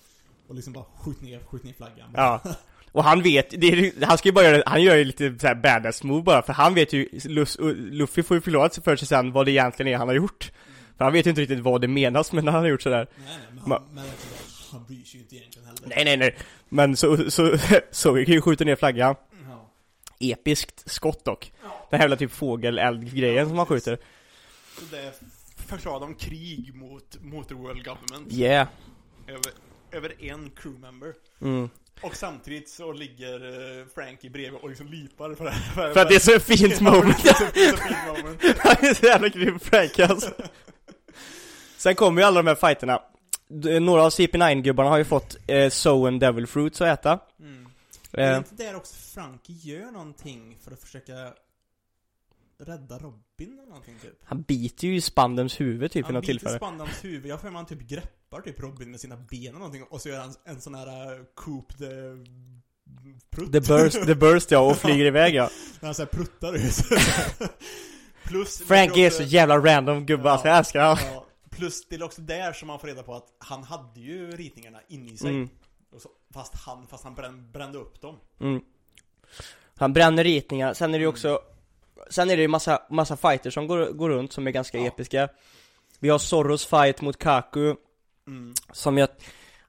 Och 0.48 0.56
liksom 0.56 0.74
bara 0.74 0.86
skjut 0.98 1.22
ner, 1.22 1.40
skjut 1.40 1.64
ner 1.64 1.74
flaggan. 1.74 2.10
Ja 2.16 2.42
Och 2.92 3.04
han 3.04 3.22
vet, 3.22 3.54
är, 3.54 4.06
han 4.06 4.18
ska 4.18 4.28
ju 4.30 4.34
bara 4.34 4.46
göra, 4.46 4.64
han 4.66 4.84
gör 4.84 4.96
ju 4.96 5.04
lite 5.04 5.40
så 5.40 5.48
här 5.48 5.56
badass 5.56 6.04
move 6.04 6.24
bara 6.24 6.42
För 6.42 6.54
han 6.54 6.74
vet 6.74 6.94
ju, 6.94 7.10
Luffy 7.92 8.24
får 8.24 8.38
ju 8.38 8.42
förklara 8.42 8.70
sig 8.70 8.84
för 8.84 8.96
sig 8.96 9.08
sen 9.08 9.32
vad 9.32 9.46
det 9.46 9.52
egentligen 9.52 9.94
är 9.94 9.98
han 9.98 10.08
har 10.08 10.16
gjort 10.16 10.52
För 10.98 11.04
han 11.06 11.14
vet 11.14 11.26
ju 11.26 11.30
inte 11.30 11.42
riktigt 11.42 11.60
vad 11.60 11.82
det 11.82 11.88
menas 11.88 12.32
med 12.34 12.44
när 12.44 12.52
han 12.52 12.62
har 12.62 12.70
gjort 12.70 12.82
sådär 12.82 13.08
Nej 13.18 13.26
nej, 13.28 13.38
men 13.52 13.72
han, 13.72 13.84
men 13.94 14.06
han 14.72 14.84
bryr 14.86 15.04
sig 15.04 15.18
ju 15.18 15.20
inte 15.24 15.36
egentligen 15.36 15.68
heller. 15.68 15.96
Nej 15.96 16.06
nej 16.06 16.18
nej 16.18 16.36
Men 16.70 16.98
så, 16.98 17.32
så, 17.32 17.58
Sogeking 17.92 18.42
skjuter 18.42 18.66
ner 18.66 18.76
flaggan 18.76 19.16
Ja. 19.50 19.70
Episkt 20.20 20.90
skott 20.92 21.26
dock 21.26 21.52
Den 21.90 22.00
här 22.00 22.00
jävla 22.00 22.16
typ 22.16 22.32
fågeleld-grejen 22.32 23.48
som 23.48 23.58
han 23.58 23.66
skjuter 23.68 23.98
Så 24.80 24.86
det 24.92 25.14
förklarar 25.68 26.00
de 26.00 26.16
krig 26.16 26.76
mot, 26.76 27.18
mot 27.22 27.48
the 27.48 27.54
world 27.54 27.86
government. 27.86 28.34
Yeah 28.34 28.68
Över, 29.28 29.52
över 29.92 30.14
en 30.20 30.50
crewmember. 30.50 31.14
mm. 31.42 31.70
Och 32.04 32.16
samtidigt 32.16 32.70
så 32.70 32.92
ligger 32.94 33.80
eh, 33.80 33.86
Frankie 33.96 34.30
bredvid 34.30 34.60
och 34.62 34.70
liksom 34.70 34.88
lipar 34.88 35.36
för 35.36 35.46
det 35.46 35.52
här. 35.52 35.94
För 35.94 36.02
att 36.02 36.10
det 36.10 36.16
är 36.16 36.20
så 36.20 36.40
fint 36.40 36.82
moment 36.82 37.26
är 37.26 37.30
är. 37.30 38.58
Han 38.60 38.90
är 38.90 38.94
så 38.94 39.06
jävla 39.06 39.28
grym 39.30 39.60
Frank 39.60 40.00
alltså. 40.00 40.32
Sen 41.78 41.96
kommer 41.96 42.22
ju 42.22 42.28
alla 42.28 42.42
de 42.42 42.48
här 42.48 42.56
fighterna 42.56 43.02
D- 43.48 43.80
Några 43.80 44.04
av 44.04 44.10
CP9-gubbarna 44.10 44.90
har 44.90 44.98
ju 44.98 45.04
fått 45.06 45.38
eh, 45.48 45.70
Soen 45.70 46.20
Devil 46.20 46.48
Fruits 46.48 46.82
att 46.82 47.00
äta 47.00 47.20
Mm. 47.40 47.68
Är 48.12 48.18
det 48.18 48.32
eh, 48.32 48.38
inte 48.38 48.56
där 48.56 48.76
också 48.76 48.96
Frankie 48.96 49.56
gör 49.56 49.92
någonting 49.92 50.58
för 50.64 50.72
att 50.72 50.80
försöka 50.82 51.14
rädda 52.60 52.98
Robin 52.98 53.60
eller 53.60 53.68
någonting 53.68 53.96
typ? 54.02 54.20
Han 54.24 54.42
biter 54.42 54.88
ju 54.88 54.96
i 54.96 55.02
Spandens 55.02 55.60
huvud 55.62 55.92
typ 55.92 56.06
han 56.06 56.14
något 56.14 56.22
biter 56.22 56.34
tillfälle 56.34 56.58
Spandams 56.58 57.04
huvud, 57.04 57.26
jag 57.26 57.40
får 57.40 57.48
för 57.48 57.52
mig 57.52 57.58
han 57.58 57.66
typ 57.66 57.82
greppar 57.82 58.10
typ 58.40 58.60
Robin 58.60 58.92
med 58.92 59.00
sina 59.00 59.18
ben 59.18 59.40
eller 59.48 59.52
någonting 59.54 59.84
och 59.84 60.02
så 60.02 60.10
gör 60.10 60.20
han 60.20 60.34
en 60.46 60.62
sån 60.62 60.76
här 60.76 61.14
uh, 61.20 61.26
coop 61.36 61.78
the 61.78 61.86
prutt. 63.32 63.52
The 63.52 63.60
burst, 63.62 64.06
the 64.06 64.16
burst 64.16 64.52
ja, 64.52 64.60
och 64.60 64.78
flyger 64.78 65.06
iväg 65.12 65.36
ja 65.36 65.50
När 65.80 65.88
han 65.88 65.96
såhär 65.96 66.08
pruttar 66.10 66.56
ut. 66.56 66.76
Plus 68.24 68.60
Frankie 68.68 69.06
är 69.06 69.10
så 69.10 69.24
jävla 69.24 69.58
random 69.58 70.06
gubbe, 70.06 70.24
Ja. 70.24 70.32
alltså 70.32 70.48
jag 70.48 70.58
älskar 70.58 70.80
honom 70.90 71.04
Ja, 71.14 71.26
plus 71.50 71.86
det 71.90 71.96
är 71.96 72.04
också 72.04 72.22
där 72.22 72.54
som 72.54 72.68
man 72.68 72.80
får 72.80 72.88
reda 72.88 73.04
på 73.04 73.16
att 73.16 73.28
han 73.40 73.64
hade 73.64 74.00
ju 74.00 74.32
ritningarna 74.32 74.80
inne 74.88 75.12
i 75.12 75.18
sig. 75.18 75.30
mm, 75.30 75.50
Och 75.92 76.02
fast 76.34 76.54
han, 76.56 76.88
fast 76.88 77.04
han 77.04 77.16
brände, 77.16 77.42
brände 77.52 77.78
upp 77.78 78.02
dem. 78.02 78.16
mm. 78.40 78.62
Han 79.76 79.94
bränner 79.94 80.24
ritningar, 80.24 80.74
sen 80.74 80.94
är 80.94 81.00
det 81.00 81.04
ju 81.04 81.08
också 81.08 81.40
Sen 82.10 82.30
är 82.30 82.36
det 82.36 82.42
ju 82.42 82.48
massa, 82.48 82.82
massa 82.90 83.18
fighters 83.18 83.54
som 83.54 83.68
går, 83.68 83.86
går 83.92 84.10
runt 84.10 84.34
som 84.34 84.48
är 84.48 84.52
ganska 84.52 84.78
Ja. 84.78 84.86
episka 84.88 85.30
Vi 86.00 86.10
har 86.10 86.20
Zorros 86.20 86.66
fight 86.66 87.02
mot 87.02 87.18
Kaku 87.20 87.76
Mm. 88.32 88.54
Som 88.74 88.98
jag 88.98 89.10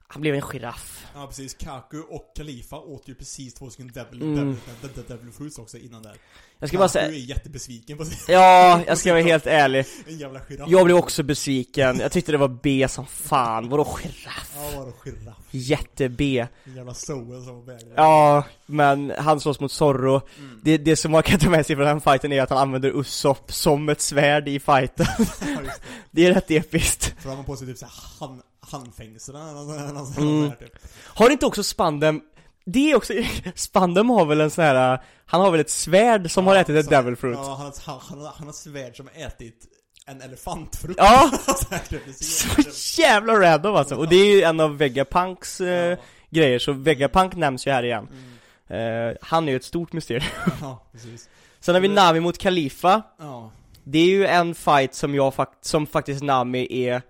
Han 0.07 0.21
blev 0.21 0.35
en 0.35 0.41
giraff 0.41 1.05
Ja 1.15 1.27
precis, 1.27 1.53
Kaku 1.53 1.99
och 2.01 2.33
Khalifa 2.35 2.75
åt 2.77 3.07
ju 3.09 3.15
precis 3.15 3.53
två 3.53 3.69
stycken 3.69 3.91
Devil, 3.93 4.21
Mm. 4.21 4.35
devil, 4.35 4.55
devil, 4.81 5.03
devil 5.07 5.31
Fruits 5.33 5.59
också 5.59 5.77
innan 5.77 6.03
där. 6.03 6.15
Jag 6.59 6.69
ska 6.69 6.77
bara 6.77 6.87
Kaku 6.87 6.99
säga 6.99 7.07
är 7.07 7.11
jättebesviken 7.29 7.97
på 7.97 8.05
sig. 8.05 8.17
Ja, 8.35 8.81
jag 8.87 8.97
ska 8.97 9.11
vara 9.13 9.21
helt 9.23 9.47
ärlig 9.47 9.85
En 10.07 10.17
jävla 10.17 10.39
giraff. 10.39 10.69
Jag 10.69 10.85
blev 10.85 10.97
också 10.97 11.23
besviken, 11.23 11.99
jag 11.99 12.11
tyckte 12.11 12.31
det 12.31 12.37
var 12.37 12.57
B 12.63 12.87
som 12.89 13.05
fan, 13.05 13.69
vadå 13.69 13.83
giraff? 14.03 14.53
Ja 14.55 14.79
vadå 14.79 14.93
giraff? 15.05 15.37
Jätte-B 15.51 16.47
En 16.63 16.75
jävla 16.75 16.93
soul 16.93 17.43
som 17.45 17.65
var. 17.65 17.79
Ja, 17.95 18.43
men 18.65 19.13
han 19.17 19.39
slåss 19.39 19.59
mot 19.59 19.71
Zorro 19.71 20.21
Mm. 20.37 20.59
det, 20.63 20.77
det 20.77 20.95
som 20.95 21.11
man 21.11 21.23
kan 21.23 21.39
ta 21.39 21.49
med 21.49 21.65
sig 21.65 21.75
från 21.75 21.85
den 21.85 22.01
fighten 22.01 22.31
är 22.31 22.41
att 22.41 22.49
han 22.49 22.59
använder 22.59 22.99
Usopp 22.99 23.51
som 23.53 23.89
ett 23.89 24.01
svärd 24.01 24.47
i 24.47 24.59
fighten 24.59 25.05
Ja, 25.19 25.61
det. 25.61 25.73
Det 26.11 26.25
är 26.25 26.33
rätt 26.33 26.51
episkt 26.51 27.15
För 27.21 27.29
då 27.29 27.35
har 27.35 27.43
på 27.43 27.55
sig 27.55 27.67
typ 27.67 27.77
såhär 27.77 27.93
hand, 28.19 28.41
handfängsel 28.71 29.35
eller 29.35 29.93
något- 29.93 30.17
Mm. 30.17 30.51
typ. 30.51 30.73
Har 31.05 31.29
inte 31.29 31.45
också 31.45 31.63
Spanden 31.63 32.21
det 32.65 32.91
är 32.91 32.95
också, 32.95 33.13
Spandam 33.55 34.09
har 34.09 34.25
väl 34.25 34.41
en 34.41 34.51
sån 34.51 34.63
här, 34.63 34.99
han 35.25 35.41
har 35.41 35.51
väl 35.51 35.59
ett 35.59 35.69
svärd 35.69 36.31
som 36.31 36.47
har 36.47 36.55
ätit 36.55 36.75
ett 36.75 36.89
devil 36.89 37.15
fruit? 37.15 37.37
Ja, 37.41 37.55
han, 37.55 37.65
har- 37.65 37.73
han, 38.09 38.19
han, 38.21 38.31
han 38.35 38.47
har 38.47 38.53
svärd 38.53 38.97
som 38.97 39.07
ätit 39.15 39.65
en 40.05 40.21
elefantfrukt. 40.21 40.99
Ja. 40.99 41.31
Så 42.21 42.63
så 42.71 43.01
jävla- 43.01 43.33
random 43.39 43.75
alltså, 43.75 43.95
och 43.95 44.09
det 44.09 44.15
är 44.15 44.35
ju 44.35 44.41
en 44.43 44.59
av 44.59 44.77
Vegapunks 44.77 45.61
eh, 45.61 45.67
Ja. 45.89 45.95
grejer, 46.29 46.59
så 46.59 46.71
Vegapunk 46.71 47.35
nämns 47.35 47.67
ju 47.67 47.71
här 47.71 47.83
igen 47.83 48.07
Mm. 48.67 49.09
eh, 49.09 49.15
Han 49.21 49.47
är 49.47 49.51
ju 49.51 49.55
ett 49.55 49.63
stort 49.63 49.93
mysterium 49.93 50.23
Ja, 50.61 50.85
precis. 50.91 51.29
Sen 51.59 51.75
har 51.75 51.81
vi 51.81 51.87
Nami 51.87 52.19
mot 52.19 52.37
Khalifa 52.37 53.01
Ja. 53.19 53.51
Det 53.83 53.97
är 53.99 54.05
ju 54.07 54.25
en 54.25 54.55
fight 54.55 54.95
som 54.95 55.15
jag 55.15 55.33
fakt 55.33 55.65
som 55.65 55.87
faktiskt 55.87 56.23
Nami 56.23 56.67
är 56.87 57.01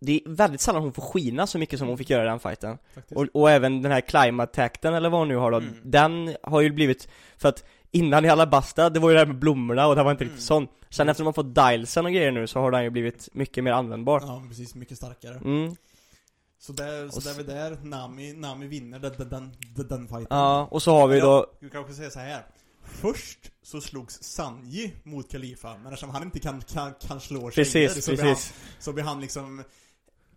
Det 0.00 0.12
är 0.24 0.30
väldigt 0.30 0.60
sällan 0.60 0.82
hon 0.82 0.92
får 0.92 1.02
skina 1.02 1.46
så 1.46 1.58
mycket 1.58 1.78
som 1.78 1.88
hon 1.88 1.98
fick 1.98 2.10
göra 2.10 2.22
i 2.24 2.26
den 2.26 2.40
fighten 2.40 2.78
och, 3.14 3.26
och 3.32 3.50
även 3.50 3.82
den 3.82 3.92
här 3.92 4.00
climatakten 4.00 4.94
eller 4.94 5.10
vad 5.10 5.20
hon 5.20 5.28
nu 5.28 5.36
har 5.36 5.50
då, 5.50 5.56
Mm. 5.58 5.74
den 5.82 6.36
har 6.42 6.60
ju 6.60 6.70
blivit 6.70 7.08
För 7.36 7.48
att 7.48 7.64
innan 7.90 8.24
i 8.24 8.28
Alabasta, 8.28 8.90
det 8.90 9.00
var 9.00 9.08
ju 9.10 9.14
det 9.14 9.18
här 9.20 9.26
med 9.26 9.38
blommorna 9.38 9.86
och 9.86 9.96
det 9.96 10.02
var 10.02 10.10
inte 10.10 10.24
riktigt 10.24 10.50
Mm. 10.50 10.66
sån 10.66 10.68
Sen 10.90 11.08
efter 11.08 11.22
de 11.24 11.26
har 11.26 11.32
fått 11.32 11.54
dialsen 11.54 12.06
och 12.06 12.12
grejer 12.12 12.30
nu 12.32 12.46
så 12.46 12.60
har 12.60 12.70
den 12.70 12.84
ju 12.84 12.90
blivit 12.90 13.28
mycket 13.32 13.64
mer 13.64 13.72
användbar 13.72 14.20
Ja, 14.20 14.42
precis. 14.48 14.74
Mycket 14.74 14.96
starkare. 14.96 15.34
Mm, 15.44 15.76
Så 16.58 16.72
där, 16.72 17.08
så 17.08 17.16
Och 17.16 17.22
där 17.22 17.30
s- 17.30 17.38
är 17.38 17.70
där. 17.70 17.76
Nami, 17.82 18.32
Nami 18.32 18.66
vinner 18.66 18.98
den, 18.98 19.12
den, 19.18 19.28
den, 19.28 19.88
den, 19.88 20.08
fighten. 20.08 20.26
ja, 20.30 20.68
och 20.70 20.82
så 20.82 20.92
har 20.94 21.08
vi 21.08 21.20
då 21.20 21.26
jag, 21.26 21.46
jag 21.60 21.72
kanske 21.72 21.92
säga 21.92 22.10
så 22.10 22.18
här. 22.18 22.42
Först 22.84 23.38
så 23.62 23.80
slogs 23.80 24.22
Sanji 24.22 24.92
mot 25.02 25.30
Khalifa, 25.30 25.76
men 25.76 25.86
eftersom 25.86 26.10
han 26.10 26.22
inte 26.22 26.40
kan, 26.40 26.60
kan, 26.60 26.94
kan 26.94 27.20
slå 27.20 27.50
Precis, 27.50 27.72
tjejer 27.72 27.88
så, 27.88 28.10
Blir 28.10 28.24
han, 28.24 28.36
så 28.78 28.92
blir 28.92 29.04
han 29.04 29.20
liksom 29.20 29.64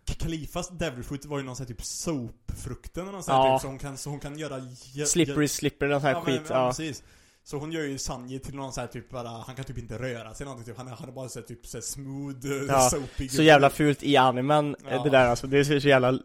Khalifas 0.06 0.68
Devil 0.68 1.04
Fruit 1.04 1.24
var 1.24 1.38
ju 1.38 1.44
någon 1.44 1.56
sån 1.56 1.66
här 1.66 1.74
typ 1.74 1.84
soapfrukten 1.84 3.08
eller 3.08 3.22
Ja. 3.26 3.56
typ, 3.58 3.62
så 3.62 3.68
hon 3.68 3.78
kan, 3.78 3.96
så 3.98 4.10
hon 4.10 4.20
kan 4.20 4.38
göra 4.38 4.60
Slippery 5.06 5.88
någon 5.88 6.00
sån 6.00 6.06
här 6.06 6.12
ja, 6.12 6.20
skit, 6.20 6.40
men, 6.42 6.46
ja, 6.50 6.62
ja 6.64 6.68
precis. 6.70 7.02
Så 7.44 7.58
hon 7.58 7.72
gör 7.72 7.82
ju 7.82 7.98
Sanji 7.98 8.38
till 8.38 8.54
någon 8.54 8.72
sån 8.72 8.80
här 8.80 8.88
typ 8.88 9.10
bara, 9.10 9.28
han 9.28 9.56
kan 9.56 9.64
typ 9.64 9.78
inte 9.78 9.98
röra 9.98 10.34
sig 10.34 10.46
någonting 10.46 10.66
typ. 10.66 10.76
Han 10.78 10.88
han 10.88 11.08
är 11.08 11.12
bara 11.12 11.28
så 11.28 11.38
här, 11.40 11.46
typ 11.46 11.66
så 11.66 11.76
här 11.76 11.82
smooth, 11.82 12.46
eh, 12.46 12.66
Ja, 12.68 12.90
soapy 12.90 13.28
Så 13.28 13.42
jävla 13.42 13.70
fult 13.70 14.02
i 14.02 14.16
animen, 14.16 14.76
Ja. 14.90 15.02
det 15.02 15.10
där 15.10 15.26
alltså, 15.28 15.46
det 15.46 15.64
ser 15.64 15.80
så 15.80 15.88
jävla 15.88 16.18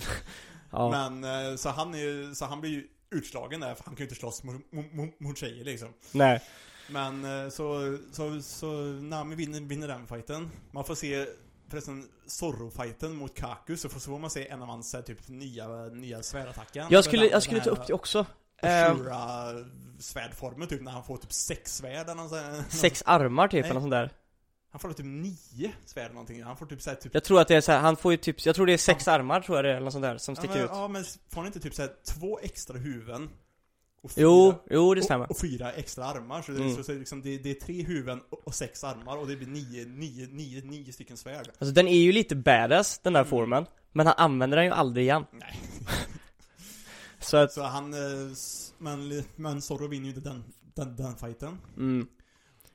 Ja, 0.70 0.90
Men, 0.90 1.24
eh, 1.50 1.56
så 1.56 1.68
han 1.68 1.94
är 1.94 2.34
så 2.34 2.44
han 2.44 2.60
blir 2.60 2.70
ju 2.70 2.86
utslagen 3.10 3.60
där, 3.60 3.74
för 3.74 3.84
han 3.84 3.94
kan 3.94 3.98
ju 3.98 4.04
inte 4.04 4.14
slåss 4.14 4.42
mot, 4.42 4.72
mot, 4.72 5.20
mot, 5.20 5.38
tjejer 5.38 5.64
liksom. 5.64 5.88
nej 6.12 6.42
Men 6.88 7.24
eh, 7.24 7.50
så, 7.50 7.98
så, 8.12 8.42
så 8.42 8.66
Nami 8.82 9.34
vinner, 9.34 9.60
vinner 9.60 9.88
den 9.88 10.06
fighten. 10.06 10.50
Man 10.70 10.84
får 10.84 10.94
se 10.94 11.26
förresten 11.68 12.08
Zorro-fighten 12.26 13.08
mot 13.08 13.34
Kaku, 13.34 13.76
så 13.76 13.88
får, 13.88 14.00
så 14.00 14.10
får 14.10 14.18
man 14.18 14.30
se 14.30 14.48
en 14.48 14.62
av 14.62 14.68
hans 14.68 14.94
eh, 14.94 15.00
typ 15.00 15.28
nya, 15.28 15.68
nya 15.86 16.22
svärdattacker. 16.22 16.86
Jag 16.90 17.04
skulle, 17.04 17.26
jag 17.26 17.42
skulle 17.42 17.60
ta 17.60 17.70
upp 17.70 17.86
det 17.86 17.92
också 17.92 18.26
eh, 18.62 18.96
Shura 18.96 19.52
svärdformen 19.98 20.68
typ, 20.68 20.82
när 20.82 20.92
han 20.92 21.04
får 21.04 21.16
typ 21.16 21.32
sex 21.32 21.76
svärd 21.76 22.08
eller. 22.08 22.70
Sex 22.70 23.02
armar 23.06 23.48
typ, 23.48 23.62
Nej. 23.62 23.70
eller 23.70 23.80
sånt 23.80 23.90
där 23.90 24.10
Han 24.82 24.90
får 24.90 24.92
typ 24.92 25.06
nio 25.06 25.72
svärd 25.84 26.10
någonting. 26.12 26.42
Han 26.42 26.56
får 26.56 26.66
typ 26.66 26.82
såhär 26.82 26.96
typ 26.96 27.14
Jag 27.14 27.24
tror 27.24 27.40
att 27.40 27.48
det 27.48 27.54
är 27.54 27.60
så 27.60 27.72
här, 27.72 27.78
han 27.80 27.96
får 27.96 28.12
ju 28.12 28.16
typ, 28.18 28.46
jag 28.46 28.54
tror 28.56 28.66
det 28.66 28.72
är 28.72 28.78
sex 28.78 29.08
armar 29.08 29.40
tror 29.40 29.58
jag 29.58 29.64
det 29.64 29.68
är, 29.70 29.74
eller 29.74 29.84
något 29.84 29.92
sånt 29.92 30.02
där, 30.02 30.18
som 30.18 30.34
ja, 30.34 30.40
sticker 30.40 30.54
men, 30.54 30.64
ut 30.64 30.70
ja 30.72 30.88
men 30.88 31.04
får 31.04 31.36
han 31.36 31.46
inte 31.46 31.60
typ 31.60 31.74
såhär 31.74 31.90
två 32.06 32.38
extra 32.42 32.78
huvuden? 32.78 33.28
Och 34.02 34.10
fyra, 34.10 34.22
Jo, 34.24 34.54
jo 34.70 34.94
det 34.94 35.02
stämmer 35.02 35.24
och, 35.24 35.30
och 35.30 35.38
fyra 35.40 35.72
extra 35.72 36.04
armar, 36.04 36.42
så, 36.42 36.52
det, 36.52 36.58
Mm. 36.60 36.76
så, 36.76 36.82
så 36.84 36.92
liksom, 36.92 37.22
det, 37.22 37.38
det 37.38 37.50
är 37.50 37.54
tre 37.54 37.82
huvuden 37.82 38.20
och, 38.30 38.46
och 38.46 38.54
sex 38.54 38.84
armar 38.84 39.16
och 39.16 39.26
det 39.28 39.36
blir 39.36 39.46
nio, 39.48 39.84
nio, 39.86 40.26
nio, 40.26 40.64
nio 40.64 40.92
stycken 40.92 41.16
svärd. 41.16 41.48
Alltså 41.58 41.74
den 41.74 41.88
är 41.88 41.98
ju 41.98 42.12
lite 42.12 42.36
badass, 42.36 42.98
den 42.98 43.12
där 43.12 43.20
Mm. 43.20 43.30
formen 43.30 43.66
Men 43.92 44.06
han 44.06 44.14
använder 44.18 44.56
den 44.56 44.66
ju 44.66 44.72
aldrig 44.72 45.04
igen 45.04 45.24
Nej. 45.32 45.60
Så 47.20 47.36
att, 47.36 47.52
Så 47.52 47.62
han, 47.62 47.94
eh, 47.94 48.30
men, 48.78 49.22
men 49.36 49.62
Zorro 49.62 49.86
vinner 49.88 50.04
ju 50.08 50.14
inte 50.14 50.28
den, 50.28 50.44
den, 50.74 50.96
den 50.96 51.16
fighten. 51.16 51.58
mm, 51.76 52.08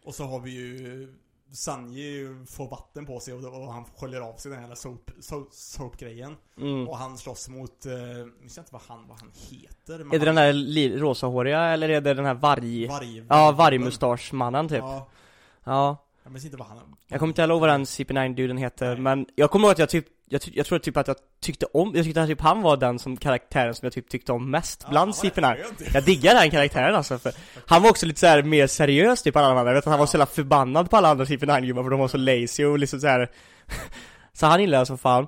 Och 0.03 0.15
så 0.15 0.23
har 0.23 0.39
vi 0.39 0.51
ju 0.51 1.13
Sanji 1.53 2.27
får 2.49 2.69
vatten 2.69 3.05
på 3.05 3.19
sig 3.19 3.33
och, 3.33 3.73
han 3.73 3.85
sköljer 3.97 4.21
av 4.21 4.35
sig 4.35 4.51
den 4.51 4.63
här 4.63 4.75
soap, 4.75 5.11
soap, 5.19 5.47
soap-grejen. 5.51 6.35
mm. 6.57 6.87
Och 6.87 6.97
han 6.97 7.17
slåss 7.17 7.49
mot, 7.49 7.85
eh, 7.85 7.91
jag 7.93 8.29
minns 8.41 8.57
inte 8.57 8.69
vad 8.73 8.81
han, 8.87 9.07
vad 9.07 9.19
han 9.19 9.31
heter. 9.49 9.93
Är 9.93 9.97
det 10.19 10.25
han- 10.25 10.35
den 10.35 10.35
där 10.35 10.97
rosahåriga, 10.97 11.59
eller 11.63 11.89
är 11.89 12.01
det 12.01 12.13
den 12.13 12.25
här 12.25 12.33
varg... 12.33 12.87
Varg, 12.87 13.25
Ja, 13.29 13.51
vargmustaschmannen 13.51 14.67
typ 14.69 14.77
Ja, 14.79 15.07
Ja, 15.63 15.97
jag 16.23 16.31
minns 16.31 16.45
inte 16.45 16.57
vad 16.57 16.67
han 16.67 16.95
jag 17.07 17.19
kommer 17.19 17.31
inte 17.31 17.41
ihåg 17.41 17.59
vad 17.61 17.69
den 17.69 17.83
CP9-duden 17.83 18.57
heter, 18.57 18.87
Nej. 18.91 18.99
men 18.99 19.25
jag 19.35 19.51
kommer 19.51 19.67
ihåg 19.67 19.71
att 19.71 19.79
jag 19.79 19.89
typ 19.89 20.07
jag, 20.29 20.41
jag 20.53 20.65
tror 20.65 20.79
typ 20.79 20.97
att 20.97 21.07
jag 21.07 21.17
tyckte 21.41 21.65
om, 21.65 21.91
jag 21.95 22.05
tyckte 22.05 22.21
att 22.21 22.27
typ 22.29 22.41
han 22.41 22.61
var 22.61 22.77
den 22.77 22.99
som 22.99 23.17
karaktären 23.17 23.75
som 23.75 23.85
jag 23.85 23.93
typ 23.93 24.09
tyckte 24.09 24.31
om 24.31 24.51
mest 24.51 24.79
bland 24.89 24.97
han 24.97 25.07
var 25.07 25.29
CP9 25.29 25.55
rätt 25.57 25.65
skön, 25.67 25.75
typ. 25.75 25.93
Jag 25.93 26.03
diggar 26.05 26.35
den 26.35 26.51
karaktären 26.51 26.95
alltså 26.95 27.17
för 27.19 27.33
Han 27.67 27.81
var 27.83 27.89
också 27.89 28.05
lite 28.05 28.19
så 28.19 28.27
här 28.27 28.43
mer 28.43 28.67
seriös 28.67 29.23
typ 29.23 29.33
på 29.33 29.39
alla 29.39 29.47
andra, 29.47 29.65
jag 29.71 29.73
vet 29.75 29.87
att 29.87 29.91
han 29.91 29.99
var 29.99 30.05
Ja. 30.05 30.07
så 30.07 30.15
jävla 30.17 30.25
förbannad 30.25 30.89
på 30.89 30.97
alla 30.97 31.09
andra 31.09 31.25
CP9-gubbar 31.25 31.83
för 31.83 31.89
de 31.89 31.99
var 31.99 32.07
så 32.07 32.17
lazy 32.17 32.65
och 32.65 32.79
liksom 32.79 32.99
så 32.99 33.07
här. 33.07 33.31
Så 34.35 34.45
han 34.45 34.61
gillar 34.61 34.77
jag 34.77 34.87
som 34.87 34.97
fan 34.97 35.27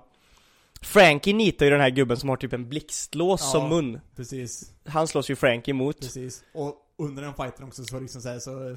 Frankie 0.81 1.33
nitar 1.33 1.65
ju 1.65 1.71
den 1.71 1.81
här 1.81 1.89
gubben 1.89 2.17
som 2.17 2.29
har 2.29 2.37
typ 2.37 2.53
en 2.53 2.69
blixtlås 2.69 3.41
Ja. 3.43 3.47
som 3.59 3.69
mun 3.69 3.99
Precis, 4.15 4.71
Han 4.87 5.07
slåss 5.07 5.29
ju 5.29 5.35
Frankie 5.35 5.73
mot 5.73 5.99
precis. 5.99 6.43
Och 6.53 6.75
under 6.97 7.23
den 7.23 7.33
fighten 7.33 7.65
också 7.67 7.83
så 7.83 7.99
liksom 7.99 8.21
så, 8.21 8.29
här, 8.29 8.39
så 8.39 8.75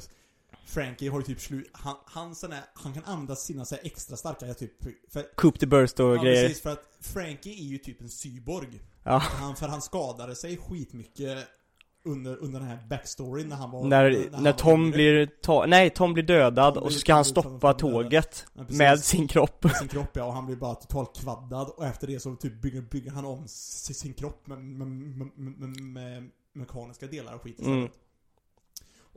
Frankie 0.68 1.10
har 1.10 1.18
ju 1.18 1.24
typ 1.24 1.40
slut, 1.40 1.70
han, 1.72 1.96
han, 2.04 2.34
här, 2.42 2.64
han 2.74 2.92
kan 2.92 3.04
använda 3.04 3.36
sina 3.36 3.64
så 3.64 3.76
extra 3.82 4.16
starka 4.16 4.54
typ, 4.54 4.72
för, 5.12 5.34
Coop 5.36 5.60
the 5.60 5.66
Burst 5.66 6.00
och 6.00 6.16
ja, 6.16 6.22
grejer 6.22 6.48
precis, 6.48 6.62
för 6.62 6.70
att 6.70 6.84
Frankie 7.00 7.52
är 7.52 7.66
ju 7.66 7.78
typ 7.78 8.00
en 8.00 8.08
cyborg. 8.08 8.80
Ja, 9.04 9.18
Han, 9.18 9.56
för 9.56 9.68
han 9.68 9.82
skadade 9.82 10.34
sig 10.34 10.56
skitmycket 10.56 11.48
under, 12.04 12.36
under 12.36 12.60
den 12.60 12.68
här 12.68 12.86
backstoryn 12.90 13.48
när 13.48 13.56
han 13.56 13.70
var 13.70 13.84
när, 13.84 14.30
han 14.32 14.42
när 14.42 14.52
var 14.52 14.58
Tom 14.58 14.80
yngre. 14.84 14.92
blir, 14.96 15.26
ta- 15.42 15.66
nej 15.66 15.90
Tom 15.90 16.12
blir 16.14 16.24
dödad 16.24 16.74
Tom 16.74 16.82
och 16.82 16.92
så 16.92 16.98
ska 16.98 17.14
han 17.14 17.24
stoppa 17.24 17.74
tåget 17.74 18.46
Ja, 18.54 18.64
med 18.68 19.00
sin 19.00 19.28
kropp 19.28 19.64
med 19.64 19.76
sin 19.76 19.88
kropp 19.88 20.10
ja, 20.12 20.24
och 20.24 20.32
han 20.32 20.46
blir 20.46 20.56
bara 20.56 20.74
totalt 20.74 21.16
kvaddad 21.20 21.68
och 21.68 21.86
efter 21.86 22.06
det 22.06 22.20
så 22.20 22.36
typ 22.36 22.62
bygger, 22.62 22.80
bygger 22.80 23.10
han 23.10 23.24
om 23.24 23.48
sin, 23.48 24.14
kropp 24.14 24.46
med, 24.46 24.58
med, 24.58 24.88
med, 24.88 25.28
med, 25.36 25.80
med 25.80 26.30
mekaniska 26.52 27.06
delar 27.06 27.34
och 27.34 27.42
skit 27.42 27.58
istället. 27.58 27.76
Mm. 27.78 27.90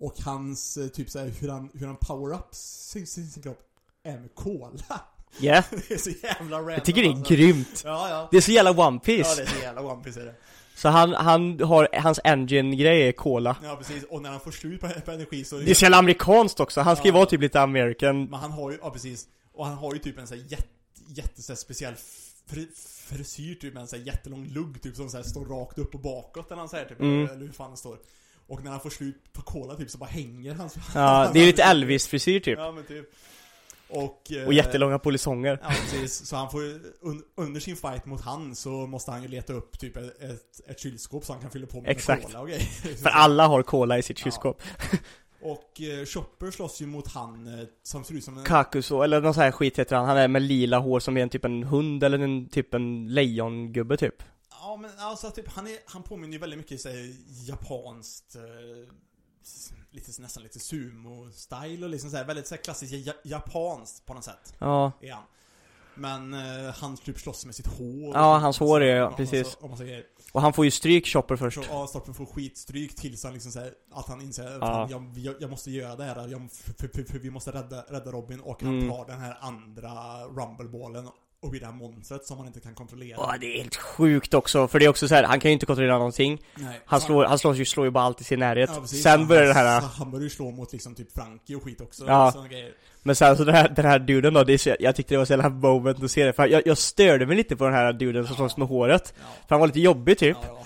Och 0.01 0.13
hans, 0.25 0.77
eh, 0.77 0.87
typ 0.87 1.09
såhär, 1.09 1.27
hur 1.39 1.49
han, 1.49 1.69
hur 1.73 1.87
han 1.87 1.95
power-up 1.95 2.47
sin, 2.55 3.07
sin, 3.07 3.29
sin 3.29 3.43
kropp 3.43 3.59
är 4.03 4.17
med 4.19 4.35
cola. 4.35 4.71
Ja, 5.39 5.63
det 5.71 5.91
är 5.93 5.97
så 5.97 6.09
jävla 6.09 6.57
random 6.57 6.69
jag 6.73 6.85
tycker 6.85 7.01
det 7.01 7.07
är 7.07 7.11
alltså. 7.13 7.33
grymt 7.33 7.81
Ja, 7.85 8.09
ja. 8.09 8.27
Det 8.31 8.37
är 8.37 8.41
så 8.41 8.51
jävla 8.51 8.71
One 8.71 8.95
Ja, 8.95 8.99
Piece 8.99 9.35
det 9.35 9.41
är 9.41 9.45
så 9.47 9.59
jävla 9.61 9.81
One 9.81 10.03
Piece 10.03 10.21
är 10.21 10.25
det. 10.25 10.35
Så 10.75 10.89
han, 10.89 11.13
han 11.13 11.59
har, 11.59 11.87
hans 11.93 12.19
engine-grej 12.23 13.07
är 13.07 13.11
cola 13.11 13.55
Ja, 13.63 13.75
precis. 13.75 14.03
Och 14.03 14.21
när 14.21 14.29
han 14.29 14.39
får 14.39 14.51
slut 14.51 14.81
på, 14.81 14.87
på 15.05 15.11
energi 15.11 15.43
så... 15.43 15.57
Det 15.57 15.71
är 15.71 15.75
så 15.75 15.85
jävla 15.85 15.97
amerikanskt 15.97 16.59
också, 16.59 16.81
han 16.81 16.95
ska 16.95 17.05
ju 17.05 17.09
Ja. 17.09 17.15
vara 17.15 17.25
typ 17.25 17.41
lite 17.41 17.61
American 17.61 18.23
Men 18.25 18.39
han 18.39 18.51
har 18.51 18.71
ju, 18.71 18.77
ja 18.81 18.89
precis. 18.91 19.27
Och 19.53 19.65
han 19.65 19.75
har 19.77 19.93
ju 19.93 19.99
typ 19.99 20.17
en 20.17 20.27
sån 20.27 20.37
här 20.37 20.45
jätte, 20.45 20.67
jätte 21.07 21.41
så 21.41 21.51
här 21.51 21.57
speciell 21.57 21.93
fri, 22.47 22.67
frisyr 23.07 23.55
typ 23.55 23.73
med 23.73 23.81
en 23.81 23.87
sån 23.87 23.99
här 23.99 24.05
jättelång 24.05 24.45
lugg 24.45 24.81
typ 24.81 24.95
som 24.95 25.09
så 25.09 25.17
här 25.17 25.23
står 25.23 25.45
rakt 25.45 25.77
upp 25.79 25.95
och 25.95 26.01
bakåt 26.01 26.51
eller 26.51 26.59
han 26.59 26.69
säger 26.69 26.85
typ, 26.85 26.99
Mm. 26.99 27.25
eller 27.29 27.45
hur 27.45 27.51
fan 27.53 27.71
det 27.71 27.77
står. 27.77 27.97
Och 28.51 28.63
när 28.63 28.71
han 28.71 28.79
får 28.79 28.89
slut 28.89 29.33
på 29.33 29.41
cola 29.41 29.75
typ 29.75 29.89
så 29.89 29.97
bara 29.97 30.09
hänger 30.09 30.53
han 30.53 30.69
så 30.69 30.79
Ja, 30.95 31.29
det 31.33 31.39
är 31.39 31.45
lite 31.45 31.63
Elvis-frisyr 31.63 32.39
typ. 32.39 32.59
Ja 32.59 32.71
men 32.71 32.83
typ. 32.83 33.05
Och... 33.89 34.31
eh, 34.31 34.47
Och 34.47 34.53
jättelånga 34.53 34.99
polisonger. 34.99 35.59
Ja 35.63 35.67
precis, 35.69 36.25
så 36.27 36.35
han 36.35 36.51
får 36.51 36.61
un, 37.01 37.23
under 37.35 37.59
sin 37.59 37.75
fight 37.75 38.05
mot 38.05 38.21
han 38.21 38.55
så 38.55 38.69
måste 38.71 39.11
han 39.11 39.21
ju 39.21 39.27
leta 39.27 39.53
upp 39.53 39.79
typ 39.79 39.97
ett, 39.97 40.21
ett, 40.21 40.69
ett 40.69 40.79
kylskåp 40.79 41.25
så 41.25 41.33
han 41.33 41.41
kan 41.41 41.51
fylla 41.51 41.67
på 41.67 41.81
med 41.81 41.91
Exakt. 41.91 42.25
cola 42.25 42.39
och 42.39 42.47
grejer. 42.47 42.61
För 43.03 43.09
alla 43.09 43.47
har 43.47 43.63
cola 43.63 43.97
i 43.97 44.01
sitt 44.01 44.17
kylskåp. 44.17 44.61
Och 45.43 45.81
eh, 45.81 46.05
Chopper 46.05 46.51
slåss 46.51 46.81
ju 46.81 46.85
mot 46.85 47.07
han 47.07 47.59
eh, 47.59 47.65
som 47.83 48.03
ser 48.03 48.15
ut 48.15 48.23
som 48.23 48.37
en... 48.37 48.43
Kakuso, 48.43 49.01
eller 49.01 49.21
någon 49.21 49.33
sån 49.33 49.43
här 49.43 49.51
skit 49.51 49.79
heter 49.79 49.95
han, 49.95 50.05
han 50.05 50.17
är 50.17 50.27
med 50.27 50.41
lila 50.41 50.79
hår 50.79 50.99
som 50.99 51.17
är 51.17 51.21
en 51.21 51.29
typ 51.29 51.45
en 51.45 51.63
hund 51.63 52.03
eller 52.03 52.19
en 52.19 52.49
typ 52.49 52.73
en 52.73 53.07
lejongubbe 53.13 53.97
typ 53.97 54.23
Ja 54.71 54.77
men 54.77 54.91
alltså 54.99 55.31
typ, 55.31 55.47
han, 55.47 55.67
är, 55.67 55.77
han 55.85 56.03
påminner 56.03 56.33
ju 56.33 56.39
väldigt 56.39 56.59
mycket 56.59 56.81
säg 56.81 57.15
japanskt 57.47 58.35
eh, 58.35 58.41
Lite, 59.91 60.21
nästan 60.21 60.43
lite 60.43 60.59
sumo-style 60.59 61.83
och 61.83 61.89
liksom 61.89 62.09
så 62.09 62.17
här, 62.17 62.25
väldigt 62.25 62.47
så 62.47 62.55
här 62.55 62.61
klassiskt 62.61 62.93
ja, 62.93 63.13
japanskt 63.23 64.05
på 64.05 64.13
något 64.13 64.23
sätt 64.23 64.53
Ja, 64.59 64.91
är 65.01 65.11
han 65.11 65.23
Men 65.95 66.33
eh, 66.33 66.73
han 66.73 66.97
typ 66.97 67.19
slåss 67.19 67.45
med 67.45 67.55
sitt 67.55 67.67
hår 67.67 68.15
Ja, 68.15 68.37
hans 68.37 68.59
hår 68.59 68.81
är- 68.81 68.95
ja, 68.95 69.05
och 69.05 69.11
massa- 69.11 69.17
precis. 69.31 69.55
och 69.55 69.69
massa 69.69 69.83
och 70.31 70.41
han 70.41 70.53
får 70.53 70.65
ju 70.65 70.71
stryk 70.71 71.07
Chopper 71.07 71.35
först 71.35 71.57
Så, 71.57 71.63
ja, 71.69 71.87
Storpen 71.87 72.13
får 72.13 72.25
skitstryk 72.25 72.95
tills 72.95 73.23
han 73.23 73.33
liksom 73.33 73.51
säger 73.51 73.73
att 73.91 74.07
han 74.07 74.21
inser 74.21 74.45
att 74.45 74.57
Ja. 74.61 74.73
han, 74.73 74.89
jag, 74.89 75.17
jag, 75.17 75.35
jag 75.41 75.49
måste 75.49 75.71
göra 75.71 75.95
det 75.95 76.03
här, 76.03 76.27
jag, 76.27 76.51
för, 76.51 76.73
för, 76.87 77.03
för, 77.03 77.19
vi 77.19 77.29
måste 77.29 77.51
rädda, 77.51 77.81
rädda 77.81 78.11
Robin 78.11 78.39
och 78.39 78.63
han 78.63 78.79
Mm. 78.79 78.89
tar 78.89 79.05
den 79.05 79.19
här 79.19 79.37
andra 79.41 80.23
rumbleballen 80.25 81.09
och 81.41 81.49
blir 81.49 81.59
det 81.59 81.65
här 81.65 81.73
monstret 81.73 82.25
som 82.25 82.37
han 82.37 82.47
inte 82.47 82.59
kan 82.59 82.73
kontrollera 82.75 83.17
Åh, 83.19 83.33
det 83.41 83.53
är 83.53 83.57
helt 83.57 83.75
sjukt 83.75 84.33
också, 84.33 84.67
för 84.67 84.79
det 84.79 84.85
är 84.85 84.89
också 84.89 85.07
så 85.07 85.15
här, 85.15 85.23
han 85.23 85.39
kan 85.39 85.49
ju 85.51 85.53
inte 85.53 85.65
kontrollera 85.65 85.97
någonting 85.97 86.41
Nej. 86.55 86.81
Han 86.85 87.01
slår, 87.01 87.25
han 87.25 87.39
slår 87.39 87.55
ju, 87.55 87.65
slår 87.65 87.85
ju 87.85 87.91
bara 87.91 88.03
allt 88.03 88.21
i 88.21 88.23
sin 88.23 88.39
närhet 88.39 88.69
Ja, 88.73 88.81
precis. 88.81 89.03
Sen 89.03 89.11
Han- 89.19 89.27
börjar 89.27 89.45
det 89.47 89.53
här 89.53 89.81
så 89.81 89.87
Han 89.87 90.11
börjar 90.11 90.23
ju 90.23 90.29
slå 90.29 90.51
mot 90.51 90.71
liksom 90.73 90.95
typ 90.95 91.11
Frankie 91.13 91.55
och 91.55 91.63
skit 91.63 91.81
också. 91.81 92.05
Ja. 92.07 92.45
Grejer. 92.49 92.71
Men 93.03 93.15
sen 93.15 93.37
så 93.37 93.43
den 93.43 93.55
här, 93.55 93.69
den 93.69 93.85
här 93.85 93.99
duden 93.99 94.33
då, 94.33 94.43
det 94.43 94.53
är 94.53 94.57
så, 94.57 94.75
jag 94.79 94.95
tyckte 94.95 95.13
det 95.13 95.17
var 95.17 95.25
så 95.25 95.33
jävla 95.33 95.49
moment 95.49 96.03
att 96.03 96.11
se 96.11 96.25
det, 96.25 96.33
för 96.33 96.47
jag, 96.47 96.61
jag 96.67 96.77
störde 96.77 97.25
mig 97.25 97.37
lite 97.37 97.55
på 97.55 97.63
den 97.63 97.73
här 97.73 97.93
duden 97.93 98.23
som 98.23 98.31
Ja. 98.33 98.37
slåss 98.37 98.57
med 98.57 98.67
håret 98.67 99.13
Ja. 99.17 99.23
För 99.47 99.55
han 99.55 99.59
var 99.59 99.67
lite 99.67 99.79
jobbig 99.79 100.17
typ 100.17 100.37
Ja, 100.41 100.47
ja. 100.47 100.63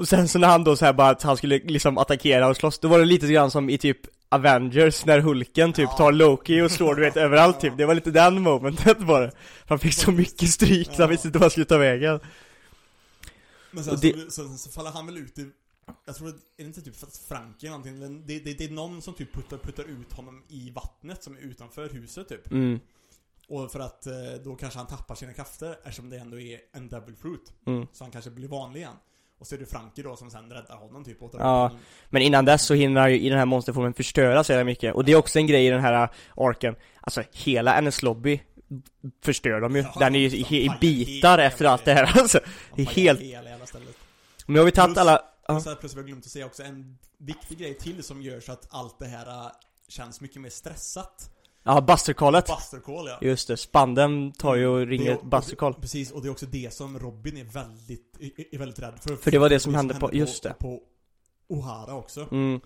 Och 0.00 0.08
sen 0.08 0.28
så 0.28 0.38
när 0.38 0.48
han 0.48 0.64
då 0.64 0.76
så 0.76 0.84
här 0.84 0.92
bara 0.92 1.08
att 1.10 1.22
han 1.22 1.36
skulle 1.36 1.58
liksom 1.58 1.98
attackera 1.98 2.48
och 2.48 2.56
slåss, 2.56 2.78
då 2.78 2.88
var 2.88 2.98
det 2.98 3.04
lite 3.04 3.26
grann 3.32 3.50
som 3.50 3.70
i 3.70 3.78
typ 3.78 3.98
Avengers 4.28 5.04
när 5.04 5.20
Hulken 5.20 5.72
typ 5.72 5.96
tar 5.96 6.12
Loki 6.12 6.60
och 6.60 6.70
slår 6.70 6.94
du 6.94 7.00
vet 7.02 7.16
överallt 7.16 7.60
typ, 7.60 7.76
det 7.76 7.86
var 7.86 7.94
lite 7.94 8.10
den 8.10 8.42
momentet 8.42 8.98
bara 8.98 9.30
Han 9.68 9.78
fick 9.78 9.94
så 9.94 10.10
mycket 10.12 10.48
stryk 10.50 10.88
så 10.92 11.02
han 11.02 11.10
visste 11.10 11.28
inte 11.28 11.38
vad 11.38 11.44
han 11.44 11.50
skulle 11.50 11.66
ta 11.66 11.78
vägen 11.78 12.20
Men 13.70 13.84
sen 13.84 13.96
det- 14.00 14.32
så, 14.32 14.48
så, 14.48 14.56
så 14.58 14.70
faller 14.70 14.90
han 14.90 15.06
väl 15.06 15.16
ut 15.18 15.38
i 15.38 15.46
jag 16.06 16.16
tror 16.16 16.28
att, 16.28 16.34
är 16.34 16.40
det 16.56 16.62
inte 16.64 16.82
typ 16.82 16.94
Frankie 17.28 17.68
eller 17.70 17.78
någonting? 17.78 18.26
Det, 18.26 18.38
det, 18.38 18.58
det 18.58 18.64
är 18.64 18.70
någon 18.70 19.02
som 19.02 19.14
typ 19.14 19.32
puttar, 19.34 19.56
puttar 19.58 19.84
ut 19.84 20.12
honom 20.12 20.42
i 20.48 20.70
vattnet 20.70 21.22
som 21.22 21.36
är 21.36 21.40
utanför 21.40 21.88
huset 21.88 22.28
typ. 22.28 22.50
Mm, 22.52 22.80
Och 23.48 23.72
för 23.72 23.80
att 23.80 24.06
eh, 24.06 24.12
då 24.44 24.54
kanske 24.56 24.78
han 24.78 24.86
tappar 24.86 25.14
sina 25.14 25.32
krafter 25.32 25.70
eftersom 25.84 26.10
det 26.10 26.16
ändå 26.18 26.40
är 26.40 26.58
en 26.72 26.88
double 26.88 27.14
fruit. 27.16 27.52
mm. 27.66 27.86
Så 27.92 28.04
han 28.04 28.10
kanske 28.10 28.30
blir 28.30 28.48
vanlig 28.48 28.80
igen. 28.80 28.94
Och 29.40 29.46
så 29.46 29.54
är 29.54 29.58
det 29.58 29.66
Frankie 29.66 30.04
då 30.04 30.16
som 30.16 30.30
sen 30.30 30.50
räddar 30.50 30.76
honom 30.76 31.04
typ. 31.04 31.20
Tar 31.20 31.38
Ja. 31.38 31.70
Men 32.10 32.22
innan 32.22 32.44
dess 32.44 32.62
så 32.62 32.74
hinner 32.74 33.00
han 33.00 33.10
ju 33.10 33.20
i 33.20 33.28
den 33.28 33.38
här 33.38 33.46
monsterformen 33.46 33.94
förstöra 33.94 34.44
så 34.44 34.52
jävla 34.52 34.64
mycket 34.64 34.94
Och 34.94 35.04
det 35.04 35.12
är 35.12 35.16
också 35.16 35.38
en 35.38 35.46
grej 35.46 35.66
i 35.66 35.70
den 35.70 35.80
här 35.80 36.08
arken 36.36 36.74
Alltså 37.00 37.22
hela 37.32 37.80
NS 37.80 38.02
lobby 38.02 38.40
förstör 39.22 39.60
de 39.60 39.76
ju 39.76 39.82
Ja, 39.82 39.94
Den 39.98 40.14
är 40.14 40.18
ju 40.18 40.28
i, 40.28 40.64
i 40.64 40.70
bitar 40.80 41.38
efter 41.38 41.64
allt 41.64 41.84
det 41.84 41.94
här 41.94 42.18
alltså 42.18 42.40
Det 42.76 42.82
är 42.82 42.86
helt 42.86 43.20
Hela 43.20 43.50
jävla 43.50 43.66
stället. 43.66 43.96
Men 44.46 44.56
har 44.56 44.64
vi 44.64 44.72
tagit 44.72 44.94
Plus- 44.94 44.98
alla 44.98 45.22
Ja. 45.48 45.60
Så 45.60 45.68
här, 45.68 45.76
plus 45.76 45.94
vi 45.94 46.00
har 46.00 46.06
glömt 46.06 46.24
att 46.24 46.30
säga 46.30 46.46
också 46.46 46.62
en 46.62 46.98
viktig 47.18 47.58
grej 47.58 47.74
till 47.74 48.02
som 48.02 48.22
gör 48.22 48.40
så 48.40 48.52
att 48.52 48.66
allt 48.70 48.98
det 48.98 49.06
här 49.06 49.26
äh, 49.26 49.50
känns 49.88 50.20
mycket 50.20 50.42
mer 50.42 50.50
stressat. 50.50 51.30
Ja, 51.62 51.80
Buster-callet 51.80 52.46
Buster 52.46 52.78
Call 52.80 53.06
ja. 53.08 53.18
Just 53.20 53.48
det, 53.48 53.56
Spanden 53.56 54.32
tar 54.32 54.54
ju 54.54 54.66
och 54.66 54.86
ringer 54.86 55.04
Det 55.14 55.20
är- 55.20 55.24
Buster 55.24 55.56
Call 55.56 55.74
Precis, 55.74 56.10
och 56.10 56.22
det 56.22 56.28
är 56.28 56.30
också 56.30 56.46
det 56.46 56.74
som 56.74 56.98
Robin 56.98 57.36
är 57.36 57.44
väldigt, 57.44 58.16
är 58.20 58.54
är 58.54 58.58
väldigt 58.58 58.78
rädd 58.78 58.94
för. 59.00 59.16
För 59.16 59.30
det 59.30 59.38
var 59.38 59.48
det 59.48 59.60
som 59.60 59.74
hände 59.74 59.94
på- 59.94 60.10
just 60.14 60.42
det. 60.42 60.54
På 60.58 60.80
O'Hara 61.48 61.92
också. 61.92 62.28
mm. 62.30 62.60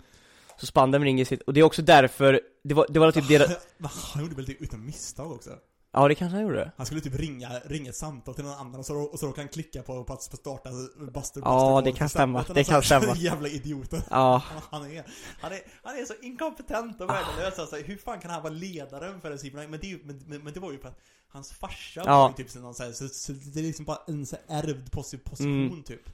Så 0.59 0.65
Spanden 0.65 1.03
ringer 1.03 1.25
sitt, 1.25 1.41
och 1.41 1.53
det 1.53 1.59
är 1.59 1.63
också 1.63 1.81
därför 1.81 2.41
Det 2.63 2.73
var, 2.73 2.85
det 2.89 2.99
var 2.99 3.11
typ 3.11 3.27
deras 3.29 3.51
Men 3.77 3.89
han 3.93 4.23
gjorde 4.23 4.35
väl 4.35 4.45
det 4.45 4.53
utan 4.59 4.85
misstag 4.85 5.31
också? 5.31 5.49
Ja 5.97 6.07
det 6.07 6.15
kanske 6.15 6.35
han 6.35 6.43
gjorde 6.43 6.71
Han 6.77 6.85
skulle 6.85 7.01
typ 7.01 7.19
ringa, 7.19 7.49
ringa 7.65 7.89
ett 7.89 7.95
samtal 7.95 8.35
till 8.35 8.43
någon 8.43 8.53
annan 8.53 8.75
och 8.75 8.85
så, 8.85 8.95
och 8.97 9.19
så 9.19 9.27
råkade 9.27 9.41
han 9.41 9.49
klicka 9.49 9.83
på, 9.83 10.03
på 10.03 10.13
att 10.13 10.21
starta 10.21 10.69
Buster, 10.71 11.11
Buster 11.11 11.41
Ja, 11.45 11.81
det 11.85 11.91
kan 11.91 12.09
stämma, 12.09 12.45
det 12.53 12.63
kan 12.63 12.83
stämma. 12.83 13.13
Jävla 13.15 13.47
idioter. 13.47 14.01
Ja, 14.09 14.43
Han 14.71 14.91
är, 14.91 15.03
han, 15.41 15.51
är, 15.51 15.59
han 15.83 15.95
är 15.97 16.05
så 16.05 16.13
inkompetent 16.21 17.01
och 17.01 17.09
värdelös 17.09 17.59
alltså, 17.59 17.75
hur 17.75 17.97
fan 17.97 18.19
kan 18.19 18.31
han 18.31 18.41
vara 18.43 18.53
ledaren 18.53 19.21
för 19.21 19.31
en 19.31 19.69
men, 19.69 19.79
det, 19.81 19.99
men, 20.03 20.23
men, 20.27 20.43
men 20.43 20.53
det 20.53 20.59
var 20.59 20.71
ju 20.71 20.77
för 20.79 20.87
att 20.87 20.99
hans 21.27 21.53
farsa 21.53 22.01
Ja. 22.05 22.21
var 22.21 22.33
ju 22.37 22.43
typ 22.43 22.55
någon 22.55 22.75
så, 22.75 22.83
här, 22.83 22.91
så, 22.91 23.07
så 23.07 23.31
det 23.31 23.59
är 23.59 23.63
liksom 23.63 23.85
bara 23.85 23.99
en 24.07 24.25
så 24.25 24.35
ärvd 24.47 24.89
posi- 24.89 25.23
position 25.23 25.67
Mm. 25.67 25.83
typ. 25.83 26.09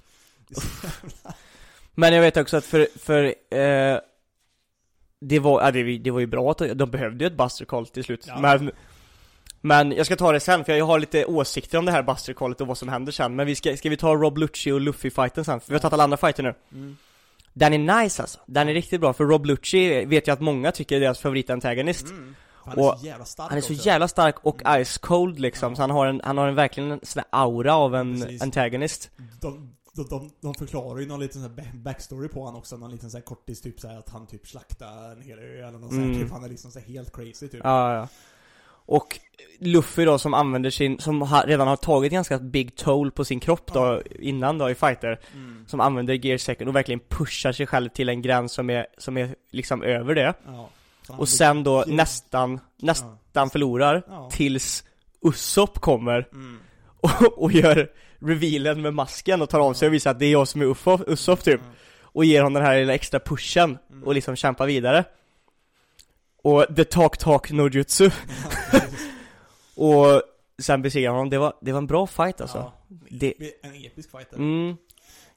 Men 1.95 2.13
jag 2.13 2.21
vet 2.21 2.37
också 2.37 2.57
att 2.57 2.65
för, 2.65 2.87
för 2.99 3.23
eh, 3.55 3.99
Det 5.19 5.39
var, 5.39 5.71
det, 5.71 5.97
det 5.97 6.11
var 6.11 6.19
ju 6.19 6.27
bra 6.27 6.51
att 6.51 6.57
de 6.75 6.91
behövde 6.91 7.23
ju 7.23 7.27
ett 7.27 7.37
Buster 7.37 7.65
Call 7.65 7.87
till 7.87 8.03
slut 8.03 8.25
Ja. 8.27 8.39
Men 8.39 8.71
Men 9.61 9.91
jag 9.91 10.05
ska 10.05 10.15
ta 10.15 10.31
det 10.31 10.39
sen 10.39 10.65
för 10.65 10.73
jag 10.73 10.85
har 10.85 10.99
lite 10.99 11.25
åsikter 11.25 11.77
om 11.77 11.85
det 11.85 11.91
här 11.91 12.03
Buster 12.03 12.33
Callet 12.33 12.61
och 12.61 12.67
vad 12.67 12.77
som 12.77 12.89
händer 12.89 13.11
sen 13.11 13.35
Men 13.35 13.47
vi 13.47 13.55
ska, 13.55 13.77
ska 13.77 13.89
vi 13.89 13.97
ta 13.97 14.15
Rob 14.15 14.37
Lucci 14.37 14.71
och 14.71 14.81
Luffy-fighten 14.81 15.43
sen? 15.43 15.59
För 15.59 15.67
vi 15.67 15.73
har 15.73 15.79
tagit 15.79 15.93
alla 15.93 16.03
andra 16.03 16.17
fighter 16.17 16.43
nu 16.43 16.53
Mm. 16.71 16.97
Den 17.53 17.73
är 17.73 18.01
nice 18.03 18.21
alltså, 18.21 18.39
den 18.45 18.69
är 18.69 18.73
riktigt 18.73 19.01
bra 19.01 19.13
för 19.13 19.23
Rob 19.25 19.45
Lucci 19.45 20.05
vet 20.05 20.27
jag 20.27 20.33
att 20.33 20.41
många 20.41 20.71
tycker 20.71 20.95
är 20.95 20.99
deras 20.99 21.19
favoritantagonist 21.19 22.09
Mm. 22.09 22.35
Han 22.63 22.79
är 22.79 22.81
Och 22.91 22.99
så 22.99 23.05
jävla 23.05 23.25
stark 23.25 23.49
Han 23.49 23.57
är 23.57 23.61
så 23.61 23.73
också. 23.73 23.85
jävla 23.85 24.07
stark 24.07 24.35
och 24.45 24.61
ice 24.85 24.97
cold 24.97 25.39
liksom, 25.39 25.71
Ja. 25.71 25.75
så 25.75 25.81
han 25.81 25.91
har 25.91 26.05
en, 26.05 26.21
han 26.23 26.37
har 26.37 26.47
en 26.47 26.55
verkligen 26.55 26.91
en 26.91 26.99
sån 27.03 27.23
aura 27.29 27.73
av 27.75 27.95
en 27.95 28.21
Precis. 28.21 28.41
antagonist 28.41 29.09
de, 29.41 29.71
de, 29.95 30.07
de, 30.09 30.29
de 30.41 30.53
förklarar 30.53 30.99
ju 30.99 31.05
någon 31.07 31.19
liten 31.19 31.41
sån 31.41 31.51
här 31.51 31.57
ba- 31.63 31.77
backstory 31.83 32.27
på 32.27 32.45
han 32.45 32.55
också, 32.55 32.77
någon 32.77 32.91
liten 32.91 33.11
sån 33.11 33.17
här 33.17 33.25
kortis 33.25 33.61
typ 33.61 33.79
såhär 33.79 33.97
att 33.99 34.09
han 34.09 34.27
typ 34.27 34.47
slaktar 34.47 35.11
en 35.11 35.21
hel 35.21 35.39
ö 35.39 35.67
eller 35.67 35.71
något 35.79 35.89
sånt 35.89 35.93
Mm. 35.93 36.13
här, 36.13 36.21
typ 36.23 36.31
han 36.31 36.43
är 36.43 36.49
liksom 36.49 36.71
så 36.71 36.79
helt 36.79 37.11
crazy 37.15 37.47
typ 37.47 37.61
Ja, 37.63 37.93
ja. 37.95 38.07
Och 38.85 39.19
Luffy 39.59 40.05
då 40.05 40.17
som 40.17 40.33
använder 40.33 40.69
sin, 40.69 40.99
som 40.99 41.21
ha, 41.21 41.43
redan 41.45 41.67
har 41.67 41.75
tagit 41.75 42.11
ganska 42.11 42.39
big 42.39 42.75
toll 42.75 43.11
på 43.11 43.25
sin 43.25 43.39
kropp 43.39 43.73
då, 43.73 44.01
innan 44.19 44.57
då 44.57 44.69
i 44.69 44.75
fighter 44.75 45.19
Mm. 45.33 45.65
Som 45.67 45.79
använder 45.79 46.13
gear 46.13 46.37
second 46.37 46.69
och 46.69 46.75
verkligen 46.75 46.99
pushar 47.09 47.51
sig 47.51 47.67
själv 47.67 47.89
till 47.89 48.09
en 48.09 48.21
gräns 48.21 48.51
som 48.53 48.69
är, 48.69 48.87
som 48.97 49.17
är 49.17 49.35
liksom 49.51 49.83
över 49.83 50.15
det 50.15 50.33
Ja. 50.47 50.69
Och 51.07 51.29
sen 51.29 51.63
då 51.63 51.83
Ja. 51.87 51.93
nästan, 51.95 52.59
nästan 52.77 53.17
Ja. 53.33 53.49
förlorar 53.49 54.03
Ja. 54.07 54.29
Tills 54.31 54.83
Usopp 55.25 55.79
kommer 55.79 56.27
Mm. 56.31 56.59
och, 57.01 57.43
och 57.43 57.51
gör 57.51 57.89
revealen 58.19 58.81
med 58.81 58.93
masken 58.93 59.41
och 59.41 59.49
tar 59.49 59.59
av 59.59 59.73
sig 59.73 59.87
och 59.87 59.93
visar 59.93 60.11
att 60.11 60.19
det 60.19 60.25
är 60.25 60.31
jag 60.31 60.47
som 60.47 60.61
är 60.61 60.65
Usopp, 60.65 61.01
Usopp 61.07 61.43
typ. 61.43 61.61
Och 62.01 62.25
ger 62.25 62.41
honom 62.41 62.53
den 62.53 62.63
här 62.63 62.79
lilla 62.79 62.93
extra 62.93 63.19
pushen 63.19 63.77
Mm. 63.91 64.03
och 64.03 64.13
liksom 64.15 64.35
kämpar 64.35 64.65
vidare 64.67 65.03
Och 66.43 66.65
the 66.75 66.83
talk 66.85 67.17
talk 67.17 67.51
no 67.51 67.69
jutsu 67.69 68.09
Och 69.75 70.21
sen 70.61 70.81
besegrar 70.81 71.11
honom, 71.11 71.29
det 71.29 71.37
var, 71.37 71.53
det 71.61 71.71
var 71.71 71.77
en 71.77 71.87
bra 71.87 72.07
fight 72.07 72.41
alltså 72.41 72.57
Ja. 72.57 72.73
Det- 73.09 73.33
En 73.63 73.75
episk 73.75 74.11
fighter. 74.11 74.35
mm. 74.37 74.75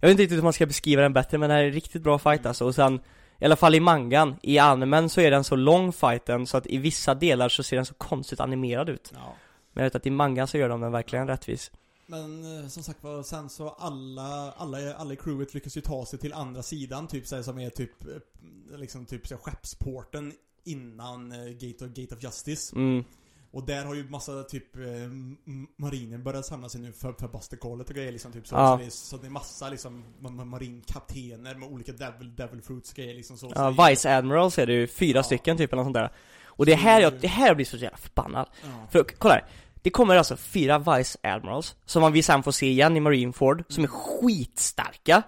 Jag 0.00 0.08
vet 0.08 0.10
inte 0.10 0.22
riktigt 0.22 0.38
hur 0.38 0.42
man 0.42 0.52
ska 0.52 0.66
beskriva 0.66 1.02
den 1.02 1.12
bättre 1.12 1.38
men 1.38 1.48
det 1.48 1.54
här 1.54 1.62
är 1.62 1.66
en 1.66 1.72
riktigt 1.72 2.02
bra 2.02 2.18
fight 2.18 2.46
alltså 2.46 2.64
och 2.64 2.74
sen 2.74 3.00
I 3.38 3.44
alla 3.44 3.56
fall 3.56 3.74
i 3.74 3.80
mangan, 3.80 4.36
i 4.42 4.58
animen 4.58 5.08
så 5.08 5.20
är 5.20 5.30
den 5.30 5.44
så 5.44 5.56
lång 5.56 5.92
fighten 5.92 6.46
så 6.46 6.56
att 6.56 6.66
i 6.66 6.78
vissa 6.78 7.14
delar 7.14 7.48
så 7.48 7.62
ser 7.62 7.76
den 7.76 7.86
så 7.86 7.94
konstigt 7.94 8.40
animerad 8.40 8.88
ut 8.88 9.10
Ja. 9.14 9.34
Men 9.72 9.82
jag 9.82 9.86
vet 9.90 9.94
att 9.94 10.06
i 10.06 10.10
mangan 10.10 10.46
så 10.48 10.58
gör 10.58 10.68
de 10.68 10.80
den 10.80 10.92
verkligen 10.92 11.26
rättvis 11.28 11.70
Men 12.06 12.60
eh, 12.62 12.68
som 12.68 12.82
sagt 12.82 13.02
var, 13.02 13.22
sen 13.22 13.48
så 13.50 13.68
alla, 13.68 14.52
alla, 14.56 14.94
alla 14.94 15.12
i 15.12 15.16
crewet 15.16 15.54
lyckas 15.54 15.76
ju 15.76 15.80
ta 15.80 16.06
sig 16.06 16.18
till 16.18 16.32
andra 16.32 16.62
sidan, 16.62 17.06
typ 17.08 17.26
såhär 17.26 17.42
som 17.42 17.58
är 17.58 17.70
typ, 17.70 18.04
eh, 18.04 18.78
liksom 18.78 19.06
typ 19.06 19.26
såhär 19.26 19.42
skeppsporten 19.42 20.32
innan 20.64 21.32
eh, 21.32 21.38
Gate 21.52 21.84
of, 21.84 21.90
Gate 21.90 22.14
of 22.14 22.22
Justice. 22.22 22.76
mm. 22.76 23.04
Och 23.50 23.66
där 23.66 23.84
har 23.84 23.94
ju 23.94 24.08
massa 24.08 24.42
typ 24.42 24.76
eh, 24.76 24.82
m- 25.04 25.36
marinen 25.76 26.22
börjat 26.22 26.46
samla 26.46 26.68
sig 26.68 26.80
nu 26.80 26.92
för, 26.92 27.12
för 27.12 27.28
Buster 27.28 27.56
Callet 27.56 27.88
och 27.90 27.94
grejer 27.96 28.12
liksom 28.12 28.32
typ 28.32 28.46
så. 28.46 28.54
Ja. 28.54 28.70
Så, 28.72 28.76
det 28.78 28.84
är, 28.86 28.90
så 28.90 29.16
det 29.16 29.26
är 29.26 29.30
massa 29.30 29.68
liksom 29.68 30.04
ma- 30.20 30.30
ma- 30.40 30.44
marinkaptener 30.44 31.54
med 31.54 31.68
olika 31.68 31.92
devil, 31.92 32.36
devil 32.36 32.62
fruits 32.62 32.90
och 32.90 32.96
grejer 32.96 33.14
liksom 33.14 33.36
så. 33.38 33.52
Ja, 33.54 33.74
så 33.76 33.88
Vice 33.88 34.16
Admirals 34.16 34.58
är 34.58 34.66
det 34.66 34.72
ju, 34.72 34.86
fyra 34.86 35.18
Ja. 35.18 35.22
stycken 35.22 35.56
typ 35.56 35.72
eller 35.72 35.82
något 35.82 35.86
sånt 35.86 35.94
där 35.94 36.12
Och 36.46 36.66
det 36.66 36.74
här, 36.74 37.00
jag, 37.00 37.20
det 37.20 37.28
här 37.28 37.54
blir 37.54 37.66
så 37.66 37.76
jävla 37.76 37.96
förbannad 37.98 38.48
Ja. 38.62 38.86
För 38.90 39.04
kolla 39.18 39.34
här, 39.34 39.44
det 39.82 39.90
kommer 39.90 40.16
alltså 40.16 40.36
fyra 40.36 40.78
Vice 40.78 41.18
Admirals 41.22 41.76
Som 41.86 42.12
vi 42.12 42.22
sen 42.22 42.42
får 42.42 42.52
se 42.52 42.66
igen 42.70 42.96
i 42.96 43.00
Marineford 43.00 43.64
Som 43.68 43.84
är 43.84 43.88
skitstarka 43.88 45.22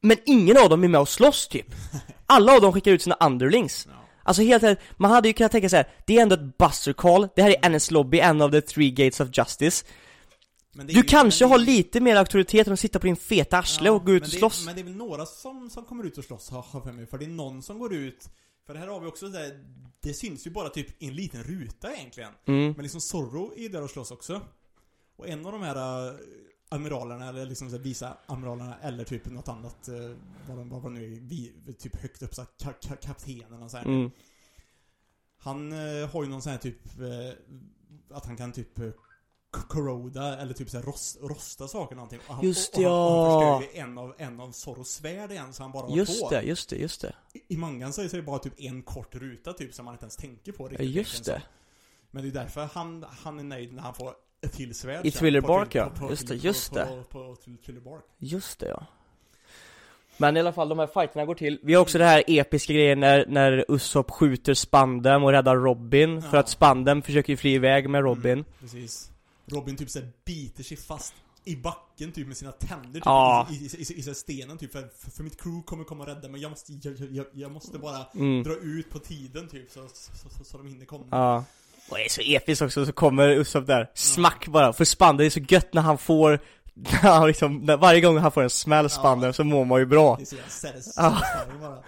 Men 0.00 0.16
ingen 0.26 0.56
av 0.56 0.68
dem 0.68 0.84
är 0.84 0.88
med 0.88 1.00
och 1.00 1.08
slåss 1.08 1.48
typ 1.48 1.66
Alla 2.26 2.52
av 2.54 2.60
dem 2.60 2.72
skickar 2.72 2.90
ut 2.92 3.02
sina 3.02 3.16
underlings 3.20 3.88
Ja. 3.90 3.96
Alltså 4.22 4.42
helt 4.42 4.62
ärligt, 4.62 4.80
man 4.96 5.10
hade 5.10 5.28
ju 5.28 5.34
kunnat 5.34 5.52
tänka 5.52 5.68
så 5.68 5.76
här. 5.76 5.88
det 6.06 6.18
är 6.18 6.22
ändå 6.22 6.34
ett 6.34 6.58
Buster 6.58 6.92
Call, 6.92 7.28
det 7.36 7.42
här 7.42 7.50
är 7.62 7.68
NS 7.70 7.90
Lobby, 7.90 8.18
en 8.20 8.40
av 8.42 8.50
the 8.50 8.60
three 8.60 8.90
gates 8.90 9.20
of 9.20 9.28
justice 9.38 9.84
det 10.72 10.82
Du 10.82 10.92
ju- 10.92 11.02
kanske 11.02 11.44
har 11.44 11.58
det 11.58 11.64
lite 11.64 12.00
mer 12.00 12.16
auktoritet 12.16 12.66
än 12.66 12.72
att 12.72 12.80
sitta 12.80 12.98
på 12.98 13.06
din 13.06 13.16
feta 13.16 13.58
arsle 13.58 13.86
Ja, 13.86 13.92
och 13.92 14.06
gå 14.06 14.12
ut 14.12 14.22
och 14.22 14.28
det, 14.30 14.36
slåss 14.36 14.66
Men 14.66 14.74
det 14.74 14.80
är 14.80 14.84
väl 14.84 14.96
några 14.96 15.26
som, 15.26 15.70
som 15.70 15.84
kommer 15.84 16.04
ut 16.04 16.18
och 16.18 16.24
slåss, 16.24 16.50
har 16.50 16.80
för 16.80 16.92
mig. 16.92 17.06
För 17.06 17.18
det 17.18 17.24
är 17.24 17.28
någon 17.28 17.62
som 17.62 17.78
går 17.78 17.94
ut 17.94 18.28
För 18.66 18.74
det 18.74 18.80
här 18.80 18.86
har 18.86 19.00
vi 19.00 19.06
också 19.06 19.28
där, 19.28 19.64
Det 20.02 20.14
syns 20.14 20.46
ju 20.46 20.50
bara 20.50 20.68
typ 20.68 21.02
i 21.02 21.08
en 21.08 21.14
liten 21.14 21.42
ruta 21.44 21.94
egentligen. 21.94 22.30
mm. 22.46 22.72
Men 22.72 22.82
liksom 22.82 23.00
Zorro 23.00 23.52
är 23.56 23.68
där 23.68 23.82
och 23.82 23.90
slåss 23.90 24.10
också. 24.10 24.40
Och 25.16 25.28
en 25.28 25.46
av 25.46 25.52
de 25.52 25.62
här 25.62 25.76
admiralerna, 26.72 27.28
eller 27.28 27.46
liksom 27.46 27.70
så 27.70 27.76
här, 27.76 27.82
visa 27.82 28.16
admiralerna, 28.26 28.76
eller 28.82 29.04
typ 29.04 29.26
något 29.26 29.48
annat, 29.48 29.88
äh, 29.88 29.94
vad 30.48 30.56
de, 30.58 30.68
vad 30.68 30.82
de 30.82 30.94
nu 30.94 31.18
vi, 31.22 31.52
typ 31.78 31.96
högt 31.96 32.22
upp, 32.22 32.34
så 32.34 32.40
här, 32.42 32.48
ka, 32.58 32.72
ka, 32.88 32.96
kaptenen 32.96 33.62
och 33.62 33.70
så 33.70 33.76
här. 33.76 33.84
Mm. 33.84 34.10
Han 35.38 35.72
äh, 35.72 36.08
har 36.10 36.22
ju 36.24 36.28
någon 36.30 36.42
sån 36.42 36.52
här 36.52 36.58
typ, 36.58 36.98
äh, 37.00 38.16
att 38.16 38.26
han 38.26 38.36
kan 38.36 38.52
typ 38.52 38.76
k- 39.50 39.60
corroda 39.68 40.38
eller 40.38 40.54
typ 40.54 40.70
så 40.70 40.76
här 40.76 40.84
rost, 40.84 41.18
rosta 41.20 41.68
saker 41.68 41.94
någonting. 41.96 42.20
Och 42.28 42.34
han, 42.34 42.44
Just 42.44 42.76
och, 42.78 42.84
och 42.84 42.90
han, 42.90 43.02
och 43.02 43.42
han 43.42 43.42
ja. 43.42 43.58
förstör 43.60 43.74
ju 43.76 43.80
en 43.82 43.98
av, 43.98 44.14
en 44.18 44.40
av 44.40 44.52
Zorros 44.52 44.88
svärd 44.90 45.30
igen 45.32 45.52
så 45.52 45.62
han 45.62 45.72
bara 45.72 45.96
Just 45.96 46.20
två. 46.20 46.28
det, 46.30 46.42
just 46.42 46.70
det, 46.70 46.76
just 46.76 47.00
det 47.00 47.14
I, 47.32 47.54
I 47.54 47.56
mangan 47.56 47.92
så 47.92 48.02
är 48.02 48.08
det 48.08 48.22
bara 48.22 48.38
typ 48.38 48.60
en 48.60 48.82
kort 48.82 49.14
ruta 49.14 49.52
typ 49.52 49.74
som 49.74 49.84
man 49.84 49.94
inte 49.94 50.04
ens 50.04 50.16
tänker 50.16 50.52
på 50.52 50.64
Ja, 50.64 50.70
riktigt. 50.70 50.90
just 50.90 51.24
det 51.24 51.40
så. 51.40 51.46
Men 52.10 52.22
det 52.22 52.28
är 52.28 52.32
därför 52.32 52.64
han, 52.72 53.04
han 53.08 53.38
är 53.38 53.42
nöjd 53.44 53.72
när 53.72 53.82
han 53.82 53.94
får 53.94 54.14
till 54.48 54.74
svärd 54.74 55.06
I 55.06 55.10
Thriller 55.10 55.40
Bark, 55.40 55.74
ja. 55.74 55.92
Just 56.10 56.28
det, 56.28 56.34
just 56.34 56.74
det. 56.74 56.88
Just 58.18 58.58
det 58.58 58.68
ja 58.68 58.86
Men 60.16 60.36
i 60.36 60.40
alla 60.40 60.52
fall 60.52 60.68
de 60.68 60.78
här 60.78 60.86
fighterna 60.86 61.24
går 61.24 61.34
till 61.34 61.58
Vi 61.62 61.74
har 61.74 61.82
också 61.82 61.98
det 61.98 62.04
här 62.04 62.22
episka 62.26 62.72
grejen 62.72 63.00
när, 63.00 63.26
när 63.26 63.64
Usopp 63.68 64.10
skjuter 64.10 64.54
Spandem 64.54 65.24
och 65.24 65.30
räddar 65.30 65.56
Robin 65.56 66.22
För 66.22 66.36
Ja. 66.36 66.40
att 66.40 66.48
Spandem 66.48 67.02
försöker 67.02 67.32
ju 67.32 67.36
fly 67.36 67.54
iväg 67.54 67.88
med 67.88 68.02
Robin 68.02 68.32
Mm, 68.32 68.44
precis. 68.60 69.10
Robin 69.46 69.76
typ 69.76 69.90
såhär 69.90 70.08
biter 70.24 70.62
sig 70.62 70.76
fast 70.76 71.14
i 71.44 71.56
backen 71.56 72.12
typ 72.12 72.26
med 72.26 72.36
sina 72.36 72.52
tänder 72.52 72.92
typ, 72.92 73.02
Ja. 73.04 73.48
i, 73.50 73.54
i, 73.54 73.68
i, 73.78 74.10
i, 74.10 74.14
stenen 74.14 74.58
typ 74.58 74.72
för, 74.72 74.88
för, 74.98 75.10
för 75.10 75.22
mitt 75.22 75.42
crew 75.42 75.62
kommer 75.66 75.84
komma 75.84 76.02
och 76.02 76.08
rädda 76.08 76.28
mig 76.28 76.40
jag 76.40 76.50
måste, 76.50 76.72
jag, 76.72 76.96
jag, 77.10 77.26
jag 77.32 77.50
måste 77.50 77.78
bara 77.78 78.06
mm. 78.14 78.42
dra 78.42 78.54
ut 78.54 78.90
på 78.90 78.98
tiden 78.98 79.48
typ 79.48 79.70
så, 79.70 79.88
så, 79.92 80.28
så, 80.28 80.44
så 80.44 80.56
de 80.58 80.66
hinner 80.66 80.86
komma. 80.86 81.06
Ja 81.10 81.44
Och 81.90 81.96
det 81.96 82.04
är 82.04 82.08
så 82.08 82.20
episkt 82.24 82.62
också, 82.62 82.86
så 82.86 82.92
kommer 82.92 83.28
Usopp 83.28 83.66
där, 83.66 83.90
smack 83.94 84.46
bara 84.48 84.72
För 84.72 84.84
Spandem 84.84 85.26
är 85.26 85.30
så 85.30 85.40
gött 85.40 85.74
när 85.74 85.82
han 85.82 85.98
får 85.98 86.38
Ja, 87.02 87.26
liksom, 87.26 87.58
när- 87.58 87.76
varje 87.76 88.00
gång 88.00 88.18
han 88.18 88.32
får 88.32 88.42
en 88.42 88.50
smäll 88.50 88.90
spannen 88.90 89.32
så 89.32 89.44
mår 89.44 89.64
man 89.64 89.80
ju 89.80 89.86
bra 89.86 90.16
Det 90.16 90.22
är 90.22 90.26
så 90.26 90.36
jävla 90.66 90.80
satis- 90.80 90.92
Ja. 90.96 91.22
bara. 91.60 91.78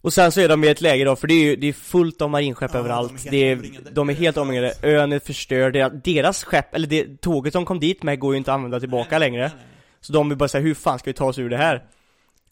Och 0.00 0.12
sen 0.12 0.32
så 0.32 0.40
är 0.40 0.48
de 0.48 0.64
i 0.64 0.68
ett 0.68 0.80
läge 0.80 1.04
då, 1.04 1.16
för 1.16 1.26
det 1.26 1.34
är 1.34 1.44
ju 1.44 1.56
det 1.56 1.66
är 1.66 1.72
fullt 1.72 2.22
av 2.22 2.30
marinskepp 2.30 2.70
Ja, 2.74 2.78
överallt 2.78 3.24
de 3.24 3.38
är 3.38 3.54
helt 3.56 3.72
det 3.72 3.88
är. 3.88 3.94
De 3.94 4.10
är 4.10 4.14
helt 4.14 4.36
omringade, 4.36 4.74
ön 4.82 5.12
är 5.12 5.18
förstörd, 5.18 5.72
deras, 5.72 5.92
deras 6.04 6.44
skepp, 6.44 6.74
eller 6.74 6.86
det, 6.86 7.20
tåget 7.20 7.52
de 7.52 7.64
kom 7.64 7.80
dit 7.80 8.02
med 8.02 8.18
går 8.20 8.34
ju 8.34 8.38
inte 8.38 8.50
att 8.52 8.54
använda 8.54 8.80
tillbaka 8.80 9.08
Nej, 9.10 9.20
längre 9.20 9.42
nej, 9.42 9.50
nej. 9.56 9.66
Så 10.00 10.12
de 10.12 10.28
vill 10.28 10.38
bara 10.38 10.48
säga 10.48 10.62
hur 10.62 10.74
fan 10.74 10.98
ska 10.98 11.10
vi 11.10 11.14
ta 11.14 11.24
oss 11.26 11.38
ur 11.38 11.50
det 11.50 11.56
här? 11.56 11.84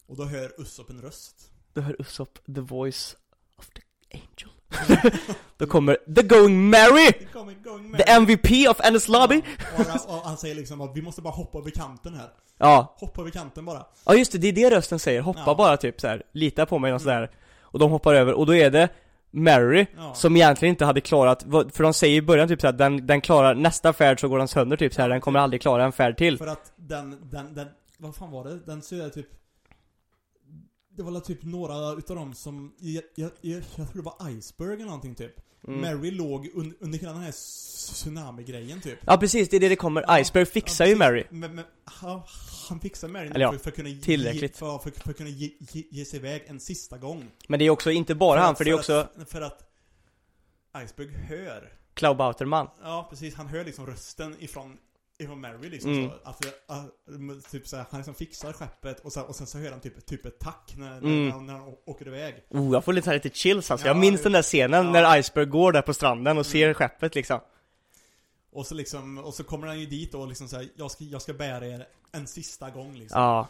Och 0.07 0.17
då 0.17 0.23
hör 0.25 0.61
Usopp 0.61 0.89
en 0.89 1.01
röst. 1.01 1.35
Då 1.73 1.81
hör 1.81 1.95
Usopp 2.01 2.39
the 2.55 2.61
voice 2.61 3.15
of 3.57 3.65
the 3.69 3.81
angel 4.13 4.51
Då 5.57 5.65
kommer 5.67 5.97
the 6.15 6.21
going 6.21 6.69
Mary! 6.69 7.11
The 7.97 8.11
MVP 8.11 8.69
of 8.69 8.79
Ennis 8.83 9.07
Lobby! 9.07 9.41
Ja, 9.77 9.79
och, 9.83 9.85
han, 9.85 10.17
och 10.17 10.23
han 10.25 10.37
säger 10.37 10.55
liksom 10.55 10.81
att 10.81 10.91
vi 10.97 11.01
måste 11.01 11.21
bara 11.21 11.33
hoppa 11.33 11.57
över 11.59 11.69
kanten 11.71 12.13
här. 12.15 12.27
Ja, 12.57 12.95
Hoppa 12.99 13.21
över 13.21 13.31
kanten 13.31 13.65
bara. 13.65 13.85
ja 14.05 14.15
just 14.15 14.31
det, 14.31 14.37
det 14.37 14.47
är 14.47 14.53
det 14.53 14.77
rösten 14.77 14.99
säger, 14.99 15.21
hoppa 15.21 15.43
Ja. 15.45 15.55
bara 15.55 15.77
typ 15.77 16.01
så 16.01 16.07
här. 16.07 16.23
lita 16.31 16.65
på 16.65 16.79
mig 16.79 16.93
och 16.93 17.01
sådär 17.01 17.31
Och 17.61 17.79
de 17.79 17.91
hoppar 17.91 18.13
över, 18.15 18.33
och 18.33 18.45
då 18.45 18.55
är 18.55 18.69
det 18.71 18.89
Mary 19.31 19.85
Ja. 19.97 20.13
Som 20.13 20.35
egentligen 20.35 20.69
inte 20.73 20.85
hade 20.85 21.01
klarat, 21.01 21.43
för 21.51 21.83
de 21.83 21.93
säger 21.93 22.15
i 22.17 22.21
början 22.21 22.47
typ 22.47 22.61
såhär, 22.61 22.73
den, 22.73 23.07
den 23.07 23.21
klarar 23.21 23.55
nästa 23.55 23.93
färd 23.93 24.19
så 24.19 24.27
går 24.27 24.37
den 24.37 24.47
sönder 24.47 24.77
typ 24.77 24.93
såhär, 24.93 25.09
den 25.09 25.21
kommer 25.21 25.39
aldrig 25.39 25.61
klara 25.61 25.83
en 25.85 25.91
färd 25.91 26.17
till 26.17 26.37
För 26.37 26.47
att 26.47 26.71
den, 26.75 27.29
den, 27.31 27.53
den, 27.53 27.67
vad 27.97 28.15
fan 28.15 28.31
var 28.31 28.43
det? 28.43 28.59
Den 28.65 28.81
så 28.81 29.09
typ 29.09 29.27
Det 30.95 31.03
var 31.03 31.19
typ 31.19 31.43
några 31.43 31.91
utav 31.97 32.15
dem 32.15 32.33
som, 32.33 32.73
jag, 32.77 33.03
jag, 33.15 33.31
jag, 33.41 33.63
jag 33.75 33.91
tror 33.91 34.01
det 34.01 34.01
var 34.01 34.29
Iceberg 34.29 34.73
eller 34.73 34.85
någonting 34.85 35.15
typ. 35.15 35.39
Mm. 35.67 35.81
Mary 35.81 36.11
låg 36.11 36.49
un, 36.53 36.75
under 36.79 36.99
hela 36.99 37.13
den 37.13 37.21
här 37.21 37.31
tsunami-grejen 37.31 38.81
typ. 38.81 38.99
Ja 39.05 39.17
precis, 39.17 39.49
det 39.49 39.55
är 39.55 39.59
det 39.59 39.69
det 39.69 39.75
kommer, 39.75 40.19
Iceberg 40.19 40.45
fixar 40.45 40.85
Ja, 40.85 40.89
ju. 40.89 40.95
Mary. 40.95 41.23
Men, 41.29 41.55
men 41.55 41.65
han, 41.85 42.21
han 42.69 42.79
fixar 42.79 43.07
Mary 43.07 43.31
ja, 43.35 43.51
för, 43.51 43.59
för 43.59 43.69
att 43.69 43.75
kunna 43.75 43.89
ge, 43.89 44.01
tillräckligt. 44.01 44.57
För, 44.57 44.77
för, 44.77 44.91
för 44.91 45.09
att 45.09 45.17
kunna 45.17 45.29
ge, 45.29 45.51
ge, 45.59 45.83
ge 45.91 46.05
sig 46.05 46.19
iväg 46.19 46.43
en 46.47 46.59
sista 46.59 46.97
gång. 46.97 47.31
Men 47.47 47.59
det 47.59 47.65
är 47.65 47.69
också 47.69 47.91
inte 47.91 48.15
bara 48.15 48.39
han, 48.39 48.55
för 48.55 48.65
det 48.65 48.71
är 48.71 48.75
också 48.75 48.93
att, 48.93 49.29
För 49.29 49.41
att 49.41 49.63
Iceberg 50.83 51.07
hör. 51.07 51.73
Cloud 51.93 52.17
Bauterman 52.17 52.67
Ja 52.81 53.07
precis, 53.09 53.35
han 53.35 53.47
hör 53.47 53.65
liksom 53.65 53.85
rösten 53.85 54.35
ifrån 54.39 54.77
Ifrån 55.19 55.41
Mary 55.41 55.69
liksom 55.69 55.91
Mm. 55.91 56.09
så, 56.09 56.15
att, 56.29 56.45
att, 56.67 57.51
typ 57.51 57.67
så 57.67 57.75
här, 57.77 57.85
han 57.91 57.99
liksom 57.99 58.13
fixar 58.15 58.53
skeppet 58.53 58.99
och 58.99 59.13
sen, 59.13 59.23
och 59.23 59.35
sen 59.35 59.47
så 59.47 59.57
hör 59.57 59.71
han 59.71 59.79
typ, 59.79 60.05
typ 60.05 60.25
ett 60.25 60.39
tack 60.39 60.73
när, 60.77 60.97
Mm. 60.97 61.29
när, 61.29 61.39
när 61.39 61.53
han 61.53 61.73
åker 61.85 62.07
iväg 62.07 62.35
Oh, 62.49 62.73
jag 62.73 62.85
får 62.85 62.93
lite, 62.93 63.05
så 63.05 63.11
här 63.11 63.17
lite 63.23 63.37
chills 63.37 63.71
alltså. 63.71 63.87
Jag 63.87 63.95
Ja, 63.95 63.99
minns 63.99 64.19
det- 64.19 64.23
den 64.23 64.31
där 64.31 64.41
scenen 64.41 64.85
ja. 64.85 64.91
när 64.91 65.17
Iceberg 65.19 65.45
går 65.45 65.71
där 65.71 65.81
på 65.81 65.93
stranden 65.93 66.37
och 66.37 66.45
ser 66.45 66.73
skeppet 66.73 67.15
liksom 67.15 67.39
Och 68.53 68.65
så 68.67 68.75
liksom, 68.75 69.17
och 69.17 69.33
så 69.33 69.43
kommer 69.43 69.67
han 69.67 69.79
ju 69.79 69.85
dit 69.85 70.13
och 70.13 70.27
liksom 70.27 70.47
såhär, 70.47 70.67
jag 70.75 70.91
ska, 70.91 71.03
jag 71.03 71.21
ska 71.21 71.33
bära 71.33 71.67
er 71.67 71.87
en 72.11 72.27
sista 72.27 72.69
gång 72.69 72.93
liksom 72.95 73.21
Ja 73.21 73.47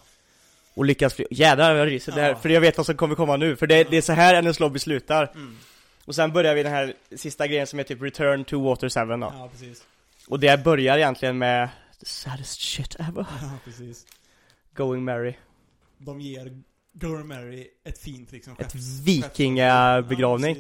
Och 0.73 0.85
lyckas 0.85 1.14
fly- 1.14 1.27
jädrar 1.31 1.72
vad 1.73 1.81
jag 1.81 1.88
ryser 1.88 2.19
Ja. 2.27 2.35
för 2.35 2.49
jag 2.49 2.61
vet 2.61 2.77
vad 2.77 2.85
som 2.85 2.98
kommer 2.98 3.15
komma 3.15 3.38
nu, 3.38 3.56
för 3.56 3.68
det, 3.68 3.84
det 3.84 3.98
är 3.98 4.02
så 4.02 4.14
här 4.14 4.34
Ennis 4.35 4.60
Lobby 4.60 4.80
slutar 4.80 5.31
mm. 5.35 5.57
Och 6.06 6.15
sen 6.15 6.34
börjar 6.34 6.56
vi 6.56 6.64
den 6.64 6.72
här 6.73 6.94
sista 7.15 7.48
grejen 7.48 7.68
som 7.68 7.80
är 7.80 7.84
typ 7.84 8.02
Return 8.02 8.44
to 8.45 8.64
Water 8.64 8.90
7 8.90 9.18
då 9.22 9.31
Ja 9.40 9.49
precis, 9.52 9.84
Och 10.28 10.40
det 10.40 10.64
börjar 10.64 10.98
egentligen 10.98 11.38
med 11.38 11.70
The 12.00 12.06
saddest 12.06 12.62
shit 12.62 12.95
ever. 13.00 13.26
Ja 13.41 13.52
precis. 13.66 14.06
Going 14.76 15.04
Mary 15.04 15.36
De 15.98 16.22
ger 16.22 16.62
Gurren 16.94 17.28
Mary 17.28 17.68
ett 17.84 18.00
fint 18.00 18.32
liksom 18.32 18.56
Ett 18.60 18.76
vikingabegravning. 19.06 20.58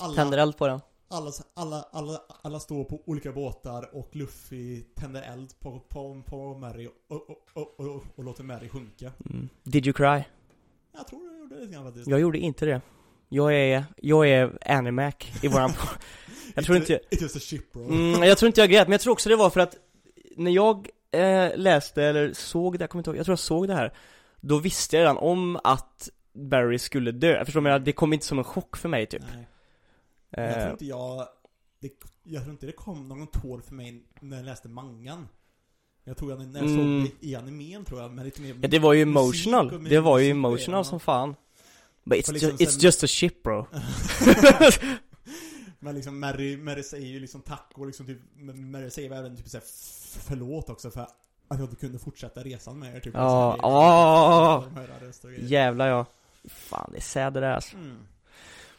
Ja, 0.00 0.12
Tänder 0.14 0.38
eld 0.38 0.56
på 0.56 0.66
den. 0.66 0.80
alla, 1.08 1.32
alla, 1.54 1.82
alla, 1.92 2.20
alla 2.42 2.60
står 2.60 2.84
på 2.84 3.02
olika 3.06 3.32
båtar 3.32 3.96
och 3.96 4.16
Luffy 4.16 4.82
tänder 4.82 5.22
eld 5.22 5.58
på, 5.60 5.80
på, 5.80 6.22
på 6.26 6.54
Mary 6.58 6.86
och, 6.86 7.30
och, 7.30 7.38
och, 7.54 7.80
och, 7.80 8.04
och 8.16 8.24
låter 8.24 8.44
Mary 8.44 8.68
sjunka. 8.68 9.12
Mm. 9.30 9.48
Did 9.62 9.86
you 9.86 9.92
cry? 9.94 10.22
Jag 10.94 11.06
tror 11.08 11.22
jag 11.26 11.38
gjorde 11.38 11.54
det 11.54 11.60
lite 11.60 11.72
grann 11.74 11.84
faktiskt. 11.84 12.06
Jag 12.08 12.20
gjorde 12.20 12.38
inte 12.38 12.66
det. 12.66 12.80
Jag 13.28 13.54
är, 13.54 13.84
jag 13.96 14.28
är 14.28 14.58
Animac 14.66 15.14
i 15.42 15.48
våran 15.48 15.72
Jag 16.56 16.64
tror 16.64 16.76
inte 16.76 17.00
It 17.10 17.22
was 17.22 17.36
a 17.36 17.40
ship 17.42 17.72
bro. 17.72 17.88
Mm, 17.88 18.22
jag 18.22 18.38
tror 18.38 18.46
inte 18.46 18.60
jag 18.60 18.70
grät, 18.70 18.88
men 18.88 18.92
jag 18.92 19.00
tror 19.00 19.12
också 19.12 19.28
det 19.28 19.36
var 19.36 19.50
för 19.50 19.60
att 19.60 19.76
när 20.36 20.50
jag 20.50 20.88
eh, 21.12 21.56
läste 21.56 22.02
eller 22.04 22.32
såg 22.32 22.78
det, 22.78 22.82
jag 22.82 22.90
kommer 22.90 23.00
inte 23.00 23.10
ihåg, 23.10 23.16
jag 23.18 23.24
tror 23.26 23.32
jag 23.32 23.38
såg 23.38 23.68
det 23.68 23.74
här 23.74 23.92
Då 24.40 24.58
visste 24.58 24.96
jag 24.96 25.00
redan 25.02 25.16
om 25.16 25.58
att 25.64 26.08
Barry 26.34 26.78
skulle 26.78 27.12
dö, 27.12 27.36
jag 27.36 27.46
förstår 27.46 27.60
men 27.60 27.84
det 27.84 27.92
kom 27.92 28.12
inte 28.12 28.26
som 28.26 28.38
en 28.38 28.44
chock 28.44 28.76
för 28.76 28.88
mig 28.88 29.06
typ. 29.06 29.22
Nej, 29.32 29.46
men 30.30 30.44
jag 30.44 30.54
tror 30.54 30.64
eh, 30.66 30.70
inte 30.72 30.84
jag 30.84 31.26
det, 31.80 31.90
Jag 32.22 32.42
tror 32.42 32.52
inte 32.52 32.66
det 32.66 32.72
kom 32.72 33.08
någon 33.08 33.26
tår 33.26 33.60
för 33.60 33.74
mig 33.74 34.02
när 34.20 34.36
jag 34.36 34.46
läste 34.46 34.68
mangan. 34.68 35.28
Jag 36.04 36.16
tror 36.16 36.30
jag 36.30 36.46
när 36.46 36.60
jag 36.60 36.70
Mm. 36.70 37.02
såg 37.04 37.12
det 37.20 37.26
i 37.26 37.34
animen 37.34 37.84
tror 37.84 38.00
jag, 38.00 38.10
men 38.12 38.24
lite 38.24 38.40
mer 38.40 38.56
Ja 38.62 38.68
det 38.68 38.78
var 38.78 38.92
ju 38.92 39.02
emotional, 39.02 39.84
det 39.88 40.00
var 40.00 40.18
ju 40.18 40.30
emotional 40.30 40.84
som 40.84 41.00
fan. 41.00 41.34
But 42.04 42.18
it's, 42.18 42.26
För 42.26 42.32
liksom 42.32 42.50
it's 42.50 42.66
sen- 42.66 42.80
just 42.80 43.04
a 43.04 43.06
ship 43.06 43.42
bro 43.42 43.66
Men 45.78 45.94
liksom 45.94 46.20
Mary, 46.20 46.56
Mary 46.56 46.82
säger 46.82 47.06
ju 47.06 47.20
liksom 47.20 47.40
tack 47.42 47.72
och 47.74 47.86
liksom 47.86 48.06
typ 48.06 48.18
Mary 48.54 48.90
säger 48.90 49.10
även 49.12 49.36
typ 49.36 49.48
såhär 49.48 49.64
förlåt 50.28 50.70
också 50.70 50.90
för 50.90 51.00
att 51.00 51.14
jag 51.48 51.60
inte 51.60 51.76
kunde 51.76 51.98
fortsätta 51.98 52.40
resan 52.40 52.78
med 52.78 52.96
er 52.96 53.00
typ 53.00 53.14
Ja, 53.14 53.56
åh. 53.62 54.54
och 55.24 55.30
grejer. 55.30 55.42
Jävlar 55.42 55.88
ja 55.88 56.06
Fan 56.48 56.88
det 56.92 56.98
är 56.98 57.00
sad 57.00 57.34
det 57.34 57.40
där 57.40 57.52
alltså. 57.52 57.76
Mm. 57.76 57.96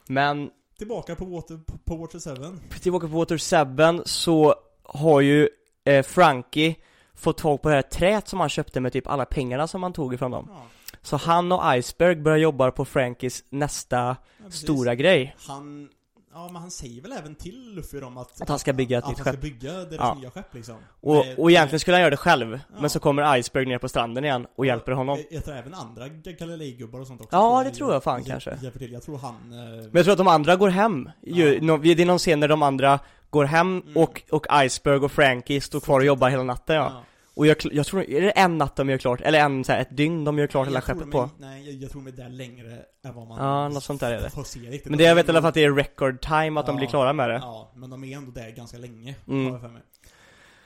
Men 0.08 0.50
Tillbaka 0.78 1.16
på 1.16 1.26
Water, 1.26 1.58
på, 1.58 1.78
på 1.78 1.96
Water 1.96 2.20
7 2.20 2.60
tillbaka 2.82 3.08
på 3.08 3.14
Water 3.14 3.98
7 3.98 4.04
så 4.06 4.56
har 4.84 5.22
ju 5.22 5.50
eh, 5.84 6.04
Frankie 6.04 6.76
fått 7.16 7.38
tag 7.38 7.62
på 7.62 7.70
det 7.70 7.76
här 7.76 7.82
träet 7.82 8.28
som 8.28 8.40
han 8.40 8.50
köpte 8.50 8.80
med 8.80 8.94
typ 8.94 9.08
alla 9.08 9.26
pengarna 9.26 9.68
som 9.68 9.84
han 9.84 9.94
tog 9.94 10.14
ifrån 10.14 10.32
dem 10.32 10.48
Ja, 10.50 10.66
Så 11.02 11.18
han 11.18 11.52
och 11.52 11.78
Iceberg 11.78 12.16
börjar 12.16 12.38
jobba 12.38 12.72
på 12.72 12.86
Frankies 12.86 13.44
nästa 13.50 14.18
ja, 14.44 14.50
stora 14.50 14.96
grej 14.96 15.36
Han, 15.48 15.90
ja 16.38 16.50
men 16.54 16.62
han 16.62 16.72
säger 16.72 17.02
väl 17.02 17.12
även 17.12 17.36
till 17.36 17.74
Luffy 17.76 18.02
om 18.02 18.18
att 18.18 18.42
Att 18.42 18.50
han 18.50 18.60
ska 18.60 18.74
bygga 18.74 18.98
ett 18.98 19.04
att 19.04 19.10
nytt 19.10 19.18
han 19.18 19.24
ska 19.24 19.32
skepp. 19.32 19.42
bygga 19.42 19.72
deras 19.74 19.92
Ja. 19.98 20.14
nya 20.14 20.32
skepp 20.32 20.54
liksom 20.54 20.76
Och, 21.02 21.14
Med- 21.26 21.40
och 21.40 21.52
egentligen 21.52 21.80
skulle 21.80 21.96
han 21.96 22.02
göra 22.02 22.10
det 22.10 22.18
själv 22.18 22.60
Ja. 22.74 22.78
Men 22.82 22.90
så 22.90 23.00
kommer 23.00 23.38
Iceberg 23.38 23.66
ner 23.66 23.78
på 23.78 23.90
stranden 23.90 24.26
igen 24.26 24.48
och 24.58 24.66
hjälper 24.66 24.92
honom 24.92 25.24
Jag, 25.32 25.46
tror 25.46 25.56
även 25.56 25.74
andra 25.74 26.08
Galilei-gubbar 26.08 27.00
och 27.00 27.08
sånt 27.08 27.22
också 27.22 27.36
Ja, 27.36 27.64
det 27.64 27.72
tror 27.72 27.94
jag 27.94 28.04
fan 28.04 28.24
hjälper- 28.24 28.32
kanske. 28.32 28.58
Hjälper 28.64 28.80
till, 28.80 28.92
jag 28.94 29.02
tror 29.04 29.18
han 29.18 29.36
eh, 29.36 29.58
Men 29.60 29.90
jag 29.94 30.04
tror 30.04 30.12
att 30.12 30.18
de 30.18 30.28
andra 30.28 30.56
går 30.56 30.70
hem 30.70 31.10
ju, 31.22 31.60
Ja. 31.62 31.78
Det 31.78 32.02
är 32.02 32.06
någon 32.06 32.18
scen 32.20 32.40
där 32.40 32.48
de 32.48 32.62
andra 32.64 33.00
går 33.30 33.46
hem 33.46 33.82
Mm. 33.82 33.98
och, 33.98 34.22
och 34.32 34.46
Iceberg 34.66 34.98
och 34.98 35.12
Frankie 35.12 35.62
står 35.62 35.80
kvar 35.80 36.00
och 36.00 36.06
jobbar 36.06 36.30
hela 36.30 36.44
natten 36.44 36.76
ja. 36.76 37.04
Och 37.38 37.48
jag, 37.48 37.58
jag 37.72 37.86
tror, 37.86 38.04
är 38.10 38.22
det 38.22 38.32
en 38.32 38.58
natt 38.58 38.76
de 38.76 38.90
gör 38.90 38.98
klart? 38.98 39.22
Eller 39.22 39.40
en 39.40 39.64
så 39.64 39.72
här, 39.72 39.80
ett 39.82 39.98
dygn 39.98 40.24
de 40.26 40.40
gör 40.40 40.48
klart 40.48 40.68
hela 40.68 40.76
Jag 40.78 40.84
skeppet 40.84 41.02
de 41.04 41.12
på? 41.12 41.30
Nej, 41.40 41.66
jag, 41.72 41.76
jag 41.84 41.92
tror 41.92 42.02
de 42.02 42.08
är 42.12 42.16
där 42.16 42.30
längre 42.30 42.80
än 43.06 43.14
vad 43.16 43.28
man 43.28 43.38
Ja, 43.46 43.70
något 43.70 43.84
sånt 43.84 44.00
där 44.02 44.12
är 44.12 44.22
det. 44.22 44.70
riktigt 44.72 44.90
Men 44.90 44.98
det 44.98 45.04
jag 45.04 45.16
vet 45.16 45.26
i 45.26 45.28
De 45.28 45.32
alla 45.32 45.42
fall 45.42 45.48
att 45.50 45.54
det 45.54 45.64
är 45.64 45.72
record 45.72 46.22
time 46.22 46.60
att 46.60 46.66
de 46.66 46.76
Ja. 46.76 46.78
blir 46.80 46.88
klara 46.88 47.14
med 47.14 47.30
det 47.30 47.36
Ja, 47.36 47.72
men 47.76 47.90
de 47.90 48.04
är 48.04 48.18
ändå 48.18 48.32
där 48.32 48.50
ganska 48.50 48.78
länge, 48.78 49.16
Mm. 49.28 49.46
har 49.46 49.52
jag 49.52 49.62
för 49.62 49.68
mig. 49.70 49.82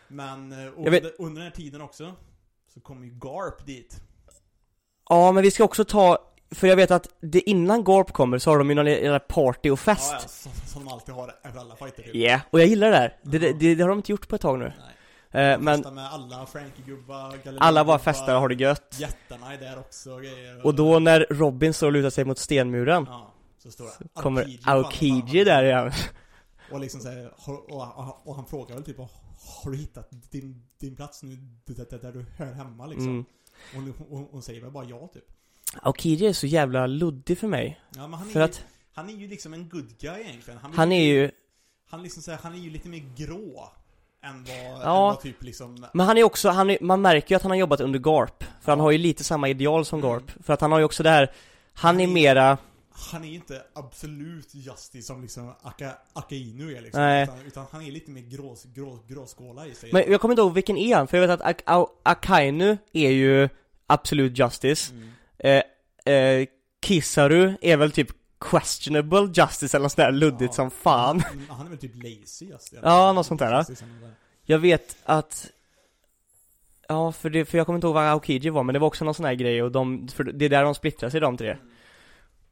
Men 0.07 0.51
eh, 0.51 0.57
under, 0.77 1.33
den 1.33 1.41
här 1.43 1.49
tiden 1.51 1.81
också, 1.81 2.13
så 2.73 2.79
kommer 2.79 3.05
ju 3.05 3.11
Garp 3.11 3.65
dit. 3.65 4.01
Ja 5.09 5.31
men 5.31 5.43
vi 5.43 5.51
ska 5.51 5.63
också 5.63 5.85
ta, 5.85 6.17
för 6.51 6.67
jag 6.67 6.75
vet 6.75 6.91
att 6.91 7.07
det 7.21 7.49
innan 7.49 7.83
Gorp 7.83 8.11
kommer 8.11 8.37
så 8.37 8.49
har 8.51 8.57
de 8.57 8.69
ju 8.69 8.75
någon 8.75 8.85
jävla 8.85 9.19
party 9.19 9.69
och 9.69 9.73
Ja, 9.73 9.75
fest 9.77 10.11
ja, 10.13 10.19
som, 10.27 10.51
som 10.67 10.85
de 10.85 10.93
alltid 10.93 11.15
har 11.15 11.35
efter 11.43 11.59
alla 11.59 11.75
fighter 11.75 12.03
typ. 12.03 12.15
Ja, 12.15 12.39
och 12.49 12.59
jag 12.61 12.67
gillar 12.67 12.91
det 12.91 12.97
där. 12.97 13.17
Det, 13.23 13.37
Ja. 13.47 13.53
det, 13.59 13.75
det 13.75 13.81
har 13.81 13.89
de 13.89 13.99
inte 13.99 14.11
gjort 14.11 14.27
på 14.27 14.35
ett 14.35 14.41
tag 14.41 14.59
nu. 14.59 14.65
Nej. 14.65 14.95
Eh, 15.33 15.59
men 15.59 15.95
med 15.95 16.13
alla 16.13 16.45
Frankie-gubbar, 16.45 17.39
alla 17.59 17.85
bara 17.85 17.99
festar 17.99 18.35
och 18.35 18.41
har 18.41 18.49
det 18.49 18.55
gött. 18.55 18.95
Jättarna 18.99 19.53
är 19.53 19.57
där 19.57 19.79
också 19.79 20.13
och 20.13 20.21
grejer. 20.21 20.65
Och 20.65 20.75
då 20.75 20.99
när 20.99 21.27
Robin 21.29 21.73
står 21.73 21.87
och 21.87 21.93
lutar 21.93 22.09
sig 22.09 22.25
mot 22.25 22.37
stenmuren 22.37 23.05
Ja, 23.09 23.33
så 23.57 23.71
står 23.71 23.85
det 23.85 24.21
kommer 24.21 24.41
Aokiji, 24.41 24.57
fan, 24.57 24.77
Aokiji 24.77 25.21
fan, 25.21 25.45
där 25.45 25.63
igen. 25.63 25.91
Och 26.71 26.79
liksom 26.79 27.01
såhär, 27.01 27.33
och, 27.37 27.71
och, 27.71 28.27
och 28.27 28.35
han 28.35 28.45
frågar 28.45 28.75
väl 28.75 28.83
typ 28.83 28.97
Har 28.97 29.71
du 29.71 29.77
hittat 29.77 30.09
din, 30.31 30.63
din 30.77 30.95
plats 30.95 31.23
nu 31.23 31.35
där, 31.65 31.99
där, 32.01 32.11
du 32.11 32.25
hör 32.37 32.53
hemma 32.53 32.85
liksom? 32.85 33.09
Mm. 33.09 33.25
Och 33.93 34.05
hon, 34.09 34.27
hon, 34.31 34.41
säger 34.41 34.61
väl 34.61 34.71
bara 34.71 34.85
ja 34.85 35.07
typ 35.13 35.25
Aokiji 35.81 36.27
är 36.27 36.33
så 36.33 36.47
jävla 36.47 36.87
luddig 36.87 37.37
för 37.37 37.47
mig. 37.47 37.81
Ja 37.95 38.07
men 38.07 38.19
han 38.19 38.27
är, 38.27 38.31
För 38.31 38.39
ju, 38.39 38.45
att 38.45 38.65
han 38.93 39.09
är 39.09 39.13
ju 39.13 39.27
liksom 39.27 39.53
en 39.53 39.69
good 39.69 39.97
guy 39.99 40.21
egentligen 40.21 40.59
Han, 40.59 40.73
han 40.73 40.91
är 40.91 41.03
ju, 41.03 41.31
Han 41.85 42.03
liksom 42.03 42.23
såhär, 42.23 42.39
han 42.43 42.53
är 42.53 42.57
ju 42.57 42.69
lite 42.69 42.89
mer 42.89 43.13
grå 43.17 43.71
Än 44.23 44.43
vad, 44.43 44.55
än 44.55 44.81
Ja. 44.81 45.05
vad 45.07 45.21
typ 45.21 45.43
liksom 45.43 45.85
men 45.93 46.05
han 46.05 46.17
är 46.17 46.23
också, 46.23 46.49
han 46.49 46.69
är, 46.69 46.77
man 46.81 47.01
märker 47.01 47.29
ju 47.31 47.35
att 47.35 47.41
han 47.41 47.51
har 47.51 47.57
jobbat 47.57 47.79
under 47.81 47.99
Garp. 47.99 48.43
För 48.61 48.71
han 48.71 48.79
har 48.79 48.91
ju 48.91 48.97
lite 48.97 49.23
samma 49.23 49.49
ideal 49.49 49.85
som 49.85 49.99
Mm. 49.99 50.11
Garp. 50.11 50.31
För 50.43 50.53
att 50.53 50.61
han 50.61 50.71
har 50.71 50.79
ju 50.79 50.85
också 50.85 51.03
det 51.03 51.09
här, 51.09 51.31
han 51.73 51.99
är 51.99 52.07
mera, 52.07 52.57
Han 53.11 53.23
är 53.23 53.33
inte 53.33 53.61
absolut 53.73 54.55
Justice 54.55 55.07
som 55.07 55.21
liksom 55.21 55.53
Aka, 55.61 55.91
Akainu 56.13 56.75
är 56.77 56.81
liksom 56.81 57.01
Nej. 57.01 57.23
utan, 57.23 57.41
utan 57.45 57.65
han 57.71 57.81
är 57.81 57.91
lite 57.91 58.11
mer 58.11 58.21
grå, 58.21 58.55
grå, 58.75 58.99
gråskåla 59.07 59.67
i 59.67 59.75
sig 59.75 59.89
men 59.93 60.11
jag 60.11 60.21
kommer 60.21 60.33
inte 60.33 60.41
ihåg 60.41 60.53
vilken 60.53 60.77
är 60.77 60.95
han? 60.95 61.07
För 61.07 61.17
jag 61.17 61.27
vet 61.27 61.41
att 61.41 61.47
Ak- 61.55 61.63
Au- 61.65 61.89
Akainu 62.03 62.77
är 62.93 63.09
ju 63.11 63.49
Absolute 63.87 64.41
Justice. 64.43 64.93
mm. 64.93 65.11
Eh, 65.37 66.13
eh, 66.13 66.47
Kisaru 66.85 67.53
är 67.61 67.77
väl 67.77 67.91
typ 67.91 68.07
questionable 68.41 69.31
justice 69.33 69.77
eller 69.77 69.83
något 69.83 69.91
sånt 69.91 69.95
där 70.05 70.11
luddigt 70.11 70.41
Ja. 70.41 70.51
som 70.53 70.71
fan. 70.71 71.19
Han, 71.19 71.45
han 71.57 71.65
är 71.65 71.69
väl 71.69 71.79
typ 71.79 71.95
lazy 71.95 72.45
Justice 72.45 72.79
Ja, 72.83 73.13
något 73.13 73.25
sånt 73.25 73.39
där. 73.39 73.65
Jag 74.45 74.59
vet 74.59 74.97
att 75.05 75.47
Ja, 76.87 77.11
för, 77.11 77.29
det, 77.29 77.45
för 77.45 77.57
jag 77.57 77.65
kommer 77.67 77.77
inte 77.77 77.87
ihåg 77.87 77.93
vad 77.93 78.03
Aokiji 78.03 78.49
var, 78.49 78.63
men 78.63 78.73
det 78.73 78.79
var 78.79 78.87
också 78.87 79.05
någon 79.05 79.13
sån 79.13 79.25
här 79.25 79.33
grej 79.33 79.63
och 79.63 79.71
de, 79.71 80.07
för 80.07 80.23
det 80.23 80.45
är 80.45 80.49
där 80.49 80.63
de 80.63 80.75
splittrar 80.75 81.09
sig 81.09 81.19
de 81.19 81.37
tre 81.37 81.57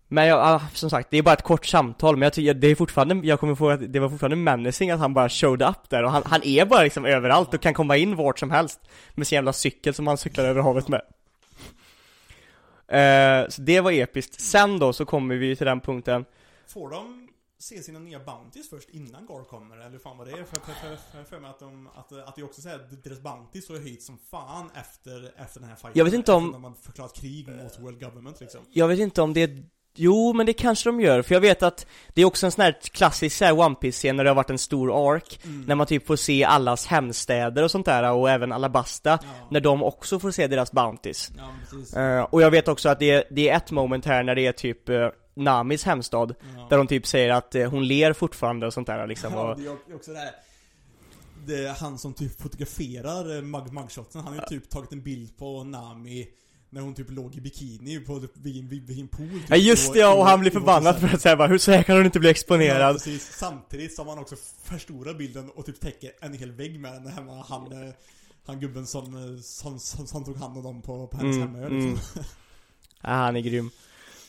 Men 0.07 0.27
jag, 0.27 0.39
ja, 0.39 0.61
som 0.73 0.89
sagt, 0.89 1.07
det 1.11 1.17
är 1.17 1.21
bara 1.23 1.33
ett 1.33 1.43
kort 1.43 1.65
samtal, 1.65 2.15
men 2.17 2.21
jag 2.25 2.33
tycker, 2.33 2.53
det 2.53 2.67
är 2.67 2.75
fortfarande, 2.75 3.27
jag 3.27 3.39
kommer 3.39 3.61
ihåg 3.61 3.71
att 3.71 3.93
det 3.93 3.99
var 3.99 4.09
fortfarande 4.09 4.35
menacing 4.35 4.91
att 4.91 4.99
han 4.99 5.13
bara 5.13 5.29
showed 5.29 5.61
up 5.69 5.89
där 5.89 6.03
och 6.03 6.11
han, 6.11 6.23
han 6.25 6.43
är 6.43 6.65
bara 6.65 6.83
liksom 6.83 7.05
överallt 7.05 7.53
och 7.53 7.61
kan 7.61 7.73
komma 7.73 7.97
in 7.97 8.15
vart 8.15 8.39
som 8.39 8.51
helst 8.51 8.79
Med 9.15 9.27
sin 9.27 9.35
jävla 9.35 9.53
cykel 9.53 9.93
som 9.93 10.07
han 10.07 10.17
cyklar 10.17 10.45
över 10.45 10.61
havet 10.61 10.87
med 10.87 11.01
Eh, 12.97 13.49
Så 13.49 13.61
det 13.61 13.81
var 13.81 13.91
episkt, 13.91 14.41
sen 14.41 14.79
då 14.79 14.93
så 14.93 15.05
kommer 15.05 15.35
vi 15.35 15.55
till 15.55 15.65
den 15.65 15.81
punkten 15.81 16.25
Får 16.67 16.89
de 16.89 17.25
se 17.57 17.83
sina 17.83 17.99
nya 17.99 18.19
bounties 18.19 18.69
först 18.69 18.89
innan 18.89 19.25
Gar 19.25 19.43
kommer? 19.43 19.77
Eller 19.77 19.89
hur 19.89 19.99
fan 19.99 20.17
var 20.17 20.25
det? 20.25 20.31
För, 20.31 20.55
för, 20.59 20.95
för, 21.11 21.23
för, 21.23 21.39
mig 21.39 21.49
att 21.49 21.59
de, 21.59 21.87
att, 21.95 22.11
att 22.27 22.35
det 22.35 22.43
också 22.43 22.61
säger 22.61 22.75
att 22.79 23.03
deras 23.03 23.21
bounties 23.21 23.65
så 23.67 23.73
höjt 23.77 24.03
som 24.03 24.17
fan 24.31 24.69
efter, 24.75 25.33
efter 25.37 25.59
den 25.59 25.69
här 25.69 25.75
fighten. 25.75 25.91
Jag 25.95 26.05
vet 26.05 26.13
inte 26.13 26.31
om- 26.31 26.51
De 26.51 26.63
har 26.63 26.73
förklarat 26.73 27.13
krig 27.15 27.47
mot 27.49 27.79
World 27.79 27.99
Government 28.03 28.39
liksom. 28.39 28.61
Jag 28.71 28.87
vet 28.87 28.99
inte 28.99 29.21
om 29.21 29.33
det 29.33 29.51
Jo, 30.01 30.33
men 30.33 30.45
det 30.45 30.53
kanske 30.53 30.89
de 30.89 31.01
gör, 31.01 31.21
för 31.21 31.35
jag 31.35 31.41
vet 31.41 31.63
att 31.63 31.87
det 32.13 32.21
är 32.21 32.25
också 32.25 32.45
en 32.45 32.51
sån 32.51 32.61
här 32.63 32.77
klassisk 32.91 33.37
så 33.37 33.45
här 33.45 33.59
One 33.59 33.75
Piece-scen 33.75 34.15
när 34.15 34.23
det 34.23 34.29
har 34.29 34.35
varit 34.35 34.49
en 34.49 34.57
stor 34.57 35.13
ark 35.15 35.39
Mm. 35.45 35.61
När 35.61 35.75
man 35.75 35.87
typ 35.87 36.07
får 36.07 36.15
se 36.15 36.43
allas 36.43 36.85
hemstäder 36.87 37.63
och 37.63 37.71
sånt 37.71 37.85
där, 37.85 38.11
och 38.11 38.29
även 38.29 38.51
Alabasta 38.51 39.09
Ja. 39.21 39.47
När 39.51 39.59
de 39.59 39.83
också 39.83 40.19
får 40.19 40.31
se 40.31 40.47
deras 40.47 40.71
bounties 40.71 41.31
Ja. 41.93 42.01
Eh, 42.01 42.21
Och 42.23 42.41
jag 42.41 42.51
vet 42.51 42.67
också 42.67 42.89
att 42.89 42.99
det 42.99 43.09
är, 43.11 43.23
det 43.31 43.49
är 43.49 43.57
ett 43.57 43.71
moment 43.71 44.05
här 44.05 44.23
när 44.23 44.35
det 44.35 44.45
är 44.45 44.51
typ 44.51 44.89
eh, 44.89 45.07
Namis 45.33 45.83
hemstad 45.83 46.35
Ja. 46.57 46.67
Där 46.69 46.77
de 46.77 46.87
typ 46.87 47.07
säger 47.07 47.29
att 47.29 47.55
eh, 47.55 47.69
hon 47.69 47.87
ler 47.87 48.13
fortfarande 48.13 48.67
och 48.67 48.73
sånt 48.73 48.87
där 48.87 49.07
liksom 49.07 49.35
och, 49.35 49.59
det 49.59 49.65
är 49.65 49.95
också 49.95 50.11
det 50.13 50.19
här. 50.19 50.31
Det 51.47 51.65
är 51.65 51.73
han 51.73 51.97
som 51.97 52.13
typ 52.13 52.41
fotograferar 52.41 53.41
mug 53.41 53.73
mugshotsen, 53.73 54.21
han 54.21 54.33
har 54.33 54.41
ju 54.51 54.59
typ 54.59 54.69
tagit 54.69 54.91
en 54.91 55.01
bild 55.01 55.37
på 55.37 55.63
Nami 55.63 56.27
när 56.69 56.81
hon 56.81 56.93
typ 56.95 57.11
låg 57.11 57.35
i 57.35 57.41
bikini 57.41 57.99
på, 57.99 58.19
vid, 58.33 58.69
vid, 58.69 58.87
vid 58.87 58.99
en 58.99 59.07
pool 59.07 59.29
typ, 59.29 59.49
Ja 59.49 59.55
just 59.55 59.93
det 59.93 59.99
ja, 59.99 60.13
och 60.15 60.25
han 60.25 60.39
blir 60.39 60.51
förbannad 60.51 60.99
för 60.99 61.07
att 61.07 61.21
säga 61.21 61.35
bara 61.35 61.47
hur 61.47 61.57
så 61.57 61.71
här 61.71 61.83
kan 61.83 61.95
hon 61.97 62.05
inte 62.05 62.19
bli 62.19 62.27
Ja, 62.27 62.31
exponerad? 62.31 62.95
precis. 62.95 63.31
Samtidigt 63.37 63.95
som 63.95 64.07
han 64.07 64.19
också 64.19 64.35
förstorar 64.63 65.13
bilden 65.13 65.49
och 65.49 65.65
typ 65.65 65.79
täcker 65.79 66.11
en 66.21 66.33
hel 66.33 66.51
vägg 66.51 66.79
med 66.79 66.93
den 66.93 67.07
hemma, 67.07 67.45
han, 67.49 67.71
eh, 67.71 67.93
han 68.45 68.59
gubben 68.59 68.85
som, 68.87 69.15
eh, 69.35 69.41
som, 69.41 69.79
som, 69.79 70.07
som 70.07 70.25
tog 70.25 70.37
hand 70.37 70.57
om 70.57 70.63
dem 70.63 70.81
på, 70.81 71.07
på 71.07 71.17
hennes 71.17 71.35
Mm, 71.35 71.55
hemö 71.55 71.69
liksom. 71.69 72.23
Ja, 73.01 73.09
han 73.09 73.35
är 73.35 73.39
grym 73.41 73.69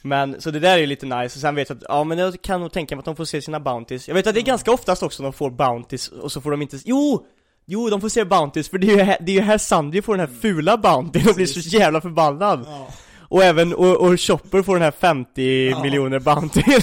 Men, 0.02 0.40
så 0.40 0.50
det 0.50 0.60
där 0.60 0.74
är 0.74 0.78
ju 0.78 0.86
lite 0.86 1.06
nice, 1.06 1.36
och 1.36 1.40
sen 1.40 1.54
vet 1.54 1.68
jag 1.68 1.76
att, 1.78 1.84
ja 1.88 2.04
men 2.04 2.18
jag 2.18 2.42
kan 2.42 2.60
nog 2.60 2.72
tänka 2.72 2.96
mig 2.96 2.98
att 3.00 3.04
de 3.04 3.16
får 3.16 3.24
se 3.24 3.42
sina 3.42 3.60
bounties 3.60 4.08
Jag 4.08 4.14
vet 4.14 4.26
att 4.26 4.34
det 4.34 4.40
är 4.40 4.44
ganska 4.44 4.72
oftast 4.72 5.02
också 5.02 5.22
de 5.22 5.32
får 5.32 5.50
bounties, 5.50 6.08
och 6.08 6.32
så 6.32 6.40
får 6.40 6.50
de 6.50 6.62
inte, 6.62 6.78
jo! 6.84 7.26
Jo, 7.72 7.90
de 7.90 8.00
får 8.00 8.08
se 8.08 8.24
bounties, 8.24 8.68
för 8.68 8.78
det 8.78 8.86
är 8.92 8.96
ju 8.96 9.02
här, 9.02 9.16
det 9.20 9.32
är 9.32 9.36
ju 9.36 9.40
här 9.42 9.58
Sandy 9.58 10.02
får 10.02 10.16
den 10.16 10.28
här 10.28 10.34
fula 10.40 10.76
bountyn 10.76 11.28
och 11.28 11.34
blir 11.34 11.46
så 11.46 11.60
jävla 11.60 12.00
förbannad 12.00 12.64
Ja. 12.66 12.88
Och 13.18 13.42
även, 13.44 13.74
och, 13.74 13.96
och 13.96 14.20
Chopper 14.20 14.62
får 14.62 14.74
den 14.74 14.82
här 14.82 14.90
50 14.90 15.68
Ja. 15.70 15.82
miljoner 15.82 16.18
bountyn 16.18 16.64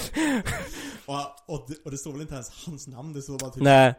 Och, 1.06 1.54
och, 1.56 1.66
det, 1.68 1.76
och 1.86 1.92
det 1.92 1.98
står 1.98 2.12
väl 2.12 2.22
inte 2.22 2.34
ens 2.34 2.52
hans 2.66 2.88
namn, 2.88 3.14
det 3.14 3.22
står 3.22 3.40
bara 3.40 3.50
typ 3.50 3.64
Nej. 3.64 3.94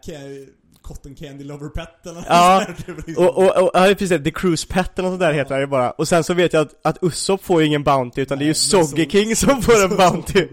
Cotton 0.83 1.15
Candy 1.15 1.45
Lover 1.45 1.69
Pet 1.69 2.07
eller 2.07 2.15
nåt 2.15 2.25
Ja, 2.29 2.63
sånt 2.67 3.07
liksom. 3.07 3.27
Och, 3.27 3.39
och, 3.39 3.63
och 3.63 3.71
ja 3.75 3.95
precis, 3.99 4.25
The 4.25 4.31
Cruise 4.31 4.67
Pet 4.69 4.99
eller 4.99 5.11
något 5.11 5.21
där 5.21 5.33
heter 5.33 5.55
det 5.55 5.61
ju 5.61 5.67
bara 5.67 5.91
Och 5.91 6.09
sen 6.09 6.25
så 6.25 6.35
vet 6.35 6.53
jag 6.53 6.63
att, 6.63 6.75
att 6.87 6.99
Usopp 7.03 7.45
får 7.45 7.63
ingen 7.63 7.85
bounty 7.85 8.21
utan 8.23 8.39
det 8.39 8.45
är 8.45 8.47
ju 8.47 8.51
Nej, 8.51 8.55
Soggy 8.55 9.07
King 9.11 9.37
som 9.37 9.63
får 9.63 9.85
en 9.85 9.97
bounty 9.97 10.47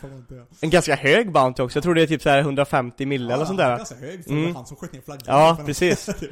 får 0.00 0.08
man 0.08 0.18
inte, 0.18 0.34
ja. 0.34 0.44
En 0.60 0.70
ganska 0.70 0.94
hög 0.96 1.32
bounty 1.32 1.62
också, 1.62 1.76
jag 1.76 1.82
tror 1.82 1.94
det 1.94 2.02
är 2.02 2.06
typ 2.06 2.22
så 2.22 2.28
här 2.28 2.38
150 2.40 3.06
mille 3.06 3.34
eller 3.34 3.44
sånt 3.44 3.60
Ja, 3.60 3.68
där 3.68 3.76
ganska 3.76 3.94
hög, 3.96 4.24
för 4.24 4.30
Mm. 4.30 4.54
han 4.56 4.66
som 4.66 4.76
sköt 4.76 4.92
ner 4.92 5.00
flaggan 5.00 5.22
Ja, 5.26 5.58
precis. 5.66 6.04
Typ. 6.20 6.30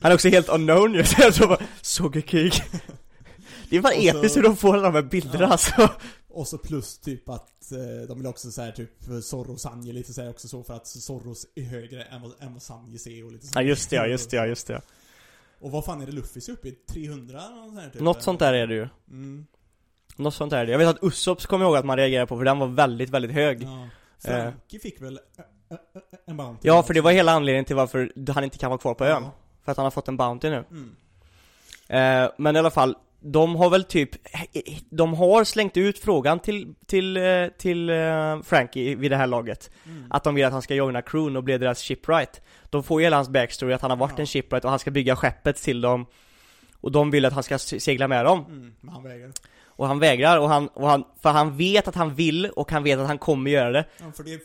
Han 0.00 0.10
är 0.10 0.14
också 0.14 0.28
helt 0.28 0.48
unknown 0.48 0.94
ju, 0.94 1.04
så 1.04 1.16
jag 1.22 1.34
tror 1.34 1.48
bara, 1.48 1.62
Soggy 1.82 2.22
King 2.26 2.50
Det 3.70 3.76
är 3.76 3.82
fan 3.82 3.92
episkt 3.94 4.36
hur 4.36 4.42
de 4.42 4.56
får 4.56 4.74
alla 4.74 4.82
de 4.82 4.94
här 4.94 5.02
bilderna 5.02 5.44
Ja. 5.44 5.48
alltså 5.50 5.88
Och 6.28 6.48
så 6.48 6.58
plus 6.58 6.98
typ 6.98 7.28
att 7.28 7.72
eh, 7.72 8.08
de 8.08 8.18
vill 8.18 8.26
också 8.26 8.50
säga 8.50 8.72
typ 8.72 8.90
Zorro 9.22 9.52
och 9.52 9.60
Sanji 9.60 9.92
lite 9.92 10.12
så 10.12 10.22
här 10.22 10.30
också 10.30 10.48
så 10.48 10.62
för 10.62 10.74
att 10.74 10.86
Zorros 10.86 11.46
är 11.54 11.62
högre 11.64 12.02
än 12.02 12.22
vad, 12.22 12.32
än 12.40 12.52
vad 12.52 12.62
Sanjis 12.62 13.06
är 13.06 13.24
och 13.24 13.32
lite 13.32 13.46
så. 13.46 13.52
Ja 13.54 13.62
just 13.62 13.90
det, 13.90 13.96
ja 13.96 14.06
just 14.06 14.30
det, 14.30 14.36
ja 14.36 14.46
just 14.46 14.66
det 14.66 14.80
Och 15.60 15.70
vad 15.70 15.84
fan 15.84 16.02
är 16.02 16.06
det 16.06 16.12
Luffys 16.12 16.48
uppe 16.48 16.68
i? 16.68 16.72
300 16.72 17.40
eller 17.42 17.56
något 17.56 17.66
sånt 17.70 17.80
här, 17.80 17.90
typ? 17.90 18.00
Något 18.02 18.22
sånt 18.22 18.38
där 18.40 18.52
är 18.52 18.66
det 18.66 18.74
ju 18.74 18.88
Mm. 19.10 19.46
Något 20.16 20.34
sånt 20.34 20.50
där. 20.50 20.66
Jag 20.66 20.78
vet 20.78 20.88
att 20.88 20.98
Ussops 21.02 21.46
kommer 21.46 21.64
jag 21.64 21.68
ihåg 21.70 21.76
att 21.76 21.84
man 21.84 21.96
reagerade 21.96 22.26
på 22.26 22.36
för 22.36 22.44
den 22.44 22.58
var 22.58 22.66
väldigt, 22.66 23.10
väldigt 23.10 23.32
hög 23.32 23.62
Ja. 23.62 23.88
Frankie 24.18 24.80
fick 24.80 25.00
väl 25.02 25.16
ä- 25.16 25.20
ä- 25.74 26.00
en 26.26 26.36
bounty? 26.36 26.68
Ja, 26.68 26.82
för 26.82 26.94
det 26.94 27.00
var 27.00 27.12
hela 27.12 27.32
anledningen 27.32 27.64
till 27.64 27.76
varför 27.76 28.12
han 28.34 28.44
inte 28.44 28.58
kan 28.58 28.70
vara 28.70 28.78
kvar 28.78 28.94
på 28.94 29.04
ön 29.04 29.22
Ja. 29.22 29.30
För 29.64 29.70
att 29.72 29.76
han 29.76 29.84
har 29.84 29.90
fått 29.90 30.08
en 30.08 30.16
bounty 30.16 30.50
nu 30.50 30.64
Mm. 30.70 30.96
Eh, 31.88 32.30
men 32.38 32.56
i 32.56 32.58
alla 32.58 32.70
fall, 32.70 32.96
de 33.20 33.56
har 33.56 33.70
väl 33.70 33.84
typ, 33.84 34.10
de 34.90 35.14
har 35.14 35.44
slängt 35.44 35.76
ut 35.76 35.98
frågan 35.98 36.38
till, 36.38 36.74
till, 36.86 37.16
eh, 37.16 37.46
till 37.58 37.90
eh, 37.90 38.42
Frankie 38.42 38.94
vid 38.96 39.10
det 39.10 39.16
här 39.16 39.26
laget 39.26 39.70
Mm. 39.86 40.06
Att 40.10 40.24
de 40.24 40.34
vill 40.34 40.44
att 40.44 40.52
han 40.52 40.62
ska 40.62 40.74
joina 40.74 41.02
crewn 41.02 41.36
och 41.36 41.44
bli 41.44 41.58
deras 41.58 41.82
shipwright 41.82 42.40
De 42.70 42.82
får 42.82 43.00
ju 43.00 43.06
hela 43.06 43.16
hans 43.16 43.28
backstory 43.28 43.72
att 43.72 43.80
han 43.82 43.90
har 43.90 43.98
varit 43.98 44.12
Ja. 44.16 44.20
en 44.20 44.26
shipwright 44.26 44.64
och 44.64 44.70
han 44.70 44.78
ska 44.78 44.90
bygga 44.90 45.16
skeppet 45.16 45.56
till 45.56 45.80
dem 45.80 46.06
Och 46.80 46.92
de 46.92 47.10
vill 47.10 47.24
att 47.24 47.32
han 47.32 47.42
ska 47.42 47.58
se- 47.58 47.80
segla 47.80 48.08
med 48.08 48.24
dem 48.24 48.44
Mm. 48.48 48.74
Men 48.80 48.94
han 48.94 49.02
vägrar. 49.02 49.32
Och 49.76 49.86
han 49.86 49.98
vägrar 49.98 50.38
och 50.38 50.48
han, 50.48 50.68
och 50.68 50.88
han, 50.88 51.04
för 51.22 51.30
han 51.30 51.56
vet 51.56 51.88
att 51.88 51.94
han 51.94 52.14
vill 52.14 52.46
och 52.46 52.70
han 52.70 52.82
vet 52.82 52.98
att 52.98 53.06
han 53.06 53.18
kommer 53.18 53.50
göra 53.50 53.70
det 53.70 53.84
Ja, 54.00 54.12
för 54.16 54.24
det 54.24 54.34
är, 54.34 54.40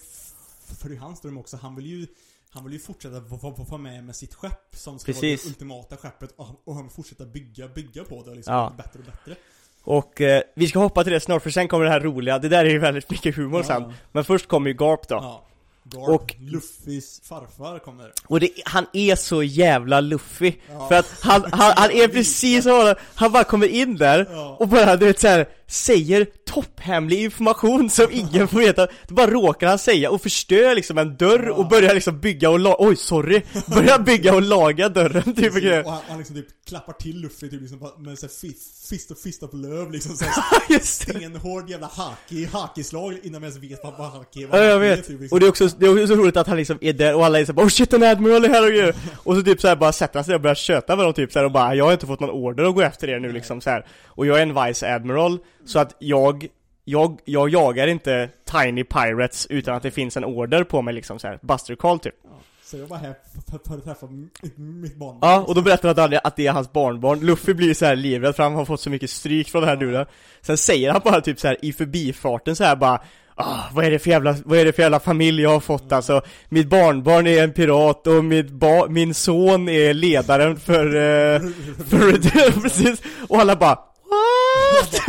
för 0.82 0.90
det 0.90 0.96
är 0.96 1.00
hans 1.00 1.22
dröm 1.22 1.38
också. 1.38 1.58
Han 1.58 1.76
vill 1.76 1.86
ju 1.86 2.08
han 2.52 2.64
vill 2.64 2.74
ju 2.74 2.80
fortsätta 2.80 3.20
vara 3.20 3.78
med 3.78 4.04
med 4.04 4.16
sitt 4.16 4.34
skepp 4.34 4.76
som 4.76 5.00
ska 5.00 5.12
Precis. 5.12 5.22
vara 5.44 5.44
det 5.44 5.50
ultimata 5.50 5.98
skeppet 5.98 6.32
och, 6.66 6.74
han 6.76 6.84
vill 6.84 6.92
fortsätta 6.92 7.26
bygga, 7.26 7.68
bygga 7.68 8.04
på 8.04 8.24
det 8.24 8.30
och 8.30 8.36
liksom 8.36 8.54
Ja. 8.54 8.74
bättre 8.78 9.00
och 9.00 9.06
bättre. 9.06 9.36
Och 9.84 10.22
eh, 10.22 10.42
vi 10.56 10.68
ska 10.68 10.80
hoppa 10.80 11.04
till 11.04 11.14
det 11.14 11.20
snart 11.20 11.44
för 11.44 11.50
sen 11.50 11.68
kommer 11.68 11.86
det 11.86 11.92
här 11.92 12.00
roliga, 12.00 12.40
det 12.40 12.50
där 12.50 12.66
är 12.66 12.70
ju 12.70 12.80
väldigt 12.80 13.10
mycket 13.10 13.36
humor 13.36 13.64
sen 13.64 13.82
Ja. 13.82 13.94
Men 14.12 14.24
först 14.26 14.48
kommer 14.48 14.70
ju 14.70 14.74
Garp 14.78 15.08
då 15.08 15.16
Ja. 15.16 15.46
Garp, 15.92 16.10
Och- 16.10 16.36
Luffys 16.40 17.22
farfar 17.24 17.80
kommer. 17.80 18.12
Och 18.28 18.40
det, 18.40 18.50
han 18.66 18.86
är 18.94 19.16
så 19.16 19.44
jävla 19.44 20.02
luffy 20.02 20.54
Ja. 20.72 20.88
För 20.88 20.96
att 20.96 21.16
han, 21.22 21.46
han, 21.52 21.74
han 21.78 21.92
är 21.92 22.08
precis 22.08 22.64
så, 22.64 22.96
han 23.16 23.32
bara 23.32 23.44
kommer 23.44 23.68
in 23.68 23.96
där 23.98 24.28
Ja. 24.32 24.58
och 24.60 24.68
bara 24.68 24.96
du 24.96 25.06
vet 25.06 25.20
så 25.20 25.28
här, 25.28 25.48
säger 25.70 26.28
topphemlig 26.46 27.24
information 27.24 27.90
som 27.90 28.08
ingen 28.12 28.48
får 28.48 28.60
veta. 28.60 28.86
Det 28.86 29.14
bara 29.14 29.28
råkar 29.28 29.68
han 29.68 29.80
säga 29.80 30.12
och 30.12 30.22
förstör 30.22 30.76
liksom 30.76 30.98
en 30.98 31.18
dörr 31.18 31.50
och 31.50 31.68
börjar 31.68 31.94
liksom 31.94 32.20
bygga 32.20 32.50
och 32.50 32.60
laga, 32.60 32.76
oj 32.80 32.96
sorry, 32.96 33.42
börjar 33.68 34.00
bygga 34.00 34.36
och 34.36 34.42
laga 34.42 34.90
dörren 34.90 35.36
typ 35.36 35.54
och 35.56 35.62
grejer 35.62 35.86
Och 35.86 35.92
han, 35.92 36.02
han 36.08 36.18
liksom 36.18 36.36
typ 36.36 36.48
klappar 36.68 36.94
till 36.94 37.22
Luffy 37.22 37.50
typ 37.50 37.62
liksom 37.62 37.80
med 37.98 38.20
såhär 38.20 38.34
fist, 38.34 38.90
fist 38.90 39.12
och 39.12 39.18
fist 39.18 39.44
of 39.44 39.50
love 39.54 39.92
liksom 39.92 40.16
såhär 40.16 40.80
stenhård 40.84 41.70
jävla 41.70 41.88
haki, 41.88 42.46
hakislag 42.46 43.18
innan 43.24 43.42
man 43.42 43.50
ens 43.50 43.64
vet 43.64 43.84
vad, 43.84 43.98
vad 43.98 44.12
haki 44.12 44.48
Ja 44.52 44.58
jag 44.58 44.76
är, 44.76 44.80
vet, 44.80 45.08
typ, 45.08 45.20
liksom. 45.20 45.36
och 45.36 45.40
det 45.40 45.46
är 45.46 45.50
också, 45.50 45.68
det 45.68 45.86
är 45.86 45.92
också 45.92 46.08
så 46.08 46.16
roligt 46.16 46.38
att 46.38 46.48
han 46.48 46.58
liksom 46.58 46.78
är 46.82 46.94
där 46.94 47.16
och 47.16 47.26
alla 47.26 47.40
är 47.40 47.46
så 47.46 47.54
bara, 47.54 47.66
oh 47.66 47.70
shit 47.70 47.94
en 47.94 48.04
admiral 48.04 48.46
är 48.46 48.50
här 48.50 48.64
och 48.64 48.70
grejer. 48.70 48.96
Och 49.16 49.36
så 49.36 49.42
typ 49.42 49.62
så 49.62 49.68
här 49.68 49.76
bara 49.76 49.92
sätter 49.92 50.16
han 50.16 50.24
sig 50.24 50.36
och 50.36 50.42
börjar 50.42 50.56
köta 50.56 50.96
med 50.96 51.06
dem 51.06 51.14
typ 51.14 51.32
så 51.32 51.40
här 51.40 51.46
och 51.46 51.52
bara 51.52 51.76
jag 51.76 51.86
har 51.86 51.92
inte 51.92 52.08
fått 52.08 52.20
någon 52.20 52.30
order 52.30 52.64
att 52.64 52.76
gå 52.76 52.82
efter 52.82 53.10
er 53.10 53.20
nu 53.20 53.32
liksom 53.32 53.62
så 53.62 53.70
här. 53.70 53.86
Och 54.06 54.26
jag 54.26 54.38
är 54.38 54.42
en 54.42 54.66
vice 54.66 54.96
admiral, 54.96 55.40
så 55.66 55.80
att 55.80 55.96
jag 56.00 56.48
jag, 56.90 57.20
jag 57.26 57.50
jagar 57.50 57.88
inte 57.88 58.30
Tiny 58.52 58.84
Pirates 58.84 59.48
utan 59.50 59.76
att 59.76 59.84
det 59.84 59.92
finns 59.92 60.18
en 60.18 60.26
order 60.26 60.64
på 60.64 60.82
mig 60.82 60.94
liksom 60.94 61.20
så 61.20 61.28
här. 61.28 61.40
Buster 61.42 61.76
Call 61.76 62.00
typ 62.00 62.16
Ja. 62.24 62.30
Så 62.64 62.78
jag 62.78 62.88
var 62.88 62.98
här 62.98 63.16
för, 63.52 63.60
för 63.68 63.78
att 63.78 63.84
träffa 63.84 64.08
mitt, 64.08 64.58
mitt 64.58 64.96
barn. 64.96 65.18
Ja, 65.22 65.44
och 65.48 65.56
då 65.56 65.62
berättar 65.62 65.96
han 65.96 66.20
att, 66.24 66.36
det 66.36 66.48
är 66.48 66.52
hans 66.52 66.72
barnbarn 66.72 67.20
Luffy 67.20 67.54
blir 67.54 67.74
så 67.74 67.86
här 67.86 67.96
livrädd 67.96 68.36
för 68.36 68.44
han 68.44 68.56
har 68.56 68.66
fått 68.66 68.82
så 68.82 68.90
mycket 68.90 69.10
stryk 69.10 69.50
från 69.50 69.62
den 69.62 69.70
här 69.70 69.76
duden 69.76 70.06
Sen 70.42 70.58
säger 70.58 70.92
han 70.92 71.02
bara 71.04 71.22
typ 71.22 71.40
så 71.40 71.48
här 71.48 71.58
i 71.62 71.74
förbifarten 71.74 72.56
så 72.56 72.64
här 72.64 72.76
bara 72.76 73.02
Ah, 73.42 73.64
vad 73.74 73.86
är 73.86 73.92
det 73.92 74.00
för 74.00 74.10
jävla, 74.10 74.36
vad 74.46 74.60
är 74.60 74.66
det 74.66 74.74
för 74.74 74.82
jävla 74.82 75.00
familj 75.00 75.42
jag 75.42 75.50
har 75.50 75.60
fått 75.60 75.92
alltså? 75.92 76.22
Mitt 76.50 76.70
barnbarn 76.70 77.28
är 77.28 77.44
en 77.44 77.54
pirat 77.54 78.08
och 78.08 78.24
mitt 78.26 78.50
ba, 78.50 78.88
min 78.90 79.14
son 79.14 79.70
är 79.70 79.94
ledaren 79.94 80.60
för, 80.60 80.86
eh, 80.86 81.42
för, 81.90 82.62
precis, 82.62 83.02
och 83.28 83.40
alla 83.40 83.56
bara 83.56 83.80
What? 84.10 85.02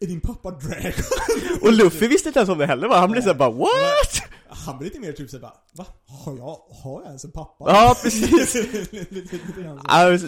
Är 0.00 0.06
din 0.06 0.20
pappa 0.20 0.50
Dragon? 0.50 0.92
Och 1.62 1.72
Luffy 1.72 2.06
visste 2.08 2.28
inte 2.28 2.38
ens 2.38 2.50
om 2.50 2.58
det 2.58 2.66
heller 2.66 2.88
va? 2.88 2.96
Han 2.98 3.10
blev 3.10 3.22
såhär 3.22 3.34
bara 3.34 3.50
What? 3.50 4.22
Han 4.48 4.78
blir 4.78 4.88
lite 4.88 5.00
mer 5.00 5.12
typ 5.12 5.30
såhär 5.30 5.42
bara, 5.42 5.52
va? 5.72 5.86
Har 6.24 6.36
jag, 6.36 6.58
har 6.82 7.00
jag 7.00 7.06
ens 7.06 7.24
en 7.24 7.30
pappa? 7.30 7.64
Ja, 7.68 7.96
precis. 8.02 8.54
Lite- 8.54 9.14
lite- 9.14 9.36
lite 9.46 9.60
grann 9.62 10.18
så. 10.18 10.26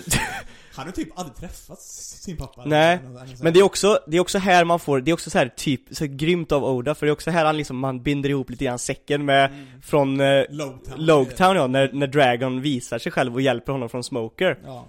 Han 0.74 0.86
har 0.86 0.92
typ 0.92 1.18
aldrig 1.18 1.36
träffat 1.36 1.80
sin 1.82 2.36
pappa. 2.36 2.62
Nej, 2.64 3.00
Han 3.04 3.16
här- 3.16 3.36
Men 3.42 3.52
det 3.52 3.58
är 3.60 3.64
också, 3.64 3.98
det 4.06 4.16
är 4.16 4.20
också 4.20 4.38
här 4.38 4.64
man 4.64 4.80
får, 4.80 5.00
det 5.00 5.10
är 5.10 5.12
också 5.12 5.30
så 5.30 5.38
här 5.38 5.48
typ, 5.56 5.80
så 5.90 6.06
grymt 6.06 6.52
av 6.52 6.64
Oda 6.64 6.94
för 6.94 7.06
det 7.06 7.10
är 7.10 7.12
också 7.12 7.30
här 7.30 7.44
han 7.44 7.56
liksom, 7.56 7.78
man 7.78 8.02
binder 8.02 8.30
ihop 8.30 8.50
lite 8.50 8.64
grann 8.64 8.78
säcken 8.78 9.24
med, 9.24 9.66
från 9.82 10.20
eh, 10.20 10.44
Logtown. 10.50 11.04
Logtown 11.06 11.56
ja, 11.56 11.66
när, 11.66 11.92
när 11.92 12.06
Dragon 12.06 12.60
visar 12.60 12.98
sig 12.98 13.12
själv 13.12 13.34
och 13.34 13.40
hjälper 13.40 13.72
honom 13.72 13.88
från 13.88 14.04
Smoker 14.04 14.58
Ja. 14.64 14.84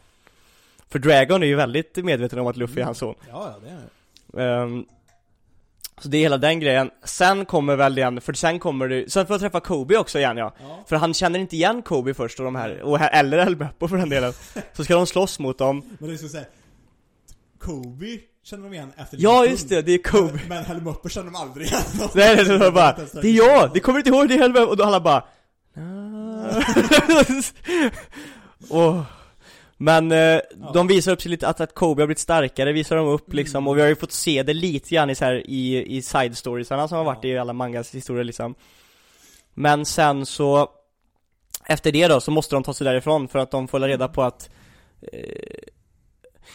För 0.89 0.99
Dragon 0.99 1.43
är 1.43 1.47
ju 1.47 1.55
väldigt 1.55 1.95
medveten 1.97 2.39
om 2.39 2.47
att 2.47 2.57
Luffy 2.57 2.81
är 2.81 2.85
hans 2.85 2.97
son 2.97 3.15
Ja, 3.29 3.53
ja, 3.53 3.55
det 3.63 3.69
är 3.69 3.79
Ehm, 4.37 4.85
Så 6.01 6.07
det 6.09 6.17
är 6.17 6.21
hela 6.21 6.37
den 6.37 6.59
grejen. 6.59 6.89
Sen 7.03 7.45
kommer 7.45 7.75
väl 7.75 7.95
den, 7.95 8.21
för 8.21 8.33
sen 8.33 8.59
kommer 8.59 8.87
det, 8.87 9.11
sen 9.11 9.27
får 9.27 9.33
jag 9.33 9.41
träffa 9.41 9.59
Kobe 9.59 9.97
också 9.97 10.19
igen 10.19 10.37
ja. 10.37 10.53
Ja. 10.61 10.83
För 10.87 10.95
han 10.95 11.13
känner 11.13 11.39
inte 11.39 11.55
igen 11.55 11.81
Kobe 11.81 12.13
först 12.13 12.39
och 12.39 12.45
de 12.45 12.55
här, 12.55 12.81
och 12.81 12.99
här, 12.99 13.09
eller 13.19 13.37
El 13.37 13.55
Beppo 13.55 13.87
för 13.87 13.97
den 13.97 14.09
delen. 14.09 14.33
Så 14.73 14.83
ska 14.83 14.95
de 14.95 15.07
slåss 15.07 15.39
mot 15.39 15.57
dem. 15.57 15.83
Men 15.99 16.09
det 16.09 16.15
är 16.15 16.17
så 16.17 16.27
säga, 16.29 16.45
Kobe 17.59 18.17
känner 18.43 18.63
de 18.63 18.73
igen 18.73 18.91
efter 18.97 19.17
Ja 19.19 19.45
just 19.45 19.65
stund. 19.65 19.71
det, 19.75 19.81
det 19.81 19.93
är 19.93 20.03
Kobe. 20.11 20.33
Men, 20.33 20.47
men 20.47 20.65
Halle 20.65 20.81
Mupper 20.81 21.09
känner 21.09 21.31
de 21.31 21.35
aldrig 21.35 21.67
igen. 21.67 21.81
Nej, 22.15 22.35
nej, 22.47 22.57
var 22.57 22.71
bara, 22.71 22.97
det 23.21 23.27
är 23.27 23.33
jag! 23.33 23.73
Det 23.73 23.79
kommer 23.79 23.99
inte 23.99 24.09
ihåg 24.09 24.27
det 24.29 24.35
El 24.35 24.53
Beppo, 24.53 24.65
och 24.69 24.77
då 24.77 24.83
alla 24.83 24.99
bara 24.99 25.23
och, 28.69 28.95
Men 29.81 30.11
eh, 30.11 30.39
de 30.73 30.87
visar 30.87 31.11
upp 31.11 31.21
sig 31.21 31.31
lite, 31.31 31.47
att, 31.47 31.61
att 31.61 31.75
Kobe 31.75 32.01
har 32.01 32.07
blivit 32.07 32.19
starkare 32.19 32.71
visar 32.71 32.95
de 32.95 33.07
upp 33.07 33.33
liksom, 33.33 33.67
och 33.67 33.77
vi 33.77 33.81
har 33.81 33.87
ju 33.87 33.95
fått 33.95 34.11
se 34.11 34.43
det 34.43 34.53
lite 34.53 34.95
grann 34.95 35.09
i, 35.09 35.15
så 35.15 35.25
här, 35.25 35.43
i, 35.49 35.97
i 35.97 36.01
side 36.01 36.37
storiesarna 36.37 36.87
som 36.87 36.97
har 36.97 37.05
varit 37.05 37.25
i 37.25 37.37
alla 37.37 37.53
mangas 37.53 37.95
historier 37.95 38.23
liksom. 38.23 38.55
Men 39.53 39.85
sen 39.85 40.25
så 40.25 40.69
Efter 41.65 41.91
det 41.91 42.07
då 42.07 42.21
så 42.21 42.31
måste 42.31 42.55
de 42.55 42.63
ta 42.63 42.73
sig 42.73 42.85
därifrån 42.85 43.27
för 43.27 43.39
att 43.39 43.51
de 43.51 43.67
får 43.67 43.79
reda 43.79 44.07
på 44.07 44.23
att 44.23 44.49
eh, 45.11 45.63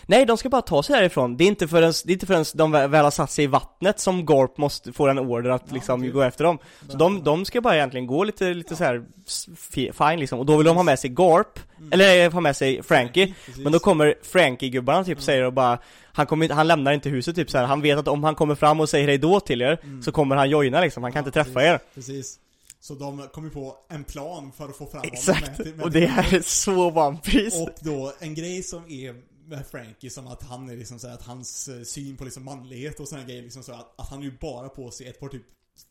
Nej, 0.07 0.27
de 0.27 0.37
ska 0.39 0.49
bara 0.49 0.63
ta 0.63 0.83
sig 0.83 0.97
därifrån. 0.97 1.37
Det 1.37 1.45
är 1.45 1.49
inte 1.49 1.69
förrän, 1.69 1.93
det 2.05 2.11
är 2.11 2.15
inte 2.15 2.27
förrän 2.27 2.45
de 2.55 2.71
väl 2.73 3.05
har 3.05 3.11
satt 3.11 3.31
sig 3.31 3.45
i 3.45 3.47
vattnet 3.47 4.01
som 4.01 4.27
Gorp 4.27 4.59
måste 4.59 4.93
få 4.93 5.07
en 5.09 5.19
order 5.19 5.51
att 5.51 5.73
liksom 5.73 6.03
typ. 6.03 6.13
gå 6.13 6.23
efter 6.23 6.45
dem. 6.45 6.59
Så 6.89 6.97
de, 6.97 7.25
de 7.25 7.45
ska 7.45 7.61
bara 7.61 7.77
egentligen 7.77 8.07
gå 8.07 8.25
lite, 8.25 8.55
lite 8.55 8.77
så 8.77 8.85
här 8.85 9.05
s- 9.27 9.47
fi- 9.57 9.93
fine 9.93 10.21
liksom. 10.21 10.39
Och 10.39 10.47
då 10.47 10.57
vill 10.57 10.67
de 10.67 10.77
ha 10.77 10.83
med 10.83 10.99
sig 10.99 11.11
Gorp, 11.11 11.59
eller 11.91 12.31
ha 12.31 12.41
med 12.41 12.57
sig 12.57 12.83
Frankie. 12.83 13.35
precis. 13.47 13.63
Men 13.65 13.73
då 13.73 13.79
kommer 13.79 14.15
Frankie-gubbarna 14.23 15.05
typ 15.05 15.21
säger 15.23 15.43
och 15.43 15.53
bara 15.53 15.79
han, 16.13 16.27
kommer, 16.27 16.49
han 16.49 16.67
lämnar 16.69 16.93
inte 16.93 17.09
huset 17.09 17.37
typ 17.37 17.51
så 17.51 17.59
här. 17.59 17.65
han 17.65 17.81
vet 17.81 17.99
att 17.99 18.09
om 18.09 18.25
han 18.25 18.35
kommer 18.35 18.55
fram 18.55 18.81
och 18.81 18.89
säger 18.89 19.09
hej 19.09 19.19
då 19.19 19.41
till 19.41 19.63
er 19.63 19.79
Så 20.05 20.13
kommer 20.13 20.37
han 20.37 20.51
joina 20.51 20.81
liksom, 20.81 21.03
han 21.03 21.13
kan 21.13 21.23
Ja, 21.23 21.27
inte 21.29 21.43
träffa 21.45 21.61
precis, 21.61 21.69
er 21.69 21.81
Precis. 21.95 22.39
Så 22.81 22.95
de 22.95 23.29
kom 23.33 23.45
ju 23.45 23.51
på 23.51 23.75
en 23.91 24.05
plan 24.05 24.53
för 24.57 24.65
att 24.65 24.77
få 24.77 24.87
fram 24.87 25.01
honom 25.01 25.11
Exakt, 25.13 25.57
till- 25.57 25.75
med 25.75 25.85
och 25.85 25.91
det 25.91 26.07
här 26.07 26.35
är 26.35 26.41
så 26.41 26.91
One 26.91 27.19
Piece 27.25 27.63
Och 27.63 27.69
då 27.81 28.13
en 28.21 28.35
grej 28.35 28.63
som 28.63 28.83
är 28.89 29.15
med 29.47 29.67
Frankie 29.67 30.11
som 30.11 30.27
att 30.27 30.43
han 30.43 30.71
är 30.71 30.77
liksom 30.77 30.99
så 30.99 31.09
att 31.09 31.23
hans 31.23 31.69
eh, 31.69 31.83
syn 31.83 32.17
på 32.17 32.25
liksom 32.25 32.45
manlighet 32.45 33.01
och 33.01 33.09
såna 33.09 33.25
grejer 33.25 33.43
liksom 33.43 33.63
så 33.63 33.73
att, 33.73 34.01
att 34.01 34.09
han 34.09 34.23
ju 34.23 34.33
bara 34.41 34.69
på 34.69 34.91
sig 34.91 35.09
ett 35.09 35.21
par 35.21 35.29
typ 35.29 35.43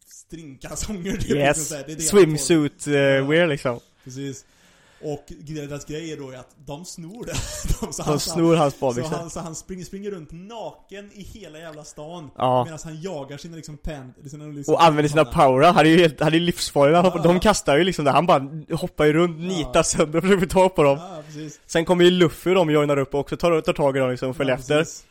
stringkalsonger 0.06 1.12
typ 1.12 1.22
liksom 1.22 1.38
Yes, 1.38 1.68
så 1.68 1.76
här, 1.76 1.84
det 1.86 1.92
är 1.92 1.96
det 1.96 2.02
swimsuit 2.02 2.88
uh, 2.88 2.94
wear 2.94 3.48
liksom. 3.48 3.80
Precis. 4.04 4.46
Och 5.04 5.26
deras 5.40 5.86
grej 5.86 6.12
är 6.12 6.18
då 6.18 6.30
att 6.40 6.56
de 6.66 6.86
snor 6.86 7.26
det. 7.26 7.32
De, 7.82 7.94
så 7.94 8.04
De 8.04 8.20
snor 8.20 8.56
hans 8.56 8.74
så 8.74 8.80
badbyxor 8.86 9.16
han, 9.16 9.30
så 9.30 9.40
han 9.40 9.56
springer, 9.56 9.86
springer 9.86 10.12
runt 10.12 10.32
naken 10.32 11.12
i 11.14 11.24
hela 11.24 11.60
jävla 11.60 11.84
stan 11.84 12.32
Ja. 12.38 12.64
Medan 12.64 12.80
han 12.84 13.02
jagar 13.02 13.38
sina 13.38 13.56
liksom 13.56 13.78
pen, 13.78 14.14
sina 14.30 14.46
liksom 14.46 14.74
Och 14.74 14.84
använder 14.84 15.10
sina 15.10 15.26
power 15.26 15.72
han 15.74 15.86
är 15.86 15.90
ju 15.90 15.98
helt, 16.00 16.20
han 16.20 16.34
är 16.34 16.40
livsfarlig, 16.40 16.96
han 16.96 17.06
hoppar, 17.06 17.20
Ja. 17.20 17.24
de 17.24 17.40
kastar 17.40 17.78
ju 17.78 17.84
liksom 17.84 18.06
det, 18.06 18.12
han 18.12 18.26
bara 18.26 18.50
hoppar 18.78 19.06
ju 19.06 19.14
runt, 19.14 19.40
nitar 19.40 19.84
sönder 19.84 20.18
och 20.18 20.24
försöker 20.24 20.46
tag 20.48 20.76
på 20.76 20.84
dem 20.84 20.98
Ja. 21.02 21.50
Sen 21.66 21.86
kommer 21.86 22.04
ju 22.06 22.12
Luffy 22.12 22.50
och 22.50 22.56
de 22.56 22.70
joinar 22.72 22.98
upp 22.98 23.14
och 23.14 23.20
också 23.20 23.38
tar, 23.38 23.62
tar 23.62 23.74
tag 23.74 23.98
i 23.98 24.00
dem 24.00 24.10
liksom 24.12 24.30
och 24.30 24.36
följer 24.36 24.56
efter 24.56 24.78
precis. 24.80 25.06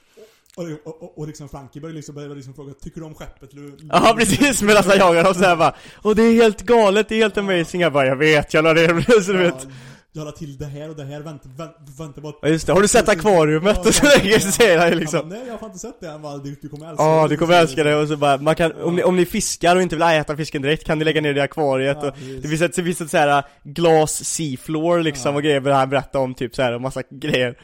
Och, 0.57 0.65
och, 0.85 1.03
och, 1.03 1.19
och 1.19 1.27
liksom 1.27 1.49
Frankie 1.49 1.83
börjar 1.83 1.95
liksom, 1.95 2.15
börjar 2.15 2.35
liksom 2.35 2.55
fråga, 2.55 2.73
tycker 2.75 3.01
du 3.01 3.07
om 3.07 3.15
skeppet? 3.15 3.53
Lu- 3.55 3.89
Ja 3.93 4.15
precis, 4.19 4.63
medan 4.63 4.85
han 4.87 4.99
jagar 4.99 5.25
dem 5.25 5.35
såhär 5.35 5.57
bara 5.57 5.75
Och 6.03 6.17
det 6.17 6.23
är 6.23 6.33
helt 6.35 6.63
galet, 6.63 7.09
det 7.09 7.15
är 7.15 7.19
helt 7.19 7.39
amazing. 7.39 7.81
Jag 7.81 7.93
bara, 7.93 8.07
jag 8.07 8.17
vet, 8.17 8.55
jag 8.55 8.65
la 8.65 8.75
det, 8.75 9.03
så 9.23 9.33
du 9.33 9.39
vet 9.39 9.55
Ja, 9.59 9.69
jag 10.15 10.25
la 10.25 10.33
till 10.33 10.59
det 10.59 10.65
här 10.67 10.91
och 10.91 10.97
det 10.97 11.05
här, 11.05 11.21
vänta, 11.21 11.49
vänta, 11.57 11.75
vänta 11.99 12.21
bara 12.21 12.33
Ja 12.43 12.49
just 12.49 12.67
det, 12.67 12.73
har 12.73 12.81
du 12.81 12.89
sett 12.89 13.09
akvariumet? 13.09 13.77
Ja, 13.83 13.89
och 13.89 13.95
så 13.95 14.07
länge 14.19 14.41
så 14.41 14.51
säger 14.53 14.79
han 14.79 14.91
liksom. 14.99 15.29
Nej 15.29 15.41
jag 15.49 15.57
har 15.59 15.67
inte 15.67 15.79
sett 15.79 16.01
det, 16.01 16.09
han 16.11 16.23
bara, 16.23 16.39
du, 16.39 16.57
du 16.63 16.69
kommer 16.69 16.89
älska 16.89 17.03
Ja, 17.05 17.23
det." 17.23 17.29
du 17.29 17.37
kommer 17.37 17.55
älska 17.55 17.85
det. 17.85 17.97
Och 17.97 18.09
så 18.09 18.17
bara, 18.17 18.39
man 18.39 18.55
kan, 18.55 18.73
om 18.83 18.97
ni, 18.97 19.03
om 19.03 19.17
ni 19.17 19.27
fiskar 19.27 19.77
och 19.77 19.83
inte 19.83 19.97
vill 19.97 20.03
äta 20.03 20.37
fisken 20.37 20.63
direkt 20.63 20.85
kan 20.87 20.99
ni 20.99 21.05
lägga 21.05 21.21
ner 21.21 21.35
det 21.35 21.39
i 21.39 21.43
akvariet. 21.43 21.99
Ja, 22.03 22.09
och. 22.09 22.15
Det 22.43 22.49
finns 22.49 22.63
ett, 22.63 22.77
det 22.77 22.85
finns 22.85 23.01
ett 23.01 23.11
såhär 23.11 23.45
glas 23.65 24.25
seafloor 24.25 25.01
liksom 25.03 25.31
Ja. 25.33 25.37
och 25.37 25.43
grejer 25.43 25.61
han 25.73 25.91
berättar 25.91 26.19
om 26.19 26.35
typ 26.35 26.55
såhär 26.55 26.73
och 26.73 26.81
massa 26.81 27.03
grejer 27.11 27.55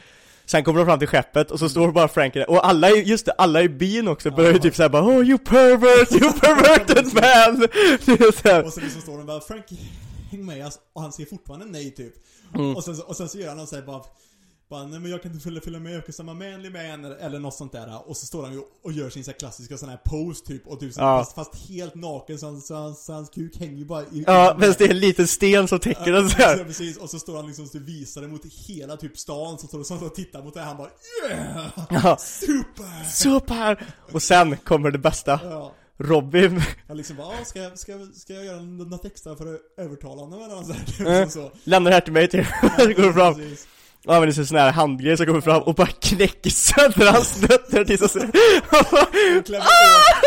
Sen 0.51 0.63
kommer 0.63 0.79
de 0.79 0.85
fram 0.85 0.99
till 0.99 1.07
skeppet 1.07 1.51
och 1.51 1.59
så 1.59 1.69
står 1.69 1.91
bara 1.91 2.07
Frankie 2.07 2.41
där, 2.41 2.49
och 2.49 2.67
alla, 2.67 2.89
just 2.89 3.25
det, 3.25 3.31
alla 3.31 3.61
i 3.61 3.69
byn 3.69 4.07
också 4.07 4.31
börjar 4.31 4.51
ju 4.53 4.59
typ 4.59 4.75
såhär 4.75 4.89
bara 4.89 5.03
Oh 5.03 5.29
you 5.29 5.37
pervert, 5.37 6.11
you 6.11 6.33
perverted 6.33 7.05
man! 7.13 7.67
Så. 8.43 8.61
Och 8.67 8.73
så 8.73 8.79
liksom 8.79 9.01
står 9.01 9.17
de 9.17 9.25
bara, 9.25 9.41
Frankie, 9.41 9.77
häng 10.31 10.45
med 10.45 10.67
oss, 10.67 10.79
och 10.93 11.01
han 11.01 11.11
säger 11.11 11.29
fortfarande 11.29 11.65
nej 11.65 11.91
typ 11.95 12.13
Mm. 12.55 12.75
och, 12.75 12.83
sen, 12.83 12.95
så- 12.95 13.03
och 13.03 13.15
sen 13.15 13.29
så 13.29 13.37
gör 13.37 13.47
han 13.47 13.57
något 13.57 13.69
såhär 13.69 13.83
bara 13.83 14.01
bara, 14.69 14.83
nej 14.85 14.99
men 14.99 15.11
jag 15.11 15.21
kan 15.23 15.31
inte 15.31 15.43
följa, 15.43 15.61
följa 15.61 15.79
med, 15.79 15.93
jag 15.93 16.05
kan 16.05 16.13
samma 16.13 16.33
manly 16.33 16.69
man 16.69 17.05
eller, 17.05 17.39
något 17.39 17.53
sånt 17.55 17.71
där 17.71 18.09
Och 18.09 18.17
så 18.17 18.25
står 18.25 18.43
han 18.43 18.53
ju 18.53 18.61
och 18.83 18.91
gör 18.91 19.09
sin 19.09 19.23
så 19.23 19.31
här 19.31 19.37
klassiska 19.39 19.77
sån 19.77 19.89
här 19.89 19.97
pose 20.05 20.45
typ 20.45 20.67
och 20.67 20.79
typ 20.79 20.93
Ja. 20.97 21.19
fast, 21.19 21.35
fast 21.35 21.69
helt 21.69 21.95
naken 21.95 22.39
så, 22.39 22.45
han, 22.45 22.61
så, 22.61 22.75
han, 22.75 22.95
så 22.95 23.13
hans 23.13 23.29
kuk 23.29 23.57
hänger 23.59 23.77
ju 23.77 23.85
bara 23.85 24.01
i 24.03 24.23
Ja, 24.27 24.55
men 24.59 24.73
det 24.77 24.81
är 24.85 24.89
en 24.89 24.99
liten 24.99 25.27
sten 25.27 25.67
som 25.67 25.79
täcker 25.79 26.11
den 26.11 26.23
Ja, 26.23 26.29
såhär 26.29 26.63
precis, 26.63 26.97
och 26.97 27.09
så 27.09 27.19
står 27.19 27.35
han 27.35 27.47
liksom 27.47 27.65
och 27.65 27.75
visar 27.87 28.21
det 28.21 28.27
mot 28.27 28.45
hela 28.67 28.97
typ 28.97 29.17
stan, 29.17 29.57
så 29.57 29.67
står 29.67 29.95
han 29.95 30.05
och 30.07 30.15
tittar 30.15 30.43
mot 30.43 30.53
det 30.53 30.61
han 30.61 30.77
bara 30.77 30.89
Yeah! 31.29 31.67
Ja, 31.89 32.17
Super! 32.19 33.09
super! 33.09 33.85
Och 34.11 34.23
sen 34.23 34.57
kommer 34.57 34.91
det 34.91 34.97
bästa 34.97 35.39
Ja, 35.43 35.73
Robin 35.97 36.61
jag 36.87 36.97
liksom 36.97 37.15
bara, 37.17 37.27
"Ah, 37.27 37.45
ska, 37.45 37.59
jag- 37.59 37.79
ska, 37.79 37.91
jag- 37.91 38.15
ska 38.15 38.33
jag 38.33 38.45
göra 38.45 38.61
något 38.61 39.05
extra 39.05 39.35
för 39.35 39.53
att 39.55 39.61
övertala 39.77 40.21
honom 40.21 40.41
eller 40.41 40.55
något 40.55 40.65
sånt 40.65 40.97
där? 40.97 41.25
så. 41.29 41.51
Lämnar 41.63 41.91
det 41.91 41.95
här 41.95 42.01
till 42.01 42.13
mig 42.13 42.27
till, 42.29 42.39
går 42.77 43.13
fram 43.13 43.35
Precis. 43.35 43.67
Och 44.05 44.15
använder 44.15 44.33
sig 44.33 44.45
sån 44.45 44.57
här 44.57 44.71
handgrej 44.71 45.17
som 45.17 45.25
kommer 45.25 45.41
fram 45.41 45.61
och 45.61 45.75
bara 45.75 45.87
knäcker 45.87 46.49
sönder 46.49 47.11
hans 47.11 47.41
nötter 47.41 47.85
tills 47.85 48.01
han 48.01 48.09
åt, 48.09 49.49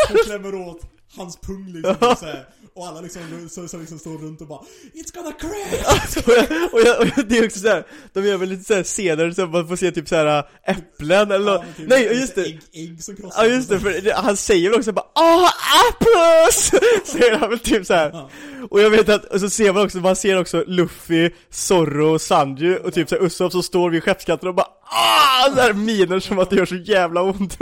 hon 0.08 0.18
klämmer 0.24 0.54
åt 0.54 0.80
hans 1.16 1.36
pung 1.36 1.66
liksom 1.72 1.96
så 2.18 2.26
här. 2.26 2.46
Och 2.74 2.86
alla 2.86 3.00
liksom, 3.00 3.48
så, 3.50 3.68
så 3.68 3.78
liksom 3.78 3.98
står 3.98 4.18
runt 4.18 4.40
och 4.40 4.46
bara 4.46 4.60
It's 4.94 5.14
gonna 5.14 5.32
crash! 5.32 6.22
och, 6.26 6.32
jag, 6.32 6.74
och, 6.74 6.80
jag, 6.80 7.00
och 7.00 7.06
jag, 7.16 7.28
det 7.28 7.38
är 7.38 7.46
också 7.46 7.58
såhär, 7.58 7.86
de 8.12 8.26
gör 8.26 8.36
väl 8.36 8.48
lite 8.48 8.64
såhär 8.64 8.82
scener 8.82 9.30
så 9.30 9.46
man 9.46 9.68
får 9.68 9.76
se 9.76 9.90
typ 9.92 10.08
såhär 10.08 10.44
äpplen 10.66 11.30
eller 11.30 11.52
Ja, 11.52 11.64
typ 11.76 11.88
Nej, 11.88 12.20
just 12.20 12.34
det! 12.34 12.42
Ägg, 12.42 12.60
ägg 12.72 13.04
som 13.04 13.16
krossar 13.16 13.44
Ja 13.44 13.48
just 13.48 13.68
det, 13.68 13.80
för 13.80 14.12
han 14.12 14.36
säger 14.36 14.70
väl 14.70 14.78
också 14.78 14.92
bara 14.92 15.06
ah 15.14 15.48
apples! 15.90 16.70
Säger 17.04 17.36
han 17.36 17.50
väl 17.50 17.58
typ 17.58 17.86
så 17.86 17.94
här. 17.94 18.10
Ja. 18.12 18.30
Och 18.70 18.80
jag 18.80 18.90
vet 18.90 19.08
att, 19.08 19.24
och 19.24 19.40
så 19.40 19.50
ser 19.50 19.72
man 19.72 19.84
också, 19.84 19.98
man 19.98 20.16
ser 20.16 20.40
också 20.40 20.64
Luffy, 20.66 21.30
Zorro, 21.50 22.18
Sanji 22.18 22.78
och 22.84 22.94
typ 22.94 23.08
såhär 23.08 23.22
Usopp 23.22 23.52
som 23.52 23.62
står 23.62 23.90
vid 23.90 24.02
skeppskanten 24.02 24.48
och 24.48 24.54
bara 24.54 24.66
ah! 24.82 25.54
Såhär 25.54 25.72
miner 25.72 26.20
som 26.20 26.38
att 26.38 26.50
det 26.50 26.56
gör 26.56 26.66
så 26.66 26.76
jävla 26.76 27.22
ont 27.22 27.58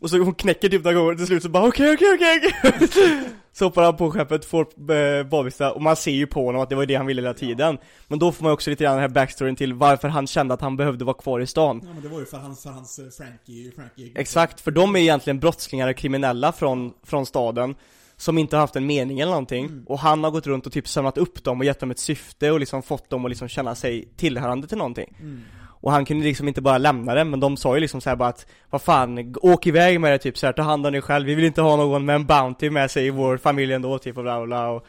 Och 0.00 0.10
så 0.10 0.18
hon 0.18 0.34
knäcker 0.34 0.68
typ 0.68 0.84
några 0.84 0.98
gånger 0.98 1.14
till 1.14 1.26
slut 1.26 1.42
så 1.42 1.48
bara 1.48 1.68
okej 1.68 1.92
okej 1.92 2.08
okej 2.14 2.52
okej. 2.64 3.20
Så 3.52 3.64
hoppar 3.64 3.82
han 3.82 3.96
på 3.96 4.10
skeppet, 4.10 4.44
får 4.44 4.92
eh, 4.92 5.24
badbyxa 5.26 5.72
och 5.72 5.82
man 5.82 5.96
ser 5.96 6.10
ju 6.10 6.26
på 6.26 6.44
honom 6.44 6.62
att 6.62 6.68
det 6.68 6.74
var 6.74 6.86
det 6.86 6.94
han 6.94 7.06
ville 7.06 7.22
hela 7.22 7.34
tiden. 7.34 7.78
Men 8.08 8.18
då 8.18 8.32
får 8.32 8.44
man 8.44 8.52
också 8.52 8.70
lite 8.70 8.84
grann 8.84 8.92
den 8.92 9.00
här 9.00 9.08
backstoryn 9.08 9.56
till 9.56 9.74
varför 9.74 10.08
han 10.08 10.26
kände 10.26 10.54
att 10.54 10.60
han 10.60 10.76
behövde 10.76 11.04
vara 11.04 11.16
kvar 11.16 11.40
i 11.40 11.46
stan. 11.46 11.80
Ja 11.84 11.92
men 11.92 12.02
det 12.02 12.08
var 12.08 12.20
ju 12.20 12.26
för 12.26 12.36
hans, 12.36 12.62
för 12.62 12.70
hans 12.70 12.98
eh, 12.98 13.04
Frankie, 13.16 13.72
Frankie 13.72 14.12
Exakt, 14.14 14.60
för 14.60 14.70
de 14.70 14.96
är 14.96 15.00
egentligen 15.00 15.38
brottslingar 15.38 15.88
och 15.88 15.96
kriminella 15.96 16.52
från, 16.52 16.92
från 17.02 17.26
staden 17.26 17.74
Som 18.16 18.38
inte 18.38 18.56
har 18.56 18.60
haft 18.60 18.76
en 18.76 18.86
mening 18.86 19.20
eller 19.20 19.30
någonting. 19.30 19.84
Och 19.86 19.98
han 19.98 20.24
har 20.24 20.30
gått 20.30 20.46
runt 20.46 20.66
och 20.66 20.72
typ 20.72 20.88
samlat 20.88 21.18
upp 21.18 21.44
dem 21.44 21.58
och 21.58 21.64
gett 21.64 21.80
dem 21.80 21.90
ett 21.90 21.98
syfte 21.98 22.50
och 22.50 22.60
liksom 22.60 22.82
fått 22.82 23.10
dem 23.10 23.24
att 23.24 23.30
liksom 23.30 23.48
känna 23.48 23.74
sig 23.74 24.08
tillhörande 24.16 24.66
till 24.66 24.78
någonting. 24.78 25.14
Mm. 25.20 25.42
Och 25.80 25.92
han 25.92 26.04
kunde 26.04 26.24
liksom 26.24 26.48
inte 26.48 26.60
bara 26.60 26.78
lämna 26.78 27.14
det, 27.14 27.24
men 27.24 27.40
de 27.40 27.56
sa 27.56 27.74
ju 27.74 27.80
liksom 27.80 28.00
så 28.00 28.08
här 28.08 28.16
bara 28.16 28.28
att 28.28 28.46
Vad 28.70 28.82
fan, 28.82 29.34
åk 29.42 29.66
iväg 29.66 30.00
med 30.00 30.12
det 30.12 30.18
typ 30.18 30.38
så 30.38 30.46
här, 30.46 30.52
ta 30.52 30.62
hand 30.62 30.86
om 30.86 30.92
dig 30.92 31.02
själv, 31.02 31.26
vi 31.26 31.34
vill 31.34 31.44
inte 31.44 31.62
ha 31.62 31.76
någon 31.76 32.04
med 32.04 32.16
en 32.16 32.26
Bounty 32.26 32.70
med 32.70 32.90
sig 32.90 33.06
i 33.06 33.10
vår 33.10 33.36
familj 33.36 33.72
ändå 33.72 33.98
typ 33.98 34.16
och 34.16 34.22
bla 34.22 34.46
bla, 34.46 34.68
och 34.68 34.86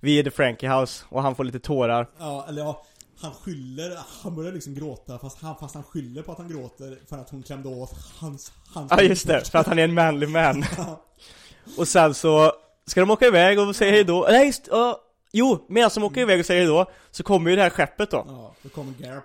Vi 0.00 0.18
är 0.18 0.22
the 0.22 0.30
Frankie 0.30 0.74
House, 0.74 1.04
och 1.08 1.22
han 1.22 1.34
får 1.34 1.44
lite 1.44 1.60
tårar. 1.60 2.06
Ja, 2.18 2.46
eller 2.48 2.62
ja, 2.62 2.82
han 3.22 3.32
skyller, 3.32 3.98
han 4.22 4.36
börjar 4.36 4.52
liksom 4.52 4.74
gråta 4.74 5.18
fast 5.18 5.42
han, 5.42 5.56
fast 5.56 5.74
han 5.74 5.84
skyller 5.84 6.22
på 6.22 6.32
att 6.32 6.38
han 6.38 6.48
gråter 6.48 6.98
för 7.08 7.18
att 7.18 7.30
hon 7.30 7.42
klämde 7.42 7.68
åt 7.68 7.90
hans, 8.18 8.52
hans 8.74 8.90
Ja 8.90 9.02
just 9.02 9.26
det, 9.26 9.50
för 9.50 9.58
att 9.58 9.66
han 9.66 9.78
är 9.78 9.84
en 9.84 9.94
manly 9.94 10.26
man. 10.26 10.64
Och 11.78 11.88
sen 11.88 12.14
så 12.14 12.52
ska 12.86 13.00
de 13.00 13.10
åka 13.10 13.26
iväg 13.26 13.58
och 13.58 13.76
säga 13.76 13.90
hejdå, 13.90 14.26
nej 14.30 14.46
just, 14.46 14.68
ja, 14.70 15.00
jo, 15.32 15.64
medan 15.68 15.90
de 15.94 16.04
åker 16.04 16.20
iväg 16.20 16.40
och 16.40 16.46
säger 16.46 16.60
hejdå 16.60 16.90
Så 17.10 17.22
kommer 17.22 17.50
ju 17.50 17.56
det 17.56 17.62
här 17.62 17.70
skeppet 17.70 18.10
då 18.10 18.24
Ja, 18.28 18.54
då 18.62 18.68
kommer 18.68 18.92
Garp, 18.92 19.24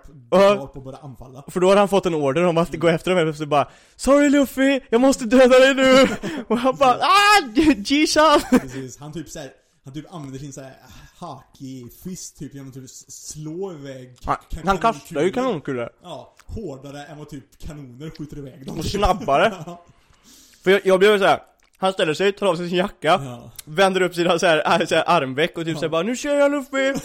och 0.76 0.82
börjar 0.82 0.98
anfalla 1.02 1.44
För 1.48 1.60
då 1.60 1.68
har 1.68 1.76
han 1.76 1.88
fått 1.88 2.06
en 2.06 2.14
order 2.14 2.44
om 2.44 2.58
att 2.58 2.74
gå 2.74 2.88
efter 2.88 3.10
dem 3.10 3.18
helt 3.18 3.26
plötsligt 3.28 3.48
bara 3.48 3.68
Sorry 3.96 4.30
Luffy, 4.30 4.80
jag 4.90 5.00
måste 5.00 5.24
döda 5.24 5.58
dig 5.58 5.74
nu! 5.74 6.08
Och 6.48 6.58
han 6.58 6.76
bara 6.76 6.94
ah, 7.00 7.40
G-chan! 7.76 8.40
Precis, 8.50 8.98
han 8.98 9.12
typ 9.12 9.28
såhär, 9.28 9.50
han 9.84 9.94
typ 9.94 10.14
använder 10.14 10.38
sin 10.38 10.52
såhär 10.52 10.72
haki-fist 11.18 12.38
typ 12.38 12.54
genom 12.54 12.68
att 12.68 12.74
typ 12.74 12.90
slå 13.08 13.72
iväg 13.72 14.16
Han, 14.24 14.36
kan- 14.50 14.66
han 14.66 14.78
kastar 14.78 15.22
ju 15.22 15.30
kanonkulor. 15.30 15.30
kanonkulor 15.32 15.90
Ja, 16.02 16.34
hårdare 16.46 17.04
än 17.04 17.18
vad 17.18 17.28
typ 17.28 17.58
kanoner 17.58 18.10
skjuter 18.10 18.38
iväg 18.38 18.66
dem 18.66 18.78
Och 18.78 18.84
snabbare. 18.84 19.64
För 20.64 20.70
jag, 20.70 20.80
jag 20.86 20.98
blev 20.98 21.18
så 21.18 21.24
här. 21.24 21.40
Han 21.80 21.92
ställer 21.92 22.14
sig, 22.14 22.32
tar 22.32 22.46
av 22.46 22.56
sig 22.56 22.68
sin 22.68 22.78
jacka 22.78 23.20
Ja. 23.24 23.50
Vänder 23.64 24.00
upp 24.00 24.14
sina 24.14 24.38
så 24.38 24.46
här, 24.46 24.86
så 24.86 24.94
här 24.94 25.04
armveck 25.06 25.58
och 25.58 25.64
typ 25.64 25.76
såhär 25.78 25.88
bara 25.88 26.02
'Nu 26.02 26.16
kör 26.16 26.34
jag 26.34 26.52
Luffy' 26.52 27.00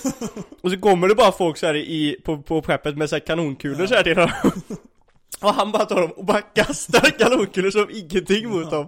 Och 0.61 0.71
så 0.71 0.77
kommer 0.77 1.07
det 1.07 1.15
bara 1.15 1.31
folk 1.31 1.57
så 1.57 1.65
här 1.65 1.75
i, 1.75 2.17
på, 2.23 2.37
på 2.41 2.61
skeppet 2.61 2.97
med 2.97 3.09
så 3.09 3.15
här 3.15 3.19
kanonkulor 3.19 3.87
så 3.87 3.93
här 3.95 4.03
till 4.03 4.15
honom 4.17 4.31
Och 5.41 5.53
han 5.53 5.71
bara 5.71 5.85
tar 5.85 6.01
dem 6.01 6.11
och 6.11 6.25
bara 6.25 6.41
kastar 6.41 7.09
kanonkulor 7.19 7.69
som 7.71 7.87
ingenting 7.91 8.49
mot 8.49 8.71
dem 8.71 8.87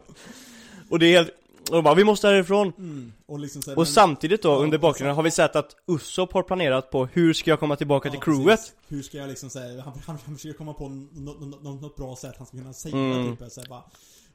Och 0.89 0.99
det 0.99 1.05
är 1.05 1.11
helt, 1.17 1.29
och 1.69 1.75
de 1.75 1.83
bara, 1.83 1.95
vi 1.95 2.03
måste 2.03 2.27
härifrån 2.27 2.73
Mm. 2.77 3.13
Och 3.27 3.39
liksom 3.39 3.61
så 3.61 3.69
här, 3.71 3.77
Och 3.77 3.81
men- 3.81 3.85
samtidigt 3.93 4.41
då, 4.41 4.49
Ja, 4.49 4.55
under 4.55 4.77
bakgrunden, 4.77 5.15
har 5.15 5.23
vi 5.23 5.31
sett 5.31 5.55
att 5.55 5.75
Usopp 5.87 6.33
har 6.33 6.43
planerat 6.43 6.91
på 6.91 7.05
hur 7.05 7.33
ska 7.33 7.49
jag 7.49 7.59
komma 7.59 7.75
tillbaka 7.75 8.09
till 8.09 8.19
Ja, 8.25 8.25
crewet? 8.25 8.59
precis. 8.59 8.73
Hur 8.87 9.01
ska 9.01 9.17
jag 9.17 9.29
liksom 9.29 9.49
säga, 9.49 9.81
han, 9.83 9.93
han, 10.07 10.17
han 10.25 10.35
försöker 10.35 10.57
komma 10.57 10.73
på 10.73 10.89
något, 10.89 11.39
något, 11.41 11.63
något, 11.63 11.81
något 11.81 11.95
bra 11.95 12.15
sätt 12.15 12.33
han 12.37 12.47
ska 12.47 12.57
kunna 12.57 12.73
säga 12.73 12.95
Mm. 12.95 13.35
typ 13.37 13.51
så 13.51 13.61
här, 13.61 13.67
bara, 13.69 13.83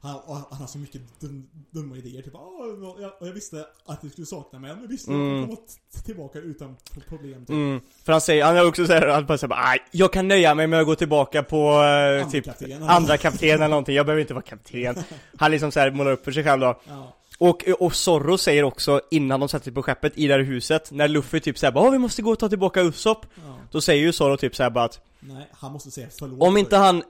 han, 0.01 0.15
och 0.15 0.35
han 0.35 0.45
har 0.59 0.67
så 0.67 0.77
mycket 0.77 1.01
dum, 1.19 1.47
dumma 1.71 1.97
idéer, 1.97 2.21
typ 2.21 2.33
Åh, 2.35 3.01
jag, 3.01 3.11
jag 3.27 3.33
visste 3.33 3.65
att 3.85 4.01
du 4.01 4.09
skulle 4.09 4.27
sakna 4.27 4.59
mig, 4.59 4.71
men 4.73 4.81
jag 4.81 4.89
visste 4.89 5.11
att 5.11 5.15
Mm. 5.15 5.37
jag 5.39 5.43
skulle 5.43 5.55
komma 5.57 6.03
tillbaka 6.05 6.39
utan 6.39 6.75
pro- 6.93 7.01
problem 7.09 7.39
typ. 7.45 7.49
Mm. 7.49 7.81
För 8.03 8.11
han 8.11 8.21
säger, 8.21 8.45
han 8.45 8.57
är 8.57 8.67
också 8.67 8.85
såhär, 8.87 9.07
han 9.07 9.25
bara 9.25 9.57
"Aj, 9.57 9.79
jag 9.91 10.13
kan 10.13 10.27
nöja 10.27 10.55
mig 10.55 10.67
med 10.67 10.79
att 10.79 10.85
gå 10.85 10.95
tillbaka 10.95 11.43
på 11.43 11.83
eh, 12.23 12.29
typ 12.29 12.45
andra 12.81 13.17
kapten 13.17 13.49
eller 13.49 13.67
någonting, 13.67 13.95
jag 13.95 14.05
behöver 14.05 14.21
inte 14.21 14.33
vara 14.33 14.43
kapten 14.43 14.95
Han 15.37 15.51
liksom 15.51 15.71
såhär 15.71 15.91
målar 15.91 16.11
upp 16.11 16.23
för 16.25 16.31
sig 16.31 16.43
själv 16.43 16.61
då 16.61 16.79
Ja, 16.87 17.13
Och, 17.39 17.63
och 17.79 17.95
Zorro 17.95 18.37
säger 18.37 18.63
också 18.63 19.01
innan 19.11 19.39
de 19.39 19.49
sätter 19.49 19.63
sig 19.63 19.73
på 19.73 19.83
skeppet 19.83 20.13
i 20.17 20.27
det 20.27 20.33
här 20.33 20.41
huset, 20.41 20.91
när 20.91 21.07
Luffy 21.07 21.39
typ 21.39 21.57
säger 21.57 21.71
bara 21.71 21.83
"Åh, 21.85 21.91
vi 21.91 21.97
måste 21.97 22.21
gå 22.21 22.31
och 22.31 22.39
ta 22.39 22.49
tillbaka 22.49 22.81
Usopp 22.81 23.25
ja. 23.35 23.41
Då 23.71 23.81
säger 23.81 24.01
ju 24.03 24.13
Zorro 24.13 24.37
typ 24.37 24.55
såhär 24.55 24.69
bara 24.69 24.83
att 24.85 24.99
Nej, 25.19 25.47
han 25.51 25.71
måste 25.71 25.91
säga 25.91 26.07
förlåt 26.19 26.41
Om 26.43 26.57
inte 26.57 26.77
han 26.77 27.03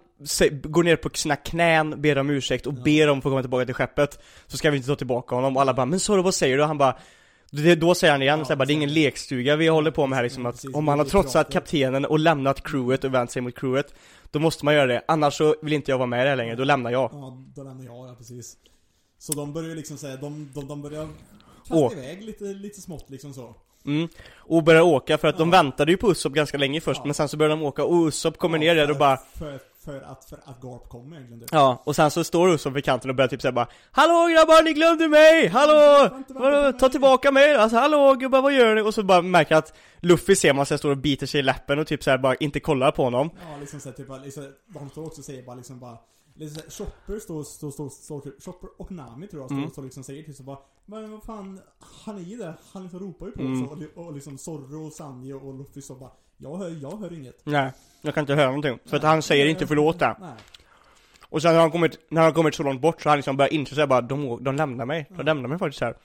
går 0.63 0.83
ner 0.83 0.95
på 0.95 1.09
sina 1.13 1.35
knän, 1.35 2.01
ber 2.01 2.17
om 2.17 2.29
ursäkt 2.29 2.67
och 2.67 2.73
ber 2.73 3.09
om 3.09 3.17
att 3.17 3.23
få 3.23 3.29
komma 3.29 3.41
tillbaka 3.41 3.65
till 3.65 3.75
skeppet 3.75 4.19
Så 4.47 4.57
ska 4.57 4.71
vi 4.71 4.77
inte 4.77 4.89
ta 4.89 4.95
tillbaka 4.95 5.35
honom 5.35 5.55
och 5.55 5.61
alla 5.61 5.73
bara 5.73 5.85
'Men 5.85 5.99
Zorro 5.99 6.21
vad 6.21 6.33
säger 6.35 6.57
du?' 6.57 6.61
Och 6.63 6.67
han 6.67 6.77
bara 6.77 6.97
det, 7.51 7.75
Då 7.75 7.95
säger 7.95 8.11
han 8.11 8.21
igen 8.21 8.39
Ja, 8.39 8.45
så 8.45 8.49
här, 8.49 8.55
bara, 8.57 8.65
det 8.65 8.73
är 8.73 8.75
ingen 8.75 8.93
lekstuga 8.93 9.55
vi 9.55 9.67
håller 9.67 9.91
på 9.91 10.07
med 10.07 10.15
här 10.17 10.23
liksom 10.23 10.45
att 10.45 10.55
precis. 10.55 10.75
Om 10.75 10.87
han 10.87 10.99
har 10.99 11.05
trotsat 11.05 11.51
kaptenen 11.53 12.05
och 12.05 12.19
lämnat 12.19 12.63
crewet 12.63 13.03
och 13.03 13.13
vänt 13.13 13.31
sig 13.31 13.41
mot 13.41 13.55
crewet 13.55 13.93
Då 14.31 14.39
måste 14.39 14.65
man 14.65 14.73
göra 14.73 14.85
det, 14.87 15.01
annars 15.07 15.33
så 15.37 15.55
vill 15.61 15.73
inte 15.73 15.91
jag 15.91 15.97
vara 15.97 16.05
med 16.07 16.19
i 16.21 16.23
det 16.23 16.29
här 16.29 16.35
längre, 16.37 16.55
då 16.55 16.63
lämnar 16.63 16.91
jag 16.91 17.09
Ja, 17.13 17.37
då 17.55 17.63
lämnar 17.63 17.85
jag, 17.85 17.95
ja 18.09 18.15
precis. 18.17 18.57
Så 19.19 19.33
de 19.33 19.53
börjar 19.53 19.75
liksom 19.75 19.97
säga, 19.97 20.15
de, 20.17 20.51
de, 20.55 20.67
de 20.67 20.81
börjar 20.81 21.07
kasta 21.67 21.93
iväg 21.99 22.21
lite, 22.23 22.43
lite 22.43 22.81
smått 22.81 23.09
liksom 23.09 23.33
så. 23.33 23.55
mm. 23.85 24.07
Och 24.35 24.63
börjar 24.63 24.81
åka 24.81 25.17
för 25.17 25.27
att 25.27 25.37
de 25.37 25.49
Ja. 25.53 25.63
väntade 25.63 25.91
ju 25.91 25.97
på 25.97 26.11
Usopp 26.11 26.33
ganska 26.33 26.57
länge 26.57 26.81
först 26.81 26.99
Ja. 26.99 27.05
men 27.05 27.13
sen 27.13 27.27
så 27.29 27.37
börjar 27.37 27.49
de 27.49 27.63
åka 27.63 27.83
och 27.83 28.07
Usopp 28.07 28.37
kommer 28.37 28.57
ner 28.57 28.75
där 28.75 28.91
och 28.91 28.97
bara 28.97 29.17
För, 29.37 29.59
för 29.85 30.01
att, 30.01 30.25
för 30.25 30.39
att 30.45 30.61
Garp 30.61 30.89
kommer 30.89 31.15
egentligen 31.15 31.39
typ. 31.39 31.49
Ja, 31.51 31.81
och 31.83 31.95
sen 31.95 32.11
så 32.11 32.23
står 32.23 32.49
Usopp 32.49 32.73
vid 32.73 32.85
kanten 32.85 33.09
och 33.09 33.15
börjar 33.15 33.27
typ 33.27 33.41
säga 33.41 33.51
bara 33.51 33.67
Hallå 33.91 34.27
grabbar, 34.33 34.63
ni 34.63 34.73
glömde 34.73 35.07
mig! 35.07 35.47
Hallå! 35.47 35.99
Vänta, 36.01 36.33
vänta 36.33 36.71
på 36.71 36.79
ta 36.79 36.85
mig." 36.85 36.91
tillbaka 36.91 37.31
mig! 37.31 37.55
Alltså 37.55 37.77
hallå 37.77 38.15
gubbar, 38.15 38.41
vad 38.41 38.53
gör 38.53 38.75
ni? 38.75 38.81
Och 38.81 38.93
så 38.93 39.03
bara 39.03 39.21
märker 39.21 39.55
att 39.55 39.73
Luffy 39.99 40.35
ser 40.35 40.53
man 40.53 40.65
sig 40.65 40.77
står 40.77 40.91
och 40.91 40.97
biter 40.97 41.25
sig 41.25 41.39
i 41.39 41.43
läppen 41.43 41.79
och 41.79 41.87
typ 41.87 42.03
så 42.03 42.09
här 42.09 42.17
bara 42.17 42.35
inte 42.35 42.59
kollar 42.59 42.91
på 42.91 43.03
honom 43.03 43.29
Ja, 43.51 43.57
liksom 43.59 43.79
såhär, 43.79 43.95
typ, 43.95 44.07
liksom, 44.23 44.53
de 44.67 44.89
står 44.89 45.05
också 45.05 45.21
och 45.21 45.25
säger 45.25 45.43
bara 45.43 45.55
liksom 45.55 45.79
bara 45.79 45.97
Liksom 46.33 46.55
såhär, 46.61 46.71
Chopper 46.71 47.19
står, 47.19 47.43
står, 47.43 47.71
står, 47.71 47.89
står, 47.89 48.21
Chopper 48.45 48.69
och 48.77 48.91
Nami 48.91 49.27
tror 49.27 49.41
jag 49.41 49.49
står, 49.49 49.57
Mm. 49.57 49.69
står 49.69 49.83
liksom 49.83 50.03
säger 50.03 50.23
till 50.23 50.35
så 50.35 50.43
bara 50.43 50.57
Men 50.85 51.11
vad 51.11 51.23
fan, 51.23 51.59
han 51.79 52.17
är 52.17 52.21
ju 52.21 52.37
där, 52.37 52.53
han 52.71 52.83
liksom 52.83 52.99
ropar 52.99 53.25
ju 53.25 53.31
på 53.31 53.41
Mm. 53.41 53.63
oss 53.63 53.71
och, 53.95 54.05
och 54.05 54.13
liksom 54.13 54.37
Zorro, 54.37 54.85
och 54.87 54.93
Sanji 54.93 55.33
och 55.33 55.57
Luffy 55.57 55.81
så 55.81 55.95
bara 55.95 56.11
Jag 56.37 56.57
hör, 56.57 56.69
jag 56.69 56.97
hör 56.97 57.13
inget 57.13 57.41
Nej, 57.45 57.71
jag 58.01 58.13
kan 58.13 58.21
inte 58.21 58.33
höra 58.35 58.45
någonting. 58.45 58.79
För 58.85 58.97
att 58.97 59.03
han 59.03 59.21
säger 59.21 59.45
inte 59.45 59.67
förlåt 59.67 59.99
där. 59.99 60.15
Nej, 60.19 60.29
Och 61.29 61.41
sen 61.41 61.53
när 61.53 61.59
han 61.61 61.71
kommit, 61.71 61.99
när 62.09 62.21
han 62.21 62.33
kommit 62.33 62.55
så 62.55 62.63
långt 62.63 62.81
bort 62.81 63.01
så 63.01 63.09
har 63.09 63.11
han 63.11 63.17
liksom 63.17 63.37
börjat 63.37 63.51
inse 63.51 63.75
såhär 63.75 63.87
bara, 63.87 64.01
de, 64.01 64.43
de 64.43 64.55
lämnar 64.55 64.85
mig. 64.85 65.05
De 65.09 65.15
Ja. 65.17 65.23
lämnar 65.23 65.49
mig 65.49 65.57
faktiskt 65.59 65.81
här. 65.81 65.97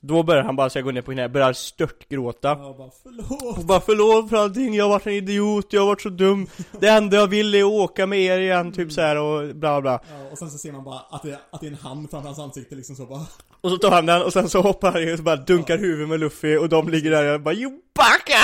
Då 0.00 0.22
börjar 0.22 0.42
han 0.42 0.56
bara 0.56 0.70
säga 0.70 0.82
gå 0.82 0.90
ner 0.90 1.02
på 1.02 1.12
knä, 1.12 1.28
börjar 1.28 1.52
störtgråta. 1.52 2.48
jag 2.48 2.76
bara 2.76 2.90
förlåt 3.02 3.58
Och 3.58 3.64
bara 3.64 3.80
förlåt 3.80 4.30
för 4.30 4.36
allting, 4.36 4.74
jag 4.74 4.84
har 4.84 4.88
varit 4.90 5.06
en 5.06 5.12
idiot, 5.12 5.66
jag 5.70 5.80
har 5.80 5.86
varit 5.86 6.00
så 6.02 6.08
dum. 6.08 6.46
Det 6.80 6.88
enda 6.88 7.16
jag 7.16 7.26
vill 7.26 7.54
är 7.54 7.58
att 7.58 7.64
åka 7.64 8.06
med 8.06 8.18
er 8.20 8.38
igen, 8.38 8.72
typ 8.72 8.92
så 8.92 9.00
här 9.00 9.16
och 9.16 9.56
bla 9.56 9.80
bla. 9.80 9.90
Ja, 10.10 10.30
och 10.32 10.38
sen 10.38 10.50
så 10.50 10.58
ser 10.58 10.72
man 10.72 10.84
bara 10.84 10.98
att 11.10 11.22
det, 11.22 11.40
att 11.50 11.60
det 11.60 11.66
är 11.66 11.70
en 11.70 11.76
hand 11.76 12.10
framför 12.10 12.26
hans 12.28 12.38
ansikte 12.38 12.74
liksom 12.74 12.96
så 12.96 13.06
bara 13.06 13.20
Och 13.60 13.70
så 13.70 13.76
tar 13.78 13.90
han 13.90 14.06
den 14.06 14.22
och 14.22 14.32
sen 14.32 14.48
så 14.48 14.60
hoppar 14.60 14.92
han 14.92 15.12
och 15.12 15.18
så 15.18 15.22
bara 15.22 15.36
dunkar 15.36 15.78
huvudet 15.78 16.08
med 16.08 16.20
Luffy 16.20 16.56
och 16.56 16.68
de 16.68 16.88
ligger 16.88 17.10
där 17.10 17.34
och 17.34 17.40
bara 17.40 17.54
You 17.54 17.72
backa! 17.94 18.40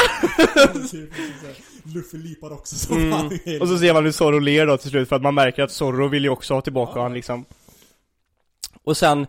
typ, 0.73 0.91
så 0.91 0.97
här, 1.47 1.95
Luffy 1.95 2.19
lipar 2.19 2.53
också 2.53 2.77
så 2.77 2.95
Mm. 2.95 3.27
Och 3.61 3.69
så 3.69 3.79
ser 3.79 3.95
man 3.95 4.05
hur 4.05 4.13
Zorro 4.13 4.39
ler 4.39 4.67
då 4.67 4.77
till 4.77 4.91
slut 4.91 5.09
för 5.09 5.17
att 5.17 5.23
man 5.23 5.35
märker 5.35 5.63
att 5.63 5.71
Zorro 5.71 6.09
vill 6.09 6.25
ju 6.25 6.31
också 6.31 6.55
ha 6.55 6.61
tillbaka 6.61 6.93
Ja. 6.97 7.03
han 7.03 7.15
liksom 7.15 7.45
Och 8.85 8.97
sen 8.97 9.27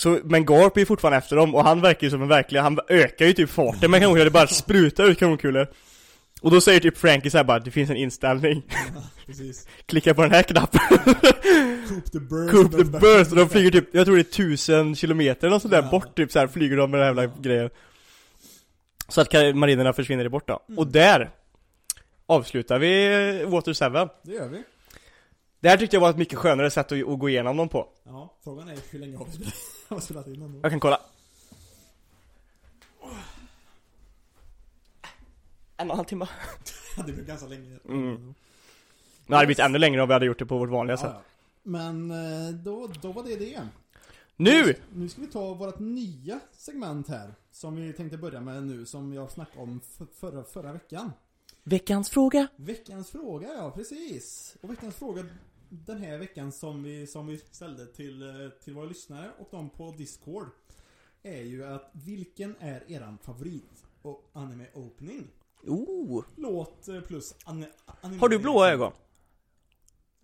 så, 0.00 0.18
men 0.24 0.44
Garp 0.46 0.76
är 0.76 0.80
ju 0.80 0.86
fortfarande 0.86 1.18
efter 1.18 1.36
dem 1.36 1.54
och 1.54 1.64
han 1.64 1.80
verkar 1.80 2.06
ju 2.06 2.10
som 2.10 2.22
en 2.22 2.28
verklig, 2.28 2.60
han 2.60 2.78
ökar 2.88 3.26
ju 3.26 3.32
typ 3.32 3.50
farten 3.50 3.90
med 3.90 4.00
kanonkulor, 4.00 4.24
det 4.24 4.30
bara 4.30 4.46
sprutar 4.62 5.04
ut 5.04 5.18
kanonkulor. 5.18 5.66
Och 6.42 6.50
då 6.50 6.60
säger 6.60 6.80
typ 6.80 6.98
Frankie 6.98 7.30
såhär 7.30 7.44
bara, 7.44 7.58
det 7.58 7.70
finns 7.70 7.90
en 7.90 7.96
inställning, 7.96 8.62
Ja, 8.68 9.34
klicka 9.86 10.14
på 10.14 10.22
den 10.22 10.30
här 10.30 10.42
knappen. 10.42 10.80
Coop 11.88 12.12
the 12.12 12.18
bird 12.20 12.50
Coop 12.50 12.70
the 12.76 12.84
burst, 12.84 13.30
och 13.30 13.36
de 13.36 13.48
flyger 13.48 13.70
typ, 13.70 13.94
jag 13.94 14.06
tror 14.06 14.16
det 14.16 14.22
är 14.22 14.32
tusen 14.32 14.96
kilometer 14.96 15.46
eller 15.46 15.54
något 15.56 15.62
sånt 15.62 15.72
där 15.72 15.82
Ja. 15.82 15.90
bort 15.90 16.16
typ 16.16 16.32
så 16.32 16.38
här 16.38 16.46
flyger 16.46 16.76
de 16.76 16.90
med 16.90 17.00
den 17.00 17.16
här 17.16 17.22
jävla 17.22 17.40
grejen. 17.42 17.70
Så 19.08 19.20
att 19.20 19.32
marinerna 19.54 19.92
försvinner 19.92 20.28
bort 20.28 20.48
då, 20.48 20.62
Mm. 20.68 20.78
och 20.78 20.86
där 20.86 21.30
avslutar 22.26 22.78
vi 22.78 23.44
Water 23.44 23.74
7 23.74 24.10
Det 24.22 24.32
gör 24.32 24.48
vi. 24.48 24.62
Det 25.60 25.68
här 25.68 25.76
tyckte 25.76 25.96
jag 25.96 26.00
var 26.00 26.10
ett 26.10 26.16
mycket 26.16 26.38
skönare 26.38 26.70
sätt 26.70 26.92
att, 26.92 27.08
att 27.08 27.18
gå 27.18 27.28
igenom 27.28 27.56
dem 27.56 27.68
på. 27.68 27.88
Ja, 28.06 28.38
frågan 28.44 28.68
är 28.68 28.76
hur 28.90 28.98
länge 28.98 29.16
har 29.16 29.24
vi 29.24 29.32
spelat, 29.32 29.54
har 29.94 30.00
spelat 30.00 30.26
in 30.26 30.42
ändå? 30.42 30.58
Jag 30.62 30.70
kan 30.72 30.80
kolla 30.80 31.00
En 35.76 35.90
och 35.90 35.94
en 35.94 35.96
halv 35.96 36.06
timme 36.06 36.28
Ja, 36.96 37.02
det 37.06 37.12
blev 37.12 37.26
ganska 37.26 37.46
länge 37.48 37.78
Mm. 37.88 38.34
Det 39.26 39.34
hade 39.34 39.46
blivit 39.46 39.58
ännu 39.58 39.78
längre 39.78 40.02
om 40.02 40.08
vi 40.08 40.12
hade 40.12 40.26
gjort 40.26 40.38
det 40.38 40.46
på 40.46 40.58
vårt 40.58 40.68
vanliga 40.70 40.92
Ja, 40.94 41.00
sätt 41.00 41.10
ja. 41.14 41.22
Men 41.62 42.10
eh, 42.10 42.54
då, 42.54 42.90
då 43.02 43.12
var 43.12 43.22
det 43.22 43.36
det 43.36 43.68
Nu! 44.36 44.74
Nu 44.94 45.08
ska 45.08 45.20
vi 45.20 45.26
ta 45.26 45.54
vårt 45.54 45.78
nya 45.78 46.40
segment 46.52 47.08
här 47.08 47.34
Som 47.50 47.76
vi 47.76 47.92
tänkte 47.92 48.18
börja 48.18 48.40
med 48.40 48.62
nu, 48.62 48.86
som 48.86 49.12
jag 49.12 49.30
snackade 49.30 49.62
om 49.62 49.80
förra, 50.20 50.44
förra 50.44 50.72
veckan 50.72 51.12
Veckans 51.62 52.10
fråga 52.10 52.46
Veckans 52.56 53.10
fråga, 53.10 53.48
ja 53.48 53.70
precis. 53.70 54.56
Och 54.60 54.70
veckans 54.70 54.94
fråga 54.94 55.24
den 55.70 55.98
här 55.98 56.18
veckan 56.18 56.52
som 56.52 56.82
vi, 56.82 57.06
som 57.06 57.26
vi 57.26 57.38
ställde 57.38 57.86
till, 57.86 58.22
eh, 58.22 58.48
till 58.48 58.74
våra 58.74 58.86
lyssnare 58.86 59.32
och 59.38 59.48
de 59.50 59.70
på 59.70 59.90
Discord 59.90 60.46
är 61.22 61.42
ju 61.42 61.64
att 61.64 61.90
vilken 61.92 62.56
är 62.60 62.90
eran 62.92 63.18
favorit 63.18 63.84
och 64.02 64.30
anime 64.32 64.66
opening? 64.74 65.26
oh. 65.66 66.24
Låt 66.36 66.88
eh, 66.88 67.00
plus 67.00 67.34
anime, 67.44 67.68
anime 68.00 68.20
Har 68.20 68.28
du 68.28 68.38
blåa 68.38 68.70
ögon? 68.70 68.92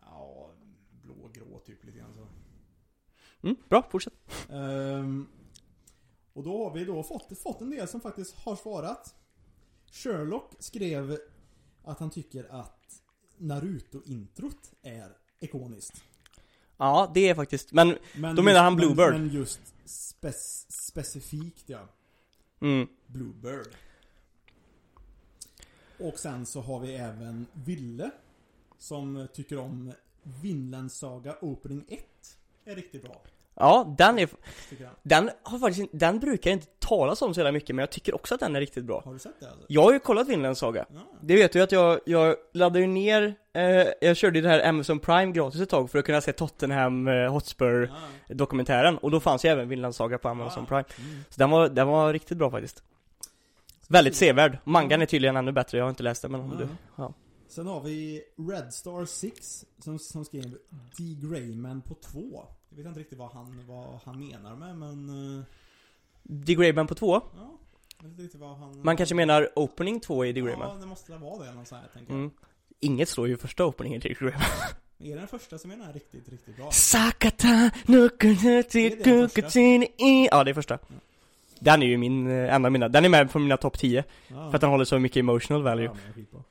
Ja, 0.00 0.50
blå, 1.02 1.30
grå 1.32 1.58
typ 1.58 1.84
lite 1.84 1.98
grann 1.98 2.14
så. 2.14 2.26
Mm, 3.42 3.56
bra, 3.68 3.88
fortsätt 3.90 4.14
Ehm, 4.50 5.26
och 6.32 6.42
då 6.42 6.64
har 6.64 6.74
vi 6.74 6.84
då 6.84 7.02
fått, 7.02 7.38
fått 7.38 7.60
en 7.60 7.70
del 7.70 7.88
som 7.88 8.00
faktiskt 8.00 8.34
har 8.34 8.56
svarat. 8.56 9.14
Sherlock 9.90 10.52
skrev 10.58 11.18
att 11.82 12.00
han 12.00 12.10
tycker 12.10 12.44
att 12.44 13.02
Naruto-introt 13.38 14.72
är 14.82 15.16
ikoniskt. 15.40 16.04
Ja, 16.76 17.10
det 17.14 17.28
är 17.28 17.34
faktiskt, 17.34 17.72
men 17.72 17.98
Men 18.14 18.36
Då 18.36 18.42
menar 18.42 18.62
han 18.62 18.72
men- 18.74 18.76
Bluebird. 18.94 19.12
Men 19.12 19.28
just 19.28 19.60
spec- 19.86 20.66
specifikt 20.68 21.64
ja. 21.68 21.88
mm. 22.60 22.88
Bluebird. 23.06 23.68
Och 25.98 26.18
sen 26.18 26.46
så 26.46 26.60
har 26.60 26.80
vi 26.80 26.94
även 26.94 27.46
Ville. 27.52 28.10
Som 28.78 29.28
tycker 29.34 29.58
om 29.58 29.92
Vinland 30.22 30.92
Saga 30.92 31.36
Opening 31.40 31.84
1. 31.88 32.04
Är 32.64 32.76
riktigt 32.76 33.02
bra. 33.02 33.22
Ja, 33.58 33.94
den 33.98 34.18
är, 34.18 34.28
den 35.02 35.30
har 35.42 35.58
faktiskt 35.58 35.90
den 35.92 36.20
brukar 36.20 36.50
inte 36.50 36.66
talas 36.78 37.22
om 37.22 37.34
så 37.34 37.40
jävla 37.40 37.52
mycket 37.52 37.76
men 37.76 37.82
jag 37.82 37.90
tycker 37.90 38.14
också 38.14 38.34
att 38.34 38.40
den 38.40 38.56
är 38.56 38.60
riktigt 38.60 38.84
bra 38.84 39.02
Har 39.04 39.12
du 39.12 39.18
sett 39.18 39.40
det 39.40 39.46
alltså? 39.50 39.64
Jag 39.68 39.82
har 39.82 39.92
ju 39.92 39.98
kollat 39.98 40.28
Vinland 40.28 40.58
Saga 40.58 40.86
Ja. 40.94 41.00
Det 41.22 41.34
vet 41.36 41.52
du 41.52 41.62
att 41.62 41.72
jag, 41.72 42.00
jag 42.06 42.36
laddade 42.52 42.80
ju 42.80 42.86
ner, 42.86 43.34
eh, 43.52 43.62
jag 44.00 44.16
körde 44.16 44.38
ju 44.38 44.42
det 44.42 44.48
här 44.48 44.68
Amazon 44.68 44.98
Prime 44.98 45.32
gratis 45.32 45.60
ett 45.60 45.68
tag 45.70 45.90
för 45.90 45.98
att 45.98 46.04
kunna 46.04 46.20
se 46.20 46.32
Tottenham 46.32 47.08
eh, 47.08 47.32
Hotspur 47.32 47.92
Ja. 48.28 48.34
dokumentären 48.34 48.98
och 48.98 49.10
då 49.10 49.20
fanns 49.20 49.44
ju 49.44 49.48
även 49.48 49.68
Vinland 49.68 49.94
Saga 49.94 50.18
på 50.18 50.28
Amazon 50.28 50.62
Ah. 50.64 50.66
Prime 50.66 50.84
Mm. 51.10 51.24
Så 51.30 51.38
den 51.38 51.50
var, 51.50 51.68
den 51.68 51.88
var 51.88 52.12
riktigt 52.12 52.38
bra 52.38 52.50
faktiskt 52.50 52.82
Väldigt 53.88 54.16
sevärd, 54.16 54.58
mangan 54.64 55.02
är 55.02 55.06
tydligen 55.06 55.36
ännu 55.36 55.52
bättre, 55.52 55.78
jag 55.78 55.84
har 55.84 55.90
inte 55.90 56.02
läst 56.02 56.22
den 56.22 56.32
men 56.32 56.40
om 56.40 56.50
Ja. 56.52 56.58
du, 56.58 56.68
ja 56.96 57.12
Sen 57.48 57.66
har 57.66 57.80
vi 57.80 58.22
Red 58.50 58.74
Star 58.74 59.04
6 59.04 59.64
som, 59.84 59.98
som 59.98 60.24
skrev 60.24 60.42
D. 60.98 61.16
Grayman 61.22 61.82
på 61.82 61.94
2. 61.94 62.20
Jag 62.76 62.82
vet 62.82 62.88
inte 62.88 63.00
riktigt 63.00 63.18
vad 63.18 63.32
han, 63.32 63.62
vad 63.66 64.00
han 64.04 64.18
menar 64.28 64.56
med 64.56 64.76
men... 64.76 65.38
eh, 65.38 65.44
The 66.46 66.54
Greyman 66.54 66.86
på 66.86 66.94
två 66.94 67.14
Ja, 67.14 67.58
jag 68.02 68.08
vet 68.08 68.18
inte 68.20 68.38
vad 68.38 68.56
han... 68.56 68.80
Man 68.82 68.96
kanske 68.96 69.14
menar 69.14 69.48
Opening 69.58 70.00
2 70.00 70.24
i 70.24 70.32
The 70.32 70.40
Ja, 70.40 70.46
Greyman 70.46 70.80
det 70.80 70.86
måste 70.86 71.12
väl 71.12 71.20
vara 71.20 71.44
det 71.44 71.52
någon 71.52 71.66
sån 71.66 71.78
här 71.78 71.88
tänker 71.94 72.12
jag. 72.12 72.18
mm. 72.20 72.30
Inget 72.80 73.08
slår 73.08 73.28
ju 73.28 73.36
första 73.36 73.64
openingen 73.66 74.00
till 74.00 74.16
The 74.16 74.24
Greyman 74.24 74.40
Är 74.98 75.08
det 75.08 75.14
den 75.14 75.28
första 75.28 75.58
som 75.58 75.70
är 75.70 75.76
den 75.76 75.86
här 75.86 75.92
riktigt, 75.92 76.28
riktigt 76.28 76.56
bra? 76.56 76.70
Sakata 76.70 77.70
nukunuti 77.86 78.90
kukutini 79.04 79.86
i 79.98 80.28
Ja 80.30 80.44
det 80.44 80.50
är 80.50 80.54
första 80.54 80.78
Den 81.60 81.82
är 81.82 81.86
ju 81.86 81.96
min, 81.96 82.26
eh, 82.26 82.54
en 82.54 82.64
av 82.64 82.72
mina, 82.72 82.88
den 82.88 83.04
är 83.04 83.08
med 83.08 83.30
på 83.32 83.38
mina 83.38 83.56
topp 83.56 83.78
10 83.78 84.04
Ja. 84.28 84.34
För 84.50 84.54
att 84.54 84.60
den 84.60 84.70
håller 84.70 84.84
så 84.84 84.98
mycket 84.98 85.16
emotional 85.20 85.62
value 85.62 85.90
Ja. 86.32 86.42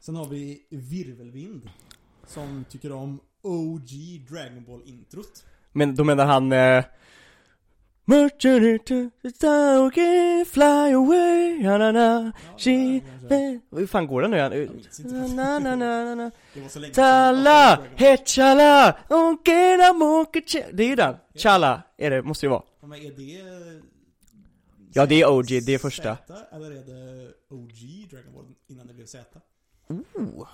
Sen 0.00 0.16
har 0.16 0.26
vi 0.26 0.66
Virvelvind. 0.70 1.70
Som 2.26 2.64
tycker 2.70 2.92
om 2.92 3.20
OG 3.42 3.88
Dragon 4.30 4.64
Ball 4.64 4.82
introt. 4.84 5.44
Men 5.72 5.94
då 5.94 6.04
menar 6.04 6.26
han 6.26 6.52
eh, 6.52 6.84
fly 10.44 10.92
away, 10.94 11.62
na 11.62 11.78
na 11.78 11.92
na, 11.92 12.32
she, 12.58 13.00
Hur 13.70 13.86
fan 13.86 14.06
går 14.06 14.22
den 14.22 14.30
nu 14.30 14.36
igen? 14.36 14.82
Na 15.34 15.58
na. 15.58 16.30
Tala, 16.94 17.78
onkena 19.08 19.92
mokeche 19.92 20.66
Det 20.72 20.82
är 20.82 20.88
ju 20.88 20.96
den, 20.96 21.16
chala 21.34 21.82
är 21.96 22.10
det, 22.10 22.22
måste 22.22 22.46
ju 22.46 22.50
vara 22.50 22.62
Men 22.80 22.92
är 22.92 23.10
det... 23.10 23.80
Ja, 24.92 25.06
det 25.06 25.20
är 25.20 25.30
OG, 25.30 25.46
det 25.46 25.74
är 25.74 25.78
första. 25.78 26.18
Eller 26.52 26.70
är 26.70 26.84
det 26.84 27.32
OG 27.50 28.08
Dragon 28.10 28.32
Ball 28.34 28.44
innan 28.68 28.86
det 28.86 28.94
blev 28.94 29.06
Z? 29.06 29.40
oh. 29.88 30.48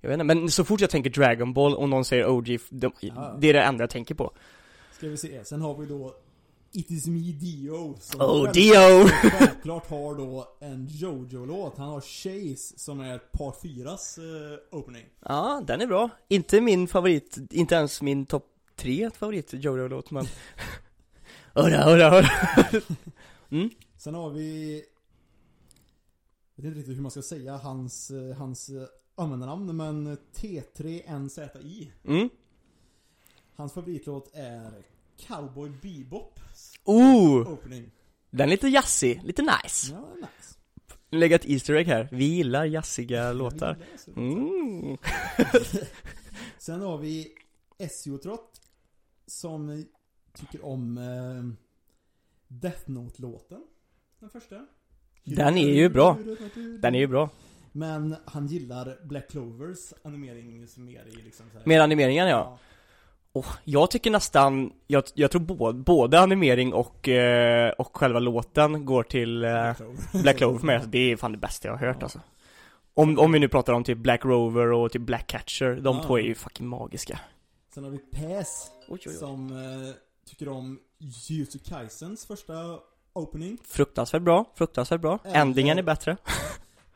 Jag 0.00 0.08
vet 0.10 0.20
inte, 0.20 0.34
men 0.34 0.50
så 0.50 0.64
fort 0.64 0.80
jag 0.80 0.90
tänker 0.90 1.10
Dragon 1.10 1.52
Ball 1.52 1.74
och 1.74 1.88
någon 1.88 2.04
säger 2.04 2.26
OG, 2.28 2.58
de, 2.70 2.92
Ja. 3.00 3.36
det 3.40 3.48
är 3.48 3.52
det 3.52 3.62
enda 3.62 3.82
jag 3.82 3.90
tänker 3.90 4.14
på 4.14 4.32
Ska 4.92 5.08
vi 5.08 5.16
se, 5.16 5.44
sen 5.44 5.60
har 5.60 5.74
vi 5.78 5.86
då 5.86 6.14
It 6.72 6.90
is 6.90 7.06
me 7.06 7.18
Dio 7.32 7.96
som 8.00 8.20
Oh, 8.20 8.52
Dio! 8.52 9.06
självklart 9.08 9.90
har 9.90 10.14
då 10.14 10.56
en 10.60 10.86
Jojo-låt. 10.90 11.76
Han 11.78 11.88
har 11.88 12.00
Chase 12.00 12.78
som 12.78 13.00
är 13.00 13.18
part 13.18 13.62
4s 13.62 14.18
eh, 14.18 14.78
opening. 14.78 15.04
Ja, 15.20 15.62
den 15.66 15.80
är 15.80 15.86
bra. 15.86 16.10
Inte 16.28 16.60
min 16.60 16.88
favorit, 16.88 17.38
inte 17.50 17.74
ens 17.74 18.02
min 18.02 18.26
topp 18.26 18.46
tre 18.76 19.10
favorit 19.10 19.48
Jojo-låt 19.52 20.10
men 20.10 20.26
Hurra, 21.54 21.82
hurra, 21.84 22.10
hurra 22.10 22.28
Mm, 23.50 23.70
Sen 23.98 24.14
har 24.14 24.30
vi... 24.30 24.82
Jag 26.54 26.62
vet 26.62 26.68
inte 26.68 26.78
riktigt 26.78 26.96
hur 26.96 27.02
man 27.02 27.10
ska 27.10 27.22
säga 27.22 27.56
hans, 27.56 28.10
eh, 28.10 28.36
hans 28.36 28.68
eh, 28.68 28.82
användarnamn 29.22 29.76
men 29.76 30.16
T3NZI. 30.34 31.90
mm 32.04 32.28
Hans 33.56 33.72
favoritlåt 33.72 34.30
är 34.34 34.72
Cowboy 35.16 35.70
Bebop 35.82 36.40
Oh! 36.84 37.52
opening. 37.52 37.90
Den 38.30 38.46
är 38.48 38.50
lite 38.50 38.68
jazzig, 38.68 39.20
lite 39.24 39.42
nice 39.42 39.92
Ja, 39.92 40.14
nice. 40.14 40.54
Lägga 41.10 41.36
ett 41.36 41.44
Easter 41.48 41.74
egg 41.74 41.86
här, 41.86 42.08
vi 42.12 42.24
gillar 42.24 42.64
jazziga 42.64 43.32
låtar. 43.32 43.76
Mm. 44.16 44.96
Sen 46.58 46.80
har 46.80 46.98
vi 46.98 47.34
Essiotrott 47.78 48.60
som 49.26 49.84
tycker 50.34 50.64
om 50.64 50.98
eh, 50.98 51.56
Death 52.48 52.90
Note-låten. 52.90 53.62
Den 54.18 54.30
första. 54.30 54.66
Den 55.24 55.58
är 55.58 55.74
ju 55.74 55.88
bra. 55.88 56.16
Den 56.80 56.94
är 56.94 56.98
ju 56.98 57.06
bra 57.06 57.30
Men 57.72 58.16
han 58.24 58.46
gillar 58.46 58.96
Black 59.04 59.30
Clovers 59.30 59.92
animering 60.04 60.66
mer 60.76 61.04
i 61.06 61.22
liksom 61.24 61.46
så 61.52 61.58
här. 61.58 61.66
Med 61.66 61.80
animeringen 61.82 62.28
ja. 62.28 62.58
Och 63.32 63.46
jag 63.64 63.90
tycker 63.90 64.10
nästan, 64.10 64.72
jag, 64.86 65.04
jag 65.14 65.30
tror 65.30 65.40
både, 65.42 65.78
både 65.78 66.20
animering 66.20 66.72
och, 66.72 67.08
eh, 67.08 67.70
och 67.72 67.96
själva 67.96 68.18
låten 68.18 68.84
går 68.84 69.02
till 69.02 69.44
eh, 69.44 69.50
Black 69.50 69.76
Clover. 69.76 69.96
Black 70.22 70.36
Clover 70.36 70.58
för 70.58 70.66
mig, 70.66 70.74
alltså, 70.76 70.90
det 70.90 70.98
är 70.98 71.16
fan 71.16 71.32
det 71.32 71.38
bästa 71.38 71.68
jag 71.68 71.76
har 71.76 71.86
hört 71.86 72.02
alltså 72.02 72.20
om, 72.94 73.18
om 73.18 73.32
vi 73.32 73.38
nu 73.38 73.48
pratar 73.48 73.72
om 73.72 73.84
typ 73.84 73.98
Black 73.98 74.24
Rover 74.24 74.72
och 74.72 74.92
typ 74.92 75.02
Black 75.02 75.26
Catcher, 75.26 75.80
de 75.80 75.96
Ja. 75.96 76.02
två 76.02 76.18
är 76.18 76.22
ju 76.22 76.34
fucking 76.34 76.66
magiska 76.66 77.20
Sen 77.74 77.84
har 77.84 77.90
vi 77.90 77.98
oj. 78.88 78.98
som 79.18 79.50
eh, 79.52 79.94
tycker 80.30 80.48
om 80.48 80.78
Jujutsu 80.98 81.58
Kaisens 81.58 82.26
första 82.26 82.52
opening. 83.12 83.58
Fruktansvärt 83.64 84.22
bra, 84.22 84.44
fruktansvärt 84.54 85.00
bra, 85.00 85.18
Eller- 85.24 85.36
Endingen 85.36 85.78
är 85.78 85.82
bättre 85.82 86.16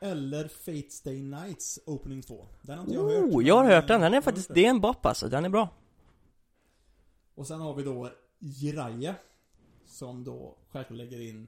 Eller 0.05 0.49
Fate 0.49 0.91
Stay 0.91 1.23
Nights 1.23 1.79
opening 1.87 2.23
2. 2.23 2.47
Den 2.63 2.79
har 2.79 2.85
inte 2.85 2.95
jag 2.95 3.03
hört. 3.03 3.31
Oh, 3.33 3.47
jag 3.47 3.57
har 3.57 3.65
hört 3.65 3.89
den, 3.89 4.01
den 4.01 4.15
är 4.15 4.21
faktiskt, 4.21 4.55
det 4.55 4.65
är 4.67 4.71
en 4.71 4.81
bop 4.81 5.07
alltså, 5.07 5.29
den 5.29 5.45
är 5.45 5.49
bra 5.49 5.69
Och 7.35 7.47
sen 7.47 7.61
har 7.61 7.75
vi 7.75 7.83
då 7.83 8.11
Jiraiya 8.39 9.15
Som 9.87 10.25
då 10.25 10.57
självklart 10.73 10.99
lägger 10.99 11.21
in 11.21 11.47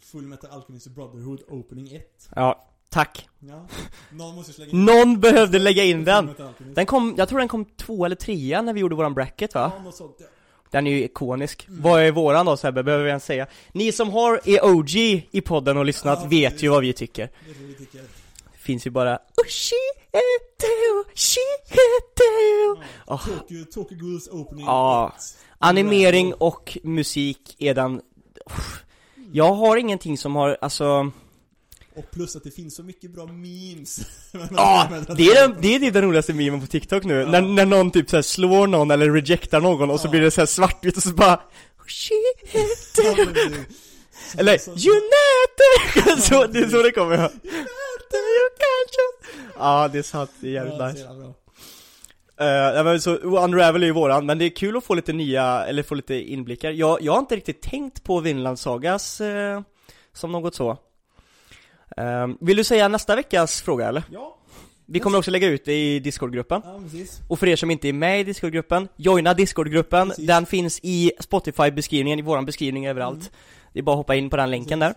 Full 0.00 0.22
Metal 0.22 0.50
Alchemist 0.50 0.86
Brotherhood 0.86 1.42
Opening 1.48 1.96
1 1.96 2.28
Ja, 2.34 2.68
tack 2.88 3.28
Ja, 3.38 3.66
någon 4.12 4.34
måste 4.34 4.52
slänga 4.52 4.70
in 4.70 4.84
Någon 4.84 5.20
behövde 5.20 5.58
lägga 5.58 5.84
in 5.84 6.04
den! 6.04 6.34
Den 6.74 6.86
kom, 6.86 7.14
jag 7.16 7.28
tror 7.28 7.38
den 7.38 7.48
kom 7.48 7.64
två 7.64 8.04
eller 8.04 8.16
trea 8.16 8.62
när 8.62 8.72
vi 8.72 8.80
gjorde 8.80 8.94
våran 8.94 9.14
bracket 9.14 9.54
va? 9.54 9.72
Ja, 9.76 9.82
något 9.82 9.94
sånt. 9.94 10.22
Den 10.70 10.86
är 10.86 10.90
ju 10.90 11.04
ikonisk. 11.04 11.66
Mm. 11.68 11.82
Vad 11.82 12.02
är 12.02 12.10
våran 12.12 12.46
då 12.46 12.56
Sebbe, 12.56 12.82
behöver 12.82 13.04
vi 13.04 13.08
ens 13.10 13.24
säga? 13.24 13.46
Ni 13.72 13.92
som 13.92 14.10
har 14.10 14.40
är 14.44 14.64
OG 14.64 14.90
i 15.30 15.40
podden 15.44 15.76
och 15.76 15.84
lyssnat 15.84 16.18
Ja, 16.22 16.28
vet 16.28 16.62
ju 16.62 16.68
vad 16.68 16.80
vi 16.82 16.92
tycker. 16.92 17.30
Det 17.44 17.50
är 17.50 17.54
det 17.54 17.64
vi 17.66 17.74
tycker 17.74 17.98
Det 18.52 18.58
finns 18.58 18.86
ju 18.86 18.90
bara 18.90 19.18
Ushieto, 19.46 21.04
shieto. 21.14 22.24
ja. 22.76 23.14
Åh. 23.14 23.26
Tokyo, 23.26 23.64
Tokyo 23.64 23.98
Ghouls 23.98 24.28
Opening 24.28 24.64
Ja. 24.66 25.12
1 25.16 25.22
Animering 25.58 26.34
och 26.34 26.78
musik 26.82 27.56
är 27.58 27.74
den 27.74 28.00
Jag 29.32 29.52
har 29.54 29.76
ingenting 29.76 30.18
som 30.18 30.36
har, 30.36 30.58
alltså 30.60 31.10
Och 31.98 32.10
plus 32.10 32.36
att 32.36 32.44
det 32.44 32.50
finns 32.50 32.76
så 32.76 32.82
mycket 32.82 33.10
bra 33.10 33.26
memes 33.26 34.00
Ja, 34.56 34.88
det 35.16 35.22
är, 35.28 35.48
den, 35.48 35.56
det 35.60 35.74
är 35.76 35.90
den 35.90 36.02
roligaste 36.04 36.34
memen 36.34 36.60
på 36.60 36.66
TikTok 36.66 37.04
nu, 37.04 37.14
Ja. 37.14 37.26
när, 37.26 37.40
när 37.42 37.66
någon 37.66 37.90
typ 37.90 38.10
såhär 38.10 38.22
slår 38.22 38.66
någon 38.66 38.90
eller 38.90 39.10
rejectar 39.10 39.60
någon 39.60 39.90
och 39.90 40.00
så 40.00 40.06
Ja. 40.06 40.10
blir 40.10 40.20
det 40.20 40.30
såhär 40.30 40.46
svartvitt 40.46 40.96
och 40.96 41.02
så 41.02 41.08
bara 41.12 41.40
Ja, 42.96 43.14
det- 43.24 43.64
så- 44.32 44.38
Eller 44.38 44.58
så- 44.58 44.70
United! 44.70 46.22
så, 46.24 46.46
det 46.46 46.58
är 46.58 46.68
så 46.68 46.82
det 46.82 46.90
kommer 46.90 47.14
ja. 47.16 47.22
You 47.22 48.48
can't 48.58 48.90
just- 48.92 49.38
Ja, 49.58 49.88
det 49.92 49.98
är 49.98 50.02
sant, 50.02 50.30
det 50.40 50.48
är 50.48 50.52
jävligt 50.52 50.78
nice 50.94 51.08
så. 51.08 51.34
Uh, 52.44 52.84
men 52.84 53.00
så, 53.00 53.14
Unravel 53.16 53.82
är 53.82 53.86
ju 53.86 53.92
våran, 53.92 54.26
men 54.26 54.38
det 54.38 54.44
är 54.44 54.48
kul 54.56 54.76
att 54.76 54.84
få 54.84 54.94
lite 54.94 55.12
nya, 55.12 55.64
eller 55.66 55.82
få 55.82 55.94
lite 55.94 56.14
inblickar 56.14 56.70
Jag, 56.70 57.02
jag 57.02 57.12
har 57.12 57.18
inte 57.18 57.36
riktigt 57.36 57.62
tänkt 57.62 58.04
på 58.04 58.20
Vinland 58.20 58.58
Sagas 58.58 59.20
eh, 59.20 59.60
som 60.12 60.32
något 60.32 60.54
så 60.54 60.78
Ehm, 61.98 62.38
Vill 62.40 62.56
du 62.56 62.64
säga 62.64 62.88
nästa 62.88 63.16
veckas 63.16 63.62
fråga 63.62 63.88
eller? 63.88 64.02
Ja, 64.10 64.38
Vi 64.86 65.00
kommer 65.00 65.18
också 65.18 65.30
lägga 65.30 65.46
ut 65.46 65.64
det 65.64 65.74
i 65.74 66.00
Discord-gruppen 66.00 66.62
ja 66.64 66.80
precis 66.82 67.20
Och 67.28 67.38
för 67.38 67.46
er 67.46 67.56
som 67.56 67.70
inte 67.70 67.88
är 67.88 67.92
med 67.92 68.20
i 68.20 68.24
Discord-gruppen, 68.24 68.88
joina 68.96 69.34
Discord-gruppen 69.34 70.08
Precis. 70.08 70.26
Den 70.26 70.46
finns 70.46 70.80
i 70.82 71.12
Spotify-beskrivningen, 71.20 72.18
i 72.18 72.22
våran 72.22 72.44
beskrivning 72.44 72.86
överallt 72.86 73.20
Mm. 73.20 73.32
Det 73.72 73.78
är 73.78 73.82
bara 73.82 73.92
att 73.92 73.98
hoppa 73.98 74.14
in 74.14 74.30
på 74.30 74.36
den 74.36 74.50
länken 74.50 74.78
där 74.78 74.94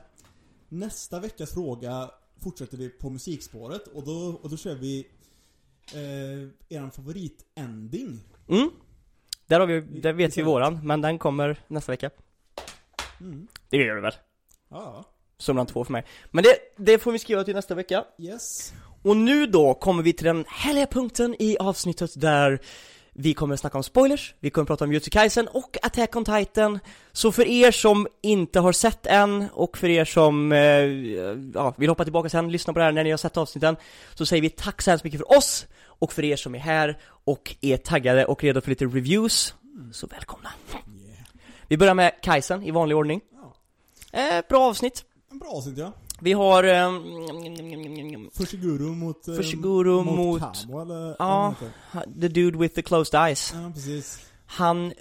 Nästa 0.69 1.19
veckas 1.19 1.53
fråga 1.53 2.11
fortsätter 2.43 2.77
vi 2.77 2.89
på 2.89 3.09
musikspåret 3.09 3.87
och 3.87 4.05
då, 4.05 4.39
och 4.41 4.49
då 4.49 4.57
kör 4.57 4.75
vi 4.75 5.07
eh, 5.93 6.77
eran 6.77 6.91
favorit-ending. 6.91 8.19
Mm. 8.49 8.69
Där 9.47 9.59
har 9.59 9.67
vi, 9.67 9.81
där 9.81 10.13
vet 10.13 10.37
vi 10.37 10.41
våran, 10.41 10.79
men 10.83 11.01
den 11.01 11.19
kommer 11.19 11.59
nästa 11.67 11.91
vecka 11.91 12.09
Mm. 13.21 13.47
Det 13.69 13.77
gör 13.77 13.95
det 13.95 14.01
väl? 14.01 14.13
Ja, 14.69 15.05
Summan 15.41 15.65
två 15.65 15.83
för 15.83 15.91
mig. 15.91 16.03
Men 16.31 16.43
det, 16.43 16.57
det 16.77 16.97
får 16.99 17.11
vi 17.11 17.19
skriva 17.19 17.43
till 17.43 17.55
nästa 17.55 17.75
vecka. 17.75 18.03
Yes. 18.19 18.73
Och 19.03 19.17
nu 19.17 19.45
då 19.45 19.73
kommer 19.73 20.03
vi 20.03 20.13
till 20.13 20.25
den 20.25 20.45
härliga 20.47 20.87
punkten 20.87 21.35
i 21.39 21.57
avsnittet 21.57 22.21
där 22.21 22.61
vi 23.13 23.33
kommer 23.33 23.53
att 23.53 23.59
snacka 23.59 23.77
om 23.77 23.83
spoilers, 23.83 24.35
vi 24.39 24.49
kommer 24.49 24.63
att 24.63 24.67
prata 24.67 24.85
om 24.85 24.93
Jutsu 24.93 25.09
Kaisen 25.09 25.47
och 25.47 25.77
Attack 25.81 26.15
on 26.15 26.25
Titan. 26.25 26.79
Så 27.11 27.31
för 27.31 27.47
er 27.47 27.71
som 27.71 28.07
inte 28.21 28.59
har 28.59 28.71
sett 28.71 29.05
än 29.05 29.45
och 29.53 29.77
för 29.77 29.89
er 29.89 30.05
som 30.05 30.51
eh, 30.51 30.59
ja, 31.53 31.73
vill 31.77 31.89
hoppa 31.89 32.03
tillbaka 32.03 32.29
sen, 32.29 32.51
lyssna 32.51 32.73
på 32.73 32.79
det 32.79 32.85
här 32.85 32.91
när 32.91 33.03
ni 33.03 33.09
har 33.09 33.17
sett 33.17 33.37
avsnitten 33.37 33.75
Så 34.15 34.25
säger 34.25 34.41
vi 34.41 34.49
tack 34.49 34.81
så 34.81 34.91
hemskt 34.91 35.03
mycket 35.03 35.19
för 35.19 35.37
oss 35.37 35.67
och 35.85 36.13
för 36.13 36.23
er 36.23 36.35
som 36.35 36.55
är 36.55 36.59
här 36.59 36.97
och 37.03 37.55
är 37.61 37.77
taggade 37.77 38.25
och 38.25 38.43
redo 38.43 38.61
för 38.61 38.69
lite 38.69 38.85
reviews. 38.85 39.53
Så 39.91 40.07
välkomna! 40.07 40.49
Vi 41.67 41.77
börjar 41.77 41.93
med 41.93 42.11
Kaisen 42.21 42.63
i 42.63 42.71
vanlig 42.71 42.97
ordning. 42.97 43.21
Eh, 44.11 44.41
Bra 44.49 44.69
avsnitt 44.69 45.05
En 45.31 45.39
bra 45.39 45.49
avsnitt 45.49 45.77
ja. 45.77 45.93
Vi 46.19 46.33
har... 46.33 46.63
Eh, 46.63 46.91
Fushiguro 48.33 48.93
mot... 48.95 49.27
Eh, 49.27 49.35
Fushiguro 49.35 50.03
mot- 50.03 50.39
Kamo 50.41 50.81
eller? 50.81 51.15
Ja. 51.19 51.55
the 52.21 52.27
dude 52.27 52.57
with 52.57 52.75
the 52.75 52.81
closed 52.81 53.15
eyes 53.27 53.53
Ja, 53.55 53.71
precis. 53.73 54.19
Han, 54.45 54.93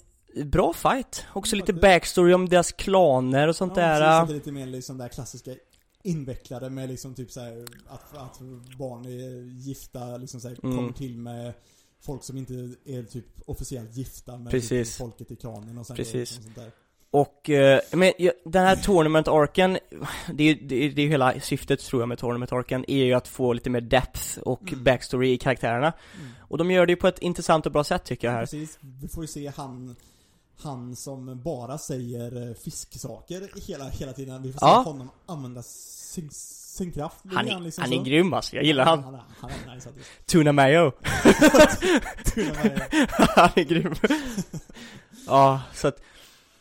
bra 0.44 0.73
fight. 0.73 1.24
Också 1.35 1.57
lite 1.57 1.73
backstory 1.73 2.32
om 2.35 2.48
deras 2.48 2.73
klaner 2.73 3.48
och 3.48 3.57
sånt 3.57 3.73
ja, 3.77 3.82
där. 3.82 4.20
Precis, 4.20 4.28
det 4.28 4.35
är 4.35 4.39
lite 4.39 4.52
mer 4.52 4.66
liksom 4.66 4.98
där 4.98 5.09
klassiska 5.09 5.55
invecklade 6.02 6.70
med 6.70 6.89
liksom 6.89 7.15
typ 7.15 7.31
såhär 7.31 7.65
att, 7.89 8.16
att 8.16 8.40
barn 8.78 9.05
är 9.05 9.43
gifta 9.61 10.16
liksom 10.16 10.40
såhär 10.40 10.57
Mm. 10.62 10.77
kommer 10.77 10.93
till 10.93 11.19
med 11.19 11.52
folk 12.01 12.24
som 12.24 12.36
inte 12.36 12.55
är 12.85 13.02
typ 13.02 13.27
officiellt 13.47 13.97
gifta 13.97 14.36
med 14.39 14.51
Precis. 14.51 14.89
Typ 14.89 14.98
folket 14.98 15.31
i 15.31 15.36
klanen 15.36 15.78
och 15.78 15.86
sen 15.86 15.97
Precis. 15.97 16.39
och 16.39 16.44
sånt 16.44 16.57
där. 16.57 16.70
Och, 17.12 17.51
eh, 17.51 17.81
men 17.93 18.12
ja, 18.19 18.32
den 18.45 18.65
här 18.66 18.77
tournament-arken, 18.77 19.78
det 20.35 20.45
är 20.45 20.47
ju 20.47 20.55
det, 20.55 20.74
är- 20.85 20.91
det 20.91 21.03
är 21.03 21.05
ju 21.05 21.11
hela 21.11 21.41
syftet 21.41 21.81
tror 21.81 22.03
jag 22.03 22.09
med 22.09 22.19
tournament-arken, 22.19 22.85
är 22.89 23.05
ju 23.05 23.15
att 23.15 23.28
få 23.28 23.53
lite 23.53 23.70
mer 23.70 23.81
depth 23.81 24.39
och 24.39 24.73
Mm. 24.73 24.85
backstory 24.85 25.32
i 25.32 25.37
karaktärerna. 25.39 25.93
Mm. 26.20 26.31
Och 26.41 26.59
de 26.59 26.70
gör 26.70 26.87
det 26.87 26.93
ju 26.93 26.97
på 26.97 27.09
ett 27.09 27.19
intressant 27.19 27.66
och 27.66 27.73
bra 27.73 27.85
sätt 27.85 28.05
tycker 28.05 28.27
jag 28.28 28.32
här. 28.35 28.41
Precis. 28.41 28.78
Vi 29.03 29.09
får 29.09 29.24
ju 29.24 29.28
se 29.28 29.53
han 29.57 29.97
han 30.62 30.97
som 30.97 31.41
bara 31.43 31.78
säger 31.78 32.49
eh, 32.49 32.55
fisksaker 32.55 33.49
hela, 33.66 33.89
hela 33.89 34.12
tiden. 34.12 34.43
Vi 34.43 34.53
får 34.53 34.69
Ja. 34.69 34.82
se 34.85 34.91
honom 34.91 35.11
använda 35.27 35.62
sin, 35.62 36.31
sin 36.32 36.93
kraft. 36.93 37.16
Han 37.32 37.47
är, 37.47 37.51
grann, 37.51 37.65
liksom 37.65 37.82
han 37.85 37.93
är 37.93 37.97
så. 37.97 38.03
grym 38.03 38.32
alltså, 38.35 38.57
jag 38.57 38.65
gillar 38.65 38.85
han. 38.85 39.03
Han 39.05 39.20
han 39.41 39.74
nice 39.74 39.89
faktiskt. 39.89 40.11
Tuna 40.27 40.53
Mayo. 40.53 40.93
Han 43.19 43.51
är 43.55 43.65
grym. 43.65 43.95
Ja, 45.27 45.61
så 45.74 45.89
att 45.89 46.01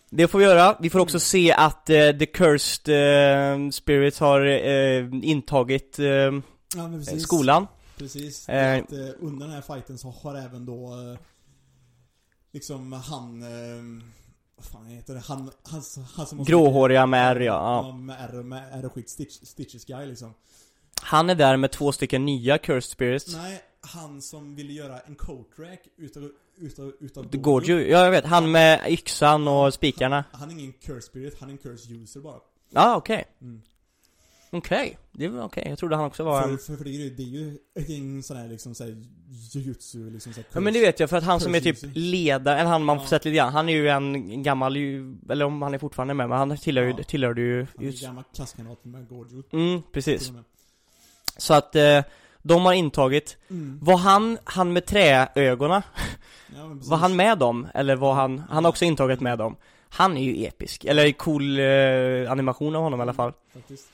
det 0.10 0.28
får 0.28 0.40
vi 0.40 0.46
göra. 0.46 0.78
Vi 0.80 0.90
får 0.90 1.00
också 1.00 1.20
se 1.20 1.54
att 1.54 1.90
eh, 1.90 2.12
The 2.12 2.26
Cursed 2.26 2.90
eh, 2.90 3.70
Spirits 3.70 4.20
har 4.20 4.46
eh, 4.46 5.10
intagit 5.22 6.00
Ja, 6.76 6.90
precis. 6.90 7.24
skolan. 7.24 7.68
Precis. 7.98 8.50
Att, 8.50 8.92
under 9.20 9.46
den 9.46 9.56
här 9.56 9.62
fighten 9.62 9.98
så 9.98 10.10
har 10.10 10.36
även 10.36 10.66
då 10.66 10.94
liksom 12.52 12.94
han, 12.94 13.42
vad 14.56 14.66
fan 14.66 14.86
heter 14.86 15.14
det? 15.14 15.20
Han, 15.20 15.52
han, 15.64 15.82
han 16.16 16.28
som 16.28 16.44
Gråhåriga 16.44 17.06
med 17.06 17.38
R, 17.38 17.40
ja. 17.40 17.54
Ja, 17.54 17.88
ja. 17.88 17.98
med 17.98 18.18
R, 18.30 18.44
med 18.44 18.64
R 18.72 18.86
och 18.86 18.94
skit, 18.94 19.10
Stitch, 19.10 19.34
Stitches 19.44 19.86
guy 19.86 20.06
liksom. 20.06 20.34
Han 21.02 21.30
är 21.30 21.36
där 21.36 21.58
med 21.58 21.72
två 21.72 21.92
stycken 21.92 22.26
nya 22.26 22.58
Cursed 22.58 22.92
Spirits. 22.92 23.36
Nej, 23.36 23.62
han 23.82 24.22
som 24.22 24.56
ville 24.56 24.74
göra 24.74 25.00
en 25.00 25.16
coat 25.16 25.48
rack 25.58 25.88
utav, 25.98 26.32
utav, 26.60 26.94
utav 27.00 27.24
The 27.32 27.38
Gorgio, 27.38 27.80
ja 27.80 28.04
jag 28.04 28.12
vet, 28.12 28.26
han 28.26 28.52
med 28.52 28.82
yxan 28.90 29.48
och 29.48 29.74
spikarna. 29.74 30.24
Han 30.32 30.50
är 30.50 30.54
ingen 30.54 30.74
curse 30.74 31.02
spirit, 31.02 31.38
han 31.40 31.50
är 31.50 31.54
en 31.54 31.58
curse 31.58 31.94
user 31.94 32.20
bara. 32.20 32.40
Ja, 32.70 32.96
okej. 32.96 33.26
Mm. 33.42 33.62
Okej, 34.52 34.98
det 35.12 35.28
var 35.28 35.44
okej. 35.44 35.64
Jag 35.70 35.80
trodde 35.80 35.96
han 35.96 36.06
också 36.06 36.24
var 36.24 36.42
För, 36.42 36.50
en... 36.50 36.58
för, 36.58 36.76
för 36.78 36.84
det, 36.84 36.90
är 36.90 36.94
ju, 36.94 37.10
det 37.10 37.24
är 37.24 37.28
ju 37.28 37.58
ett 37.80 37.90
gäng 37.90 38.24
sån 38.24 38.38
här 38.38 38.48
liksom 38.48 38.76
såhär 38.76 38.96
jujutsu 39.54 40.10
liksom 40.10 40.34
såhär 40.34 40.48
Ja 40.54 40.60
men 40.60 40.74
det 40.74 40.82
vet 40.82 41.00
jag, 41.00 41.10
för 41.10 41.18
att 41.18 41.24
han 41.24 41.40
som 41.40 41.56
är 41.56 41.60
typ 41.60 41.80
Curse 41.82 42.00
ledare, 42.00 42.60
eller 42.60 42.70
han 42.70 42.84
man 42.84 42.98
Ja. 42.98 43.06
sett 43.08 43.26
lite 43.26 43.36
grann, 43.36 43.54
han 43.54 43.70
är 43.70 43.74
ju 43.74 43.90
en 43.90 44.44
gammal 44.44 44.78
ju, 44.78 45.16
eller 45.30 45.46
om 45.46 45.62
han 45.62 45.74
är 45.74 45.78
fortfarande 45.78 46.14
med, 46.14 46.30
men 46.30 46.38
han 46.38 46.58
tillhör 46.58 46.84
ju, 46.84 46.94
Ja. 46.98 47.04
tillhörde 47.04 47.42
ju 47.42 47.58
Han 47.76 47.86
är 47.86 47.90
just... 47.90 48.04
gammal 48.04 48.24
klasskamrat 48.36 48.86
med 48.86 49.08
Gorgio. 49.08 49.44
Mm, 49.52 49.82
precis. 49.92 50.32
Så 51.38 51.54
att 51.54 51.76
eh, 51.76 52.04
de 52.42 52.66
har 52.66 52.74
intagit, 52.74 53.38
Mm. 53.50 53.80
var 53.82 53.98
han, 53.98 54.38
han 54.44 54.74
med 54.74 54.86
träögonen, 54.86 55.82
Ja, 56.56 56.78
var 56.90 56.98
han 56.98 57.16
med 57.16 57.38
dem? 57.38 57.68
Eller 57.74 57.96
var 57.96 58.14
han, 58.14 58.40
han 58.50 58.66
har 58.66 58.70
också 58.70 58.86
intagit 58.86 59.20
med 59.20 59.38
dem? 59.38 59.56
Han 59.90 60.18
är 60.18 60.24
ju 60.24 60.46
episk, 60.46 60.86
eller 60.86 61.12
cool 61.12 61.60
eh, 61.60 62.32
animation 62.32 62.76
av 62.76 62.84
honom 62.84 63.00
i 63.00 63.04
alla 63.04 63.14
fall. 63.14 63.34
Faktiskt. 63.54 63.88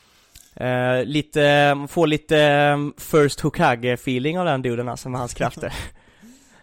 Eh, 0.53 1.05
lite, 1.05 1.87
får 1.89 2.07
lite 2.07 2.39
eh, 2.39 2.77
First 2.97 3.41
Hokage-feeling 3.41 4.39
av 4.39 4.45
den 4.45 4.61
duden 4.61 4.89
alltså 4.89 5.09
med 5.09 5.19
hans 5.19 5.33
krafter. 5.33 5.73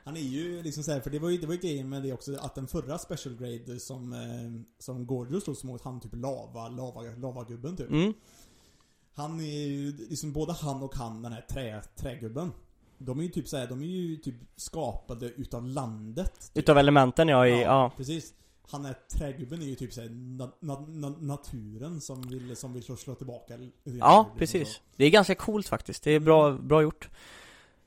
Han 0.05 0.17
är 0.17 0.21
ju 0.21 0.63
liksom 0.63 0.83
såhär, 0.83 1.01
för 1.01 1.11
det 1.11 1.19
var 1.19 1.31
ju, 1.31 1.39
det 1.39 1.47
var 1.47 1.55
ju 1.55 1.61
grejen 1.61 1.89
med 1.89 2.03
det 2.03 2.13
också, 2.13 2.37
att 2.37 2.55
den 2.55 2.67
förra 2.67 2.99
special 2.99 3.37
grade 3.37 3.81
som, 3.81 4.13
eh, 4.13 4.63
som 4.79 5.07
Gorgio 5.07 5.41
slogs 5.41 5.65
mot, 5.65 5.83
han 5.83 6.01
typ 6.01 6.15
lava, 6.15 6.69
lava, 6.69 7.01
lavagubben 7.01 7.77
typ. 7.77 7.91
Mm. 7.91 8.13
Han 9.15 9.41
är 9.41 9.67
ju, 9.67 9.93
liksom 9.97 10.33
både 10.33 10.53
han 10.53 10.83
och 10.83 10.95
han, 10.95 11.23
den 11.23 11.33
här 11.33 11.47
trä, 11.51 11.83
trägubben. 11.97 12.53
De 13.05 13.19
är 13.19 13.23
ju 13.23 13.29
typ 13.29 13.49
såhär, 13.49 13.67
de 13.67 13.83
är 13.83 13.87
ju 13.87 14.17
typ 14.17 14.35
skapade 14.57 15.27
utav 15.27 15.67
landet. 15.67 16.33
Typ. 16.41 16.63
Utav 16.63 16.79
elementen 16.79 17.29
ja, 17.29 17.47
i, 17.47 17.63
ja. 17.63 17.91
precis. 17.97 18.35
Han 18.71 18.85
är 18.85 18.95
trägubben 19.19 19.63
är 19.63 19.67
ju 19.67 19.75
typ 19.75 19.93
såhär 19.93 20.09
na, 20.11 20.53
na, 20.61 20.81
na, 20.89 21.09
naturen 21.21 22.01
som 22.01 22.23
vill, 22.23 22.57
som 22.57 22.73
vill 22.73 22.83
slå, 22.83 22.97
slå 22.97 23.15
tillbaka 23.15 23.55
Ja, 23.85 24.31
precis. 24.39 24.81
Det 24.97 25.05
är 25.05 25.11
ganska 25.11 25.35
coolt 25.35 25.69
faktiskt. 25.69 26.03
Det 26.03 26.11
är 26.11 26.21
bra, 26.21 26.53
bra 26.53 26.83
gjort. 26.83 27.09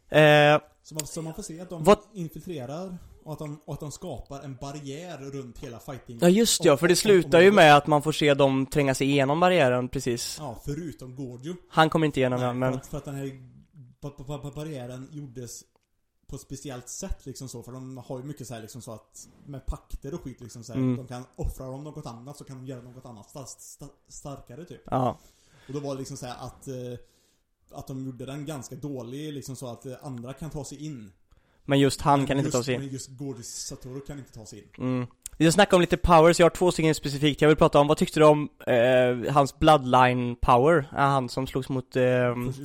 Eh, 0.09 0.59
Så 0.83 0.95
man, 0.95 1.05
så 1.07 1.21
man 1.21 1.33
får 1.33 1.43
se 1.43 1.59
att 1.61 1.69
de 1.69 1.83
Vad- 1.83 1.99
infiltrerar 2.13 2.97
och 3.23 3.33
att, 3.33 3.39
de, 3.39 3.59
och 3.65 3.73
att 3.73 3.79
de 3.79 3.91
skapar 3.91 4.41
en 4.41 4.55
barriär 4.61 5.17
runt 5.17 5.59
hela 5.59 5.79
fighting. 5.79 6.17
ja 6.21 6.29
just 6.29 6.65
ja, 6.65 6.77
för 6.77 6.87
det 6.87 6.95
slutar 6.95 7.41
ju 7.41 7.51
med 7.51 7.77
att 7.77 7.87
man 7.87 8.01
får 8.01 8.11
se 8.11 8.33
dem 8.33 8.65
tränga 8.65 8.95
sig 8.95 9.07
igenom 9.09 9.39
barriären 9.39 9.89
precis. 9.89 10.37
Ja, 10.39 10.61
förutom 10.65 11.15
Gorgio. 11.15 11.55
Han 11.69 11.89
kommer 11.89 12.05
inte 12.05 12.19
igenom 12.19 12.39
Nej, 12.39 12.47
den, 12.47 12.53
för, 12.55 12.59
men... 12.59 12.73
att, 12.73 12.87
för 12.87 12.97
att 12.97 13.05
den 13.05 13.15
här 13.15 13.54
barriären 14.55 15.09
gjordes 15.11 15.63
på 16.27 16.35
ett 16.35 16.41
speciellt 16.41 16.89
sätt 16.89 17.25
liksom 17.25 17.47
så, 17.49 17.63
för 17.63 17.71
de 17.71 17.97
har 17.97 18.17
ju 18.19 18.23
mycket 18.25 18.47
så 18.47 18.53
här 18.53 18.61
liksom 18.61 18.81
så 18.81 18.91
att 18.91 19.27
med 19.45 19.65
pakter 19.65 20.13
och 20.13 20.21
skit 20.21 20.41
liksom 20.41 20.63
så 20.63 20.73
här, 20.73 20.79
Mm. 20.79 20.97
de 20.97 21.07
kan 21.07 21.23
offra 21.35 21.65
dem 21.65 21.83
något 21.83 22.05
annat 22.05 22.37
så 22.37 22.43
kan 22.43 22.57
de 22.57 22.65
göra 22.65 22.81
något 22.81 23.05
annat 23.05 23.27
sta- 23.27 23.45
sta- 23.59 23.89
starkare 24.07 24.65
typ. 24.65 24.81
Ja. 24.85 25.17
Och 25.67 25.73
då 25.73 25.79
var 25.79 25.93
det 25.93 25.99
liksom 25.99 26.17
så 26.17 26.25
här 26.25 26.35
att 26.47 26.67
eh, 26.67 26.73
att 27.71 27.87
de 27.87 28.05
gjorde 28.05 28.25
den 28.25 28.45
ganska 28.45 28.75
dålig 28.75 29.33
liksom 29.33 29.55
så 29.55 29.67
att 29.67 29.85
eh, 29.85 29.93
andra 30.01 30.33
kan 30.33 30.49
ta 30.49 30.65
sig 30.65 30.85
in. 30.85 31.11
Men 31.65 31.79
just 31.79 32.01
han 32.01 32.19
Men 32.19 32.27
kan 32.27 32.37
inte 32.37 32.47
just, 32.47 32.57
ta 32.57 32.63
sig 32.63 32.73
in. 32.73 32.79
Men 32.81 32.89
just 32.89 33.09
Gorgio 33.09 33.43
Satoru 33.43 33.99
kan 34.01 34.17
inte 34.19 34.31
ta 34.33 34.45
sig 34.45 34.59
in. 34.59 34.69
Mm. 34.83 35.07
Vi 35.37 35.45
ska 35.45 35.51
snacka 35.51 35.75
om 35.75 35.81
lite 35.81 35.97
powers, 35.97 36.39
jag 36.39 36.45
har 36.45 36.49
två 36.49 36.71
stycken 36.71 36.95
specifikt 36.95 37.41
jag 37.41 37.47
vill 37.49 37.57
prata 37.57 37.79
om. 37.79 37.87
Vad 37.87 37.97
tyckte 37.97 38.19
du 38.19 38.25
om 38.25 38.49
eh, 38.67 39.33
hans 39.33 39.59
bloodline 39.59 40.35
power? 40.41 40.87
Han 40.91 41.29
som 41.29 41.47
slogs 41.47 41.69
mot 41.69 41.95
eh, 41.95 42.03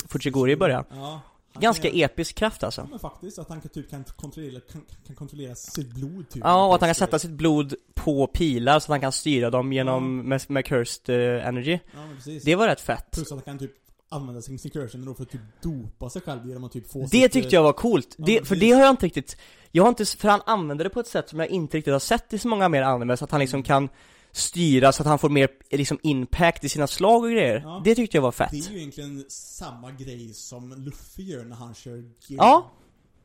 Fujiguri 0.09 0.53
i 0.53 0.57
början. 0.57 0.85
Ja. 0.91 1.21
Han 1.52 1.62
Ganska 1.62 1.90
kan- 1.90 2.01
episk 2.01 2.36
kraft 2.36 2.62
alltså. 2.62 2.81
Ja 2.81 2.86
men 2.90 2.98
faktiskt, 2.98 3.39
att 3.39 3.48
han 3.48 3.60
typ 3.60 3.90
kan 3.90 4.05
kontrollera, 4.16 4.60
kan, 4.72 4.82
kan 5.06 5.16
kontrollera 5.16 5.55
sitt 5.55 5.94
blod 5.94 6.28
typ. 6.28 6.43
Ja, 6.44 6.66
och 6.66 6.74
att 6.74 6.81
han 6.81 6.89
kan 6.89 6.94
sätta 6.94 7.18
sitt 7.18 7.31
blod 7.31 7.74
på 7.94 8.27
pilar 8.27 8.78
så 8.81 8.85
att 8.85 8.89
han 8.89 9.01
kan 9.01 9.12
styra 9.12 9.51
dem 9.51 9.72
genom, 9.72 10.28
med, 10.28 10.43
med 10.48 10.64
cursed 10.64 11.36
eh, 11.39 11.47
energy. 11.48 11.78
Ja 11.94 12.06
men 12.06 12.16
precis. 12.16 12.44
Det 12.44 12.55
var 12.55 12.66
rätt 12.66 12.81
fett. 12.81 13.10
Plus 13.10 13.32
att 13.32 13.39
han 13.39 13.43
kan 13.43 13.59
typ 13.59 13.72
använda 14.09 14.43
sin 14.43 14.59
security 14.59 14.98
då 14.98 15.14
för 15.14 15.22
att 15.22 15.31
typ 15.31 15.40
dopa 15.62 16.10
sig 16.10 16.22
själv 16.22 16.47
genom 16.48 16.64
att 16.64 16.72
typ 16.72 16.90
få 16.93 17.01
Det 17.01 17.09
sitt, 17.09 17.32
tyckte 17.32 17.55
jag 17.55 17.62
var 17.62 17.72
coolt. 17.72 18.14
Ja, 18.18 18.24
Det, 18.27 18.48
för 18.48 18.56
det 18.56 18.70
har 18.70 18.81
jag 18.81 18.90
inte 18.90 19.06
riktigt, 19.06 19.36
jag 19.70 19.82
har 19.82 19.89
inte, 19.89 20.05
för 20.06 20.28
han 20.28 20.40
använder 20.47 20.85
det 20.85 20.90
på 20.90 21.01
ett 21.01 21.06
sätt 21.06 21.28
som 21.28 21.39
jag 21.39 21.48
inte 21.48 21.77
riktigt 21.77 21.93
har 21.93 21.98
sett 22.01 22.32
i 22.32 22.39
så 22.39 22.48
många 22.48 22.68
mer 22.68 22.82
anime, 22.82 23.16
så 23.16 23.24
att 23.24 23.31
han 23.31 23.40
liksom 23.40 23.62
kan 23.62 23.89
styra 24.32 24.93
så 24.93 25.02
att 25.02 25.07
han 25.07 25.19
får 25.19 25.28
mer 25.28 25.48
liksom 25.70 25.98
impact 26.02 26.65
i 26.65 26.69
sina 26.69 26.86
slag 26.86 27.24
och 27.24 27.31
grejer. 27.31 27.61
Ja. 27.65 27.82
Det 27.85 27.94
tyckte 27.94 28.16
jag 28.16 28.23
var 28.23 28.35
Det 28.39 28.44
är 28.44 28.48
fett. 28.48 28.70
ju 28.73 28.78
egentligen 28.78 29.24
samma 29.28 29.90
grej 29.90 30.35
som 30.35 30.74
Luffy 30.85 31.23
gör 31.23 31.44
när 31.44 31.57
han 31.57 31.74
kör 31.74 31.97
gear, 31.97 32.05
Ja. 32.28 32.70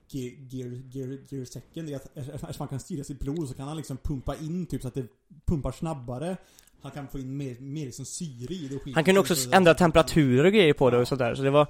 gear, 0.10 0.32
gear, 0.50 0.82
gear, 0.92 1.18
gear 1.30 1.46
second. 1.46 1.88
Det 1.88 1.94
är 1.94 1.96
att 1.96 2.08
eftersom 2.18 2.56
man 2.60 2.68
kan 2.68 2.80
styra 2.80 3.04
sitt 3.04 3.20
blod 3.20 3.48
så 3.50 3.54
kan 3.54 3.68
han 3.68 3.78
liksom 3.78 3.98
pumpa 3.98 4.36
in 4.36 4.66
typ 4.66 4.82
så 4.82 4.88
att 4.88 4.94
det 4.94 5.08
pumpar 5.46 5.72
snabbare. 5.72 6.38
Han 6.82 6.92
kan 6.92 7.08
få 7.08 7.20
in 7.20 7.38
mer, 7.38 7.56
mer 7.60 7.86
liksom 7.86 8.06
syre 8.06 8.54
i 8.54 8.68
det 8.68 8.76
och 8.76 8.82
skit. 8.84 8.96
Han 8.96 9.04
kunde 9.04 9.22
också 9.22 9.36
Så- 9.36 9.52
ändra 9.52 9.74
temperaturer 9.74 10.46
och 10.46 10.52
grejer 10.54 10.74
på 10.74 10.90
det 10.90 10.98
och 10.98 11.08
sådär, 11.08 11.36
så 11.36 11.42
det 11.44 11.50
var 11.50 11.68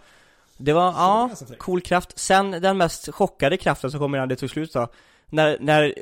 det 0.57 0.73
var, 0.73 0.91
Så 0.91 0.97
ja, 1.49 1.55
cool 1.57 1.81
kraft. 1.81 2.19
Sen 2.19 2.51
den 2.51 2.77
mest 2.77 3.09
chockade 3.13 3.57
kraften 3.57 3.91
som 3.91 3.99
kommer 3.99 4.17
innan 4.17 4.29
det 4.29 4.35
tog 4.35 4.49
slut 4.49 4.73
då. 4.73 4.87
När, 5.29 5.57
när 5.59 5.93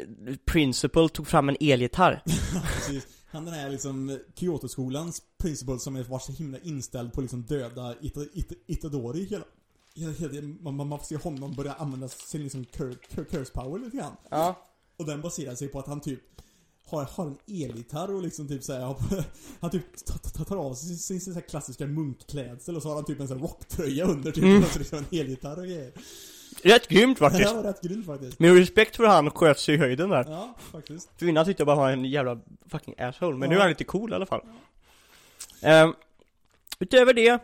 Principal 0.45 1.10
tog 1.10 1.27
fram 1.27 1.49
en 1.49 1.57
elgitarr. 1.60 2.23
Han 3.34 3.45
den 3.45 3.53
här 3.53 3.69
liksom 3.69 4.19
Kyoto-skolans 4.35 5.22
principal 5.38 5.80
som 5.80 5.95
är 5.95 6.03
var 6.03 6.19
så 6.19 6.31
himla 6.31 6.60
inställd 6.60 7.14
på 7.14 7.22
liksom 7.22 7.41
döda 7.43 7.95
Ita, 8.01 8.22
Ita, 8.34 8.55
Itadori 8.68 9.26
hela, 9.26 9.45
hela, 9.93 10.11
hela 10.11 10.47
man, 10.61 10.76
man, 10.76 10.88
man 10.88 10.99
får 10.99 11.05
se 11.05 11.15
honom 11.15 11.53
börja 11.53 11.73
använda 11.73 12.07
sin 12.07 12.43
liksom 12.43 12.65
cur, 12.65 12.93
cur, 13.10 13.23
curse 13.23 13.51
power 13.53 13.80
lite 13.80 13.97
grann. 13.97 14.15
Ja. 14.30 14.68
Och 14.97 15.05
den 15.05 15.22
baserar 15.22 15.55
sig 15.55 15.68
på 15.68 15.80
att 15.80 15.88
han 15.88 16.01
typ 16.01 16.22
har, 16.85 17.03
har 17.03 17.26
en 17.27 17.38
elgitarr 17.47 18.14
och 18.15 18.22
liksom 18.22 18.47
typ 18.47 18.64
såhär, 18.64 18.95
han 19.60 19.72
typ 19.72 19.85
tar, 20.47 20.57
av 20.57 20.73
sig 20.73 20.97
sin, 20.97 21.22
sin, 21.22 21.41
klassiska 21.41 21.88
munkklädsel 21.88 22.76
och 22.76 22.81
så 22.81 22.88
har 22.88 22.95
han 22.95 23.05
typ 23.05 23.19
en 23.19 23.27
sån 23.27 23.38
här 23.38 23.47
rocktröja 23.47 24.05
under 24.05 24.31
typ, 24.31 24.43
Mm. 24.43 24.64
och 24.64 24.69
så 24.69 24.80
liksom 24.80 24.97
en 24.97 25.19
elgitarr 25.19 25.60
och 25.60 25.65
grejer. 25.65 25.93
Rätt 26.63 26.88
grymt 26.88 27.19
faktiskt. 27.19 27.53
var 27.53 27.63
rätt 27.63 27.81
grymt 27.81 28.05
faktiskt. 28.05 28.39
Med 28.39 28.57
respekt 28.57 28.95
för 28.95 29.03
han 29.05 29.31
sköt 29.31 29.59
sig 29.59 29.75
i 29.75 29.77
höjden 29.77 30.09
där. 30.09 30.25
Ja, 30.30 30.53
faktiskt. 30.71 31.09
För 31.19 31.25
innan 31.27 31.45
tyckte 31.45 31.61
jag 31.61 31.65
bara 31.67 31.75
han 31.75 31.84
var 31.85 31.91
en 31.91 32.05
jävla 32.05 32.39
fucking 32.69 32.95
asshole, 32.99 33.38
men 33.38 33.49
nu 33.49 33.55
Ja. 33.55 33.59
är 33.59 33.61
han 33.63 33.69
lite 33.69 33.84
cool 33.84 34.11
i 34.11 34.15
alla 34.15 34.25
fall. 34.25 34.41
Ehm, 35.61 35.93
utöver 36.80 37.13
det, 37.13 37.39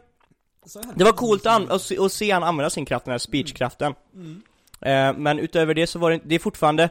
det 0.96 1.04
var 1.04 1.12
coolt 1.12 1.46
att, 1.46 1.70
att, 1.70 1.82
se, 1.82 1.98
att 2.00 2.12
se 2.12 2.32
han 2.32 2.44
använda 2.44 2.70
sin 2.70 2.86
kraft, 2.86 3.06
den 3.06 3.12
här 3.12 3.18
speechkraften. 3.20 3.94
Mm. 4.16 4.42
Ehm, 4.82 5.16
men 5.24 5.40
utöver 5.40 5.74
det 5.74 5.88
så 5.88 6.00
var 6.00 6.12
det, 6.12 6.20
det 6.24 6.36
är 6.36 6.40
fortfarande 6.40 6.90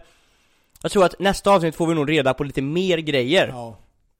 Jag 0.82 0.92
tror 0.92 1.04
att 1.04 1.18
nästa 1.18 1.50
avsnitt 1.50 1.74
får 1.76 1.86
vi 1.86 1.94
nog 1.94 2.10
reda 2.10 2.34
på 2.34 2.44
lite 2.44 2.62
mer 2.62 2.98
grejer. 2.98 3.48
Ja, 3.48 3.78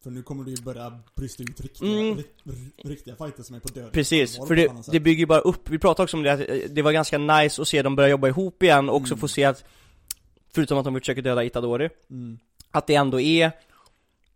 för 0.08 0.14
nu 0.14 0.22
kommer 0.22 0.44
det 0.44 0.50
ju 0.50 0.62
börja 0.62 0.98
brista 1.14 1.42
ut 1.42 1.60
riktiga, 1.60 1.88
Mm. 1.90 2.16
ri- 2.18 2.24
ri- 2.44 2.70
riktiga 2.88 3.16
fighter 3.16 3.42
som 3.42 3.56
är 3.56 3.60
på 3.60 3.68
död. 3.68 3.92
Precis, 3.92 4.36
för 4.48 4.56
det, 4.56 4.72
det 4.92 5.00
bygger 5.00 5.18
ju 5.20 5.26
bara 5.26 5.40
upp, 5.40 5.68
vi 5.70 5.78
pratade 5.78 6.04
också 6.04 6.16
om 6.16 6.22
det 6.22 6.32
att 6.32 6.40
eh, 6.40 6.56
det 6.70 6.82
var 6.82 6.92
ganska 6.92 7.18
nice 7.18 7.62
att 7.62 7.68
se 7.68 7.82
dem 7.82 7.96
börja 7.96 8.08
jobba 8.08 8.28
ihop 8.28 8.62
igen 8.62 8.88
och 8.88 8.96
också 8.96 9.14
Mm. 9.14 9.20
få 9.20 9.28
se 9.28 9.44
att 9.44 9.64
Förutom 10.54 10.78
att 10.78 10.84
de 10.84 10.94
försöker 11.00 11.22
döda 11.22 11.44
Itadori 11.44 11.88
Mm. 12.10 12.38
Att 12.70 12.86
det 12.86 12.94
ändå 12.94 13.20
är 13.20 13.52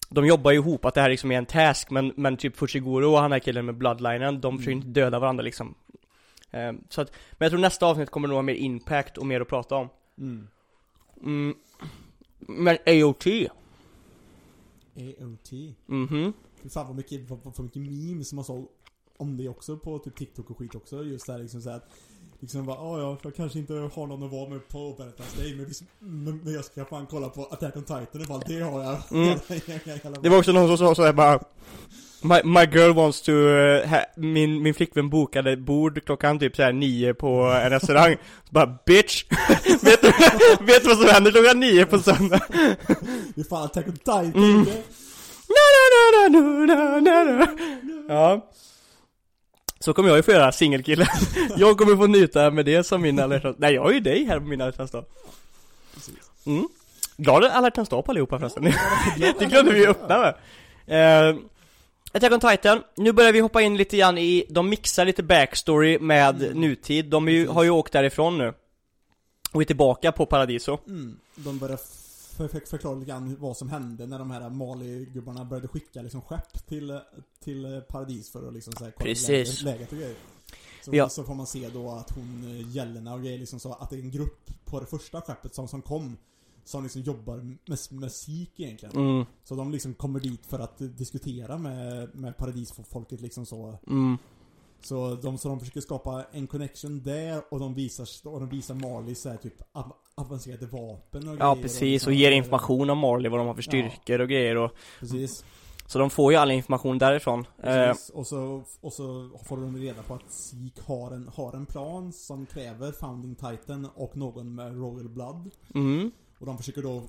De 0.09 0.27
jobbar 0.27 0.51
ju 0.51 0.57
ihop, 0.59 0.85
att 0.85 0.95
det 0.95 1.01
här 1.01 1.09
liksom 1.11 1.33
är 1.33 1.39
en 1.39 1.47
task 1.47 1.91
men, 1.91 2.13
men 2.17 2.37
typ 2.37 2.57
Fushiguro 2.57 3.13
och 3.13 3.19
han 3.19 3.33
här 3.33 3.39
killen 3.39 3.67
med 3.67 3.75
bloodlinen, 3.75 4.41
de 4.41 4.59
försöker 4.59 4.73
Mm. 4.73 4.87
inte 4.89 5.01
döda 5.01 5.19
varandra 5.19 5.43
liksom 5.43 5.75
Ehm, 6.55 6.81
Så 6.89 7.01
att, 7.01 7.11
men 7.33 7.45
jag 7.47 7.51
tror 7.51 7.61
nästa 7.61 7.87
avsnitt 7.87 8.11
kommer 8.11 8.29
nog 8.29 8.35
ha 8.37 8.43
mer 8.43 8.55
impact 8.55 9.19
och 9.19 9.27
mer 9.27 9.41
att 9.41 9.49
prata 9.49 9.75
om 9.75 9.89
Mm. 10.19 10.49
mm. 11.23 11.55
Men 12.39 12.79
AOT, 12.87 13.27
AOT. 14.97 15.53
mhm 15.87 16.33
Fy 16.63 16.69
fan 16.69 16.87
vad 16.87 16.97
mycket, 16.97 17.31
vad, 17.31 17.39
vad, 17.43 17.61
mycket 17.61 17.83
memes 17.83 18.29
som 18.29 18.37
man 18.37 18.45
såg 18.45 18.69
om 19.17 19.37
det 19.37 19.49
också 19.49 19.77
på 19.77 19.99
typ 19.99 20.17
TikTok 20.17 20.51
och 20.51 20.59
skit 20.59 20.75
också. 20.75 21.05
Just 21.05 21.27
där 21.27 21.39
liksom 21.39 21.63
såhär 21.63 21.81
Liksom 22.41 22.67
bara, 22.67 22.77
"Ah, 22.77 23.01
ja, 23.01 23.19
jag 23.23 23.35
kanske 23.35 23.59
inte 23.59 23.75
har 23.75 24.07
någon 24.07 24.23
att 24.23 24.33
vara 24.33 24.49
med 24.49 24.69
på 24.69 24.79
Valentine's 24.79 25.37
Day 25.39 25.55
men, 25.57 25.67
liksom, 25.67 25.87
men 26.01 26.53
jag 26.53 26.65
ska 26.65 26.85
fan 26.85 27.07
kolla 27.07 27.29
på 27.29 27.45
Attack 27.45 27.77
on 27.77 27.83
Titan 27.83 28.21
ifall 28.23 28.43
det 28.47 28.61
har 28.61 28.83
jag. 28.83 28.99
Mm. 29.13 29.39
Det 30.23 30.29
var 30.29 30.39
också 30.39 30.53
någon 30.53 30.69
som 30.69 30.79
sa 30.79 30.95
såhär 30.95 31.13
bara 31.13 31.41
My, 32.25 32.41
my 32.45 32.67
girl 32.67 32.93
wants 32.93 33.21
to, 33.23 33.33
uh, 33.33 33.89
ha, 33.89 34.05
min, 34.17 34.63
min 34.63 34.75
flickvän 34.75 35.11
bokade 35.11 35.57
bord 35.57 36.05
klockan 36.05 36.39
typ 36.39 36.57
såhär 36.57 36.73
nio 36.73 37.15
på 37.15 37.43
en 37.65 37.71
restaurang. 37.71 38.17
Så 38.45 38.51
bara 38.51 38.79
bitch! 38.87 39.25
vet, 39.83 40.03
du, 40.03 40.09
vet 40.61 40.83
du 40.83 40.89
vad 40.89 40.99
som 40.99 41.09
händer 41.09 41.31
klockan 41.31 41.61
nio 41.61 41.87
på 41.87 41.99
söndag? 41.99 42.41
Det 43.35 43.41
är 43.41 43.49
fan 43.49 43.65
Attack 43.65 43.87
on 43.87 43.93
Titan 43.93 44.33
Mm. 44.35 44.67
Na, 45.49 45.65
na, 45.93 46.29
na, 46.29 47.01
na, 47.01 47.01
na, 47.01 47.25
na. 47.25 47.47
Ja. 48.09 48.49
Så 49.81 49.93
kommer 49.93 50.09
jag 50.09 50.17
ju 50.17 50.23
få 50.23 50.31
göra, 50.31 50.53
singelkille. 50.53 51.09
Jag 51.57 51.79
kommer 51.79 51.97
få 51.97 52.07
njuta 52.07 52.51
med 52.51 52.65
det 52.65 52.85
som 52.85 53.03
min 53.03 53.19
alla 53.19 53.55
Nej 53.57 53.75
jag 53.75 53.83
har 53.83 53.93
ju 53.93 54.01
dig 54.01 54.25
här 54.25 54.41
på 54.41 54.47
min 54.47 54.61
alla 54.61 54.73
dag 54.73 55.05
Mm. 56.47 56.69
Glad 57.17 57.45
alla 57.45 57.71
dag 57.71 58.05
på 58.05 58.05
allihopa 58.07 58.39
förresten. 58.39 58.73
Det 59.39 59.47
glömde 59.47 59.73
vi 59.73 59.87
öppna 59.87 60.19
med 60.19 60.35
eh, 60.87 61.37
Attack 62.15 62.33
on 62.33 62.41
Titan, 62.41 62.83
nu 62.97 63.13
börjar 63.13 63.33
vi 63.33 63.41
hoppa 63.41 63.63
in 63.63 63.77
lite 63.77 63.97
grann 63.97 64.19
i, 64.19 64.45
de 64.49 64.69
mixar 64.69 65.05
lite 65.05 65.23
backstory 65.23 65.99
med 65.99 66.57
nutid, 66.57 67.05
de 67.05 67.29
ju, 67.29 67.47
har 67.49 67.63
ju 67.65 67.71
åkt 67.71 67.93
därifrån 67.93 68.39
nu 68.39 68.55
Och 69.53 69.61
är 69.63 69.67
tillbaka 69.67 70.13
på 70.13 70.27
Paradiso 70.27 70.79
Mm. 70.87 71.19
De 71.35 71.59
börjar 71.59 71.77
för, 72.37 72.49
för, 72.49 72.61
förklara 72.67 72.95
lite 72.95 73.09
grann 73.11 73.37
vad 73.41 73.57
som 73.57 73.71
hände 73.71 74.07
när 74.07 74.19
de 74.19 74.31
här 74.31 74.51
Mali-gubbarna 74.51 75.45
började 75.45 75.69
skicka 75.69 76.03
liksom 76.03 76.23
skepp 76.23 76.67
till, 76.69 77.01
till 77.45 77.83
Paradis 77.89 78.31
för 78.33 78.49
att 78.49 78.55
liksom 78.55 78.73
så 78.73 78.85
här, 78.85 78.91
kolla 78.91 79.05
Precis. 79.05 79.63
Läget, 79.63 79.63
läget 79.63 79.93
och 79.93 79.99
grejer. 79.99 80.17
Så, 80.85 80.91
Ja. 80.97 81.09
så 81.09 81.25
får 81.25 81.35
man 81.35 81.47
se 81.47 81.69
då 81.69 81.91
att 81.91 82.11
hon, 82.11 82.45
Jelena 82.73 83.15
och 83.15 83.23
grejer 83.23 83.39
liksom 83.39 83.61
så 83.61 83.73
att 83.73 83.91
det 83.91 83.97
är 83.97 84.01
en 84.01 84.11
grupp 84.11 84.51
på 84.65 84.81
det 84.81 84.87
första 84.87 85.21
skeppet 85.21 85.55
som, 85.55 85.69
som 85.69 85.83
kom 85.83 86.17
som 86.65 86.83
liksom 86.83 87.03
jobbar 87.03 87.37
med 87.37 87.79
musik 87.91 88.61
egentligen. 88.61 88.97
Mm, 88.97 89.25
Så 89.45 89.55
de 89.55 89.71
liksom 89.73 89.95
kommer 89.95 90.21
dit 90.21 90.47
för 90.47 90.59
att 90.59 90.79
diskutera 90.79 91.59
med, 91.59 92.15
med 92.15 92.37
paradisfolket 92.37 93.21
liksom 93.21 93.47
så. 93.47 93.79
mm, 93.87 94.19
Så 94.81 95.15
de, 95.15 95.39
så 95.39 95.49
de 95.49 95.61
försöker 95.61 95.81
skapa 95.81 96.25
en 96.33 96.47
connection 96.47 97.03
där 97.03 97.43
och 97.51 97.61
de 97.61 97.75
visar, 97.75 98.09
och 98.29 98.41
de 98.41 98.49
visar 98.49 98.75
Marley 98.75 99.15
så 99.15 99.29
här 99.29 99.37
typ 99.37 99.63
av, 99.73 99.93
avancerade 100.15 100.67
vapen 100.67 101.29
och 101.29 101.37
ja 101.41 101.53
grejer 101.53 101.63
precis, 101.63 101.81
liksom- 101.81 102.11
och 102.11 102.15
ger 102.15 102.31
information 102.31 102.91
om 102.91 102.99
Marley, 102.99 103.31
vad 103.31 103.41
de 103.41 103.47
har 103.47 103.55
för 103.55 103.63
Ja. 103.63 103.69
styrkor 103.91 104.21
och 104.21 104.29
grejer 104.29 104.57
och 104.57 104.71
Precis. 105.01 105.45
Så 105.87 105.99
de 105.99 106.11
får 106.11 106.33
ju 106.33 106.39
all 106.39 106.51
information 106.51 106.99
därifrån 106.99 107.41
eh, 107.41 107.47
Precis. 107.63 108.11
Och, 108.11 108.27
så, 108.27 108.63
och 108.81 108.93
så 108.93 109.31
får 109.45 109.57
de 109.57 109.77
reda 109.77 110.03
på 110.03 110.15
att 110.15 110.31
Sik 110.33 110.81
har 110.81 111.11
en, 111.11 111.29
har 111.35 111.53
en 111.57 111.67
plan 111.67 112.13
som 112.13 112.47
kräver 112.47 112.93
Founding 112.93 113.35
Titan 113.35 113.89
och 113.95 114.17
någon 114.17 114.55
med 114.55 114.77
Royal 114.77 115.09
Blood. 115.09 115.51
mm, 115.75 116.11
Och 116.43 116.47
de 116.47 116.59
försöker 116.59 116.83
då 116.83 117.03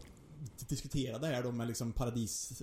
diskutera 0.70 1.18
det 1.18 1.28
här 1.28 1.44
då 1.44 1.52
med 1.52 1.68
liksom 1.68 1.92
paradis 1.92 2.62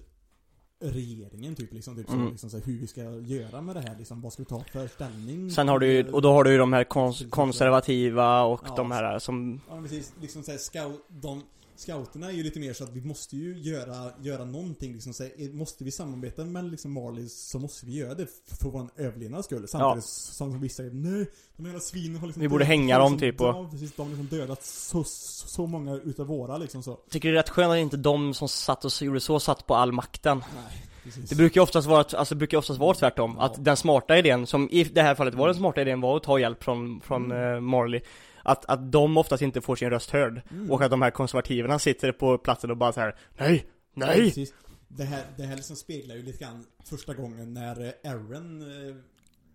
regeringen 0.80 1.54
typ 1.54 1.72
liksom, 1.72 1.96
typ 1.96 2.06
så, 2.06 2.12
Mm. 2.12 2.30
liksom 2.30 2.50
så 2.50 2.56
här, 2.56 2.64
hur 2.64 2.78
vi 2.78 2.86
ska 2.86 3.00
göra 3.10 3.60
med 3.60 3.76
det 3.76 3.80
här 3.80 3.96
liksom, 3.98 4.20
vad 4.20 4.32
ska 4.32 4.42
vi 4.42 4.46
ta 4.48 4.64
för 4.72 4.88
ställning? 4.88 5.50
Sen 5.50 5.68
har 5.68 5.78
du 5.78 5.92
ju, 5.92 6.10
och 6.12 6.22
då 6.22 6.32
har 6.32 6.44
du 6.44 6.52
ju 6.52 6.58
de 6.58 6.72
här 6.72 6.84
kons- 6.84 7.30
konservativa 7.30 8.42
och 8.42 8.60
Ja. 8.66 8.74
de 8.76 8.90
här 8.90 9.18
som 9.18 9.60
Ja 9.70 9.82
precis, 9.82 10.12
liksom 10.20 10.42
såhär 10.42 10.58
scout, 10.58 11.04
de, 11.08 11.42
Scouterna 11.80 12.26
är 12.26 12.30
ju 12.32 12.42
lite 12.42 12.60
mer 12.60 12.72
så 12.72 12.84
att 12.84 12.90
vi 12.92 13.00
måste 13.00 13.36
ju 13.36 13.58
göra, 13.58 14.10
göra 14.22 14.44
någonting 14.44 14.92
liksom 14.92 15.12
så 15.12 15.24
Måste 15.52 15.84
vi 15.84 15.90
samarbeta 15.90 16.44
med 16.44 16.70
liksom 16.70 16.92
Marley 16.92 17.28
så 17.28 17.58
måste 17.58 17.86
vi 17.86 17.92
göra 17.92 18.14
det 18.14 18.26
för 18.60 18.70
vår 18.70 18.88
överlevnads 18.96 19.46
skull. 19.46 19.68
Samtidigt 19.68 20.04
som 20.04 20.60
vissa 20.60 20.76
säger 20.76 20.90
nej, 20.90 21.26
de 21.56 21.66
jävla 21.66 21.80
svinen 21.80 22.16
har 22.20 22.26
liksom 22.26 22.40
Vi 22.42 22.48
borde 22.48 22.64
hänga 22.64 22.98
dem, 22.98 23.12
liksom, 23.12 23.30
typ, 23.30 23.40
och- 23.40 23.46
Ja 23.46 23.68
precis, 23.70 23.92
de 23.96 24.02
har 24.02 24.08
liksom 24.16 24.38
dödat 24.38 24.64
så, 24.64 25.04
så 25.04 25.66
många 25.66 25.94
utav 25.94 26.26
våra 26.26 26.58
liksom 26.58 26.82
så. 26.82 26.94
Tycker 27.10 27.28
det 27.28 27.34
är 27.34 27.36
rätt 27.42 27.48
skönt 27.48 27.72
att 27.72 27.78
inte 27.78 27.96
de 27.96 28.34
som 28.34 28.48
satt 28.48 28.84
och 28.84 28.92
gjorde 29.02 29.20
så 29.20 29.40
satt 29.40 29.66
på 29.66 29.74
all 29.74 29.92
makten? 29.92 30.42
Nej, 30.54 30.86
precis. 31.04 31.30
Det 31.30 31.36
brukar 31.36 31.60
ju 31.60 31.62
oftast 31.62 31.88
vara, 31.88 31.98
alltså 31.98 32.34
det 32.34 32.38
brukar 32.38 32.58
oftast 32.58 32.80
vara 32.80 32.94
tvärtom. 32.94 33.34
Ja. 33.38 33.44
Att 33.44 33.64
den 33.64 33.76
smarta 33.76 34.18
idén, 34.18 34.46
som 34.46 34.68
i 34.70 34.84
det 34.84 35.02
här 35.02 35.14
fallet 35.14 35.34
var 35.34 35.46
den 35.46 35.56
smarta 35.56 35.80
idén 35.80 36.00
var 36.00 36.16
att 36.16 36.22
ta 36.22 36.38
hjälp 36.38 36.62
från, 36.64 37.00
från 37.00 37.24
Mm. 37.32 37.54
eh, 37.54 37.60
Marley 37.60 38.00
att, 38.42 38.64
att 38.66 38.92
de 38.92 39.16
oftast 39.16 39.42
inte 39.42 39.60
får 39.60 39.76
sin 39.76 39.90
röst 39.90 40.10
hörd 40.10 40.42
Mm. 40.50 40.70
Och 40.70 40.82
att 40.82 40.90
de 40.90 41.02
här 41.02 41.10
konservativerna 41.10 41.78
sitter 41.78 42.12
på 42.12 42.38
platsen 42.38 42.70
och 42.70 42.76
bara 42.76 42.92
så 42.92 43.00
här: 43.00 43.16
Nej! 43.38 43.66
Ja, 43.94 44.06
Nej! 44.06 44.16
precis. 44.24 44.54
Det 44.88 45.04
här, 45.04 45.24
det 45.36 45.42
här 45.42 45.56
liksom 45.56 45.76
speglar 45.76 46.14
ju 46.14 46.22
lite 46.22 46.38
grann 46.44 46.64
första 46.84 47.14
gången 47.14 47.54
när 47.54 47.80
eh, 48.04 48.10
Aaron 48.12 48.62
eh, 48.62 48.96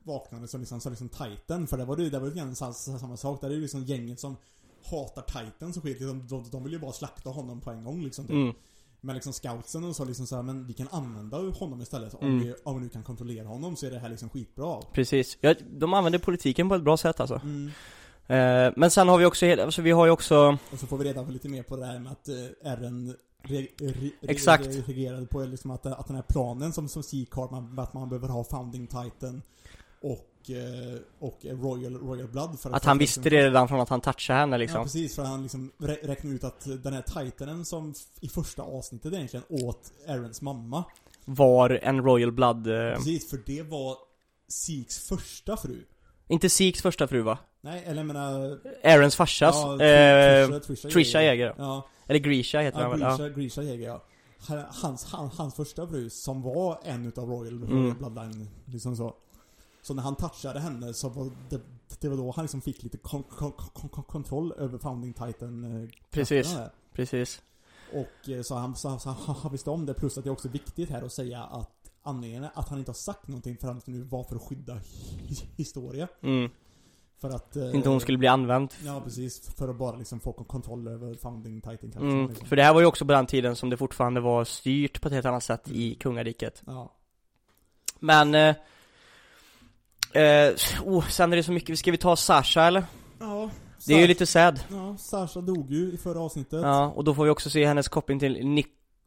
vaknade 0.03 0.47
som 0.47 0.59
liksom, 0.59 0.81
som 0.81 0.91
liksom 0.91 1.09
Titan. 1.09 1.67
För 1.67 1.77
det 1.77 1.85
var 1.85 1.97
ju, 1.97 2.09
det 2.09 2.19
var 2.19 2.25
ju 2.25 2.33
lite 2.33 2.39
grann 2.45 2.55
sa- 2.55 2.73
sa- 2.73 2.99
samma 2.99 3.17
sak. 3.17 3.41
Där 3.41 3.49
är 3.49 3.53
ju 3.53 3.61
liksom 3.61 3.83
gänget 3.83 4.19
som 4.19 4.37
hatar 4.85 5.21
Titan 5.21 5.73
så 5.73 5.81
skit. 5.81 5.99
Liksom, 5.99 6.27
de, 6.27 6.49
de 6.51 6.63
vill 6.63 6.73
ju 6.73 6.79
bara 6.79 6.91
slakta 6.91 7.29
honom 7.29 7.61
på 7.61 7.71
en 7.71 7.83
gång 7.83 8.03
liksom. 8.03 8.25
Typ. 8.25 8.33
Mm. 8.33 8.53
Men 9.01 9.15
liksom 9.15 9.33
scoutsen 9.33 9.83
och 9.83 9.95
så 9.95 10.05
liksom 10.05 10.27
så 10.27 10.35
här, 10.35 10.43
men 10.43 10.67
vi 10.67 10.73
kan 10.73 10.87
använda 10.91 11.37
honom 11.37 11.81
istället. 11.81 12.13
Om, 12.13 12.27
Mm. 12.27 12.39
vi, 12.39 12.53
om 12.63 12.75
vi 12.75 12.81
nu 12.83 12.89
kan 12.89 13.03
kontrollera 13.03 13.47
honom 13.47 13.75
så 13.75 13.85
är 13.85 13.91
det 13.91 13.99
här 13.99 14.09
liksom 14.09 14.29
skitbra. 14.29 14.81
Precis, 14.93 15.37
ja, 15.41 15.53
de 15.69 15.93
använder 15.93 16.19
politiken 16.19 16.69
på 16.69 16.75
ett 16.75 16.83
bra 16.83 16.97
sätt 16.97 17.19
alltså 17.19 17.35
Mm. 17.43 17.71
Eh, 18.27 18.73
Men 18.75 18.91
sen 18.91 19.07
har 19.07 19.17
vi 19.17 19.25
också, 19.25 19.45
alltså 19.61 19.81
vi 19.81 19.91
har 19.91 20.05
ju 20.05 20.11
också 20.11 20.57
Och 20.71 20.79
så 20.79 20.87
får 20.87 20.97
vi 20.97 21.05
reda 21.05 21.23
på 21.23 21.31
lite 21.31 21.49
mer 21.49 21.63
på 21.63 21.75
det 21.75 21.85
här 21.85 21.99
med 21.99 22.11
att 22.11 22.29
eh, 22.29 22.71
Aaron 22.71 23.15
re, 23.47 23.67
Exakt. 24.21 24.65
re, 24.65 24.71
reagerade 24.71 25.25
på 25.25 25.41
liksom 25.45 25.71
att, 25.71 25.85
att 25.85 26.07
den 26.07 26.15
här 26.15 26.23
planen 26.23 26.73
som, 26.73 26.89
som 26.89 27.03
man, 27.51 27.79
att 27.79 27.93
man 27.93 28.09
behöver 28.09 28.27
ha 28.27 28.43
Founding 28.43 28.87
Titan 28.87 29.41
och, 30.01 30.49
eh, 30.49 30.99
och 31.19 31.39
Royal, 31.43 31.93
Royal 31.97 32.27
Blood 32.27 32.59
för 32.59 32.71
Att 32.71 32.85
han 32.85 32.97
visste 32.97 33.29
det 33.29 33.45
redan 33.45 33.67
från 33.67 33.79
att 33.79 33.89
han 33.89 34.01
touchade 34.01 34.39
henne 34.39 34.55
Ja 34.55 34.57
liksom 34.57 34.83
precis, 34.83 35.15
för 35.15 35.23
han 35.23 35.43
liksom 35.43 35.71
rä- 35.77 36.07
räknade 36.07 36.35
ut 36.35 36.43
att 36.43 36.83
den 36.83 36.93
här 36.93 37.01
Titanen 37.01 37.65
som 37.65 37.93
i 38.21 38.29
första 38.29 38.61
avsnittet 38.61 39.13
egentligen 39.13 39.45
åt 39.49 39.91
Aarons 40.07 40.41
mamma 40.41 40.83
Var 41.25 41.69
en 41.83 42.03
Royal 42.03 42.31
Blood, 42.31 42.63
Precis, 42.63 43.29
för 43.29 43.39
det 43.45 43.63
var 43.63 43.97
Seeks 44.47 44.99
första 45.07 45.57
fru 45.57 45.83
inte 46.27 46.49
Seeks 46.49 46.81
första 46.81 47.07
fru 47.07 47.21
va? 47.21 47.37
Nej, 47.61 47.83
eller 47.85 47.97
jag 47.97 48.05
menar 48.07 48.59
Aarons 48.83 49.15
farsas, 49.15 49.55
ja, 49.55 49.73
eh, 49.85 50.47
Trisha, 50.47 50.59
Trisha, 50.59 50.89
Trisha 50.89 51.21
Jäger 51.21 51.55
Ja, 51.57 51.87
Eller 52.07 52.19
Grisha 52.19 52.59
heter 52.59 52.79
ja 52.79 52.89
han 52.89 52.99
väl? 52.99 53.17
Ja. 53.19 53.27
Grisha, 53.27 53.61
Jäger 53.61 53.87
ja 53.87 54.03
Han- 54.47 54.65
hans, 54.81 55.05
han, 55.05 55.29
hans 55.37 55.55
första 55.55 55.87
fru 55.87 56.09
som 56.09 56.41
var 56.41 56.79
en 56.83 57.05
utav 57.05 57.29
Royal, 57.29 57.63
Mm. 57.63 57.97
Bloodline, 57.97 58.49
liksom 58.65 58.95
så 58.95 59.15
Så 59.81 59.93
när 59.93 60.03
han 60.03 60.15
touchade 60.15 60.59
henne 60.59 60.93
så 60.93 61.09
var 61.09 61.31
det, 61.49 61.61
det 61.99 62.09
var 62.09 62.17
då 62.17 62.31
han 62.35 62.45
liksom 62.45 62.61
fick 62.61 62.83
lite 62.83 62.97
kon, 62.97 63.23
kon, 63.23 63.51
kon, 63.51 63.89
kon, 63.89 64.03
kontroll 64.03 64.53
över 64.57 64.77
Founding 64.77 65.13
Titan 65.13 65.83
eh, 65.83 65.89
Precis. 66.11 66.55
Precis 66.93 67.41
Och 67.93 68.29
eh, 68.29 68.41
så 68.41 68.55
han, 68.55 68.75
så, 68.75 68.99
så 68.99 69.09
han 69.43 69.51
visste 69.51 69.69
om 69.69 69.85
det, 69.85 69.93
plus 69.93 70.17
att 70.17 70.23
det 70.23 70.27
är 70.29 70.31
också 70.31 70.47
viktigt 70.49 70.89
här 70.89 71.01
att 71.01 71.13
säga 71.13 71.43
att 71.43 71.69
anledningen 72.05 72.47
att 72.53 72.69
han 72.69 72.79
inte 72.79 72.89
har 72.89 72.95
sagt 72.95 73.27
någonting 73.27 73.57
till 73.57 73.69
nu 73.85 74.03
var 74.03 74.23
för 74.23 74.35
att 74.35 74.41
skydda 74.41 74.73
hi- 74.73 75.47
historia. 75.55 76.07
mm. 76.21 76.51
För 77.21 77.29
att... 77.29 77.55
eh, 77.55 77.75
Inte 77.75 77.89
hon 77.89 77.99
skulle 77.99 78.17
bli 78.17 78.27
använd 78.27 78.73
Ja, 78.85 79.01
precis. 79.03 79.55
För 79.57 79.67
att 79.67 79.75
bara 79.75 79.95
liksom 79.97 80.19
få 80.19 80.33
kon- 80.33 80.45
kontroll 80.45 80.87
över 80.87 81.15
Founding 81.15 81.61
Titan 81.61 81.91
mm. 81.97 82.27
liksom. 82.27 82.47
För 82.47 82.55
det 82.55 82.63
här 82.63 82.73
var 82.73 82.81
ju 82.81 82.87
också 82.87 83.05
på 83.05 83.11
den 83.11 83.25
tiden 83.25 83.55
som 83.55 83.69
det 83.69 83.77
fortfarande 83.77 84.21
var 84.21 84.43
styrt 84.43 85.01
på 85.01 85.07
ett 85.07 85.13
helt 85.13 85.25
annat 85.25 85.43
sätt 85.43 85.71
i 85.71 85.95
kungariket 85.95 86.63
Ja. 86.65 86.91
Men 87.99 88.35
eh, 88.35 88.55
eh, 90.21 90.53
oh, 90.85 91.07
Sen 91.07 91.33
är 91.33 91.37
det 91.37 91.43
så 91.43 91.51
mycket, 91.51 91.79
ska 91.79 91.91
vi 91.91 91.97
ta 91.97 92.15
Sasha 92.15 92.63
eller? 92.63 92.83
Ja. 93.19 93.49
Det 93.87 93.93
är 93.93 93.99
ju 93.99 94.07
lite 94.07 94.25
sad 94.25 94.59
Ja, 94.71 94.97
Sasha 94.97 95.41
dog 95.41 95.71
ju 95.71 95.91
i 95.93 95.97
förra 95.97 96.19
avsnittet. 96.19 96.61
Ja, 96.61 96.87
och 96.95 97.03
då 97.03 97.13
får 97.15 97.23
vi 97.23 97.29
också 97.29 97.49
se 97.49 97.65
hennes 97.65 97.87
koppling 97.87 98.19
till 98.19 98.37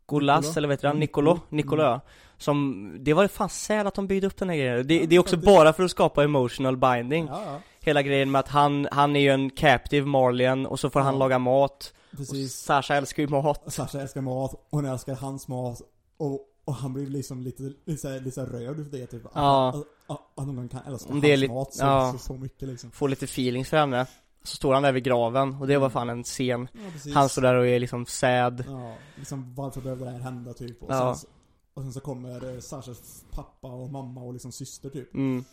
Nicolas, 0.08 0.44
Nicola. 0.44 0.58
eller 0.58 0.68
vad 0.68 0.72
heter 0.76 0.88
han? 0.88 0.98
Nicolo. 0.98 1.30
Nicolo? 1.34 1.46
Nicolo 1.56 1.82
Mm. 1.82 1.92
ja. 1.92 2.00
Som, 2.40 2.96
det 3.00 3.12
var 3.14 3.28
fan 3.28 3.48
sad 3.48 3.86
att 3.86 3.94
de 3.94 4.06
byggde 4.06 4.26
upp 4.26 4.36
den 4.36 4.48
här 4.48 4.56
grejen 4.56 4.86
det, 4.86 5.06
det 5.06 5.16
är 5.16 5.18
också 5.18 5.36
bara 5.36 5.72
för 5.72 5.82
att 5.84 5.90
skapa 5.90 6.24
emotional 6.24 6.76
binding 6.76 7.26
Ja, 7.26 7.42
ja. 7.46 7.60
Hela 7.80 8.02
grejen 8.02 8.30
med 8.30 8.38
att 8.38 8.48
han, 8.48 8.88
han 8.92 9.16
är 9.16 9.20
ju 9.20 9.28
en 9.30 9.50
captive 9.50 10.06
Marlian 10.06 10.66
och 10.66 10.80
så 10.80 10.90
får 10.90 11.00
han 11.00 11.18
laga 11.18 11.38
mat 11.38 11.92
Och 12.10 12.16
Precis. 12.16 12.54
Sasha 12.54 12.94
älskar 12.96 13.22
ju 13.22 13.28
mat 13.28 13.72
Sasha 13.72 14.00
älskar 14.00 14.20
mat, 14.20 14.66
hon 14.70 14.84
älskar 14.86 15.14
hans 15.14 15.48
mat. 15.48 15.80
Och, 16.16 16.40
och 16.64 16.74
han 16.74 16.92
blir 16.92 17.06
liksom 17.06 17.42
lite, 17.42 17.72
lite, 17.84 18.20
lite 18.20 18.40
rörd 18.44 18.76
för 18.76 18.98
det 18.98 19.06
typ. 19.06 19.22
Ja. 19.34 19.68
Att, 19.68 19.74
att, 20.16 20.20
att 20.40 20.46
någon 20.46 20.68
kan 20.68 20.80
älska 20.86 21.12
Det 21.14 21.28
hans 21.28 21.40
lite- 21.40 21.52
mat 21.54 21.74
så, 21.74 21.84
ja. 21.84 22.12
så, 22.12 22.18
så 22.18 22.34
mycket 22.34 22.68
liksom. 22.68 22.90
Får 22.90 23.08
lite 23.08 23.24
feelings 23.24 23.68
för 23.68 23.76
henne 23.76 24.06
Så 24.48 24.56
står 24.56 24.74
han 24.74 24.82
där 24.82 24.92
vid 24.92 25.04
graven 25.04 25.54
och 25.60 25.66
det 25.66 25.78
var 25.78 25.90
fan 25.90 26.08
en 26.10 26.24
scen 26.24 26.68
Ja. 26.72 26.80
Han 27.14 27.28
står 27.28 27.42
där 27.42 27.54
och 27.54 27.66
är 27.66 27.78
liksom 27.80 28.06
sad 28.06 28.64
Ja, 28.68 28.94
liksom 29.16 29.54
varför 29.54 29.80
behövde 29.80 30.04
det 30.04 30.10
här 30.10 30.18
hända 30.18 30.52
typ? 30.52 30.82
Och, 30.82 30.92
Ja. 30.94 31.14
sen, 31.14 31.30
och 31.74 31.82
sen 31.82 31.92
så 31.92 32.00
kommer 32.00 32.54
eh, 32.54 32.60
Sashas 32.60 33.24
pappa 33.30 33.68
och 33.68 33.90
mamma 33.90 34.20
och 34.20 34.32
liksom 34.32 34.52
syster 34.52 34.90
typ. 34.90 35.14
mm. 35.14 35.44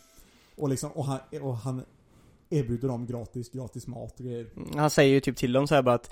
Och 0.56 0.68
liksom, 0.68 0.90
och 0.90 1.04
han, 1.04 1.18
och 1.42 1.56
han 1.56 1.82
erbjuder 2.50 2.88
dem 2.88 3.06
gratis, 3.06 3.50
gratis 3.50 3.86
mat 3.86 4.20
och 4.20 4.24
grejer. 4.26 4.46
Han 4.76 4.90
säger 4.90 5.14
ju 5.14 5.20
typ 5.20 5.36
till 5.36 5.52
dem 5.52 5.66
så 5.68 5.74
här 5.74 5.82
bara 5.82 5.94
att 5.94 6.10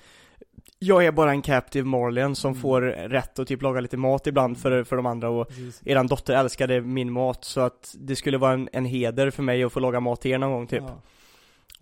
Jag 0.78 1.04
är 1.06 1.12
bara 1.12 1.30
en 1.30 1.42
captive 1.42 1.84
Marlian 1.88 2.36
som 2.36 2.50
Mm. 2.50 2.62
får 2.62 2.80
rätt 2.82 3.38
att 3.38 3.48
typ 3.48 3.62
laga 3.62 3.80
lite 3.80 3.96
mat 3.96 4.26
ibland 4.26 4.58
för, 4.58 4.84
för 4.84 4.96
de 4.96 5.06
andra 5.06 5.30
och 5.30 5.48
Precis. 5.48 5.80
Eran 5.84 6.06
dotter 6.06 6.34
älskade 6.34 6.80
min 6.80 7.12
mat 7.12 7.44
så 7.44 7.60
att 7.60 7.94
det 7.98 8.16
skulle 8.16 8.38
vara 8.38 8.52
en, 8.52 8.68
en 8.72 8.84
heder 8.84 9.30
för 9.30 9.42
mig 9.42 9.64
att 9.64 9.72
få 9.72 9.80
laga 9.80 10.00
mat 10.00 10.20
till 10.20 10.30
er 10.30 10.38
någon 10.38 10.52
gång 10.52 10.66
typ 10.66 10.82
Ja. 10.86 11.00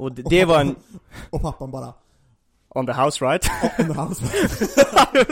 Och 0.02 0.12
det, 0.12 0.22
Och 0.22 0.30
det 0.30 0.44
var 0.44 0.60
en, 0.60 0.68
pappan- 0.74 0.98
Och 1.30 1.42
pappan 1.42 1.70
bara 1.70 1.92
On 2.74 2.86
the 2.86 2.92
house 2.92 3.24
right? 3.24 3.46
On 3.78 3.86
the 3.94 4.00
house. 4.00 4.24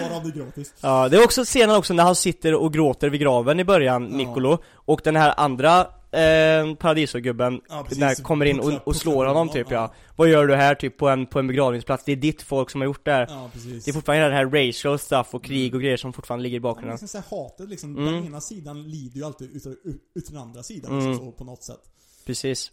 Varav 0.00 0.22
det 0.24 0.28
är 0.28 0.44
gratis. 0.44 0.74
Ja, 0.80 1.08
det 1.08 1.16
är 1.16 1.24
också 1.24 1.44
scenen 1.44 1.76
också 1.76 1.94
när 1.94 2.04
han 2.04 2.14
sitter 2.16 2.54
och 2.54 2.72
gråter 2.72 3.08
vid 3.10 3.20
graven 3.20 3.60
i 3.60 3.64
början, 3.64 4.08
Ja. 4.10 4.16
Nicolo 4.16 4.58
Och 4.74 5.00
den 5.04 5.16
här 5.16 5.34
andra 5.36 5.80
eh, 6.10 6.74
Paradisogubben 6.78 7.60
Ja, 7.68 7.86
när 7.96 8.22
kommer 8.22 8.46
in 8.46 8.60
och, 8.60 8.72
och 8.88 8.96
slår 8.96 9.26
honom 9.26 9.48
typ 9.48 9.70
ja. 9.70 9.76
ja. 9.76 9.94
Vad 10.16 10.28
gör 10.28 10.46
du 10.46 10.54
här 10.54 10.74
typ 10.74 10.96
på 10.98 11.08
en, 11.08 11.26
på 11.26 11.38
en 11.38 11.46
begravningsplats? 11.46 12.04
Det 12.04 12.12
är 12.12 12.16
ditt 12.16 12.42
folk 12.42 12.70
som 12.70 12.80
har 12.80 12.86
gjort 12.86 13.04
det 13.04 13.12
här 13.12 13.26
Ja, 13.30 13.50
precis. 13.52 13.84
Det 13.84 13.90
är 13.90 13.92
fortfarande 13.92 14.28
det 14.28 14.34
här 14.34 14.66
racial 14.66 14.98
stuff 14.98 15.34
och 15.34 15.44
krig 15.44 15.74
och 15.74 15.80
grejer 15.80 15.96
som 15.96 16.12
fortfarande 16.12 16.42
ligger 16.42 16.56
i 16.56 16.58
Ja, 16.58 16.62
bakgrunden 16.62 16.92
liksom 17.00 17.08
så 17.08 17.18
här, 17.36 17.42
hatet 17.42 17.68
liksom, 17.68 17.96
Mm. 17.98 18.12
den 18.14 18.24
ena 18.26 18.40
sidan 18.40 18.82
lider 18.90 19.16
ju 19.16 19.24
alltid 19.24 19.56
utav, 19.56 19.72
ut, 19.72 20.02
ut 20.14 20.26
den 20.28 20.36
andra 20.36 20.62
sidan 20.62 20.92
Mm. 20.92 21.10
liksom, 21.10 21.26
så, 21.26 21.32
på 21.32 21.44
något 21.44 21.62
sätt. 21.62 21.80
Precis 22.26 22.70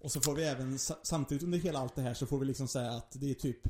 Och 0.00 0.12
så 0.12 0.20
får 0.20 0.34
vi 0.34 0.44
även, 0.44 0.78
sa- 0.78 0.98
samtidigt 1.02 1.42
under 1.44 1.58
hela 1.58 1.78
allt 1.78 1.94
det 1.96 2.02
här 2.02 2.14
så 2.14 2.26
får 2.26 2.38
vi 2.38 2.46
liksom 2.46 2.68
säga 2.68 2.90
att 2.90 3.10
det 3.20 3.30
är 3.30 3.34
typ 3.34 3.60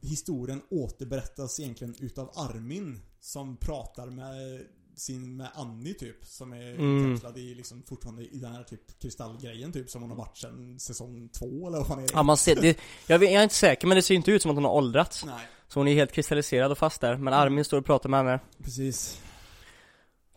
Historien 0.00 0.62
återberättas 0.70 1.60
egentligen 1.60 1.94
utav 2.00 2.30
Armin 2.34 3.00
Som 3.20 3.56
pratar 3.56 4.06
med 4.06 4.60
sin, 4.96 5.36
med 5.36 5.48
Annie 5.54 5.94
typ 5.94 6.24
Som 6.24 6.52
är 6.52 6.74
Mm. 6.74 7.20
i 7.36 7.54
liksom 7.54 7.82
fortfarande 7.82 8.22
i 8.24 8.38
den 8.38 8.52
här 8.52 8.62
typ 8.64 8.98
kristallgrejen 9.00 9.72
typ 9.72 9.90
Som 9.90 10.02
hon 10.02 10.10
har 10.10 10.18
varit 10.18 10.36
sedan 10.36 10.78
säsong 10.80 11.28
två 11.28 11.66
eller 11.68 11.78
vad 11.78 11.86
fan 11.86 11.98
är 11.98 12.02
det? 12.02 12.08
Ja 12.12 12.22
man 12.22 12.36
ser, 12.36 12.56
det, 12.60 12.78
jag, 13.06 13.18
vet, 13.18 13.30
jag 13.30 13.38
är 13.40 13.42
inte 13.42 13.54
säker 13.54 13.86
men 13.86 13.94
det 13.96 14.02
ser 14.02 14.14
ju 14.14 14.16
inte 14.16 14.30
ut 14.30 14.42
som 14.42 14.50
att 14.50 14.54
hon 14.56 14.64
har 14.64 14.72
åldrats. 14.72 15.24
Nej, 15.24 15.46
Så 15.68 15.80
hon 15.80 15.88
är 15.88 15.94
helt 15.94 16.12
kristalliserad 16.12 16.72
och 16.72 16.78
fast 16.78 17.00
där. 17.00 17.16
Men 17.16 17.34
Armin 17.34 17.64
står 17.64 17.78
och 17.78 17.84
pratar 17.86 18.08
med 18.08 18.18
henne. 18.24 18.40
Precis 18.62 19.20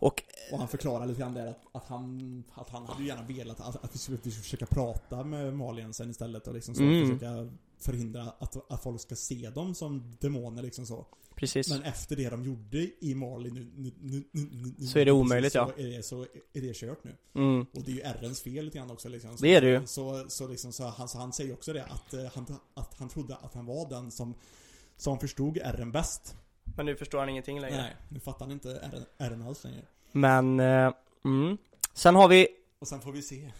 Och 0.00 0.22
Och 0.52 0.58
han 0.58 0.68
förklarar 0.68 1.06
lite 1.06 1.20
grann 1.20 1.34
där 1.34 1.46
att, 1.46 1.60
att 1.72 1.84
han, 1.88 2.44
att 2.54 2.70
han 2.70 2.86
hade 2.86 3.04
gärna 3.04 3.22
velat 3.22 3.60
att, 3.60 3.84
att 3.84 3.94
vi, 3.94 3.98
skulle, 3.98 4.18
försöka 4.18 4.66
prata 4.66 5.24
med 5.24 5.54
Malin 5.54 5.92
sen 5.92 6.10
istället 6.10 6.46
och 6.46 6.54
liksom 6.54 6.74
så 6.74 6.82
Mm. 6.82 7.06
försöka 7.18 7.50
förhindra 7.78 8.22
att, 8.38 8.72
att 8.72 8.82
folk 8.82 9.00
ska 9.00 9.16
se 9.16 9.50
dem 9.50 9.74
som 9.74 10.16
demoner 10.20 10.62
liksom 10.62 10.86
så. 10.86 11.06
precis 11.34 11.68
Men 11.70 11.82
efter 11.82 12.16
det 12.16 12.30
de 12.30 12.44
gjorde 12.44 12.90
i 13.00 13.14
Malin 13.14 13.54
nu, 13.54 13.70
nu, 13.76 13.92
nu, 14.00 14.24
nu, 14.32 14.74
nu 14.78 14.86
Så 14.86 14.98
är 14.98 15.04
det 15.04 15.12
omöjligt, 15.12 15.52
så 15.52 15.58
ja. 15.58 15.72
Är 15.76 15.86
det, 15.96 16.02
så 16.02 16.22
är 16.52 16.60
det 16.60 16.76
kört 16.76 17.04
nu. 17.04 17.16
mm. 17.34 17.66
Och 17.74 17.82
det 17.82 17.90
är 17.90 17.94
ju 17.94 18.02
R'ens 18.02 18.42
fel 18.42 18.64
lite 18.64 18.78
grann 18.78 18.90
också 18.90 19.08
liksom. 19.08 19.36
Så, 19.36 19.42
Det 19.44 19.54
är 19.54 19.60
det 19.60 19.68
ju. 19.68 19.86
Så, 19.86 20.24
så 20.28 20.48
liksom 20.48 20.72
så 20.72 20.84
han, 20.86 21.08
så 21.08 21.18
han 21.18 21.32
säger 21.32 21.52
också 21.52 21.72
det 21.72 21.84
att, 21.84 22.14
eh, 22.14 22.24
han, 22.34 22.46
att 22.74 22.94
han 22.98 23.08
trodde 23.08 23.36
att 23.36 23.54
han 23.54 23.66
var 23.66 23.88
den 23.88 24.10
som, 24.10 24.34
som 24.96 25.18
förstod 25.18 25.56
R'n 25.56 25.92
bäst. 25.92 26.36
Men 26.76 26.86
nu 26.86 26.96
förstår 26.96 27.18
han 27.18 27.28
ingenting 27.28 27.60
längre 27.60 27.76
Nej, 27.76 27.96
nu 28.08 28.20
fattar 28.20 28.44
han 28.44 28.52
inte 28.52 28.68
R'n, 29.18 29.46
alls 29.46 29.64
längre. 29.64 29.80
Men, 30.12 30.60
eh, 30.60 30.92
mm. 31.24 31.56
Sen 31.94 32.14
har 32.14 32.28
vi 32.28 32.48
Och 32.80 32.88
sen 32.88 33.00
får 33.00 33.12
vi 33.12 33.22
se. 33.22 33.50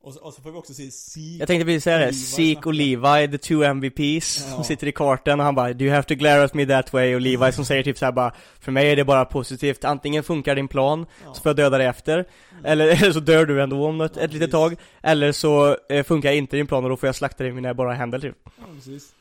Och 0.00 0.14
så, 0.14 0.20
och 0.20 0.34
så 0.34 0.42
får 0.42 0.50
vi 0.50 0.58
också 0.58 0.74
se 0.74 0.90
Zeke. 0.90 1.36
Jag 1.38 1.46
tänkte 1.48 1.64
precis 1.64 1.84
säga 1.84 1.98
det, 1.98 2.12
Zeke 2.12 2.60
och. 2.68 2.74
Levi, 2.74 3.28
the 3.30 3.38
two 3.38 3.62
MVPs, 3.62 4.44
Ja. 4.48 4.54
som 4.54 4.64
sitter 4.64 4.86
i 4.86 4.92
karten 4.92 5.40
och 5.40 5.44
han 5.46 5.54
bara 5.54 5.72
'Do 5.72 5.82
you 5.84 5.90
have 5.94 6.02
to 6.02 6.14
glare 6.14 6.44
at 6.44 6.54
me 6.54 6.66
that 6.66 6.92
way?' 6.92 7.14
och 7.14 7.20
Levi 7.20 7.52
som 7.52 7.64
säger 7.64 7.82
typ 7.82 7.98
såhär 7.98 8.12
bara 8.12 8.34
'För 8.60 8.72
mig 8.72 8.90
är 8.92 8.96
det 8.96 9.04
bara 9.04 9.24
positivt, 9.24 9.84
antingen 9.84 10.22
funkar 10.22 10.54
din 10.54 10.68
plan, 10.68 11.06
Ja. 11.24 11.34
så 11.34 11.42
får 11.42 11.50
jag 11.50 11.56
döda 11.56 11.78
dig 11.78 11.86
efter, 11.86 12.24
eller, 12.64 12.86
eller 13.02 13.12
så 13.12 13.20
dör 13.20 13.46
du 13.46 13.62
ändå 13.62 13.86
om 13.86 14.00
ett, 14.00 14.12
Ja, 14.16 14.22
ett 14.22 14.32
litet 14.32 14.50
tag, 14.50 14.76
eller 15.02 15.32
så 15.32 15.76
eh, 15.88 16.04
funkar 16.04 16.32
inte 16.32 16.56
din 16.56 16.66
plan 16.66 16.84
och 16.84 16.90
då 16.90 16.96
får 16.96 17.06
jag 17.06 17.14
slakta 17.14 17.44
dig 17.44 17.52
med 17.52 17.62
mina 17.62 17.74
bara 17.74 17.92
händer 17.94 18.18
typ' 18.18 18.34
Ja, 18.44 18.50
precis. 18.74 19.12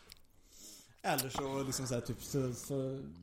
Eller 1.07 1.29
så 1.29 1.63
liksom 1.63 1.87
såhär 1.87 2.01
typ 2.01 2.23
så, 2.23 2.53
så 2.53 2.73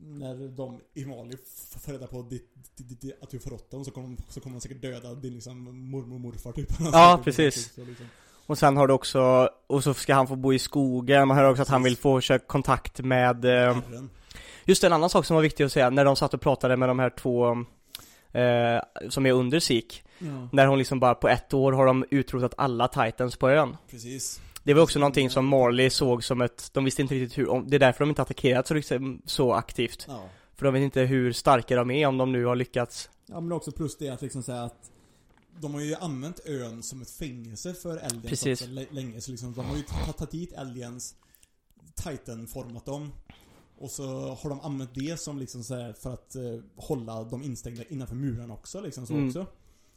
när 0.01 0.47
de 0.57 0.79
i 0.93 1.05
Mali 1.05 1.37
får 1.79 1.91
reda 1.91 2.07
på 2.07 2.21
ditt, 2.21 2.49
ditt, 2.75 3.01
ditt, 3.01 3.23
att 3.23 3.29
du 3.29 3.39
förrått 3.39 3.71
dem 3.71 3.85
så 3.85 3.91
kommer, 3.91 4.17
så 4.29 4.39
kommer 4.39 4.55
de 4.55 4.61
säkert 4.61 4.81
döda 4.81 5.13
din 5.13 5.33
liksom 5.33 5.63
mormor 5.89 6.15
och 6.15 6.21
morfar 6.21 6.51
typ. 6.51 6.69
Ja, 6.79 7.17
Så, 7.17 7.23
precis. 7.23 7.73
Så, 7.73 7.85
liksom. 7.85 8.05
Och 8.45 8.57
sen 8.57 8.77
har 8.77 8.87
du 8.87 8.93
också, 8.93 9.49
och 9.67 9.83
så 9.83 9.93
ska 9.93 10.13
han 10.15 10.27
få 10.27 10.35
bo 10.35 10.53
i 10.53 10.59
skogen, 10.59 11.27
man 11.27 11.37
hör 11.37 11.49
också 11.49 11.61
att 11.61 11.67
han 11.67 11.83
vill 11.83 11.97
få 11.97 12.21
köra 12.21 12.39
kontakt 12.39 12.99
med 12.99 13.45
eh. 13.45 13.77
Just 14.65 14.83
en 14.83 14.93
annan 14.93 15.09
sak 15.09 15.25
som 15.25 15.35
var 15.35 15.41
viktig 15.41 15.63
att 15.63 15.71
säga, 15.71 15.89
när 15.89 16.05
de 16.05 16.15
satt 16.15 16.33
och 16.33 16.41
pratade 16.41 16.77
med 16.77 16.89
de 16.89 16.99
här 16.99 17.09
två 17.09 17.51
eh, 18.31 19.09
som 19.09 19.25
är 19.25 19.31
under 19.31 19.59
Sik 19.59 20.03
Ja, 20.19 20.49
När 20.51 20.67
hon 20.67 20.77
liksom 20.77 20.99
bara 20.99 21.15
på 21.15 21.29
ett 21.29 21.53
år 21.53 21.71
har 21.71 21.85
de 21.85 22.05
utrotat 22.11 22.53
alla 22.57 22.87
titans 22.87 23.35
på 23.35 23.49
ön 23.49 23.77
precis. 23.89 24.41
Det 24.65 24.73
var 24.73 24.81
också 24.81 24.99
någonting 24.99 25.29
som 25.29 25.45
Marley 25.47 25.89
såg 25.89 26.23
som 26.23 26.41
ett, 26.41 26.69
de 26.73 26.85
visste 26.85 27.01
inte 27.01 27.15
riktigt 27.15 27.37
hur, 27.37 27.49
om, 27.49 27.69
det 27.69 27.75
är 27.77 27.79
därför 27.79 27.99
de 27.99 28.09
inte 28.09 28.21
attackerat 28.21 28.67
så, 28.67 28.73
liksom, 28.73 29.21
så 29.25 29.53
aktivt. 29.53 30.05
Ja. 30.07 30.29
För 30.55 30.65
de 30.65 30.73
vet 30.73 30.83
inte 30.83 31.01
hur 31.01 31.31
starka 31.31 31.75
de 31.75 31.91
är 31.91 32.07
om 32.07 32.17
de 32.17 32.31
nu 32.31 32.45
har 32.45 32.55
lyckats. 32.55 33.09
Ja 33.25 33.39
men 33.39 33.51
också 33.51 33.71
plus 33.71 33.97
det 33.97 34.09
att 34.09 34.21
liksom 34.21 34.43
säga 34.43 34.63
att 34.63 34.91
de 35.59 35.73
har 35.73 35.81
ju 35.81 35.95
använt 35.95 36.39
ön 36.45 36.83
som 36.83 37.01
ett 37.01 37.09
fängelse 37.11 37.73
för 37.73 37.97
aliens 37.97 38.67
lä- 38.67 38.85
länge. 38.91 39.21
Så 39.21 39.31
liksom 39.31 39.53
de 39.53 39.65
har 39.65 39.75
ju 39.77 39.83
tagit 39.83 40.31
dit 40.31 40.53
aliens 40.57 41.15
Titan-format 42.03 42.85
dem. 42.85 43.11
Och 43.77 43.91
så 43.91 44.03
har 44.41 44.49
de 44.49 44.59
använt 44.61 44.89
det 44.93 45.19
som 45.19 45.39
liksom 45.39 45.63
så 45.63 45.75
här 45.75 45.93
för 45.93 46.13
att 46.13 46.35
eh, 46.35 46.41
hålla 46.75 47.23
dem 47.23 47.43
instängda 47.43 47.83
innanför 47.89 48.15
murarna 48.15 48.53
också 48.53 48.81
liksom 48.81 49.05
så 49.07 49.13
Mm. 49.13 49.27
också 49.27 49.45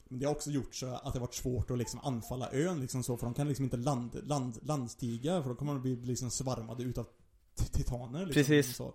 det 0.09 0.26
har 0.26 0.32
också 0.32 0.51
gjort 0.51 0.74
så 0.74 0.86
att 0.86 1.02
det 1.02 1.18
har 1.18 1.20
varit 1.20 1.35
svårt 1.35 1.70
att 1.70 1.78
liksom 1.78 2.01
anfalla 2.01 2.52
ön 2.52 2.80
liksom 2.80 3.02
så 3.02 3.16
för 3.16 3.26
de 3.26 3.35
kan 3.35 3.48
liksom 3.48 3.64
inte 3.64 3.76
land, 3.76 4.20
land, 4.28 4.59
landstiga 4.62 5.43
för 5.43 5.51
då 5.51 5.56
kommer 5.56 5.72
de 5.72 5.82
bli 5.82 5.97
liksom 5.97 6.30
svarmade 6.30 6.82
utav 6.82 7.06
titaner 7.72 8.26
liksom, 8.26 8.44
Precis. 8.44 8.76
så. 8.76 8.94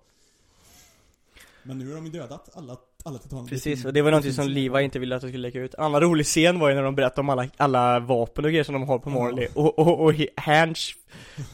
Men 1.63 1.77
nu 1.77 1.87
har 1.87 1.95
de 1.95 2.05
ju 2.05 2.11
dödat 2.11 2.49
alla, 2.53 2.77
alla 3.05 3.17
titaner 3.19 3.47
Precis, 3.49 3.85
och 3.85 3.93
det 3.93 4.01
var 4.01 4.11
någonting 4.11 4.33
som 4.33 4.47
Levi 4.47 4.83
inte 4.83 4.99
ville 4.99 5.15
att 5.15 5.21
de 5.21 5.27
skulle 5.27 5.41
lägga 5.41 5.61
ut 5.61 5.73
En 5.73 5.83
annan 5.83 6.01
rolig 6.01 6.25
scen 6.25 6.59
var 6.59 6.69
ju 6.69 6.75
när 6.75 6.83
de 6.83 6.95
berättade 6.95 7.21
om 7.21 7.29
alla, 7.29 7.47
alla 7.57 7.99
vapen 7.99 8.45
och 8.45 8.51
grejer 8.51 8.63
som 8.63 8.73
de 8.73 8.83
har 8.87 8.99
på 8.99 9.09
Ja. 9.09 9.13
Marley 9.13 9.47
Och, 9.53 9.79
och, 9.79 9.99
och 10.05 10.13
Hanch 10.37 10.95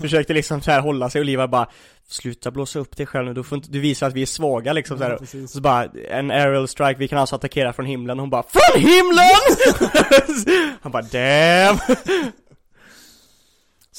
försökte 0.02 0.34
liksom 0.34 0.62
så 0.62 0.72
här 0.72 0.82
hålla 0.82 1.10
sig 1.10 1.20
och 1.20 1.26
Levi 1.26 1.48
bara 1.48 1.68
Sluta 2.12 2.52
blåsa 2.52 2.80
upp 2.80 2.98
dig 2.98 3.06
själv 3.06 3.26
nu, 3.28 3.34
du, 3.34 3.44
får 3.44 3.56
inte, 3.56 3.72
du 3.72 3.80
visar 3.80 4.08
att 4.08 4.14
vi 4.14 4.22
är 4.22 4.26
svaga 4.26 4.74
liksom 4.74 4.98
så 4.98 5.04
här. 5.04 5.12
Ja, 5.12 5.16
Och 5.16 5.22
precis. 5.22 5.52
så 5.52 5.62
bara, 5.62 5.86
en 6.10 6.32
aerial 6.32 6.68
strike, 6.68 6.96
vi 7.00 7.08
kan 7.08 7.20
alltså 7.20 7.36
attackera 7.36 7.74
från 7.74 7.86
himlen, 7.86 8.20
hon 8.20 8.30
bara 8.30 8.44
FROM 8.44 8.82
HIMLEN! 8.82 10.78
Han 10.82 10.92
bara 10.92 11.02
damn! 11.02 11.78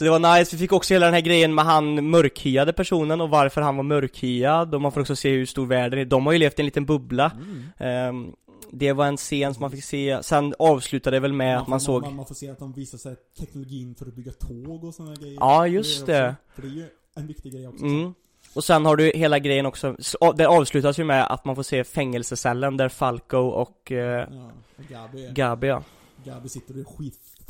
Så 0.00 0.04
det 0.04 0.10
var 0.10 0.38
nice, 0.38 0.56
vi 0.56 0.60
fick 0.60 0.72
också 0.72 0.94
hela 0.94 1.06
den 1.06 1.14
här 1.14 1.20
grejen 1.20 1.54
med 1.54 1.64
han 1.64 2.10
mörkhyade 2.10 2.72
personen 2.72 3.20
och 3.20 3.30
varför 3.30 3.60
han 3.60 3.76
var 3.76 3.82
mörkhyad 3.84 4.74
och 4.74 4.80
man 4.80 4.92
får 4.92 5.00
också 5.00 5.16
se 5.16 5.30
hur 5.30 5.46
stor 5.46 5.66
världen 5.66 5.98
är, 6.00 6.04
de 6.04 6.26
har 6.26 6.32
ju 6.32 6.38
levt 6.38 6.58
i 6.58 6.62
en 6.62 6.66
liten 6.66 6.86
bubbla 6.86 7.32
Mm. 7.36 7.64
Ehm, 7.78 8.32
Det 8.70 8.92
var 8.92 9.06
en 9.06 9.16
scen 9.16 9.54
som 9.54 9.60
man 9.60 9.70
fick 9.70 9.84
se, 9.84 10.18
sen 10.22 10.54
avslutade 10.58 11.16
det 11.16 11.20
väl 11.20 11.32
med 11.32 11.58
att 11.58 11.68
man 11.68 11.80
såg 11.80 12.02
man, 12.02 12.16
man 12.16 12.26
får 12.26 12.34
se 12.34 12.50
att 12.50 12.58
de 12.58 12.72
visar 12.72 12.98
sig 12.98 13.16
teknologin 13.38 13.94
för 13.94 14.06
att 14.06 14.14
bygga 14.14 14.32
tåg 14.32 14.84
och 14.84 14.94
sådana 14.94 15.14
grejer. 15.14 15.36
Ja, 15.40 15.66
just 15.66 16.06
Det 16.06 16.12
det. 16.12 16.28
också- 16.28 16.36
För 16.54 16.62
det 16.62 16.68
är 16.68 16.72
ju 16.76 16.86
en 17.16 17.26
viktig 17.26 17.52
grej 17.52 17.68
också. 17.68 17.84
mm. 17.84 18.14
Och 18.54 18.64
sen 18.64 18.84
har 18.84 18.96
du 18.96 19.12
hela 19.14 19.38
grejen 19.38 19.66
också, 19.66 19.96
så- 19.98 20.32
det 20.32 20.46
avslutas 20.48 20.98
ju 20.98 21.04
med 21.04 21.26
att 21.32 21.44
man 21.44 21.56
får 21.56 21.62
se 21.62 21.84
fängelsecellen 21.84 22.76
där 22.76 22.88
Falco 22.88 23.36
och 23.38 23.92
eh, 23.92 23.98
Ja, 23.98 24.50
och 24.78 24.84
Gabi, 24.88 25.28
Gabi 25.32 25.66
ja. 25.66 25.82
Gabi 26.24 26.48
sitter 26.48 26.74
och 26.74 26.80
är 26.80 26.84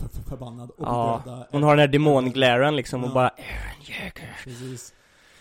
skitförbannad 0.14 0.70
och 0.70 0.76
Ja, 0.86 1.22
döda 1.24 1.46
Hon 1.50 1.62
har 1.62 1.70
den 1.70 1.78
här 1.80 1.88
demonglaren 1.88 2.76
liksom 2.76 3.04
och 3.04 3.10
Ja. 3.10 3.14
bara 3.14 3.28
Aaron 3.28 3.84
Jäger 3.84 4.36
Precis. 4.44 4.94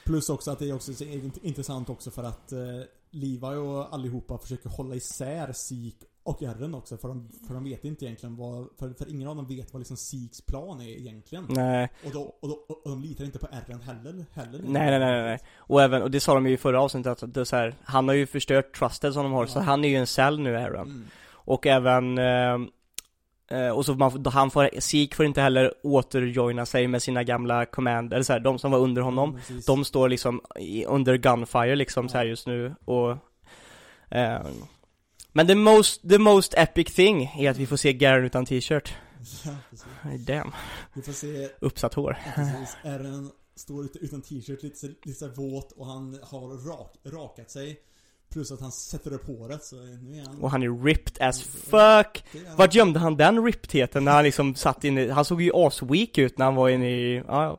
Plus 0.06 0.30
också 0.30 0.52
att 0.52 0.60
det 0.60 0.69
är 0.69 0.73
också 0.76 0.94
så 0.94 1.03
int- 1.03 1.40
intressant 1.44 1.90
också 1.90 2.11
för 2.11 2.23
att 2.23 2.52
eh, 2.52 2.60
Levi 3.11 3.56
och 3.57 3.94
allihopa 3.94 4.38
försöker 4.38 4.69
hålla 4.69 4.95
isär 4.95 5.52
Sik 5.53 5.95
och 6.23 6.44
Eren 6.44 6.76
också 6.76 6.98
för 6.98 7.07
de, 7.07 7.30
för 7.48 7.53
de 7.53 7.64
vet 7.64 7.86
inte 7.86 8.06
egentligen 8.06 8.36
vad, 8.36 8.68
för, 8.80 8.94
för 8.94 9.10
ingen 9.10 9.27
av 9.27 9.36
dem 9.36 9.48
vet 9.48 9.73
vad 9.73 9.80
liksom 9.80 9.98
Siks 9.98 10.41
plan 10.41 10.81
är 10.81 10.86
egentligen. 10.90 11.45
Nej, 11.49 11.90
Och, 12.06 12.11
då, 12.11 12.22
och, 12.41 12.49
då, 12.49 12.53
och 12.53 12.90
de 12.90 13.02
litar 13.02 13.26
inte 13.26 13.40
på 13.40 13.48
Eren 13.52 13.81
heller, 13.81 14.26
heller. 14.34 14.60
nej, 14.64 14.90
nej, 14.90 14.99
nej, 14.99 15.22
nej. 15.23 15.40
Och 15.57 15.81
även, 15.81 16.02
och 16.02 16.11
det 16.11 16.19
sa 16.19 16.34
de 16.34 16.48
ju 16.48 16.53
i 16.53 16.57
förra 16.57 16.81
avsnittet 16.81 17.23
att 17.23 17.34
det 17.34 17.40
är 17.40 17.44
så 17.45 17.56
här, 17.56 17.76
han 17.84 18.07
har 18.07 18.15
ju 18.15 18.27
förstört 18.27 18.76
trusted 18.80 19.14
som 19.14 19.23
de 19.23 19.31
har, 19.34 19.45
så 19.45 19.60
Ja. 19.60 19.64
han 19.64 19.86
är 19.86 19.90
ju 19.90 19.95
en 19.95 20.07
cell 20.07 20.40
nu 20.40 20.57
Aaron. 20.57 20.88
Mm. 20.88 21.06
Och 21.31 21.68
även 21.68 22.18
eh, 22.18 22.57
eh, 23.52 23.70
och 23.70 23.86
så 23.86 23.94
man, 23.94 24.26
han 24.26 24.52
får, 24.52 24.80
Sik 24.80 25.16
får 25.16 25.26
inte 25.26 25.42
heller 25.42 25.74
återjoina 25.84 26.66
sig 26.66 26.88
med 26.88 27.02
sina 27.02 27.24
gamla 27.24 27.66
command, 27.66 28.14
eller 28.14 28.24
så 28.24 28.34
här, 28.34 28.40
de 28.40 28.60
som 28.60 28.72
var 28.72 28.80
under 28.80 29.02
honom 29.02 29.40
Ja. 29.50 29.56
De 29.68 29.86
står 29.86 30.10
liksom 30.10 30.42
i, 30.60 30.86
under 30.86 31.18
gunfire 31.18 31.76
liksom 31.76 32.06
Ja. 32.06 32.10
så 32.10 32.18
här 32.18 32.26
just 32.26 32.48
nu 32.48 32.76
och 32.86 33.12
eh, 34.18 34.42
Men 35.34 35.48
the 35.48 35.56
most, 35.56 36.10
the 36.10 36.18
most 36.18 36.54
epic 36.58 36.96
thing 36.96 37.24
är 37.40 37.50
att 37.52 37.58
vi 37.58 37.68
får 37.68 37.78
se 37.78 37.94
Garen 37.94 38.26
utan 38.26 38.46
t-shirt 38.46 38.94
Ja, 39.46 39.52
precis. 39.70 40.26
Damn, 40.26 40.52
Vi 40.94 41.02
får 41.02 41.12
se 41.14 41.50
uppsatt 41.60 41.94
hår 41.94 42.18
Ja, 42.26 42.32
precis. 42.36 42.78
Eren 42.84 43.32
står 43.56 43.88
utan 44.02 44.22
t-shirt, 44.22 44.64
lite, 44.64 44.88
lite 45.04 45.28
våt 45.28 45.72
och 45.72 45.86
han 45.86 46.20
har 46.24 46.68
rak, 46.70 46.96
rakat 47.06 47.52
sig. 47.52 47.80
Plus 48.34 48.51
att 48.51 48.61
han 48.61 48.72
sätter 48.72 49.14
upp 49.14 49.27
håret, 49.27 49.64
så 49.64 49.76
nu 49.76 50.19
är 50.19 50.26
han... 50.26 50.41
Och 50.41 50.51
han 50.51 50.64
är 50.64 50.84
ripped 50.84 51.27
as 51.27 51.43
fuck. 51.43 52.23
Vart 52.56 52.73
gömde 52.73 52.99
han 52.99 53.18
den 53.18 53.45
rippedheten 53.45 54.06
när 54.06 54.11
han 54.11 54.23
liksom 54.23 54.56
satt 54.56 54.84
inne, 54.84 55.11
han 55.11 55.26
såg 55.26 55.41
ju 55.41 55.51
asweak 55.56 56.18
ut 56.18 56.38
när 56.38 56.45
han 56.45 56.56
var 56.56 56.69
inne 56.69 56.89
i, 56.89 57.23
ja. 57.27 57.57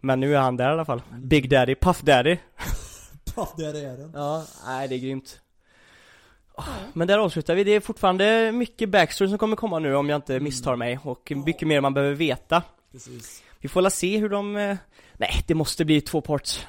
Men 0.00 0.20
nu 0.20 0.36
är 0.36 0.40
han 0.40 0.56
där 0.56 0.68
i 0.68 0.72
alla 0.72 0.84
fall 0.84 1.02
Big 1.18 1.50
Daddy, 1.50 1.74
Puff 1.74 2.00
Daddy 2.00 2.36
Ja, 3.36 3.52
det 3.56 3.64
är 3.64 3.74
Eren. 3.74 4.10
Ja, 4.14 4.44
nej 4.66 4.88
det 4.88 4.94
är 4.94 4.98
grymt 4.98 5.40
Ah, 6.56 6.64
Men 6.92 7.08
där 7.08 7.18
avslutar 7.18 7.54
vi, 7.54 7.64
det 7.64 7.70
är 7.70 7.80
fortfarande 7.80 8.52
mycket 8.52 8.88
backstory 8.88 9.28
som 9.30 9.38
kommer 9.38 9.56
komma 9.56 9.78
nu 9.78 9.94
om 9.94 10.08
jag 10.08 10.16
inte 10.16 10.40
misstar 10.40 10.76
mig 10.76 10.98
och 11.02 11.32
mycket 11.44 11.68
mer 11.68 11.80
man 11.80 11.94
behöver 11.94 12.14
veta 12.14 12.62
Precis. 12.92 13.42
vi 13.60 13.68
får 13.68 13.82
la 13.82 13.90
se 13.90 14.18
hur 14.18 14.28
de, 14.28 14.56
eh, 14.56 14.76
nej 15.12 15.44
det 15.46 15.54
måste 15.54 15.84
bli 15.84 16.00
två 16.00 16.20
parts. 16.20 16.66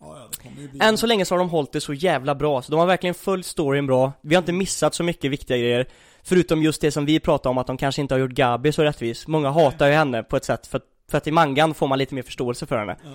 Ja, 0.00 0.28
ja, 0.44 0.50
bli... 0.50 0.78
Än 0.80 0.98
så 0.98 1.06
länge 1.06 1.24
så 1.24 1.34
har 1.34 1.38
de 1.38 1.50
hållit 1.50 1.72
det 1.72 1.80
så 1.80 1.94
jävla 1.94 2.34
bra, 2.34 2.62
så 2.62 2.70
de 2.72 2.80
har 2.80 2.86
verkligen 2.86 3.14
följt 3.14 3.46
storyn 3.46 3.86
bra. 3.86 4.12
Vi 4.20 4.34
har 4.34 4.42
inte 4.42 4.52
missat 4.52 4.94
så 4.94 5.02
mycket 5.02 5.30
viktiga 5.30 5.56
grejer. 5.56 5.86
Förutom 6.22 6.62
just 6.62 6.80
det 6.80 6.90
som 6.90 7.06
vi 7.06 7.20
pratade 7.20 7.50
om, 7.50 7.58
att 7.58 7.66
de 7.66 7.76
kanske 7.76 8.02
inte 8.02 8.14
har 8.14 8.18
gjort 8.18 8.30
Gabi 8.30 8.72
så 8.72 8.82
rättvis. 8.82 9.26
Många 9.26 9.50
hatar 9.50 9.86
ju 9.86 9.92
henne 9.92 10.22
på 10.22 10.36
ett 10.36 10.44
sätt, 10.44 10.66
för, 10.66 10.80
för 11.10 11.18
att 11.18 11.26
i 11.26 11.30
mangan 11.30 11.74
får 11.74 11.86
man 11.86 11.98
lite 11.98 12.14
mer 12.14 12.22
förståelse 12.22 12.66
för 12.66 12.78
henne. 12.78 12.96
Ja. 13.04 13.10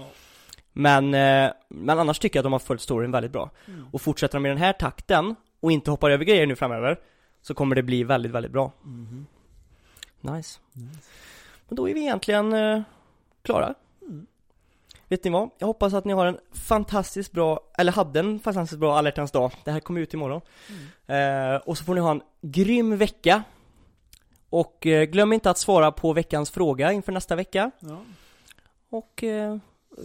Men, 0.74 1.14
eh, 1.14 1.52
men 1.70 2.00
annars 2.00 2.20
tycker 2.20 2.38
jag 2.38 2.42
att 2.42 2.46
de 2.46 2.52
har 2.52 2.60
följt 2.60 2.82
storyn 2.82 3.12
väldigt 3.12 3.32
bra. 3.32 3.50
Mm. 3.68 3.88
Och 3.92 4.02
fortsätter 4.02 4.34
de 4.34 4.46
i 4.46 4.50
den 4.50 4.58
här 4.58 4.74
takten, 4.74 5.36
och 5.60 5.72
inte 5.72 5.92
hoppar 5.92 6.10
över 6.10 6.26
grejer 6.26 6.48
nu 6.48 6.56
framöver, 6.56 7.00
så 7.42 7.54
kommer 7.54 7.76
det 7.76 7.84
bli 7.84 8.04
väldigt, 8.04 8.32
väldigt 8.32 8.52
bra. 8.52 8.72
Mhm. 8.84 9.26
Nice. 10.22 10.60
Nice. 10.74 11.00
Men 11.68 11.76
då 11.76 11.90
är 11.90 11.94
vi 11.94 12.02
egentligen 12.02 12.54
eh, 12.54 12.82
klara. 13.44 13.74
Vet 15.12 15.24
ni 15.24 15.30
vad? 15.30 15.50
Jag 15.58 15.68
hoppas 15.68 15.94
att 15.94 16.06
ni 16.06 16.14
har 16.14 16.26
en 16.26 16.38
fantastiskt 16.54 17.32
bra, 17.32 17.60
eller 17.78 17.92
hade 17.92 18.20
en 18.20 18.40
fantastiskt 18.40 18.80
bra 18.80 18.98
alla 18.98 19.12
dag. 19.12 19.52
Det 19.64 19.72
här 19.72 19.80
kommer 19.80 20.02
ut 20.02 20.14
imorgon. 20.14 20.42
Mm. 21.08 21.54
Eh, 21.54 21.62
och 21.62 21.78
så 21.78 21.84
får 21.84 21.96
ni 21.96 22.02
ha 22.02 22.12
en 22.12 22.22
grym 22.42 22.98
vecka. 22.98 23.44
Och 24.50 24.88
eh, 24.88 25.04
glöm 25.04 25.34
inte 25.34 25.50
att 25.50 25.58
svara 25.58 25.92
på 25.92 26.14
veckans 26.14 26.52
fråga 26.52 26.92
inför 26.92 27.12
nästa 27.12 27.36
vecka. 27.36 27.72
Ja. 27.80 28.02
Och 28.90 29.24
eh, 29.24 29.58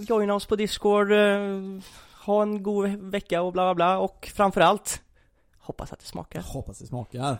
joina 0.08 0.34
oss 0.34 0.46
på 0.46 0.56
Discord. 0.56 1.12
Eh, 1.12 1.38
ha 2.26 2.42
en 2.42 2.62
god 2.62 2.88
vecka 2.88 3.42
och 3.42 3.52
bla 3.52 3.62
bla 3.62 3.74
bla. 3.74 3.98
Och 3.98 4.30
framförallt, 4.34 5.02
hoppas 5.58 5.92
att 5.92 6.00
det 6.00 6.06
smakar. 6.06 6.38
Jag 6.38 6.46
hoppas 6.46 6.78
det 6.78 6.86
smakar. 6.86 7.38